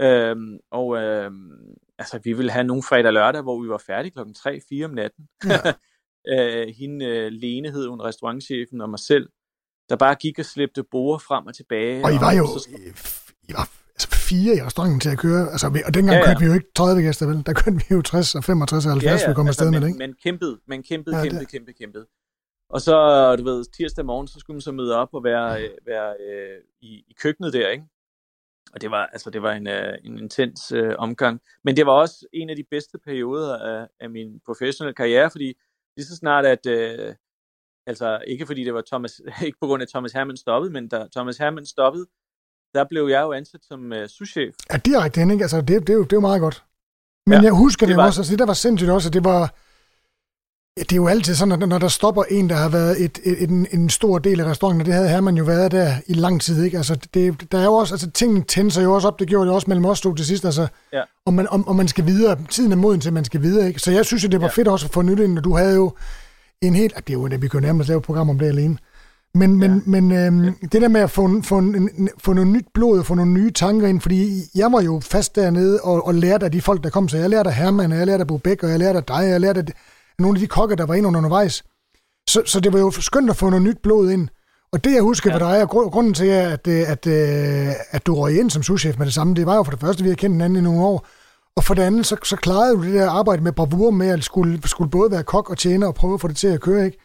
Øhm, 0.00 0.58
og 0.70 0.96
øhm, 0.96 1.74
altså, 1.98 2.20
vi 2.24 2.32
ville 2.32 2.50
have 2.50 2.64
nogle 2.64 2.82
fredag 2.82 3.06
og 3.06 3.12
lørdag, 3.12 3.42
hvor 3.42 3.62
vi 3.62 3.68
var 3.68 3.82
færdige 3.86 4.12
klokken 4.12 4.34
3-4 4.38 4.84
om 4.84 4.90
natten. 4.90 5.28
Ja. 5.44 5.72
øh, 6.32 6.74
hende, 6.78 7.04
øh, 7.04 7.32
Lene 7.32 7.70
hed 7.70 7.88
hun, 7.88 8.00
restaurantchefen, 8.00 8.80
og 8.80 8.90
mig 8.90 8.98
selv, 8.98 9.28
der 9.88 9.96
bare 9.96 10.14
gik 10.14 10.38
og 10.38 10.44
slæbte 10.44 10.82
bord 10.82 11.20
frem 11.20 11.46
og 11.46 11.54
tilbage. 11.54 12.04
Og 12.04 12.12
I 12.12 12.16
var 12.20 12.32
jo, 12.32 12.46
så... 12.46 12.68
I 13.48 13.52
var 13.52 13.79
fire 14.30 14.52
i 14.58 14.62
restauranten 14.66 15.00
til 15.00 15.10
at 15.16 15.18
køre. 15.24 15.42
Altså, 15.52 15.66
og 15.88 15.92
dengang 15.96 16.16
ja, 16.16 16.20
ja. 16.20 16.26
kørte 16.26 16.40
vi 16.42 16.46
jo 16.50 16.54
ikke 16.58 16.70
30 16.76 17.02
gæster, 17.06 17.26
vel? 17.30 17.46
Der 17.46 17.54
kørte 17.60 17.76
vi 17.80 17.86
jo 17.90 18.02
60 18.02 18.34
og 18.34 18.44
65 18.44 18.86
og 18.86 18.92
70, 18.92 19.04
ja, 19.04 19.24
ja. 19.24 19.30
vi 19.30 19.34
kom 19.34 19.46
altså, 19.46 19.60
afsted 19.60 19.70
med 19.74 19.80
det, 19.80 19.88
ikke? 19.90 19.98
Men 20.04 20.12
kæmpede, 20.24 20.54
men 20.70 20.78
kæmpede, 20.82 21.16
ja, 21.16 21.22
kæmpede, 21.22 21.46
kæmpede, 21.52 21.76
kæmpede. 21.80 22.06
Og 22.74 22.80
så, 22.80 22.96
du 23.38 23.44
ved, 23.44 23.64
tirsdag 23.76 24.04
morgen, 24.06 24.28
så 24.28 24.36
skulle 24.40 24.54
man 24.54 24.60
så 24.68 24.72
møde 24.72 24.96
op 25.02 25.08
og 25.18 25.24
være, 25.24 25.46
ja. 25.52 25.62
øh, 25.62 25.70
være 25.86 26.08
øh, 26.26 26.58
i, 26.80 26.92
i 27.10 27.14
køkkenet 27.22 27.52
der, 27.52 27.68
ikke? 27.68 27.84
Og 28.74 28.80
det 28.80 28.90
var, 28.90 29.06
altså, 29.06 29.30
det 29.30 29.42
var 29.42 29.52
en, 29.52 29.66
øh, 29.66 29.94
en 30.04 30.18
intens 30.18 30.72
øh, 30.72 30.94
omgang. 30.98 31.40
Men 31.64 31.76
det 31.76 31.86
var 31.86 31.92
også 31.92 32.26
en 32.32 32.50
af 32.50 32.56
de 32.56 32.64
bedste 32.70 32.98
perioder 32.98 33.58
af, 33.58 33.88
af 34.00 34.10
min 34.10 34.40
professionelle 34.46 34.94
karriere, 34.94 35.30
fordi 35.30 35.48
lige 35.96 36.06
så 36.06 36.16
snart, 36.16 36.46
at 36.46 36.66
øh, 36.66 37.14
altså 37.86 38.22
ikke 38.26 38.46
fordi 38.46 38.64
det 38.64 38.74
var 38.74 38.82
Thomas, 38.86 39.20
ikke 39.46 39.58
på 39.60 39.66
grund 39.66 39.82
af 39.82 39.88
Thomas 39.88 40.12
Hermann 40.12 40.36
stoppede, 40.36 40.72
men 40.72 40.88
da 40.88 41.06
Thomas 41.16 41.38
Hermann 41.38 41.66
stoppede, 41.66 42.06
der 42.74 42.84
blev 42.90 43.08
jeg 43.08 43.22
jo 43.22 43.32
ansat 43.32 43.60
som 43.62 43.92
uh, 43.92 44.06
souschef. 44.08 44.54
Ja, 44.72 44.76
direkte 44.76 45.20
hen, 45.20 45.30
ikke? 45.30 45.44
Altså, 45.44 45.60
det, 45.60 45.68
det, 45.68 45.90
er 45.90 45.94
jo, 45.94 46.02
det 46.02 46.12
er 46.12 46.16
jo 46.16 46.20
meget 46.20 46.40
godt. 46.40 46.64
Men 47.26 47.38
ja, 47.38 47.42
jeg 47.42 47.52
husker 47.52 47.86
det, 47.86 47.92
det 47.92 47.96
var... 47.96 48.06
også, 48.06 48.20
altså 48.20 48.30
det 48.30 48.38
der 48.38 48.46
var 48.46 48.52
sindssygt 48.54 48.90
også, 48.90 49.08
at 49.08 49.12
det 49.12 49.24
var, 49.24 49.54
det 50.76 50.92
er 50.92 50.96
jo 50.96 51.08
altid 51.08 51.34
sådan, 51.34 51.62
at 51.62 51.68
når 51.68 51.78
der 51.78 51.88
stopper 51.88 52.22
en, 52.22 52.50
der 52.50 52.56
har 52.56 52.68
været 52.68 53.04
et, 53.04 53.18
et, 53.24 53.50
en, 53.50 53.66
en 53.72 53.90
stor 53.90 54.18
del 54.18 54.40
af 54.40 54.44
restauranten, 54.44 54.80
og 54.80 54.86
det 54.86 54.94
havde 54.94 55.08
Herman 55.08 55.36
jo 55.36 55.44
været 55.44 55.72
der 55.72 55.94
i 56.06 56.14
lang 56.14 56.40
tid, 56.40 56.64
ikke? 56.64 56.76
Altså, 56.76 56.94
det, 57.14 57.52
der 57.52 57.58
er 57.58 57.64
jo 57.64 57.72
også, 57.72 57.94
altså, 57.94 58.10
tingene 58.10 58.44
tænder 58.44 58.82
jo 58.82 58.94
også 58.94 59.08
op, 59.08 59.18
det 59.18 59.28
gjorde 59.28 59.46
det 59.46 59.54
også 59.54 59.64
mellem 59.68 59.84
os 59.84 60.00
to 60.00 60.14
til 60.14 60.26
sidst, 60.26 60.44
altså, 60.44 60.68
ja. 60.92 61.02
og, 61.26 61.34
man, 61.34 61.48
om, 61.48 61.68
om 61.68 61.76
man 61.76 61.88
skal 61.88 62.06
videre, 62.06 62.38
tiden 62.50 62.72
er 62.72 62.76
moden 62.76 63.00
til, 63.00 63.08
at 63.08 63.12
man 63.12 63.24
skal 63.24 63.42
videre, 63.42 63.68
ikke? 63.68 63.80
Så 63.80 63.90
jeg 63.90 64.04
synes, 64.04 64.24
at 64.24 64.32
det 64.32 64.40
var 64.40 64.46
ja. 64.46 64.52
fedt 64.52 64.68
også 64.68 64.86
at 64.86 64.92
få 64.92 65.02
nyt 65.02 65.18
ind, 65.18 65.38
og 65.38 65.44
du 65.44 65.56
havde 65.56 65.74
jo 65.74 65.92
en 66.62 66.74
helt, 66.74 66.96
det 66.96 67.10
er 67.10 67.18
jo 67.18 67.28
det, 67.28 67.42
vi 67.42 67.48
kan 67.48 67.62
nærmest 67.62 67.88
lave 67.88 67.98
et 67.98 68.04
program 68.04 68.30
om 68.30 68.38
det 68.38 68.46
alene, 68.46 68.78
men, 69.34 69.56
men, 69.56 69.70
ja. 69.70 70.00
men 70.00 70.12
øhm, 70.12 70.44
ja. 70.44 70.50
det 70.72 70.82
der 70.82 70.88
med 70.88 71.00
at 71.00 71.10
få, 71.10 71.42
få, 71.42 71.58
en, 71.58 72.08
få 72.18 72.32
noget 72.32 72.48
nyt 72.48 72.66
blod 72.74 72.98
og 72.98 73.06
få 73.06 73.14
nogle 73.14 73.32
nye 73.32 73.50
tanker 73.50 73.86
ind, 73.86 74.00
fordi 74.00 74.42
jeg 74.54 74.72
var 74.72 74.80
jo 74.80 75.00
fast 75.00 75.36
dernede 75.36 75.80
og, 75.82 76.06
og 76.06 76.14
lærte 76.14 76.46
af 76.46 76.52
de 76.52 76.60
folk, 76.60 76.84
der 76.84 76.90
kom, 76.90 77.08
så 77.08 77.16
jeg 77.16 77.30
lærte 77.30 77.50
af 77.50 77.56
Herman, 77.56 77.92
og 77.92 77.98
jeg 77.98 78.06
lærte 78.06 78.20
af 78.20 78.26
Bobek, 78.26 78.62
og 78.62 78.70
jeg 78.70 78.78
lærte 78.78 78.96
af 78.96 79.04
dig, 79.04 79.16
og 79.16 79.28
jeg 79.28 79.40
lærte 79.40 79.60
af 79.60 79.64
nogle 80.18 80.36
af 80.36 80.40
de 80.40 80.46
kokke, 80.46 80.76
der 80.76 80.86
var 80.86 80.94
inde 80.94 81.08
undervejs. 81.08 81.64
Så, 82.28 82.42
så 82.46 82.60
det 82.60 82.72
var 82.72 82.78
jo 82.78 82.90
skønt 82.90 83.30
at 83.30 83.36
få 83.36 83.50
noget 83.50 83.62
nyt 83.62 83.78
blod 83.82 84.10
ind. 84.10 84.28
Og 84.72 84.84
det, 84.84 84.92
jeg 84.92 85.02
husker 85.02 85.30
ja. 85.30 85.36
ved 85.36 85.46
dig, 85.46 85.60
er 85.60 85.66
grunden 85.66 86.14
til, 86.14 86.26
at, 86.26 86.68
at, 86.68 87.06
at, 87.06 87.76
at 87.90 88.06
du 88.06 88.14
røg 88.14 88.38
ind 88.38 88.50
som 88.50 88.62
souschef 88.62 88.98
med 88.98 89.06
det 89.06 89.14
samme, 89.14 89.34
det 89.34 89.46
var 89.46 89.56
jo 89.56 89.62
for 89.62 89.70
det 89.70 89.80
første, 89.80 90.02
vi 90.02 90.08
har 90.08 90.16
kendt 90.16 90.34
hinanden 90.34 90.58
i 90.58 90.60
nogle 90.60 90.80
år, 90.80 91.06
og 91.56 91.64
for 91.64 91.74
det 91.74 91.82
andet, 91.82 92.06
så, 92.06 92.16
så 92.24 92.36
klarede 92.36 92.76
du 92.76 92.82
det 92.82 92.94
der 92.94 93.10
arbejde 93.10 93.42
med 93.42 93.52
bravur 93.52 93.90
med, 93.90 94.08
at 94.08 94.24
skulle, 94.24 94.60
skulle 94.68 94.90
både 94.90 95.10
være 95.10 95.22
kok 95.22 95.50
og 95.50 95.58
tjener 95.58 95.86
og 95.86 95.94
prøve 95.94 96.14
at 96.14 96.20
få 96.20 96.28
det 96.28 96.36
til 96.36 96.48
at 96.48 96.60
køre, 96.60 96.84
ikke? 96.84 96.98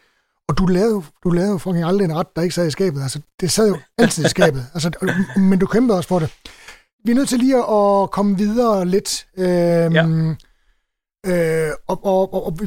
Og 0.50 0.58
du 0.58 0.66
lavede, 0.66 1.04
du 1.24 1.30
lavede 1.30 1.60
jo 1.66 1.88
aldrig 1.88 2.06
en 2.06 2.16
ret, 2.16 2.36
der 2.36 2.42
ikke 2.42 2.56
sad 2.56 2.68
i 2.68 2.72
skabet. 2.72 3.02
Altså, 3.02 3.20
det 3.40 3.52
sad 3.52 3.68
jo 3.68 3.78
altid 3.98 4.26
i 4.26 4.30
skabet. 4.30 4.66
Altså, 4.74 5.14
men 5.38 5.60
du 5.60 5.66
kæmpede 5.66 5.98
også 5.98 6.08
for 6.08 6.20
det. 6.20 6.34
Vi 7.06 7.12
er 7.12 7.16
nødt 7.16 7.30
til 7.30 7.40
lige 7.40 7.58
at 7.58 8.12
komme 8.12 8.38
videre 8.38 8.86
lidt. 8.86 9.28
Øhm, 9.38 9.96
ja. 9.96 10.36
Øh, 11.28 11.72
og, 11.88 12.06
og, 12.06 12.34
og, 12.34 12.46
og, 12.46 12.58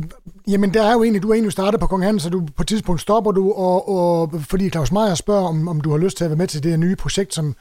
jamen, 0.48 0.74
der 0.74 0.82
er 0.82 0.92
jo 0.92 1.02
egentlig, 1.02 1.22
du 1.22 1.30
er 1.30 1.34
egentlig 1.34 1.52
startet 1.52 1.80
på 1.80 1.86
Kong 1.86 2.04
Hans, 2.04 2.22
så 2.22 2.28
du 2.30 2.46
på 2.56 2.62
et 2.62 2.68
tidspunkt 2.68 3.00
stopper 3.00 3.32
du, 3.32 3.52
og, 3.52 3.88
og 3.88 4.32
fordi 4.40 4.70
Claus 4.70 4.92
Meier 4.92 5.14
spørger, 5.14 5.48
om, 5.48 5.68
om 5.68 5.80
du 5.80 5.90
har 5.90 5.98
lyst 5.98 6.16
til 6.16 6.24
at 6.24 6.30
være 6.30 6.36
med 6.36 6.46
til 6.46 6.62
det 6.62 6.70
her 6.70 6.78
nye 6.78 6.96
projekt, 6.96 7.34
som, 7.34 7.54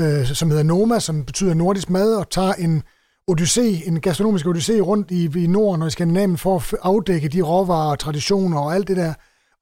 øh, 0.00 0.26
som 0.26 0.50
hedder 0.50 0.62
Noma, 0.62 0.98
som 0.98 1.24
betyder 1.24 1.54
nordisk 1.54 1.90
mad, 1.90 2.14
og 2.14 2.30
tager 2.30 2.52
en 2.52 2.82
odyssé, 3.30 3.88
en 3.88 4.00
gastronomisk 4.00 4.46
odyssé 4.46 4.80
rundt 4.80 5.10
i, 5.10 5.44
i 5.44 5.46
Norden 5.46 5.82
og 5.82 5.88
i 5.88 5.90
Skandinavien 5.90 6.38
for 6.38 6.56
at 6.56 6.74
afdække 6.82 7.28
de 7.28 7.42
råvarer 7.42 7.90
og 7.90 7.98
traditioner 7.98 8.58
og 8.58 8.74
alt 8.74 8.88
det 8.88 8.96
der. 8.96 9.14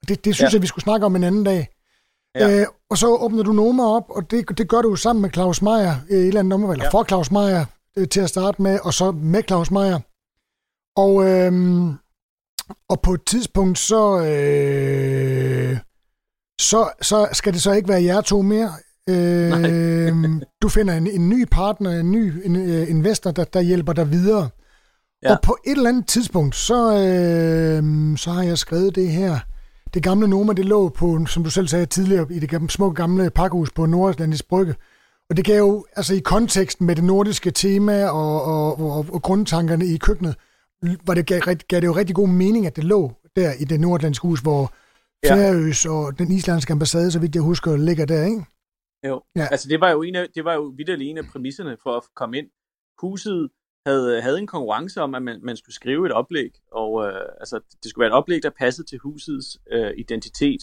Og 0.02 0.08
det, 0.08 0.24
det 0.24 0.34
synes 0.34 0.52
ja. 0.52 0.54
jeg, 0.54 0.62
vi 0.62 0.66
skulle 0.66 0.82
snakke 0.82 1.06
om 1.06 1.16
en 1.16 1.24
anden 1.24 1.44
dag. 1.44 1.68
Ja. 2.34 2.60
Øh, 2.60 2.66
og 2.90 2.98
så 2.98 3.06
åbner 3.08 3.42
du 3.42 3.52
Noma 3.52 3.82
op, 3.82 4.04
og 4.08 4.30
det, 4.30 4.58
det 4.58 4.68
gør 4.68 4.82
du 4.82 4.96
sammen 4.96 5.22
med 5.22 5.30
Claus 5.30 5.62
Meier, 5.62 5.94
øh, 6.10 6.18
et 6.18 6.26
eller 6.26 6.40
andet 6.40 6.50
nummer, 6.50 6.72
eller 6.72 6.84
ja. 6.84 6.90
for 6.90 7.04
Claus 7.04 7.30
Meier 7.30 7.64
øh, 7.96 8.08
til 8.08 8.20
at 8.20 8.28
starte 8.28 8.62
med, 8.62 8.78
og 8.82 8.94
så 8.94 9.10
med 9.10 9.42
Claus 9.48 9.70
Meier. 9.70 10.00
Og, 10.96 11.28
øhm, 11.28 11.94
og 12.88 13.00
på 13.00 13.14
et 13.14 13.24
tidspunkt, 13.26 13.78
så, 13.78 14.20
øh, 14.20 15.78
så, 16.60 16.90
så 17.02 17.28
skal 17.32 17.52
det 17.52 17.62
så 17.62 17.72
ikke 17.72 17.88
være 17.88 18.02
jer 18.02 18.20
to 18.20 18.42
mere. 18.42 18.72
Øh, 19.08 20.24
du 20.62 20.68
finder 20.68 20.94
en, 20.94 21.06
en 21.06 21.28
ny 21.28 21.44
partner, 21.50 21.90
en 21.90 22.10
ny 22.10 22.46
en, 22.46 22.56
uh, 22.56 22.90
investor, 22.90 23.30
der, 23.30 23.44
der 23.44 23.60
hjælper 23.60 23.92
dig 23.92 24.10
videre. 24.10 24.48
Ja. 25.22 25.32
Og 25.32 25.38
på 25.42 25.56
et 25.66 25.76
eller 25.76 25.88
andet 25.88 26.06
tidspunkt, 26.06 26.56
så, 26.56 26.92
øh, 26.92 28.16
så 28.18 28.30
har 28.30 28.42
jeg 28.42 28.58
skrevet 28.58 28.94
det 28.94 29.08
her. 29.08 29.38
Det 29.96 30.04
gamle 30.04 30.28
Noma, 30.28 30.52
det 30.52 30.64
lå 30.64 30.88
på, 30.88 31.26
som 31.26 31.44
du 31.44 31.50
selv 31.50 31.68
sagde 31.68 31.86
tidligere, 31.86 32.26
i 32.30 32.38
det 32.38 32.72
små 32.72 32.90
gamle 32.90 33.30
pakkehus 33.30 33.70
på 33.70 33.86
Nordatlantisk 33.86 34.48
Brygge. 34.48 34.74
Og 35.30 35.36
det 35.36 35.44
gav 35.44 35.58
jo, 35.58 35.86
altså 35.96 36.14
i 36.14 36.18
konteksten 36.18 36.86
med 36.86 36.96
det 36.96 37.04
nordiske 37.04 37.50
tema 37.50 38.06
og, 38.06 38.42
og, 38.42 38.80
og, 38.80 39.06
og 39.12 39.22
grundtankerne 39.22 39.86
i 39.86 39.96
køkkenet, 39.96 40.36
var 41.06 41.14
det, 41.14 41.26
gav, 41.26 41.40
gav 41.68 41.80
det 41.80 41.86
jo 41.86 41.92
rigtig 41.92 42.16
god 42.16 42.28
mening, 42.28 42.66
at 42.66 42.76
det 42.76 42.84
lå 42.84 43.12
der 43.36 43.52
i 43.60 43.64
det 43.64 43.80
nordatlantiske 43.80 44.28
hus, 44.28 44.40
hvor 44.40 44.74
ja. 45.24 45.34
Færøs 45.34 45.86
og 45.86 46.18
den 46.18 46.32
islandske 46.32 46.72
ambassade, 46.72 47.10
så 47.10 47.18
vidt 47.18 47.34
jeg 47.34 47.42
husker, 47.42 47.76
ligger 47.76 48.06
der, 48.06 48.24
ikke? 48.24 48.44
Jo, 49.06 49.22
ja. 49.36 49.46
altså 49.50 49.68
det 49.68 49.80
var 49.80 49.90
jo, 49.90 50.02
en 50.02 50.14
af, 50.14 50.26
det 50.34 50.44
var 50.44 50.54
jo 50.54 50.74
en 51.00 51.18
af 51.18 51.24
præmisserne 51.32 51.76
for 51.82 51.96
at 51.96 52.02
komme 52.16 52.38
ind. 52.38 52.46
Huset 52.98 53.48
havde, 53.86 54.22
havde 54.22 54.38
en 54.38 54.46
konkurrence 54.46 55.00
om, 55.00 55.14
at 55.14 55.22
man, 55.22 55.40
man 55.42 55.56
skulle 55.56 55.74
skrive 55.74 56.06
et 56.06 56.12
oplæg, 56.12 56.50
og 56.72 57.06
øh, 57.06 57.26
altså, 57.40 57.60
det 57.82 57.90
skulle 57.90 58.02
være 58.02 58.10
et 58.14 58.18
oplæg, 58.20 58.42
der 58.42 58.50
passede 58.50 58.88
til 58.88 58.98
husets 58.98 59.58
øh, 59.72 59.92
identitet. 59.98 60.62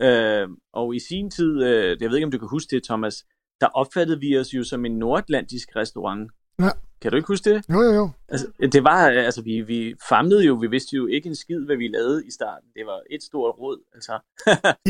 Øh, 0.00 0.48
og 0.72 0.96
i 0.96 0.98
sin 0.98 1.30
tid, 1.30 1.62
øh, 1.62 1.96
jeg 2.00 2.08
ved 2.08 2.16
ikke, 2.16 2.26
om 2.26 2.30
du 2.30 2.38
kan 2.38 2.48
huske 2.48 2.76
det, 2.76 2.84
Thomas, 2.84 3.24
der 3.60 3.66
opfattede 3.66 4.20
vi 4.20 4.38
os 4.38 4.54
jo 4.54 4.64
som 4.64 4.84
en 4.84 4.98
nordatlantisk 4.98 5.76
restaurant. 5.76 6.30
Ja. 6.58 6.70
Kan 7.00 7.10
du 7.10 7.16
ikke 7.16 7.28
huske 7.28 7.50
det? 7.50 7.64
Jo, 7.72 7.80
jo, 7.82 7.92
jo. 7.92 8.10
Altså, 8.28 8.46
det 8.72 8.84
var, 8.84 9.08
altså, 9.08 9.42
vi, 9.42 9.60
vi 9.60 9.94
famlede 10.08 10.44
jo, 10.44 10.54
vi 10.54 10.66
vidste 10.66 10.96
jo 10.96 11.06
ikke 11.06 11.28
en 11.28 11.34
skid, 11.34 11.64
hvad 11.66 11.76
vi 11.76 11.88
lavede 11.88 12.26
i 12.26 12.30
starten. 12.30 12.68
Det 12.74 12.86
var 12.86 13.00
et 13.10 13.22
stort 13.22 13.54
råd, 13.58 13.78
altså. 13.94 14.18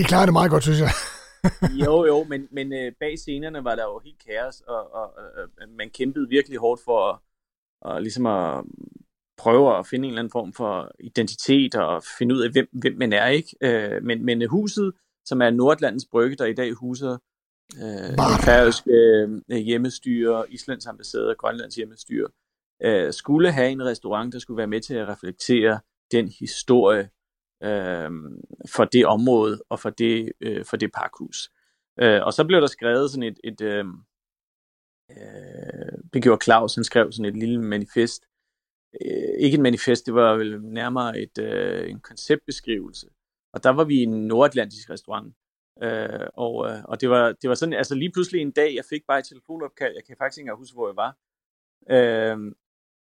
I 0.00 0.02
klarede 0.02 0.26
det 0.26 0.32
meget 0.32 0.50
godt, 0.50 0.62
synes 0.62 0.80
jeg. 0.80 0.90
jo, 1.86 2.06
jo, 2.06 2.24
men, 2.24 2.48
men 2.52 2.72
øh, 2.72 2.92
bag 3.00 3.18
scenerne 3.18 3.64
var 3.64 3.74
der 3.74 3.82
jo 3.82 4.00
helt 4.04 4.22
kaos, 4.26 4.60
og, 4.60 4.94
og, 4.94 5.14
og 5.16 5.68
man 5.78 5.90
kæmpede 5.90 6.28
virkelig 6.28 6.58
hårdt 6.58 6.80
for 6.84 7.10
at, 7.10 7.18
og 7.84 8.02
ligesom 8.02 8.26
at 8.26 8.64
prøve 9.38 9.78
at 9.78 9.86
finde 9.86 10.06
en 10.06 10.10
eller 10.10 10.22
anden 10.22 10.32
form 10.32 10.52
for 10.52 10.90
identitet 11.00 11.74
og 11.74 12.02
finde 12.18 12.34
ud 12.34 12.40
af, 12.40 12.50
hvem, 12.50 12.68
hvem 12.72 12.96
man 12.98 13.12
er, 13.12 13.26
ikke? 13.26 13.56
Øh, 13.60 14.02
men, 14.02 14.24
men 14.24 14.48
huset, 14.48 14.92
som 15.24 15.42
er 15.42 15.50
Nordlandets 15.50 16.06
Brygge, 16.10 16.36
der 16.36 16.44
i 16.44 16.52
dag 16.52 16.72
huser 16.72 17.18
øh, 17.82 18.44
færøske 18.44 18.90
øh, 19.50 19.56
hjemmestyre, 19.56 20.52
Islands 20.52 20.86
ambassade 20.86 21.28
og 21.28 21.36
Grønlands 21.36 21.74
hjemmestyre, 21.74 22.28
øh, 22.82 23.12
skulle 23.12 23.52
have 23.52 23.70
en 23.70 23.84
restaurant, 23.84 24.32
der 24.32 24.38
skulle 24.38 24.58
være 24.58 24.66
med 24.66 24.80
til 24.80 24.94
at 24.94 25.08
reflektere 25.08 25.80
den 26.12 26.28
historie 26.28 27.10
øh, 27.62 28.10
for 28.68 28.84
det 28.84 29.06
område 29.06 29.62
og 29.68 29.80
for 29.80 29.90
det, 29.90 30.32
øh, 30.40 30.64
for 30.64 30.76
det 30.76 30.90
parkhus. 30.92 31.50
Øh, 32.00 32.20
og 32.22 32.32
så 32.32 32.44
blev 32.44 32.60
der 32.60 32.66
skrevet 32.66 33.10
sådan 33.10 33.22
et, 33.22 33.40
et 33.44 33.60
øh, 33.60 33.84
øh, 35.16 35.98
det 36.12 36.22
gjorde 36.22 36.44
Claus, 36.44 36.74
han 36.74 36.84
skrev 36.84 37.12
sådan 37.12 37.34
et 37.34 37.36
lille 37.36 37.62
manifest. 37.62 38.22
Øh, 39.02 39.34
ikke 39.38 39.54
et 39.54 39.60
manifest, 39.60 40.06
det 40.06 40.14
var 40.14 40.36
vel 40.36 40.62
nærmere 40.62 41.18
et, 41.20 41.38
øh, 41.38 41.90
en 41.90 42.00
konceptbeskrivelse. 42.00 43.06
Og 43.54 43.64
der 43.64 43.70
var 43.70 43.84
vi 43.84 43.94
i 43.94 44.02
en 44.02 44.26
nordatlantisk 44.26 44.90
restaurant, 44.90 45.34
Øh, 45.82 46.28
og, 46.34 46.68
øh, 46.68 46.84
og 46.84 47.00
det 47.00 47.10
var, 47.10 47.32
det 47.42 47.48
var 47.48 47.54
sådan, 47.54 47.72
altså 47.72 47.94
lige 47.94 48.12
pludselig 48.12 48.40
en 48.40 48.50
dag, 48.50 48.74
jeg 48.74 48.84
fik 48.90 49.02
bare 49.08 49.18
et 49.18 49.24
telefonopkald, 49.24 49.94
jeg 49.94 50.04
kan 50.04 50.16
faktisk 50.18 50.38
ikke 50.38 50.42
engang 50.42 50.58
huske, 50.58 50.74
hvor 50.74 50.88
jeg 50.88 50.96
var. 50.96 51.12
Øh, 51.90 52.52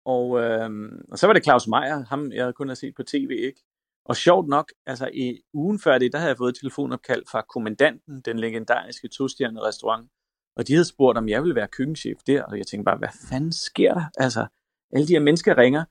og, 0.04 0.40
øh, 0.40 0.70
og 1.10 1.18
så 1.18 1.26
var 1.26 1.34
det 1.34 1.44
Claus 1.44 1.66
Meier, 1.68 2.04
ham 2.04 2.32
jeg 2.32 2.54
kun 2.54 2.68
har 2.68 2.74
set 2.74 2.94
på 2.94 3.02
tv, 3.02 3.30
ikke? 3.30 3.62
Og 4.04 4.16
sjovt 4.16 4.48
nok, 4.48 4.72
altså 4.86 5.10
i 5.14 5.40
ugen 5.52 5.78
før 5.78 5.98
det, 5.98 6.12
der 6.12 6.18
havde 6.18 6.28
jeg 6.28 6.36
fået 6.36 6.52
et 6.52 6.58
telefonopkald 6.60 7.24
fra 7.30 7.42
kommandanten, 7.42 8.20
den 8.20 8.38
legendariske 8.38 9.08
tostjernede 9.08 9.66
restaurant, 9.66 10.10
og 10.56 10.68
de 10.68 10.72
havde 10.72 10.84
spurgt, 10.84 11.18
om 11.18 11.28
jeg 11.28 11.42
ville 11.42 11.54
være 11.54 11.68
køkkenchef 11.68 12.18
der, 12.26 12.42
og 12.42 12.58
jeg 12.58 12.66
tænkte 12.66 12.84
bare, 12.84 12.98
hvad 12.98 13.08
fanden 13.30 13.52
sker 13.52 13.94
der? 13.94 14.04
Altså, 14.16 14.46
alle 14.92 15.06
de 15.06 15.12
her 15.12 15.20
mennesker 15.20 15.58
ringer, 15.58 15.84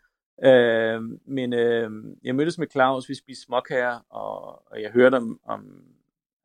øh, 0.44 1.02
men 1.26 1.54
øh, 1.54 1.92
jeg 2.24 2.36
mødtes 2.36 2.58
med 2.58 2.68
Claus, 2.72 3.10
vi 3.10 3.16
spiste 3.16 3.46
småkager, 3.46 4.00
og, 4.10 4.68
og 4.72 4.82
jeg 4.82 4.92
hørte 4.92 5.16
om, 5.16 5.40
om 5.44 5.84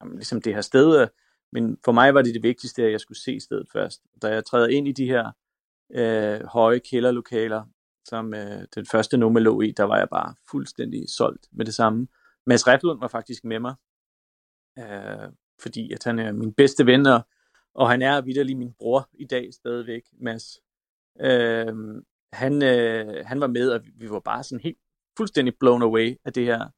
om 0.04 0.12
ligesom 0.12 0.42
det 0.42 0.54
her 0.54 0.60
sted. 0.60 1.00
Øh, 1.00 1.08
men 1.52 1.78
for 1.84 1.92
mig 1.92 2.14
var 2.14 2.22
det 2.22 2.34
det 2.34 2.42
vigtigste, 2.42 2.82
at 2.82 2.92
jeg 2.92 3.00
skulle 3.00 3.18
se 3.18 3.40
stedet 3.40 3.68
først. 3.72 4.02
Da 4.22 4.28
jeg 4.28 4.44
træder 4.44 4.68
ind 4.68 4.88
i 4.88 4.92
de 4.92 5.06
her 5.06 5.32
øh, 5.94 6.46
høje 6.46 6.78
kælderlokaler, 6.78 7.64
som 8.04 8.34
øh, 8.34 8.62
den 8.74 8.86
første 8.86 9.16
nummer 9.16 9.40
lå 9.40 9.60
i, 9.60 9.70
der 9.70 9.84
var 9.84 9.98
jeg 9.98 10.08
bare 10.08 10.34
fuldstændig 10.50 11.04
solgt 11.08 11.48
med 11.52 11.64
det 11.64 11.74
samme. 11.74 12.08
Mads 12.46 12.66
Reflund 12.66 13.00
var 13.00 13.08
faktisk 13.08 13.44
med 13.44 13.60
mig, 13.60 13.74
øh, 14.78 15.28
fordi 15.62 15.92
at 15.92 16.04
han 16.04 16.18
er 16.18 16.32
min 16.32 16.52
bedste 16.52 16.86
ven, 16.86 17.06
og, 17.06 17.20
og 17.74 17.90
han 17.90 18.02
er 18.02 18.20
vidderlig 18.20 18.56
min 18.56 18.72
bror 18.78 19.08
i 19.12 19.24
dag 19.24 19.48
stadigvæk, 19.54 20.02
Mads. 20.20 20.44
Øh, 21.20 21.74
han, 22.32 22.62
øh, 22.62 23.24
han 23.26 23.40
var 23.40 23.46
med, 23.46 23.70
og 23.70 23.80
vi 23.96 24.10
var 24.10 24.20
bare 24.20 24.44
sådan 24.44 24.62
helt 24.64 24.78
fuldstændig 25.16 25.54
blown 25.60 25.82
away 25.82 26.16
af 26.24 26.32
det 26.32 26.44
her 26.44 26.68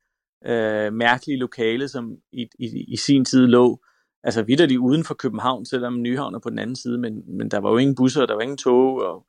øh, 0.46 0.92
mærkelige 0.92 1.38
lokale, 1.38 1.88
som 1.88 2.16
i, 2.32 2.48
i, 2.58 2.84
i 2.88 2.96
sin 2.96 3.24
tid 3.24 3.46
lå 3.46 3.80
altså 4.22 4.42
vidderligt 4.42 4.78
uden 4.78 5.04
for 5.04 5.14
København, 5.14 5.66
selvom 5.66 6.02
Nyhavn 6.02 6.34
er 6.34 6.38
på 6.38 6.50
den 6.50 6.58
anden 6.58 6.76
side, 6.76 6.98
men, 6.98 7.36
men 7.36 7.50
der 7.50 7.58
var 7.58 7.70
jo 7.70 7.76
ingen 7.76 7.96
busser, 7.96 8.26
der 8.26 8.34
var 8.34 8.40
ingen 8.40 8.58
tog, 8.58 9.02
og 9.02 9.26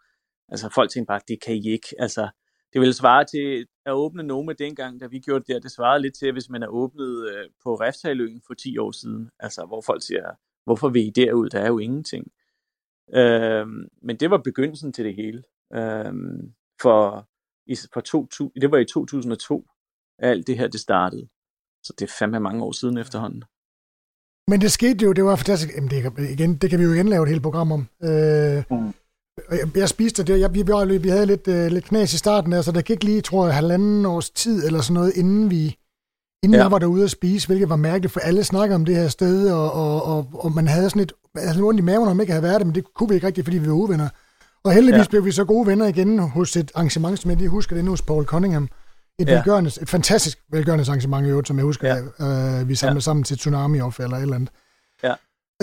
altså 0.49 0.69
folk 0.75 0.89
tænkte 0.89 1.07
bare, 1.07 1.21
det 1.27 1.41
kan 1.41 1.55
I 1.55 1.69
ikke. 1.71 1.87
Altså, 1.99 2.29
det 2.73 2.81
ville 2.81 2.93
svare 2.93 3.25
til 3.25 3.67
at 3.85 3.91
åbne 3.91 4.23
Noma 4.23 4.53
dengang, 4.53 4.99
da 5.01 5.07
vi 5.07 5.19
gjorde 5.19 5.39
det 5.39 5.47
der. 5.47 5.59
Det 5.59 5.71
svarede 5.71 6.01
lidt 6.01 6.15
til, 6.15 6.31
hvis 6.31 6.49
man 6.49 6.63
er 6.63 6.67
åbnet 6.67 7.29
øh, 7.29 7.49
på 7.63 7.75
Refshaløen 7.75 8.41
for 8.47 8.53
10 8.53 8.77
år 8.77 8.91
siden. 8.91 9.29
Altså, 9.39 9.65
hvor 9.65 9.81
folk 9.85 10.03
siger, 10.03 10.23
hvorfor 10.67 10.89
vil 10.89 11.07
I 11.07 11.09
derud? 11.09 11.49
Der 11.49 11.59
er 11.59 11.67
jo 11.67 11.79
ingenting. 11.79 12.31
Øh, 13.13 13.67
men 14.01 14.15
det 14.19 14.29
var 14.29 14.37
begyndelsen 14.37 14.93
til 14.93 15.05
det 15.05 15.15
hele. 15.15 15.43
Øh, 15.73 16.13
for, 16.81 17.27
i, 17.65 17.75
for 17.93 18.01
2000, 18.01 18.61
det 18.61 18.71
var 18.71 18.77
i 18.77 18.85
2002, 18.85 19.67
alt 20.19 20.47
det 20.47 20.57
her 20.57 20.67
det 20.67 20.79
startede. 20.79 21.27
Så 21.83 21.93
det 21.99 22.05
er 22.05 22.15
fandme 22.19 22.39
mange 22.39 22.63
år 22.63 22.71
siden 22.71 22.97
efterhånden. 22.97 23.43
Men 24.47 24.61
det 24.61 24.71
skete 24.71 25.05
jo, 25.05 25.13
det 25.13 25.23
var 25.23 25.35
fantastisk. 25.35 25.75
Jamen, 25.75 25.89
det, 25.89 26.29
igen, 26.29 26.57
det 26.57 26.69
kan 26.69 26.79
vi 26.79 26.83
jo 26.83 26.93
igen 26.93 27.09
lave 27.09 27.23
et 27.23 27.29
helt 27.29 27.43
program 27.43 27.71
om. 27.71 27.87
Øh, 28.03 28.63
mm. 28.71 28.93
jeg, 29.51 29.67
jeg 29.75 29.89
spiste 29.89 30.23
det, 30.23 30.39
jeg, 30.39 30.53
vi, 30.53 30.61
vi, 30.61 30.97
vi 30.97 31.09
havde 31.09 31.25
lidt, 31.25 31.47
øh, 31.47 31.67
lidt 31.71 31.85
knas 31.85 32.13
i 32.13 32.17
starten, 32.17 32.53
altså 32.53 32.71
der 32.71 32.81
gik 32.81 33.03
lige, 33.03 33.21
tror 33.21 33.45
jeg, 33.45 33.55
halvanden 33.55 34.05
års 34.05 34.29
tid 34.29 34.65
eller 34.65 34.81
sådan 34.81 34.93
noget, 34.93 35.13
inden 35.15 35.51
vi 35.51 35.77
inden 36.43 36.57
ja. 36.57 36.63
jeg 36.63 36.71
var 36.71 36.79
derude 36.79 37.03
at 37.03 37.11
spise, 37.11 37.47
hvilket 37.47 37.69
var 37.69 37.75
mærkeligt, 37.75 38.13
for 38.13 38.19
alle 38.19 38.43
snakkede 38.43 38.75
om 38.75 38.85
det 38.85 38.95
her 38.95 39.07
sted, 39.07 39.51
og, 39.51 39.73
og, 39.73 40.05
og, 40.05 40.29
og 40.33 40.51
man 40.51 40.67
havde 40.67 40.89
sådan 40.89 41.01
et, 41.01 41.13
altså 41.35 41.63
ondt 41.63 41.79
i 41.79 41.83
maven, 41.83 42.07
om 42.07 42.21
ikke 42.21 42.31
havde 42.33 42.43
været 42.43 42.59
det, 42.59 42.67
men 42.67 42.75
det 42.75 42.83
kunne 42.95 43.09
vi 43.09 43.15
ikke 43.15 43.27
rigtigt, 43.27 43.45
fordi 43.45 43.57
vi 43.57 43.67
var 43.67 43.73
uvenner. 43.73 44.09
Og 44.63 44.71
heldigvis 44.73 44.99
ja. 44.99 45.09
blev 45.09 45.25
vi 45.25 45.31
så 45.31 45.45
gode 45.45 45.67
venner 45.67 45.85
igen 45.85 46.19
hos 46.19 46.57
et 46.57 46.71
arrangement, 46.75 47.19
som 47.19 47.31
jeg 47.31 47.37
lige 47.37 47.49
husker 47.49 47.75
det 47.75 47.85
nu 47.85 47.91
hos 47.91 48.01
Paul 48.01 48.25
Cunningham. 48.25 48.69
Et, 49.19 49.27
ja. 49.27 49.33
velgørende, 49.33 49.71
et 49.81 49.89
fantastisk 49.89 50.37
velgørende 50.51 50.85
arrangement 50.87 51.27
i 51.27 51.29
øvrigt, 51.29 51.47
som 51.47 51.57
jeg 51.57 51.63
husker, 51.63 51.95
ja. 52.19 52.59
øh, 52.59 52.69
vi 52.69 52.75
samlede 52.75 52.97
ja. 52.97 53.01
sammen 53.01 53.23
til 53.23 53.37
Tsunami 53.37 53.81
Off 53.81 53.99
eller 53.99 54.17
et 54.17 54.21
eller 54.21 54.35
andet. 54.35 54.49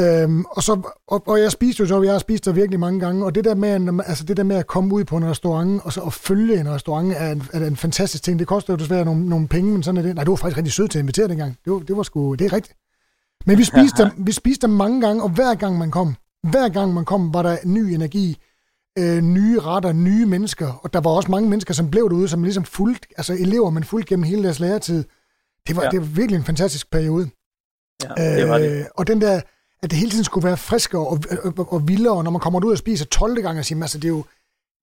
Øhm, 0.01 0.45
og, 0.45 0.63
så, 0.63 0.93
og, 1.09 1.23
og, 1.29 1.41
jeg 1.41 1.53
spiste 1.53 1.81
jo 1.81 1.87
så, 1.87 2.03
jeg 2.03 2.13
har 2.13 2.19
spist 2.19 2.45
der 2.45 2.53
virkelig 2.53 2.81
mange 2.81 3.01
gange, 3.01 3.25
og 3.25 3.35
det 3.35 3.45
der 3.45 3.55
med, 3.55 4.01
altså 4.07 4.25
det 4.25 4.37
der 4.37 4.43
med 4.43 4.57
at 4.57 4.67
komme 4.67 4.95
ud 4.95 5.05
på 5.05 5.17
en 5.17 5.31
restaurant, 5.31 5.83
og 5.85 5.93
så 5.93 6.01
at 6.01 6.13
følge 6.13 6.61
en 6.61 6.69
restaurant, 6.71 7.13
er 7.17 7.33
en, 7.33 7.43
er 7.53 7.67
en 7.67 7.77
fantastisk 7.77 8.25
ting. 8.25 8.39
Det 8.39 8.47
koster 8.47 8.73
jo 8.73 8.77
desværre 8.77 9.05
nogle, 9.05 9.29
nogle 9.29 9.49
penge, 9.49 9.73
men 9.73 9.83
sådan 9.83 9.99
er 9.99 10.03
det. 10.03 10.15
Nej, 10.15 10.25
du 10.25 10.31
var 10.31 10.37
faktisk 10.37 10.57
rigtig 10.57 10.73
sød 10.73 10.89
til 10.89 10.99
at 10.99 11.03
invitere 11.03 11.29
dengang. 11.29 11.59
Det 11.65 11.73
var, 11.73 11.79
det 11.79 11.97
var 11.97 12.03
sgu, 12.03 12.35
det 12.35 12.45
er 12.45 12.53
rigtigt. 12.53 12.77
Men 13.47 13.59
vi 13.59 13.65
spiste, 13.65 14.03
dem, 14.03 14.11
vi 14.27 14.33
spiste 14.33 14.67
dem 14.67 14.75
mange 14.75 15.01
gange, 15.01 15.23
og 15.23 15.29
hver 15.29 15.55
gang 15.55 15.79
man 15.79 15.91
kom, 15.91 16.17
hver 16.43 16.69
gang 16.69 16.95
man 16.95 17.05
kom, 17.05 17.35
var 17.35 17.43
der 17.43 17.57
ny 17.65 17.79
energi, 17.79 18.39
øh, 18.99 19.23
nye 19.23 19.61
retter, 19.61 19.93
nye 19.93 20.27
mennesker, 20.27 20.81
og 20.83 20.93
der 20.93 21.01
var 21.01 21.11
også 21.11 21.31
mange 21.31 21.49
mennesker, 21.49 21.75
som 21.75 21.91
blev 21.91 22.11
derude, 22.11 22.29
som 22.29 22.43
ligesom 22.43 22.65
fuldt, 22.65 23.07
altså 23.17 23.33
elever, 23.33 23.71
man 23.71 23.85
fuldt 23.85 24.07
gennem 24.07 24.23
hele 24.23 24.43
deres 24.43 24.61
læretid. 24.61 25.05
Det 25.69 25.77
var, 25.77 25.83
ja. 25.83 25.91
det 25.91 26.01
var 26.01 26.07
virkelig 26.07 26.39
en 26.39 26.45
fantastisk 26.45 26.91
periode. 26.91 27.31
Ja, 28.17 28.37
det 28.41 28.49
var 28.49 28.59
det. 28.59 28.79
Øh, 28.79 28.85
og 28.95 29.07
den 29.07 29.21
der, 29.21 29.41
at 29.85 29.91
det 29.91 29.99
hele 29.99 30.11
tiden 30.11 30.25
skulle 30.25 30.45
være 30.47 30.57
friskere 30.57 31.07
og, 31.07 31.19
og, 31.59 31.73
og 31.73 31.89
vildere, 31.89 32.25
når 32.25 32.31
man 32.31 32.41
kommer 32.41 32.65
ud 32.65 32.73
og 32.73 32.79
spiser 32.79 33.05
12 33.05 33.43
gange 33.43 33.61
og 33.61 33.65
siger, 33.65 33.83
altså 33.83 33.99
det 33.99 34.05
er 34.05 34.09
jo, 34.09 34.25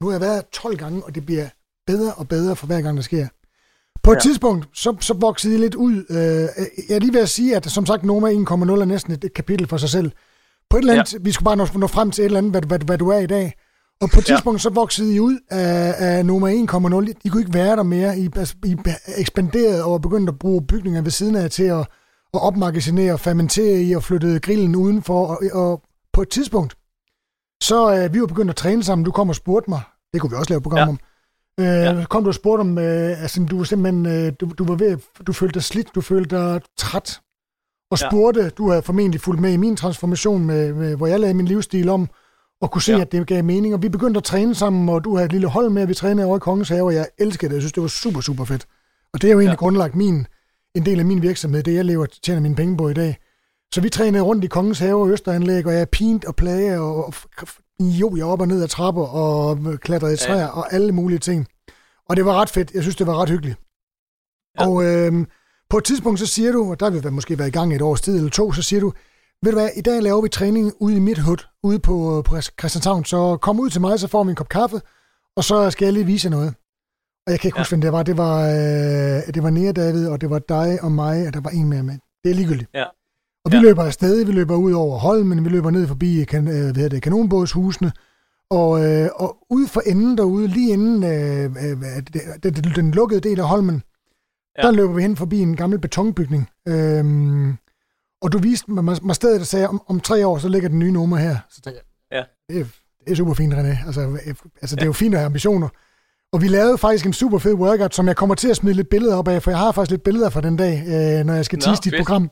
nu 0.02 0.08
har 0.08 0.12
jeg 0.12 0.22
været 0.22 0.46
12 0.52 0.78
gange, 0.78 1.04
og 1.04 1.16
det 1.16 1.26
bliver 1.26 1.48
bedre 1.88 2.14
og 2.14 2.28
bedre 2.28 2.56
for 2.56 2.68
hver 2.68 2.82
gang, 2.82 2.98
der 2.98 3.04
sker. 3.04 3.28
På 4.04 4.12
et 4.12 4.16
ja. 4.16 4.20
tidspunkt, 4.20 4.68
så, 4.74 4.96
så 5.00 5.14
voksede 5.14 5.56
I 5.56 5.58
lidt 5.58 5.76
ud. 5.76 6.06
Øh, 6.10 6.18
jeg 6.90 6.96
er 6.96 7.00
lige 7.00 7.14
ved 7.14 7.22
at 7.22 7.30
sige, 7.30 7.56
at 7.56 7.72
som 7.72 7.86
sagt, 7.86 8.04
Noma 8.04 8.28
1,0 8.28 8.34
er 8.82 8.86
næsten 8.86 9.14
et, 9.14 9.24
et 9.24 9.34
kapitel 9.34 9.68
for 9.68 9.78
sig 9.78 9.90
selv. 9.90 10.12
På 10.70 10.78
et 10.78 10.82
eller 10.82 10.94
andet, 10.94 11.14
ja. 11.14 11.18
vi 11.22 11.32
skulle 11.32 11.46
bare 11.46 11.58
nå, 11.58 11.68
nå 11.76 11.88
frem 11.88 12.12
til 12.12 12.22
et 12.22 12.26
eller 12.26 12.38
andet, 12.38 12.52
hvad, 12.52 12.62
hvad, 12.62 12.80
hvad 12.80 12.98
du 12.98 13.10
er 13.10 13.20
i 13.20 13.28
dag. 13.28 13.54
Og 14.02 14.10
på 14.10 14.20
et 14.20 14.26
tidspunkt, 14.26 14.60
ja. 14.60 14.62
så 14.62 14.70
voksede 14.70 15.16
I 15.16 15.20
ud 15.20 15.40
af, 15.50 15.96
af 15.98 16.26
Noma 16.26 16.48
1,0. 16.48 17.12
I 17.24 17.30
kunne 17.30 17.42
ikke 17.42 17.54
være 17.54 17.76
der 17.76 17.84
mere. 17.84 18.20
I, 18.20 18.30
altså, 18.36 18.56
I 18.66 18.78
ekspanderede 19.18 19.86
og 19.86 20.02
begyndte 20.02 20.32
at 20.32 20.40
bruge 20.40 20.62
bygninger 20.62 21.02
ved 21.02 21.12
siden 21.12 21.36
af 21.36 21.52
til 21.52 21.64
at, 21.64 21.88
at 22.34 22.42
opmagasinere 22.42 23.14
og 23.14 23.20
fermentere 23.20 23.82
i 23.82 23.96
og 23.96 24.04
flyttede 24.04 24.40
grillen 24.40 24.76
udenfor. 24.76 25.26
Og, 25.26 25.40
og 25.54 25.82
på 26.14 26.22
et 26.22 26.30
tidspunkt, 26.30 26.76
så 27.64 27.96
øh, 27.96 28.14
vi 28.14 28.22
var 28.22 28.28
begyndt 28.28 28.50
at 28.50 28.56
træne 28.56 28.84
sammen. 28.84 29.06
Du 29.06 29.12
kom 29.12 29.30
og 29.30 29.36
spurgte 29.36 29.70
mig. 29.70 29.82
Det 30.14 30.22
kunne 30.22 30.30
vi 30.30 30.36
også 30.36 30.50
lave 30.50 30.62
program 30.62 30.78
ja. 30.78 30.88
om. 30.88 31.00
Øh, 31.60 31.66
ja. 31.66 32.06
Kom 32.10 32.24
du 32.24 32.30
og 32.30 32.36
spurgte 32.36 32.62
om, 32.62 32.78
øh, 32.78 33.22
altså 33.22 33.46
du 33.52 33.58
var 33.58 33.64
simpelthen, 33.64 34.06
øh, 34.06 34.34
du, 34.40 34.52
du 34.58 34.66
var 34.66 34.76
ved, 34.76 34.98
du 35.28 35.34
følte 35.34 35.54
dig 35.54 35.64
slidt, 35.64 35.96
du 35.96 36.02
følte 36.02 36.36
dig 36.36 36.62
træt. 36.78 37.22
Og 37.92 37.98
spurgte, 38.00 38.42
ja. 38.42 38.50
du 38.50 38.70
havde 38.70 38.82
formentlig 38.82 39.22
fulgt 39.22 39.42
med 39.42 39.54
i 39.54 39.58
min 39.58 39.76
transformation, 39.76 40.46
med, 40.46 40.74
med, 40.74 40.96
hvor 40.96 41.08
jeg 41.08 41.20
lagde 41.20 41.34
min 41.34 41.46
livsstil 41.46 41.90
om, 41.90 42.10
og 42.62 42.72
kunne 42.72 42.82
se, 42.82 42.92
ja. 42.92 43.02
at 43.02 43.12
det 43.12 43.28
gav 43.28 43.44
mening. 43.44 43.74
Og 43.74 43.82
vi 43.82 43.90
begyndte 43.90 44.18
at 44.18 44.24
træne 44.24 44.56
sammen, 44.56 44.90
og 44.90 45.04
du 45.04 45.16
havde 45.16 45.26
et 45.26 45.32
lille 45.32 45.48
hold 45.48 45.70
med, 45.70 45.82
at 45.82 45.90
vi 45.90 45.94
trænede 45.94 46.28
over 46.28 46.38
i 46.38 46.40
Kongens 46.40 46.70
Have, 46.70 46.84
og 46.84 46.94
jeg 46.94 47.08
elskede 47.18 47.50
det. 47.50 47.56
Jeg 47.56 47.62
synes, 47.62 47.74
det 47.74 47.82
var 47.82 47.90
super, 47.90 48.22
super 48.22 48.46
fedt. 48.46 48.66
Og 49.14 49.22
det 49.22 49.28
er 49.28 49.32
jo 49.32 49.40
egentlig 49.40 49.52
ja. 49.54 49.60
grundlagt 49.60 49.96
min, 49.96 50.28
en 50.76 50.86
del 50.86 51.00
af 51.00 51.06
min 51.06 51.22
virksomhed, 51.22 51.64
det 51.64 51.76
jeg 51.76 51.86
lever 51.86 52.06
tjener 52.06 52.42
mine 52.42 52.56
penge 52.56 52.78
på 52.78 52.90
i 52.90 52.94
dag. 52.94 53.18
Så 53.74 53.82
vi 53.82 53.90
trænede 53.90 54.24
rundt 54.24 54.44
i 54.44 54.48
Kongens 54.48 54.80
Have 54.80 55.02
og 55.02 55.10
Østeranlæg, 55.10 55.66
og 55.66 55.74
jeg 55.74 55.82
er 55.82 55.86
pint 55.86 56.26
og 56.26 56.36
plage, 56.36 56.80
og, 56.80 57.06
og 57.06 57.14
jo, 57.80 58.16
jeg 58.16 58.26
op 58.26 58.42
og 58.42 58.48
ned 58.48 58.64
ad 58.64 58.68
trapper, 58.68 59.06
og 59.06 59.58
klatrede 59.82 60.14
i 60.14 60.18
træer, 60.18 60.40
ja. 60.40 60.48
og 60.48 60.74
alle 60.74 60.92
mulige 60.92 61.20
ting. 61.20 61.48
Og 62.10 62.16
det 62.18 62.26
var 62.26 62.42
ret 62.42 62.50
fedt. 62.50 62.72
Jeg 62.74 62.82
synes, 62.82 62.96
det 62.96 63.08
var 63.08 63.22
ret 63.22 63.30
hyggeligt. 63.30 63.58
Ja. 64.60 64.68
Og 64.68 64.84
øh, 64.84 65.26
på 65.70 65.78
et 65.78 65.84
tidspunkt, 65.84 66.20
så 66.20 66.28
siger 66.28 66.52
du, 66.52 66.72
og 66.72 66.80
der 66.80 66.90
vil 66.90 67.04
vi 67.04 67.10
måske 67.10 67.40
være 67.40 67.48
i 67.48 67.52
gang 67.52 67.76
et 67.76 67.82
års 67.82 68.02
tid 68.02 68.18
eller 68.18 68.30
to, 68.30 68.52
så 68.52 68.62
siger 68.62 68.80
du, 68.80 68.94
ved 69.44 69.52
du 69.52 69.58
hvad, 69.58 69.70
i 69.76 69.82
dag 69.82 70.02
laver 70.02 70.22
vi 70.22 70.30
træning 70.30 70.74
ude 70.80 70.96
i 70.96 71.00
mit 71.00 71.20
hud, 71.20 71.38
ude 71.64 71.80
på, 71.80 72.22
på 72.26 72.42
Christianshavn, 72.42 73.06
så 73.06 73.38
kom 73.38 73.60
ud 73.60 73.70
til 73.70 73.82
mig, 73.82 74.00
så 74.00 74.08
får 74.08 74.24
vi 74.24 74.30
en 74.30 74.36
kop 74.36 74.50
kaffe, 74.50 74.82
og 75.36 75.44
så 75.44 75.72
skal 75.72 75.86
jeg 75.86 75.94
lige 75.94 76.06
vise 76.06 76.26
jer 76.26 76.32
noget. 76.32 76.54
Og 77.26 77.32
jeg 77.32 77.40
kan 77.40 77.48
ikke 77.48 77.58
ja. 77.58 77.62
huske, 77.62 77.72
hvem 77.72 77.82
det 77.82 77.92
var. 77.92 78.04
Det 78.04 78.18
var, 78.18 78.42
øh, 78.42 79.34
det 79.34 79.44
var 79.44 79.50
Nea 79.50 79.72
David, 79.72 80.08
og 80.08 80.22
det 80.22 80.30
var 80.30 80.40
dig 80.40 80.80
og 80.82 80.92
mig, 80.92 81.28
og 81.28 81.34
der 81.34 81.42
var 81.42 81.50
en 81.50 81.70
mere 81.70 81.84
med. 81.84 81.98
Det 82.24 82.32
er 82.32 82.36
ligegyldigt. 82.36 82.70
Ja. 82.74 82.86
Og 83.46 83.52
vi 83.52 83.56
ja. 83.58 83.62
løber 83.62 83.84
afsted, 83.84 84.26
vi 84.26 84.32
løber 84.32 84.56
ud 84.56 84.72
over 84.72 84.98
Holmen, 84.98 85.44
vi 85.44 85.50
løber 85.50 85.72
ned 85.72 85.88
forbi 85.88 86.24
kan, 86.24 86.48
øh, 86.48 86.74
hvad 86.74 86.90
det, 86.90 87.02
kanonbådshusene, 87.02 87.92
og, 88.50 88.86
øh, 88.86 89.10
og 89.16 89.38
ude 89.50 89.68
for 89.68 89.82
enden 89.82 90.18
derude, 90.18 90.48
lige 90.48 90.74
inden 90.74 91.04
øh, 91.04 91.44
øh, 91.44 92.04
den, 92.44 92.54
den 92.54 92.92
lukkede 92.92 93.22
del 93.22 93.40
af 93.40 93.48
Holmen, 93.48 93.84
ja. 94.58 94.62
der 94.62 94.72
løber 94.72 94.94
vi 94.94 95.02
hen 95.02 95.16
forbi 95.16 95.40
en 95.40 95.56
gammel 95.56 95.80
betonbygning. 95.80 96.50
Øhm, 96.68 97.58
og 98.22 98.32
du 98.32 98.38
viste 98.38 98.72
mig, 98.72 98.84
mig 99.04 99.16
stedet, 99.16 99.40
der 99.40 99.46
sagde, 99.46 99.68
om, 99.68 99.82
om 99.88 100.00
tre 100.00 100.28
år, 100.28 100.38
så 100.38 100.50
ligger 100.50 100.70
den 100.70 100.80
nye 100.80 100.92
nummer 100.92 101.18
her. 101.18 101.38
Så 101.50 101.62
tænkte 101.62 101.82
jeg, 102.12 102.18
ja. 102.18 102.54
det, 102.54 102.62
er, 102.62 102.66
det 103.06 103.12
er 103.12 103.16
super 103.16 103.34
fint, 103.34 103.54
René. 103.54 103.86
Altså, 103.86 104.02
øh, 104.02 104.36
altså 104.62 104.76
det 104.76 104.82
er 104.82 104.86
jo 104.86 104.94
fint 104.94 105.14
at 105.14 105.20
have 105.20 105.26
ambitioner. 105.26 105.70
Og 106.34 106.42
vi 106.42 106.48
lavede 106.48 106.78
faktisk 106.78 107.06
en 107.06 107.14
super 107.14 107.38
fed 107.38 107.54
workout, 107.54 107.96
som 107.96 108.08
jeg 108.08 108.16
kommer 108.16 108.36
til 108.36 108.50
at 108.50 108.56
smide 108.56 108.76
lidt 108.76 108.90
billeder 108.90 109.16
op 109.16 109.28
af, 109.28 109.44
for 109.44 109.52
jeg 109.52 109.58
har 109.58 109.72
faktisk 109.72 109.92
lidt 109.92 110.04
billeder 110.04 110.30
fra 110.30 110.42
den 110.42 110.58
dag, 110.58 110.84
øh, 110.88 111.26
når 111.26 111.34
jeg 111.34 111.46
skal 111.46 111.60
tease 111.60 111.82
dit 111.84 111.94
program. 111.98 112.30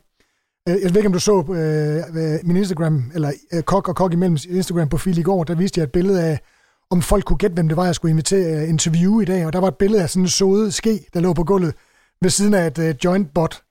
Øh, 0.69 0.75
jeg 0.83 0.89
ved 0.89 0.97
ikke, 0.97 1.07
om 1.07 1.13
du 1.13 1.19
så 1.19 1.43
øh, 1.49 2.47
min 2.47 2.57
Instagram, 2.57 3.11
eller 3.13 3.31
øh, 3.53 3.63
Kok 3.63 3.87
og 3.87 3.95
Kok 3.95 4.13
imellem 4.13 4.37
Instagram-profil 4.49 5.17
i 5.17 5.21
går, 5.21 5.43
der 5.43 5.55
viste 5.55 5.79
jeg 5.79 5.83
et 5.83 5.91
billede 5.91 6.23
af, 6.23 6.39
om 6.91 7.01
folk 7.01 7.25
kunne 7.25 7.37
gætte, 7.37 7.53
hvem 7.53 7.67
det 7.67 7.77
var, 7.77 7.85
jeg 7.85 7.95
skulle 7.95 8.11
invitere 8.11 8.63
uh, 8.63 8.69
interview 8.69 9.19
i 9.19 9.25
dag, 9.25 9.45
og 9.45 9.53
der 9.53 9.59
var 9.59 9.67
et 9.67 9.75
billede 9.75 10.03
af 10.03 10.09
sådan 10.09 10.23
en 10.23 10.29
såde 10.29 10.71
ske, 10.71 10.99
der 11.13 11.19
lå 11.19 11.33
på 11.33 11.43
gulvet 11.43 11.73
ved 12.21 12.29
siden 12.29 12.53
af 12.53 12.67
et 12.67 12.77
uh, 12.77 13.05
joint 13.05 13.33
bot. 13.33 13.61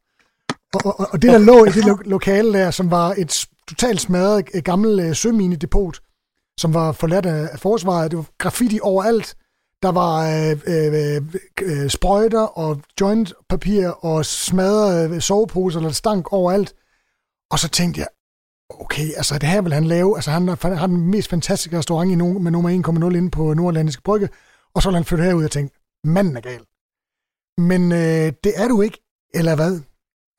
Og, 0.75 0.87
og, 0.87 1.09
og 1.13 1.23
det, 1.23 1.33
der 1.33 1.39
lå 1.39 1.65
i 1.65 1.69
det 1.69 1.85
lo- 1.85 2.03
lokale 2.05 2.53
der, 2.53 2.71
som 2.71 2.91
var 2.91 3.15
et 3.19 3.47
totalt 3.69 4.01
smadret 4.01 4.65
gammelt 4.65 5.01
uh, 5.01 5.13
sømine-depot, 5.13 6.01
som 6.59 6.75
var 6.75 6.93
forladt 6.93 7.27
af, 7.27 7.49
af 7.53 7.59
forsvaret, 7.59 8.11
det 8.11 8.17
var 8.17 8.27
graffiti 8.39 8.79
overalt, 8.83 9.37
der 9.83 9.93
var 9.93 10.15
øh, 10.31 10.57
øh, 10.67 11.23
øh, 11.63 11.91
sprøjter 11.91 12.41
og 12.41 12.83
jointpapir 13.01 13.89
og 13.89 14.27
smadrede 14.27 15.21
soveposer 15.21 15.79
eller 15.81 15.93
stank 15.93 16.33
overalt. 16.33 16.75
Og 17.51 17.59
så 17.59 17.69
tænkte 17.69 18.01
jeg, 18.01 18.09
okay, 18.71 19.13
altså 19.17 19.39
det 19.39 19.49
her 19.49 19.63
vil 19.63 19.73
han 19.73 19.85
lave. 19.85 20.17
Altså 20.17 20.31
han 20.31 20.49
har 20.49 20.87
den 20.87 21.11
mest 21.11 21.31
fantastiske 21.31 21.79
restaurant 21.79 22.13
i 22.13 22.15
no, 22.15 22.39
med 22.39 22.51
nummer 22.51 22.71
1,0 22.71 23.17
inde 23.17 23.31
på 23.31 23.55
Nordatlantiske 23.55 24.03
Brygge. 24.03 24.29
Og 24.75 24.83
så 24.83 24.89
vil 24.89 24.95
han 24.95 25.05
flytte 25.05 25.25
herud 25.25 25.45
og 25.45 25.51
tænke, 25.51 25.75
manden 26.05 26.37
er 26.37 26.41
gal. 26.41 26.61
Men 27.59 27.93
øh, 27.93 28.33
det 28.45 28.53
er 28.57 28.69
du 28.69 28.81
ikke, 28.83 28.99
eller 29.35 29.55
hvad? 29.55 29.81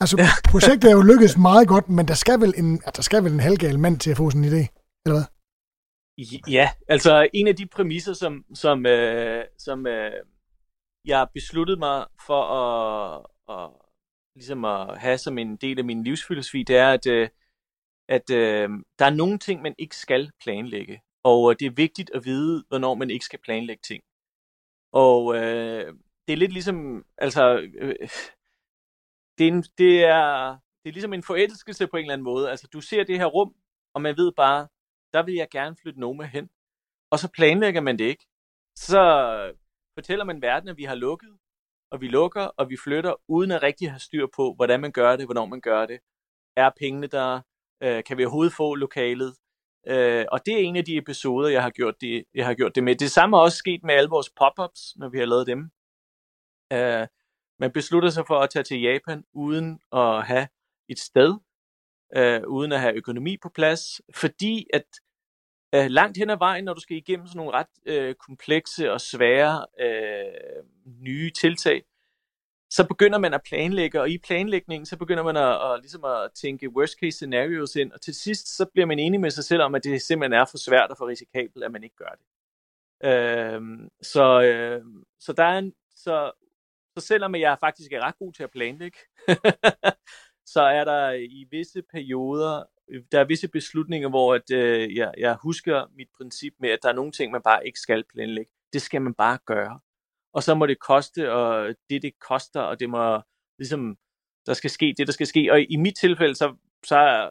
Altså 0.02 0.18
projektet 0.50 0.92
er 0.92 0.96
jo 0.96 1.02
lykkedes 1.02 1.38
meget 1.38 1.68
godt, 1.68 1.90
men 1.90 2.08
der 2.08 2.14
skal 2.14 2.42
vel 2.42 2.54
en, 2.58 2.82
der 2.96 3.02
skal 3.02 3.24
vel 3.24 3.34
en 3.34 3.40
halvgal 3.40 3.80
mand 3.80 4.00
til 4.00 4.12
at 4.12 4.18
få 4.18 4.30
sådan 4.30 4.44
en 4.44 4.54
idé, 4.54 4.68
eller 5.06 5.18
hvad? 5.18 5.24
Ja, 6.48 6.70
altså 6.88 7.30
en 7.34 7.48
af 7.48 7.56
de 7.56 7.68
præmisser, 7.68 8.14
som, 8.14 8.46
som, 8.54 8.86
øh, 8.86 9.46
som 9.58 9.88
øh, 9.88 10.12
jeg 11.06 11.28
besluttede 11.34 11.80
mig 11.80 12.06
for 12.26 12.44
at, 12.44 13.26
at, 13.50 13.70
ligesom 14.36 14.66
at 14.66 15.00
have 15.00 15.18
som 15.18 15.38
en 15.38 15.58
del 15.58 15.80
af 15.80 15.86
min 15.86 16.04
livsfilosofi, 16.04 16.64
det 16.64 16.78
er, 16.78 16.92
at, 16.92 17.08
øh, 17.08 17.30
at 18.08 18.30
øh, 18.32 18.70
der 19.00 19.06
er 19.06 19.10
nogle 19.10 19.38
ting, 19.38 19.62
man 19.62 19.76
ikke 19.78 19.96
skal 19.96 20.32
planlægge. 20.44 21.02
Og 21.24 21.52
øh, 21.52 21.56
det 21.60 21.66
er 21.66 21.72
vigtigt 21.72 22.12
at 22.14 22.26
vide, 22.26 22.64
hvornår 22.68 22.96
man 22.96 23.10
ikke 23.10 23.26
skal 23.26 23.40
planlægge 23.40 23.82
ting. 23.82 24.04
Og 24.92 25.36
øh, 25.36 25.94
det 26.28 26.34
er 26.34 26.38
lidt 26.38 26.54
ligesom, 26.54 27.06
altså, 27.18 27.70
øh, 27.80 27.96
det, 29.38 29.48
er 29.48 29.52
en, 29.52 29.64
det, 29.78 30.04
er, 30.04 30.52
det 30.84 30.90
er 30.90 30.94
ligesom 30.94 31.14
en 31.14 31.24
forelskelse 31.24 31.88
på 31.88 31.98
en 31.98 32.02
eller 32.04 32.14
anden 32.14 32.24
måde. 32.24 32.50
Altså, 32.50 32.68
du 32.74 32.82
ser 32.82 33.04
det 33.04 33.18
her 33.18 33.26
rum, 33.26 33.56
og 33.94 34.02
man 34.02 34.18
ved 34.18 34.32
bare, 34.32 34.68
der 35.14 35.24
vil 35.24 35.36
jeg 35.36 35.48
gerne 35.52 35.76
flytte 35.82 36.00
Noma 36.00 36.24
hen. 36.24 36.50
Og 37.12 37.20
så 37.20 37.32
planlægger 37.32 37.82
man 37.82 38.00
det 38.00 38.06
ikke. 38.06 38.26
Så 38.76 39.02
fortæller 39.98 40.26
man 40.26 40.42
verden, 40.42 40.70
at 40.70 40.78
vi 40.78 40.84
har 40.84 40.96
lukket, 40.96 41.38
og 41.92 42.02
vi 42.02 42.08
lukker, 42.08 42.42
og 42.42 42.70
vi 42.70 42.78
flytter, 42.84 43.16
uden 43.28 43.52
at 43.52 43.64
rigtig 43.64 43.92
have 43.92 44.00
styr 44.00 44.28
på, 44.36 44.54
hvordan 44.54 44.80
man 44.80 44.92
gør 44.92 45.16
det, 45.16 45.26
hvornår 45.26 45.46
man 45.46 45.62
gør 45.62 45.86
det. 45.86 46.00
Er 46.56 46.70
pengene 46.80 47.08
der? 47.08 47.42
Øh, 47.84 48.04
kan 48.04 48.18
vi 48.18 48.26
overhovedet 48.26 48.54
få 48.54 48.76
lokalet? 48.76 49.36
Øh, 49.88 50.26
og 50.32 50.46
det 50.46 50.54
er 50.54 50.60
en 50.60 50.76
af 50.76 50.86
de 50.86 50.98
episoder, 50.98 51.50
jeg 51.50 51.64
har 51.64 51.70
gjort 51.70 52.02
det, 52.02 52.26
jeg 52.34 52.46
har 52.46 52.54
gjort 52.54 52.76
det 52.76 52.84
med. 52.84 52.96
Det 52.96 53.12
samme 53.12 53.38
er 53.38 53.42
også 53.42 53.58
sket 53.58 53.84
med 53.84 53.94
alle 53.94 54.10
vores 54.10 54.30
pop-ups, 54.30 54.94
når 54.96 55.10
vi 55.10 55.20
har 55.20 55.26
lavet 55.26 55.48
dem. 55.48 55.72
Øh, 56.74 57.08
man 57.60 57.72
beslutter 57.72 58.10
sig 58.10 58.28
for 58.28 58.40
at 58.40 58.50
tage 58.50 58.64
til 58.64 58.82
Japan 58.82 59.24
uden 59.34 59.80
at 59.92 60.26
have 60.26 60.48
et 60.90 61.00
sted, 61.00 61.40
øh, 62.16 62.42
uden 62.48 62.72
at 62.72 62.80
have 62.80 62.96
økonomi 62.96 63.38
på 63.38 63.50
plads, 63.50 64.02
fordi 64.16 64.68
at 64.74 64.86
øh, 65.76 65.86
langt 65.90 66.18
hen 66.18 66.30
ad 66.30 66.38
vejen, 66.38 66.64
når 66.64 66.74
du 66.74 66.82
skal 66.82 66.98
igennem 66.98 67.28
sådan 67.28 67.38
nogle 67.38 67.54
ret 67.54 67.68
øh, 67.86 68.16
komplekse 68.16 68.92
og 68.92 69.02
svære 69.02 69.66
øh, 69.80 70.64
nye 71.02 71.32
tiltag, 71.32 71.84
så 72.70 72.88
begynder 72.88 73.18
man 73.18 73.34
at 73.34 73.42
planlægge, 73.44 74.02
og 74.02 74.10
i 74.10 74.18
planlægningen, 74.18 74.86
så 74.86 74.98
begynder 74.98 75.24
man 75.24 75.38
at, 75.38 75.74
at, 75.74 75.80
ligesom 75.82 76.06
at 76.06 76.32
tænke 76.36 76.70
worst 76.70 77.00
case 77.00 77.18
scenarios 77.18 77.76
ind, 77.76 77.92
og 77.92 78.02
til 78.02 78.16
sidst, 78.16 78.58
så 78.58 78.66
bliver 78.66 78.86
man 78.86 79.00
enig 79.00 79.20
med 79.20 79.30
sig 79.30 79.44
selv 79.44 79.62
om, 79.62 79.76
at 79.76 79.84
det 79.84 80.02
simpelthen 80.02 80.34
er 80.34 80.46
for 80.46 80.58
svært 80.58 80.90
og 80.90 80.98
for 80.98 81.08
risikabelt, 81.08 81.64
at 81.64 81.72
man 81.72 81.84
ikke 81.84 81.96
gør 81.96 82.16
det. 82.20 82.26
Øh, 83.04 83.62
så, 84.02 84.42
øh, 84.42 84.82
så 85.20 85.34
der 85.34 85.44
er 85.44 85.58
en, 85.58 85.74
så, 85.96 86.32
så 86.98 87.06
selvom 87.06 87.36
jeg 87.36 87.58
faktisk 87.60 87.92
er 87.92 88.02
ret 88.02 88.18
god 88.20 88.34
til 88.34 88.44
at 88.44 88.52
planlægge, 88.52 88.98
så 90.54 90.62
er 90.62 90.84
der 90.86 91.12
i 91.12 91.48
visse 91.52 91.82
perioder, 91.82 92.64
øh, 92.90 93.04
der 93.12 93.20
er 93.20 93.24
visse 93.24 93.48
beslutninger, 93.48 94.10
hvor 94.10 94.36
at, 94.36 94.52
øh, 94.52 94.96
jeg, 94.96 95.14
jeg 95.18 95.36
husker 95.36 95.86
mit 95.96 96.10
princip 96.18 96.54
med, 96.60 96.70
at 96.70 96.80
der 96.84 96.90
er 96.90 96.94
nogle 96.94 97.12
ting, 97.12 97.32
man 97.32 97.42
bare 97.42 97.68
ikke 97.68 97.80
skal 97.80 98.04
planlægge. 98.14 98.52
Det 98.74 98.82
skal 98.82 99.02
man 99.02 99.14
bare 99.14 99.38
gøre. 99.46 99.80
Og 100.34 100.44
så 100.44 100.56
må 100.56 100.66
det 100.66 100.80
koste, 100.80 101.34
og 101.34 101.76
det 101.90 102.02
det 102.02 102.20
koster, 102.20 102.62
og 102.62 102.80
det 102.80 102.90
må 102.90 103.22
ligesom, 103.58 103.98
der 104.46 104.54
skal 104.54 104.70
ske 104.70 104.94
det, 104.98 105.08
der 105.08 105.14
skal 105.14 105.28
ske. 105.28 105.52
Og 105.52 105.62
i 105.62 105.76
mit 105.76 105.96
tilfælde, 105.96 106.36
så, 106.36 106.56
så 106.86 107.30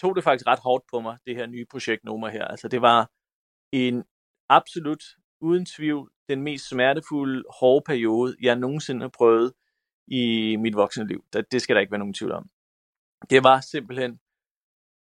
tog 0.00 0.16
det 0.16 0.24
faktisk 0.24 0.46
ret 0.46 0.58
hårdt 0.58 0.84
på 0.90 1.00
mig, 1.00 1.18
det 1.26 1.36
her 1.36 1.46
nye 1.46 1.66
projekt 1.70 2.04
Noma 2.04 2.28
her. 2.28 2.44
Altså 2.44 2.68
det 2.68 2.82
var 2.82 3.10
en 3.72 4.04
absolut, 4.48 5.04
uden 5.40 5.66
tvivl, 5.66 6.10
den 6.28 6.42
mest 6.42 6.68
smertefulde, 6.68 7.44
hårde 7.60 7.84
periode, 7.86 8.36
jeg 8.42 8.56
nogensinde 8.56 9.00
har 9.00 9.08
prøvet 9.08 9.52
i 10.10 10.56
mit 10.56 10.76
voksne 10.76 11.06
liv. 11.06 11.24
Det 11.52 11.62
skal 11.62 11.76
der 11.76 11.80
ikke 11.80 11.92
være 11.92 11.98
nogen 11.98 12.14
tvivl 12.14 12.32
om. 12.32 12.48
Det 13.30 13.44
var 13.44 13.60
simpelthen 13.60 14.20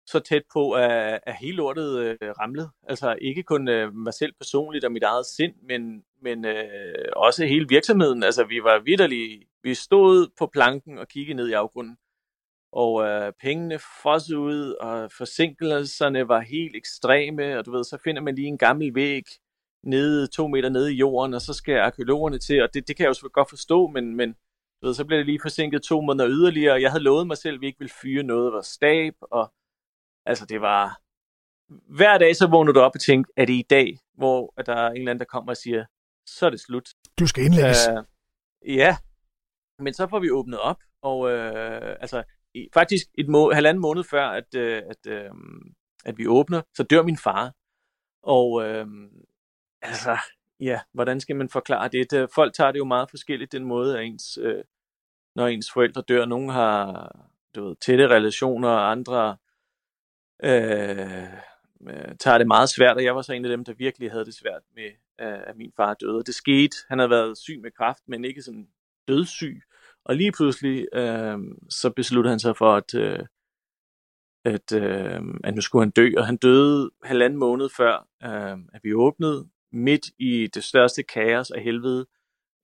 så 0.07 0.21
tæt 0.21 0.43
på, 0.53 0.73
at, 0.73 1.21
at 1.23 1.37
hele 1.41 1.57
lortet 1.57 1.99
øh, 1.99 2.31
ramlede. 2.41 2.71
Altså 2.89 3.16
ikke 3.21 3.43
kun 3.43 3.69
øh, 3.69 3.95
mig 3.95 4.15
selv 4.15 4.33
personligt 4.33 4.85
og 4.85 4.93
mit 4.93 5.03
eget 5.03 5.27
sind, 5.27 5.55
men, 5.62 6.05
men 6.23 6.45
øh, 6.45 7.09
også 7.16 7.47
hele 7.47 7.69
virksomheden. 7.69 8.23
Altså 8.23 8.45
vi 8.45 8.62
var 8.62 8.83
vidderlige. 8.85 9.47
Vi 9.62 9.75
stod 9.75 10.29
på 10.39 10.47
planken 10.47 10.99
og 10.99 11.09
kiggede 11.09 11.37
ned 11.37 11.49
i 11.49 11.53
afgrunden. 11.53 11.97
Og 12.73 13.05
øh, 13.05 13.33
pengene 13.41 13.79
fossede 14.03 14.39
ud, 14.39 14.73
og 14.81 15.12
forsinkelserne 15.12 16.29
var 16.29 16.41
helt 16.41 16.77
ekstreme, 16.77 17.59
og 17.59 17.66
du 17.66 17.71
ved, 17.71 17.85
så 17.85 17.99
finder 18.05 18.23
man 18.23 18.35
lige 18.35 18.49
en 18.49 18.59
gammel 18.59 18.95
væg 18.95 19.23
nede, 19.83 20.27
to 20.27 20.49
meter 20.49 20.69
nede 20.69 20.93
i 20.93 20.97
jorden, 20.97 21.35
og 21.35 21.41
så 21.41 21.53
skal 21.53 21.79
arkeologerne 21.79 22.39
til, 22.39 22.62
og 22.62 22.75
det, 22.75 22.89
det 22.89 22.97
kan 22.97 23.07
jeg 23.07 23.15
jo 23.23 23.31
godt 23.33 23.49
forstå, 23.49 23.87
men, 23.87 24.16
men 24.16 24.35
ved, 24.85 24.94
så 24.94 25.05
blev 25.05 25.19
det 25.19 25.27
lige 25.27 25.40
forsinket 25.43 25.82
to 25.82 26.01
måneder 26.01 26.28
yderligere, 26.28 26.73
og 26.73 26.82
jeg 26.82 26.90
havde 26.90 27.05
lovet 27.05 27.27
mig 27.27 27.36
selv, 27.36 27.55
at 27.55 27.61
vi 27.61 27.66
ikke 27.66 27.78
ville 27.78 27.94
fyre 28.02 28.23
noget 28.23 28.47
af 28.47 28.52
vores 28.52 28.66
stab, 28.66 29.15
og 29.20 29.52
altså 30.27 30.47
det 30.47 30.61
var, 30.61 31.01
hver 31.97 32.19
dag 32.19 32.36
så 32.36 32.47
vågnede 32.47 32.74
du 32.74 32.81
op 32.81 32.94
og 32.94 33.01
tænkte, 33.01 33.32
er 33.36 33.44
det 33.44 33.52
i 33.52 33.66
dag, 33.70 33.98
hvor 34.15 34.55
at 34.56 34.66
der 34.66 34.74
er 34.74 34.90
en 34.90 34.97
eller 34.97 35.11
anden, 35.11 35.20
der 35.20 35.24
kommer 35.35 35.52
og 35.52 35.56
siger, 35.56 35.85
så 36.27 36.47
er 36.47 36.51
det 36.51 36.61
slut. 36.61 36.89
Du 37.19 37.27
skal 37.27 37.44
indlægges. 37.44 37.89
Uh, 37.89 38.05
ja, 38.74 38.97
men 39.78 39.94
så 39.94 40.06
får 40.06 40.19
vi 40.19 40.31
åbnet 40.31 40.61
op, 40.61 40.81
og 41.02 41.19
uh, 41.19 42.02
altså 42.05 42.23
i, 42.55 42.69
faktisk 42.74 43.06
et 43.19 43.28
må, 43.28 43.52
halvanden 43.52 43.81
måned 43.81 44.05
før, 44.05 44.27
at, 44.27 44.55
uh, 44.56 44.62
at, 44.62 45.31
uh, 45.31 45.36
at 46.05 46.19
vi 46.19 46.27
åbner, 46.27 46.62
så 46.77 46.82
dør 46.82 47.02
min 47.02 47.19
far. 47.19 47.55
Og 48.23 48.52
uh, 48.52 48.86
altså, 49.82 50.19
ja, 50.61 50.81
hvordan 50.93 51.20
skal 51.20 51.36
man 51.36 51.48
forklare 51.48 51.89
det? 51.89 52.31
Folk 52.35 52.55
tager 52.55 52.73
det 52.73 52.78
jo 52.78 52.85
meget 52.85 53.11
forskelligt, 53.11 53.52
den 53.52 53.65
måde, 53.65 53.98
at 53.98 54.05
ens, 54.05 54.39
uh, 54.39 54.61
når 55.35 55.47
ens 55.47 55.73
forældre 55.73 56.02
dør. 56.09 56.24
Nogle 56.24 56.52
har 56.52 57.11
du 57.55 57.65
ved, 57.65 57.77
tætte 57.77 58.09
relationer, 58.09 58.69
og 58.69 58.90
andre 58.90 59.36
øh, 60.44 61.23
øh, 61.89 62.15
tager 62.20 62.39
det 62.39 62.47
meget 62.47 62.69
svært, 62.69 62.97
og 62.97 63.05
jeg 63.05 63.16
var 63.16 63.23
så 63.23 63.32
en 63.32 63.44
af 63.44 63.48
dem, 63.48 63.65
der 63.65 63.74
virkelig 63.74 64.11
havde 64.11 64.24
det 64.24 64.35
svært 64.35 64.62
med, 64.74 64.90
øh, 65.20 65.40
at 65.47 65.56
min 65.56 65.73
far 65.77 65.94
døde. 65.94 66.23
Det 66.24 66.35
skete, 66.35 66.77
han 66.89 66.98
havde 66.98 67.11
været 67.11 67.39
syg 67.39 67.61
med 67.62 67.70
kræft, 67.70 68.02
men 68.06 68.24
ikke 68.24 68.43
sådan 68.43 68.69
dødssyg. 69.09 69.62
Og 70.05 70.16
lige 70.16 70.32
pludselig, 70.32 70.86
øh, 70.93 71.39
så 71.70 71.90
besluttede 71.90 72.32
han 72.32 72.40
sig 72.40 72.56
for, 72.56 72.74
at, 72.74 72.94
øh, 72.94 73.27
at, 74.44 74.73
øh, 74.73 75.20
at 75.44 75.55
nu 75.55 75.61
skulle 75.61 75.82
han 75.85 75.90
dø, 75.90 76.11
og 76.16 76.27
han 76.27 76.36
døde 76.36 76.90
halvanden 77.05 77.39
måned 77.39 77.69
før, 77.77 78.09
øh, 78.24 78.59
at 78.74 78.81
vi 78.82 78.94
åbnede, 78.94 79.48
midt 79.73 80.06
i 80.19 80.47
det 80.55 80.65
største 80.65 81.02
kaos 81.02 81.51
af 81.51 81.62
helvede, 81.62 82.06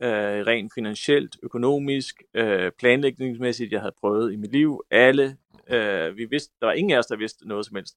øh, 0.02 0.46
rent 0.46 0.72
finansielt, 0.74 1.36
økonomisk, 1.42 2.22
øh, 2.34 2.72
planlægningsmæssigt, 2.78 3.72
jeg 3.72 3.80
havde 3.80 3.94
prøvet 4.00 4.32
i 4.32 4.36
mit 4.36 4.52
liv. 4.52 4.80
Alle 4.90 5.36
Øh, 5.70 6.16
vi 6.16 6.24
vidste, 6.24 6.54
der 6.60 6.66
var 6.66 6.72
ingen 6.72 6.94
af 6.94 6.98
os, 6.98 7.06
der 7.06 7.16
vidste 7.16 7.48
noget 7.48 7.66
som 7.66 7.76
helst. 7.76 7.96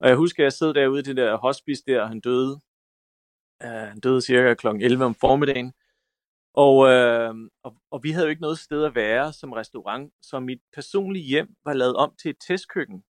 Og 0.00 0.08
jeg 0.08 0.16
husker, 0.16 0.42
at 0.42 0.44
jeg 0.44 0.52
sad 0.52 0.74
derude 0.74 1.00
i 1.00 1.02
det 1.02 1.16
der 1.16 1.36
hospice 1.36 1.82
der, 1.86 2.06
han 2.06 2.20
døde. 2.20 2.60
Uh, 3.64 3.70
han 3.70 4.00
døde 4.00 4.22
cirka 4.22 4.54
kl. 4.54 4.66
11 4.66 5.04
om 5.04 5.14
formiddagen. 5.14 5.72
Og, 6.54 6.76
uh, 6.76 7.36
og, 7.62 7.76
og 7.90 8.02
vi 8.02 8.10
havde 8.10 8.26
jo 8.26 8.30
ikke 8.30 8.42
noget 8.42 8.58
sted 8.58 8.84
at 8.84 8.94
være 8.94 9.32
som 9.32 9.52
restaurant, 9.52 10.12
så 10.22 10.40
mit 10.40 10.60
personlige 10.74 11.24
hjem 11.24 11.48
var 11.64 11.72
lavet 11.72 11.96
om 11.96 12.14
til 12.22 12.30
et 12.30 12.36
testkøkken. 12.48 13.04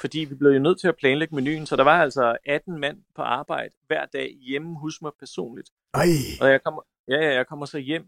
Fordi 0.00 0.18
vi 0.18 0.34
blev 0.34 0.50
jo 0.50 0.58
nødt 0.58 0.80
til 0.80 0.88
at 0.88 0.96
planlægge 0.96 1.34
menuen, 1.34 1.66
så 1.66 1.76
der 1.76 1.84
var 1.84 2.02
altså 2.02 2.36
18 2.44 2.80
mand 2.80 3.02
på 3.14 3.22
arbejde 3.22 3.74
hver 3.86 4.06
dag 4.06 4.36
hjemme 4.40 4.78
hos 4.78 5.02
mig 5.02 5.12
personligt. 5.18 5.70
Ej. 5.94 6.06
Og 6.40 6.48
jeg 6.48 6.62
kommer, 6.62 6.82
ja, 7.12 7.18
ja, 7.26 7.34
jeg 7.34 7.46
kommer 7.46 7.66
så 7.66 7.78
hjem, 7.78 8.04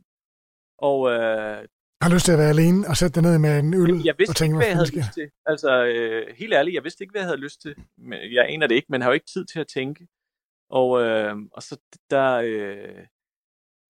og 0.79 1.11
øh, 1.13 1.69
har 2.05 2.15
lyst 2.15 2.25
til 2.25 2.33
at 2.33 2.39
være 2.39 2.55
alene 2.57 2.89
og 2.91 2.97
sætte 2.97 3.15
dig 3.15 3.23
ned 3.23 3.39
med 3.39 3.59
en 3.59 3.75
øl 3.75 4.03
jeg 4.05 4.15
vidste 4.19 4.33
og 4.33 4.37
tænke, 4.37 4.53
ikke, 4.53 4.57
hvad 4.57 4.67
jeg 4.67 4.77
havde 4.77 4.97
lyst 4.97 5.15
til. 5.15 5.31
Altså, 5.47 5.85
øh, 5.85 6.37
helt 6.37 6.55
ærligt, 6.55 6.75
jeg 6.75 6.85
vidste 6.85 7.05
ikke, 7.05 7.13
hvad 7.13 7.21
jeg 7.21 7.29
havde 7.29 7.41
lyst 7.41 7.63
til. 7.63 7.75
Men 7.99 8.19
jeg 8.33 8.47
aner 8.49 8.67
det 8.67 8.75
ikke, 8.75 8.87
men 8.91 9.01
har 9.03 9.09
jo 9.09 9.15
ikke 9.15 9.33
tid 9.35 9.45
til 9.45 9.61
at 9.61 9.69
tænke. 9.69 10.07
Og, 10.71 11.03
øh, 11.03 11.37
og 11.53 11.63
så 11.63 11.77
der, 12.11 12.31
øh, 12.45 13.07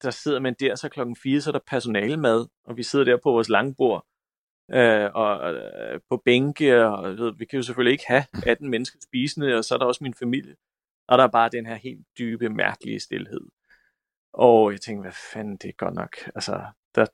der 0.02 0.10
sidder 0.10 0.40
man 0.40 0.54
der, 0.60 0.74
så 0.74 0.88
klokken 0.88 1.16
4, 1.16 1.40
så 1.40 1.50
er 1.50 1.52
der 1.52 1.60
personalemad, 1.66 2.46
og 2.64 2.76
vi 2.76 2.82
sidder 2.82 3.04
der 3.04 3.16
på 3.22 3.30
vores 3.30 3.48
langbord, 3.48 4.06
øh, 4.70 5.10
og 5.14 5.54
øh, 5.54 6.00
på 6.10 6.22
bænke, 6.24 6.84
og 6.86 7.16
ved, 7.18 7.32
vi 7.38 7.44
kan 7.44 7.56
jo 7.56 7.62
selvfølgelig 7.62 7.92
ikke 7.92 8.04
have 8.06 8.24
18 8.46 8.70
mennesker 8.70 8.98
spisende, 9.08 9.54
og 9.54 9.64
så 9.64 9.74
er 9.74 9.78
der 9.78 9.86
også 9.86 10.04
min 10.04 10.14
familie. 10.14 10.54
Og 11.08 11.18
der 11.18 11.24
er 11.24 11.28
bare 11.28 11.48
den 11.48 11.66
her 11.66 11.74
helt 11.74 12.06
dybe, 12.18 12.48
mærkelige 12.48 13.00
stillhed. 13.00 13.46
Og 14.34 14.72
jeg 14.72 14.80
tænkte, 14.80 15.02
hvad 15.02 15.16
fanden, 15.32 15.56
det 15.56 15.68
er 15.68 15.72
godt 15.72 15.94
nok. 15.94 16.16
Altså, 16.34 16.64
der, 16.94 17.06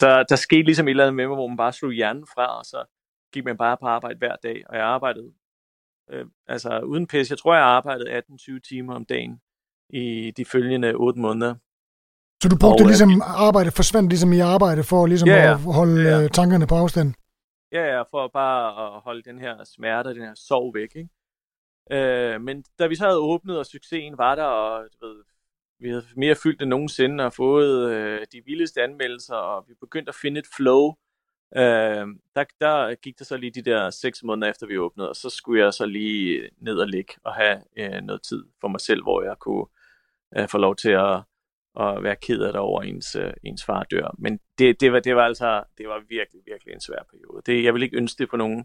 der, 0.00 0.22
der 0.22 0.36
skete 0.36 0.62
ligesom 0.62 0.88
et 0.88 0.90
eller 0.90 1.04
andet 1.04 1.16
med 1.16 1.26
mig, 1.26 1.36
hvor 1.36 1.48
man 1.48 1.56
bare 1.56 1.72
slog 1.72 1.92
hjernen 1.92 2.26
fra, 2.34 2.58
og 2.58 2.64
så 2.64 2.84
gik 3.32 3.44
man 3.44 3.56
bare 3.56 3.76
på 3.76 3.86
arbejde 3.86 4.18
hver 4.18 4.36
dag, 4.42 4.64
og 4.68 4.76
jeg 4.76 4.84
arbejdede, 4.84 5.32
øh, 6.10 6.26
altså 6.46 6.80
uden 6.80 7.06
pis, 7.06 7.30
jeg 7.30 7.38
tror, 7.38 7.54
jeg 7.54 7.64
arbejdede 7.64 8.18
18-20 8.18 8.60
timer 8.68 8.94
om 8.94 9.04
dagen 9.04 9.40
i 9.90 10.32
de 10.36 10.44
følgende 10.44 10.94
8 10.94 11.20
måneder. 11.20 11.54
Så 12.42 12.48
du 12.48 12.56
brugte 12.60 12.82
og, 12.82 12.86
øh, 12.86 12.92
ligesom 12.92 13.22
arbejde, 13.24 13.70
forsvandt 13.70 14.08
ligesom 14.10 14.32
i 14.32 14.40
arbejde 14.40 14.82
for 14.84 15.06
ligesom 15.06 15.28
ja, 15.28 15.34
ja. 15.34 15.52
at 15.52 15.74
holde 15.74 16.02
ja. 16.02 16.22
Øh, 16.22 16.30
tankerne 16.30 16.66
på 16.66 16.74
afstand? 16.74 17.14
Ja, 17.72 17.84
ja, 17.94 18.02
for 18.02 18.30
bare 18.32 18.94
at 18.96 19.00
holde 19.00 19.22
den 19.22 19.38
her 19.38 19.64
smerte, 19.64 20.14
den 20.14 20.22
her 20.22 20.34
sorg 20.34 20.74
væk, 20.74 20.92
ikke? 20.96 21.10
Øh, 21.90 22.40
men 22.40 22.64
da 22.78 22.86
vi 22.86 22.94
så 22.94 23.04
havde 23.04 23.18
åbnet, 23.18 23.58
og 23.58 23.66
succesen 23.66 24.18
var 24.18 24.34
der, 24.34 24.44
og 24.44 24.88
du 24.92 25.06
ved, 25.06 25.22
vi 25.80 25.88
havde 25.88 26.04
mere 26.16 26.34
fyldt 26.34 26.62
end 26.62 26.70
nogensinde 26.70 27.24
og 27.24 27.32
fået 27.32 27.92
øh, 27.92 28.26
de 28.32 28.42
vildeste 28.44 28.82
anmeldelser, 28.82 29.34
og 29.34 29.64
vi 29.68 29.74
begyndte 29.80 30.08
at 30.08 30.14
finde 30.14 30.40
et 30.40 30.46
flow. 30.56 30.94
Øh, 31.56 32.06
der, 32.36 32.44
der 32.60 32.94
gik 32.94 33.18
det 33.18 33.26
så 33.26 33.36
lige 33.36 33.50
de 33.50 33.70
der 33.70 33.90
seks 33.90 34.22
måneder 34.22 34.50
efter 34.50 34.66
vi 34.66 34.78
åbnede, 34.78 35.08
og 35.08 35.16
så 35.16 35.30
skulle 35.30 35.64
jeg 35.64 35.74
så 35.74 35.86
lige 35.86 36.50
ned 36.58 36.78
og 36.78 36.88
ligge 36.88 37.14
og 37.24 37.34
have 37.34 37.62
øh, 37.78 38.00
noget 38.02 38.22
tid 38.22 38.44
for 38.60 38.68
mig 38.68 38.80
selv, 38.80 39.02
hvor 39.02 39.22
jeg 39.22 39.36
kunne 39.38 39.66
øh, 40.36 40.48
få 40.48 40.58
lov 40.58 40.76
til 40.76 40.90
at, 40.90 41.16
at 41.80 42.02
være 42.02 42.16
ked 42.16 42.40
af 42.40 42.52
det 42.52 42.60
over 42.60 42.82
ens, 42.82 43.16
øh, 43.16 43.32
ens 43.44 43.64
far 43.64 43.82
dør. 43.82 44.14
Men 44.18 44.40
det, 44.58 44.80
det, 44.80 44.92
var, 44.92 45.00
det 45.00 45.16
var 45.16 45.24
altså 45.24 45.64
det 45.78 45.88
var 45.88 46.02
virkelig, 46.08 46.42
virkelig 46.46 46.74
en 46.74 46.80
svær 46.80 47.02
periode. 47.10 47.42
Det, 47.46 47.64
jeg 47.64 47.74
vil 47.74 47.82
ikke 47.82 47.96
ønske 47.96 48.18
det 48.18 48.30
på 48.30 48.36
nogen. 48.36 48.64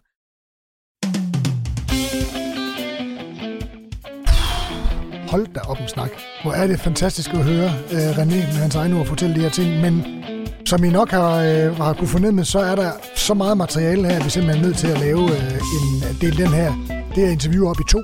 Hold 5.36 5.48
da 5.56 5.60
op 5.60 5.80
en 5.80 5.88
snak. 5.88 6.12
Hvor 6.44 6.52
er 6.52 6.68
det 6.68 6.80
fantastisk 6.80 7.30
at 7.34 7.44
høre 7.44 7.70
øh, 7.92 8.10
René 8.20 8.40
med 8.54 8.62
hans 8.66 8.76
egne 8.76 9.00
ord 9.00 9.06
fortælle 9.06 9.36
de 9.36 9.42
her 9.42 9.50
ting, 9.50 9.82
men 9.82 10.24
som 10.66 10.84
I 10.84 10.90
nok 10.90 11.12
har, 11.12 11.32
øh, 11.38 11.78
har 11.78 11.94
kunne 11.94 12.08
fornemme, 12.08 12.46
så 12.46 12.60
er 12.60 12.76
der 12.76 12.92
så 13.16 13.34
meget 13.34 13.58
materiale 13.58 14.08
her, 14.08 14.16
at 14.16 14.26
vi 14.26 14.30
simpelthen 14.30 14.64
er 14.64 14.68
nødt 14.68 14.78
til 14.78 14.88
at 14.88 15.00
lave 15.00 15.22
øh, 15.22 15.54
en 15.78 16.04
øh, 16.08 16.22
del 16.22 16.38
den 16.38 16.48
her, 16.48 16.74
det 17.16 17.24
her 17.24 17.30
interview 17.30 17.68
op 17.70 17.80
i 17.80 17.84
to. 17.90 18.02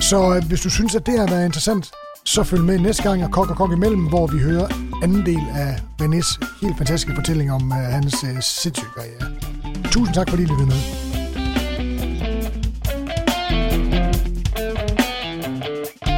Så 0.00 0.36
øh, 0.36 0.48
hvis 0.48 0.60
du 0.60 0.70
synes, 0.70 0.94
at 0.94 1.06
det 1.06 1.18
har 1.18 1.26
været 1.26 1.44
interessant, 1.44 1.90
så 2.24 2.42
følg 2.42 2.64
med 2.64 2.78
næste 2.78 3.02
gang 3.02 3.22
af 3.22 3.30
Kok 3.30 3.50
og 3.50 3.56
Kok 3.56 3.72
imellem, 3.72 4.04
hvor 4.08 4.26
vi 4.26 4.38
hører 4.38 4.66
anden 5.02 5.26
del 5.26 5.42
af 5.54 5.70
Renés 6.02 6.58
helt 6.62 6.76
fantastiske 6.76 7.14
fortælling 7.14 7.52
om 7.52 7.72
øh, 7.72 7.78
hans 7.96 8.14
øh, 8.24 8.42
sindssyge 8.42 8.90
karriere. 8.96 9.26
Tusind 9.84 10.14
tak, 10.14 10.30
fordi 10.30 10.42
I 10.42 10.46
lyttede 10.46 10.66
med. 10.66 11.03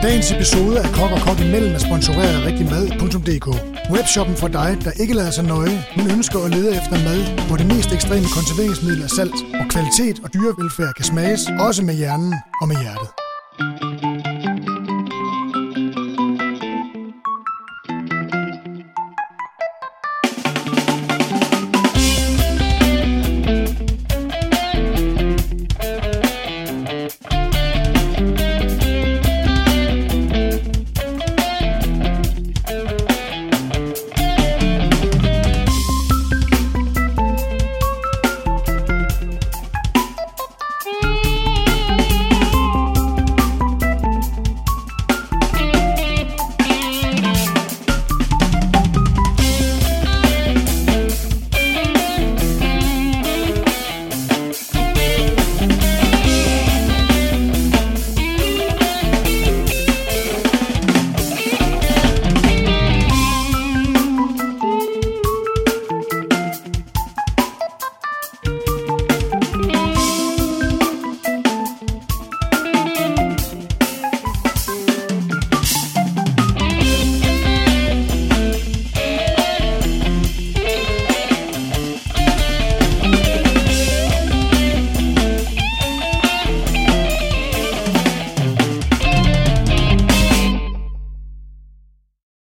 Dagens 0.03 0.33
episode 0.33 0.79
af 0.81 0.89
Kok 0.97 1.11
og 1.17 1.21
Kok 1.27 1.41
imellem 1.41 1.75
er 1.75 1.79
sponsoreret 1.79 2.35
af 2.39 2.47
rigtigmad.dk. 2.47 3.49
Webshoppen 3.91 4.37
for 4.37 4.49
dig, 4.49 4.79
der 4.85 4.91
ikke 5.03 5.15
lader 5.15 5.31
sig 5.31 5.45
nøje, 5.45 5.85
men 5.97 6.11
ønsker 6.11 6.39
at 6.45 6.51
lede 6.51 6.71
efter 6.71 6.97
mad, 7.09 7.21
hvor 7.47 7.57
det 7.57 7.67
mest 7.67 7.93
ekstreme 7.93 8.27
konserveringsmiddel 8.37 9.03
er 9.03 9.13
salt, 9.19 9.39
og 9.61 9.65
kvalitet 9.75 10.17
og 10.25 10.35
dyrevelfærd 10.35 10.95
kan 10.97 11.05
smages, 11.05 11.41
også 11.59 11.83
med 11.85 11.95
hjernen 11.95 12.35
og 12.63 12.69
med 12.69 12.77
hjertet. 12.83 13.09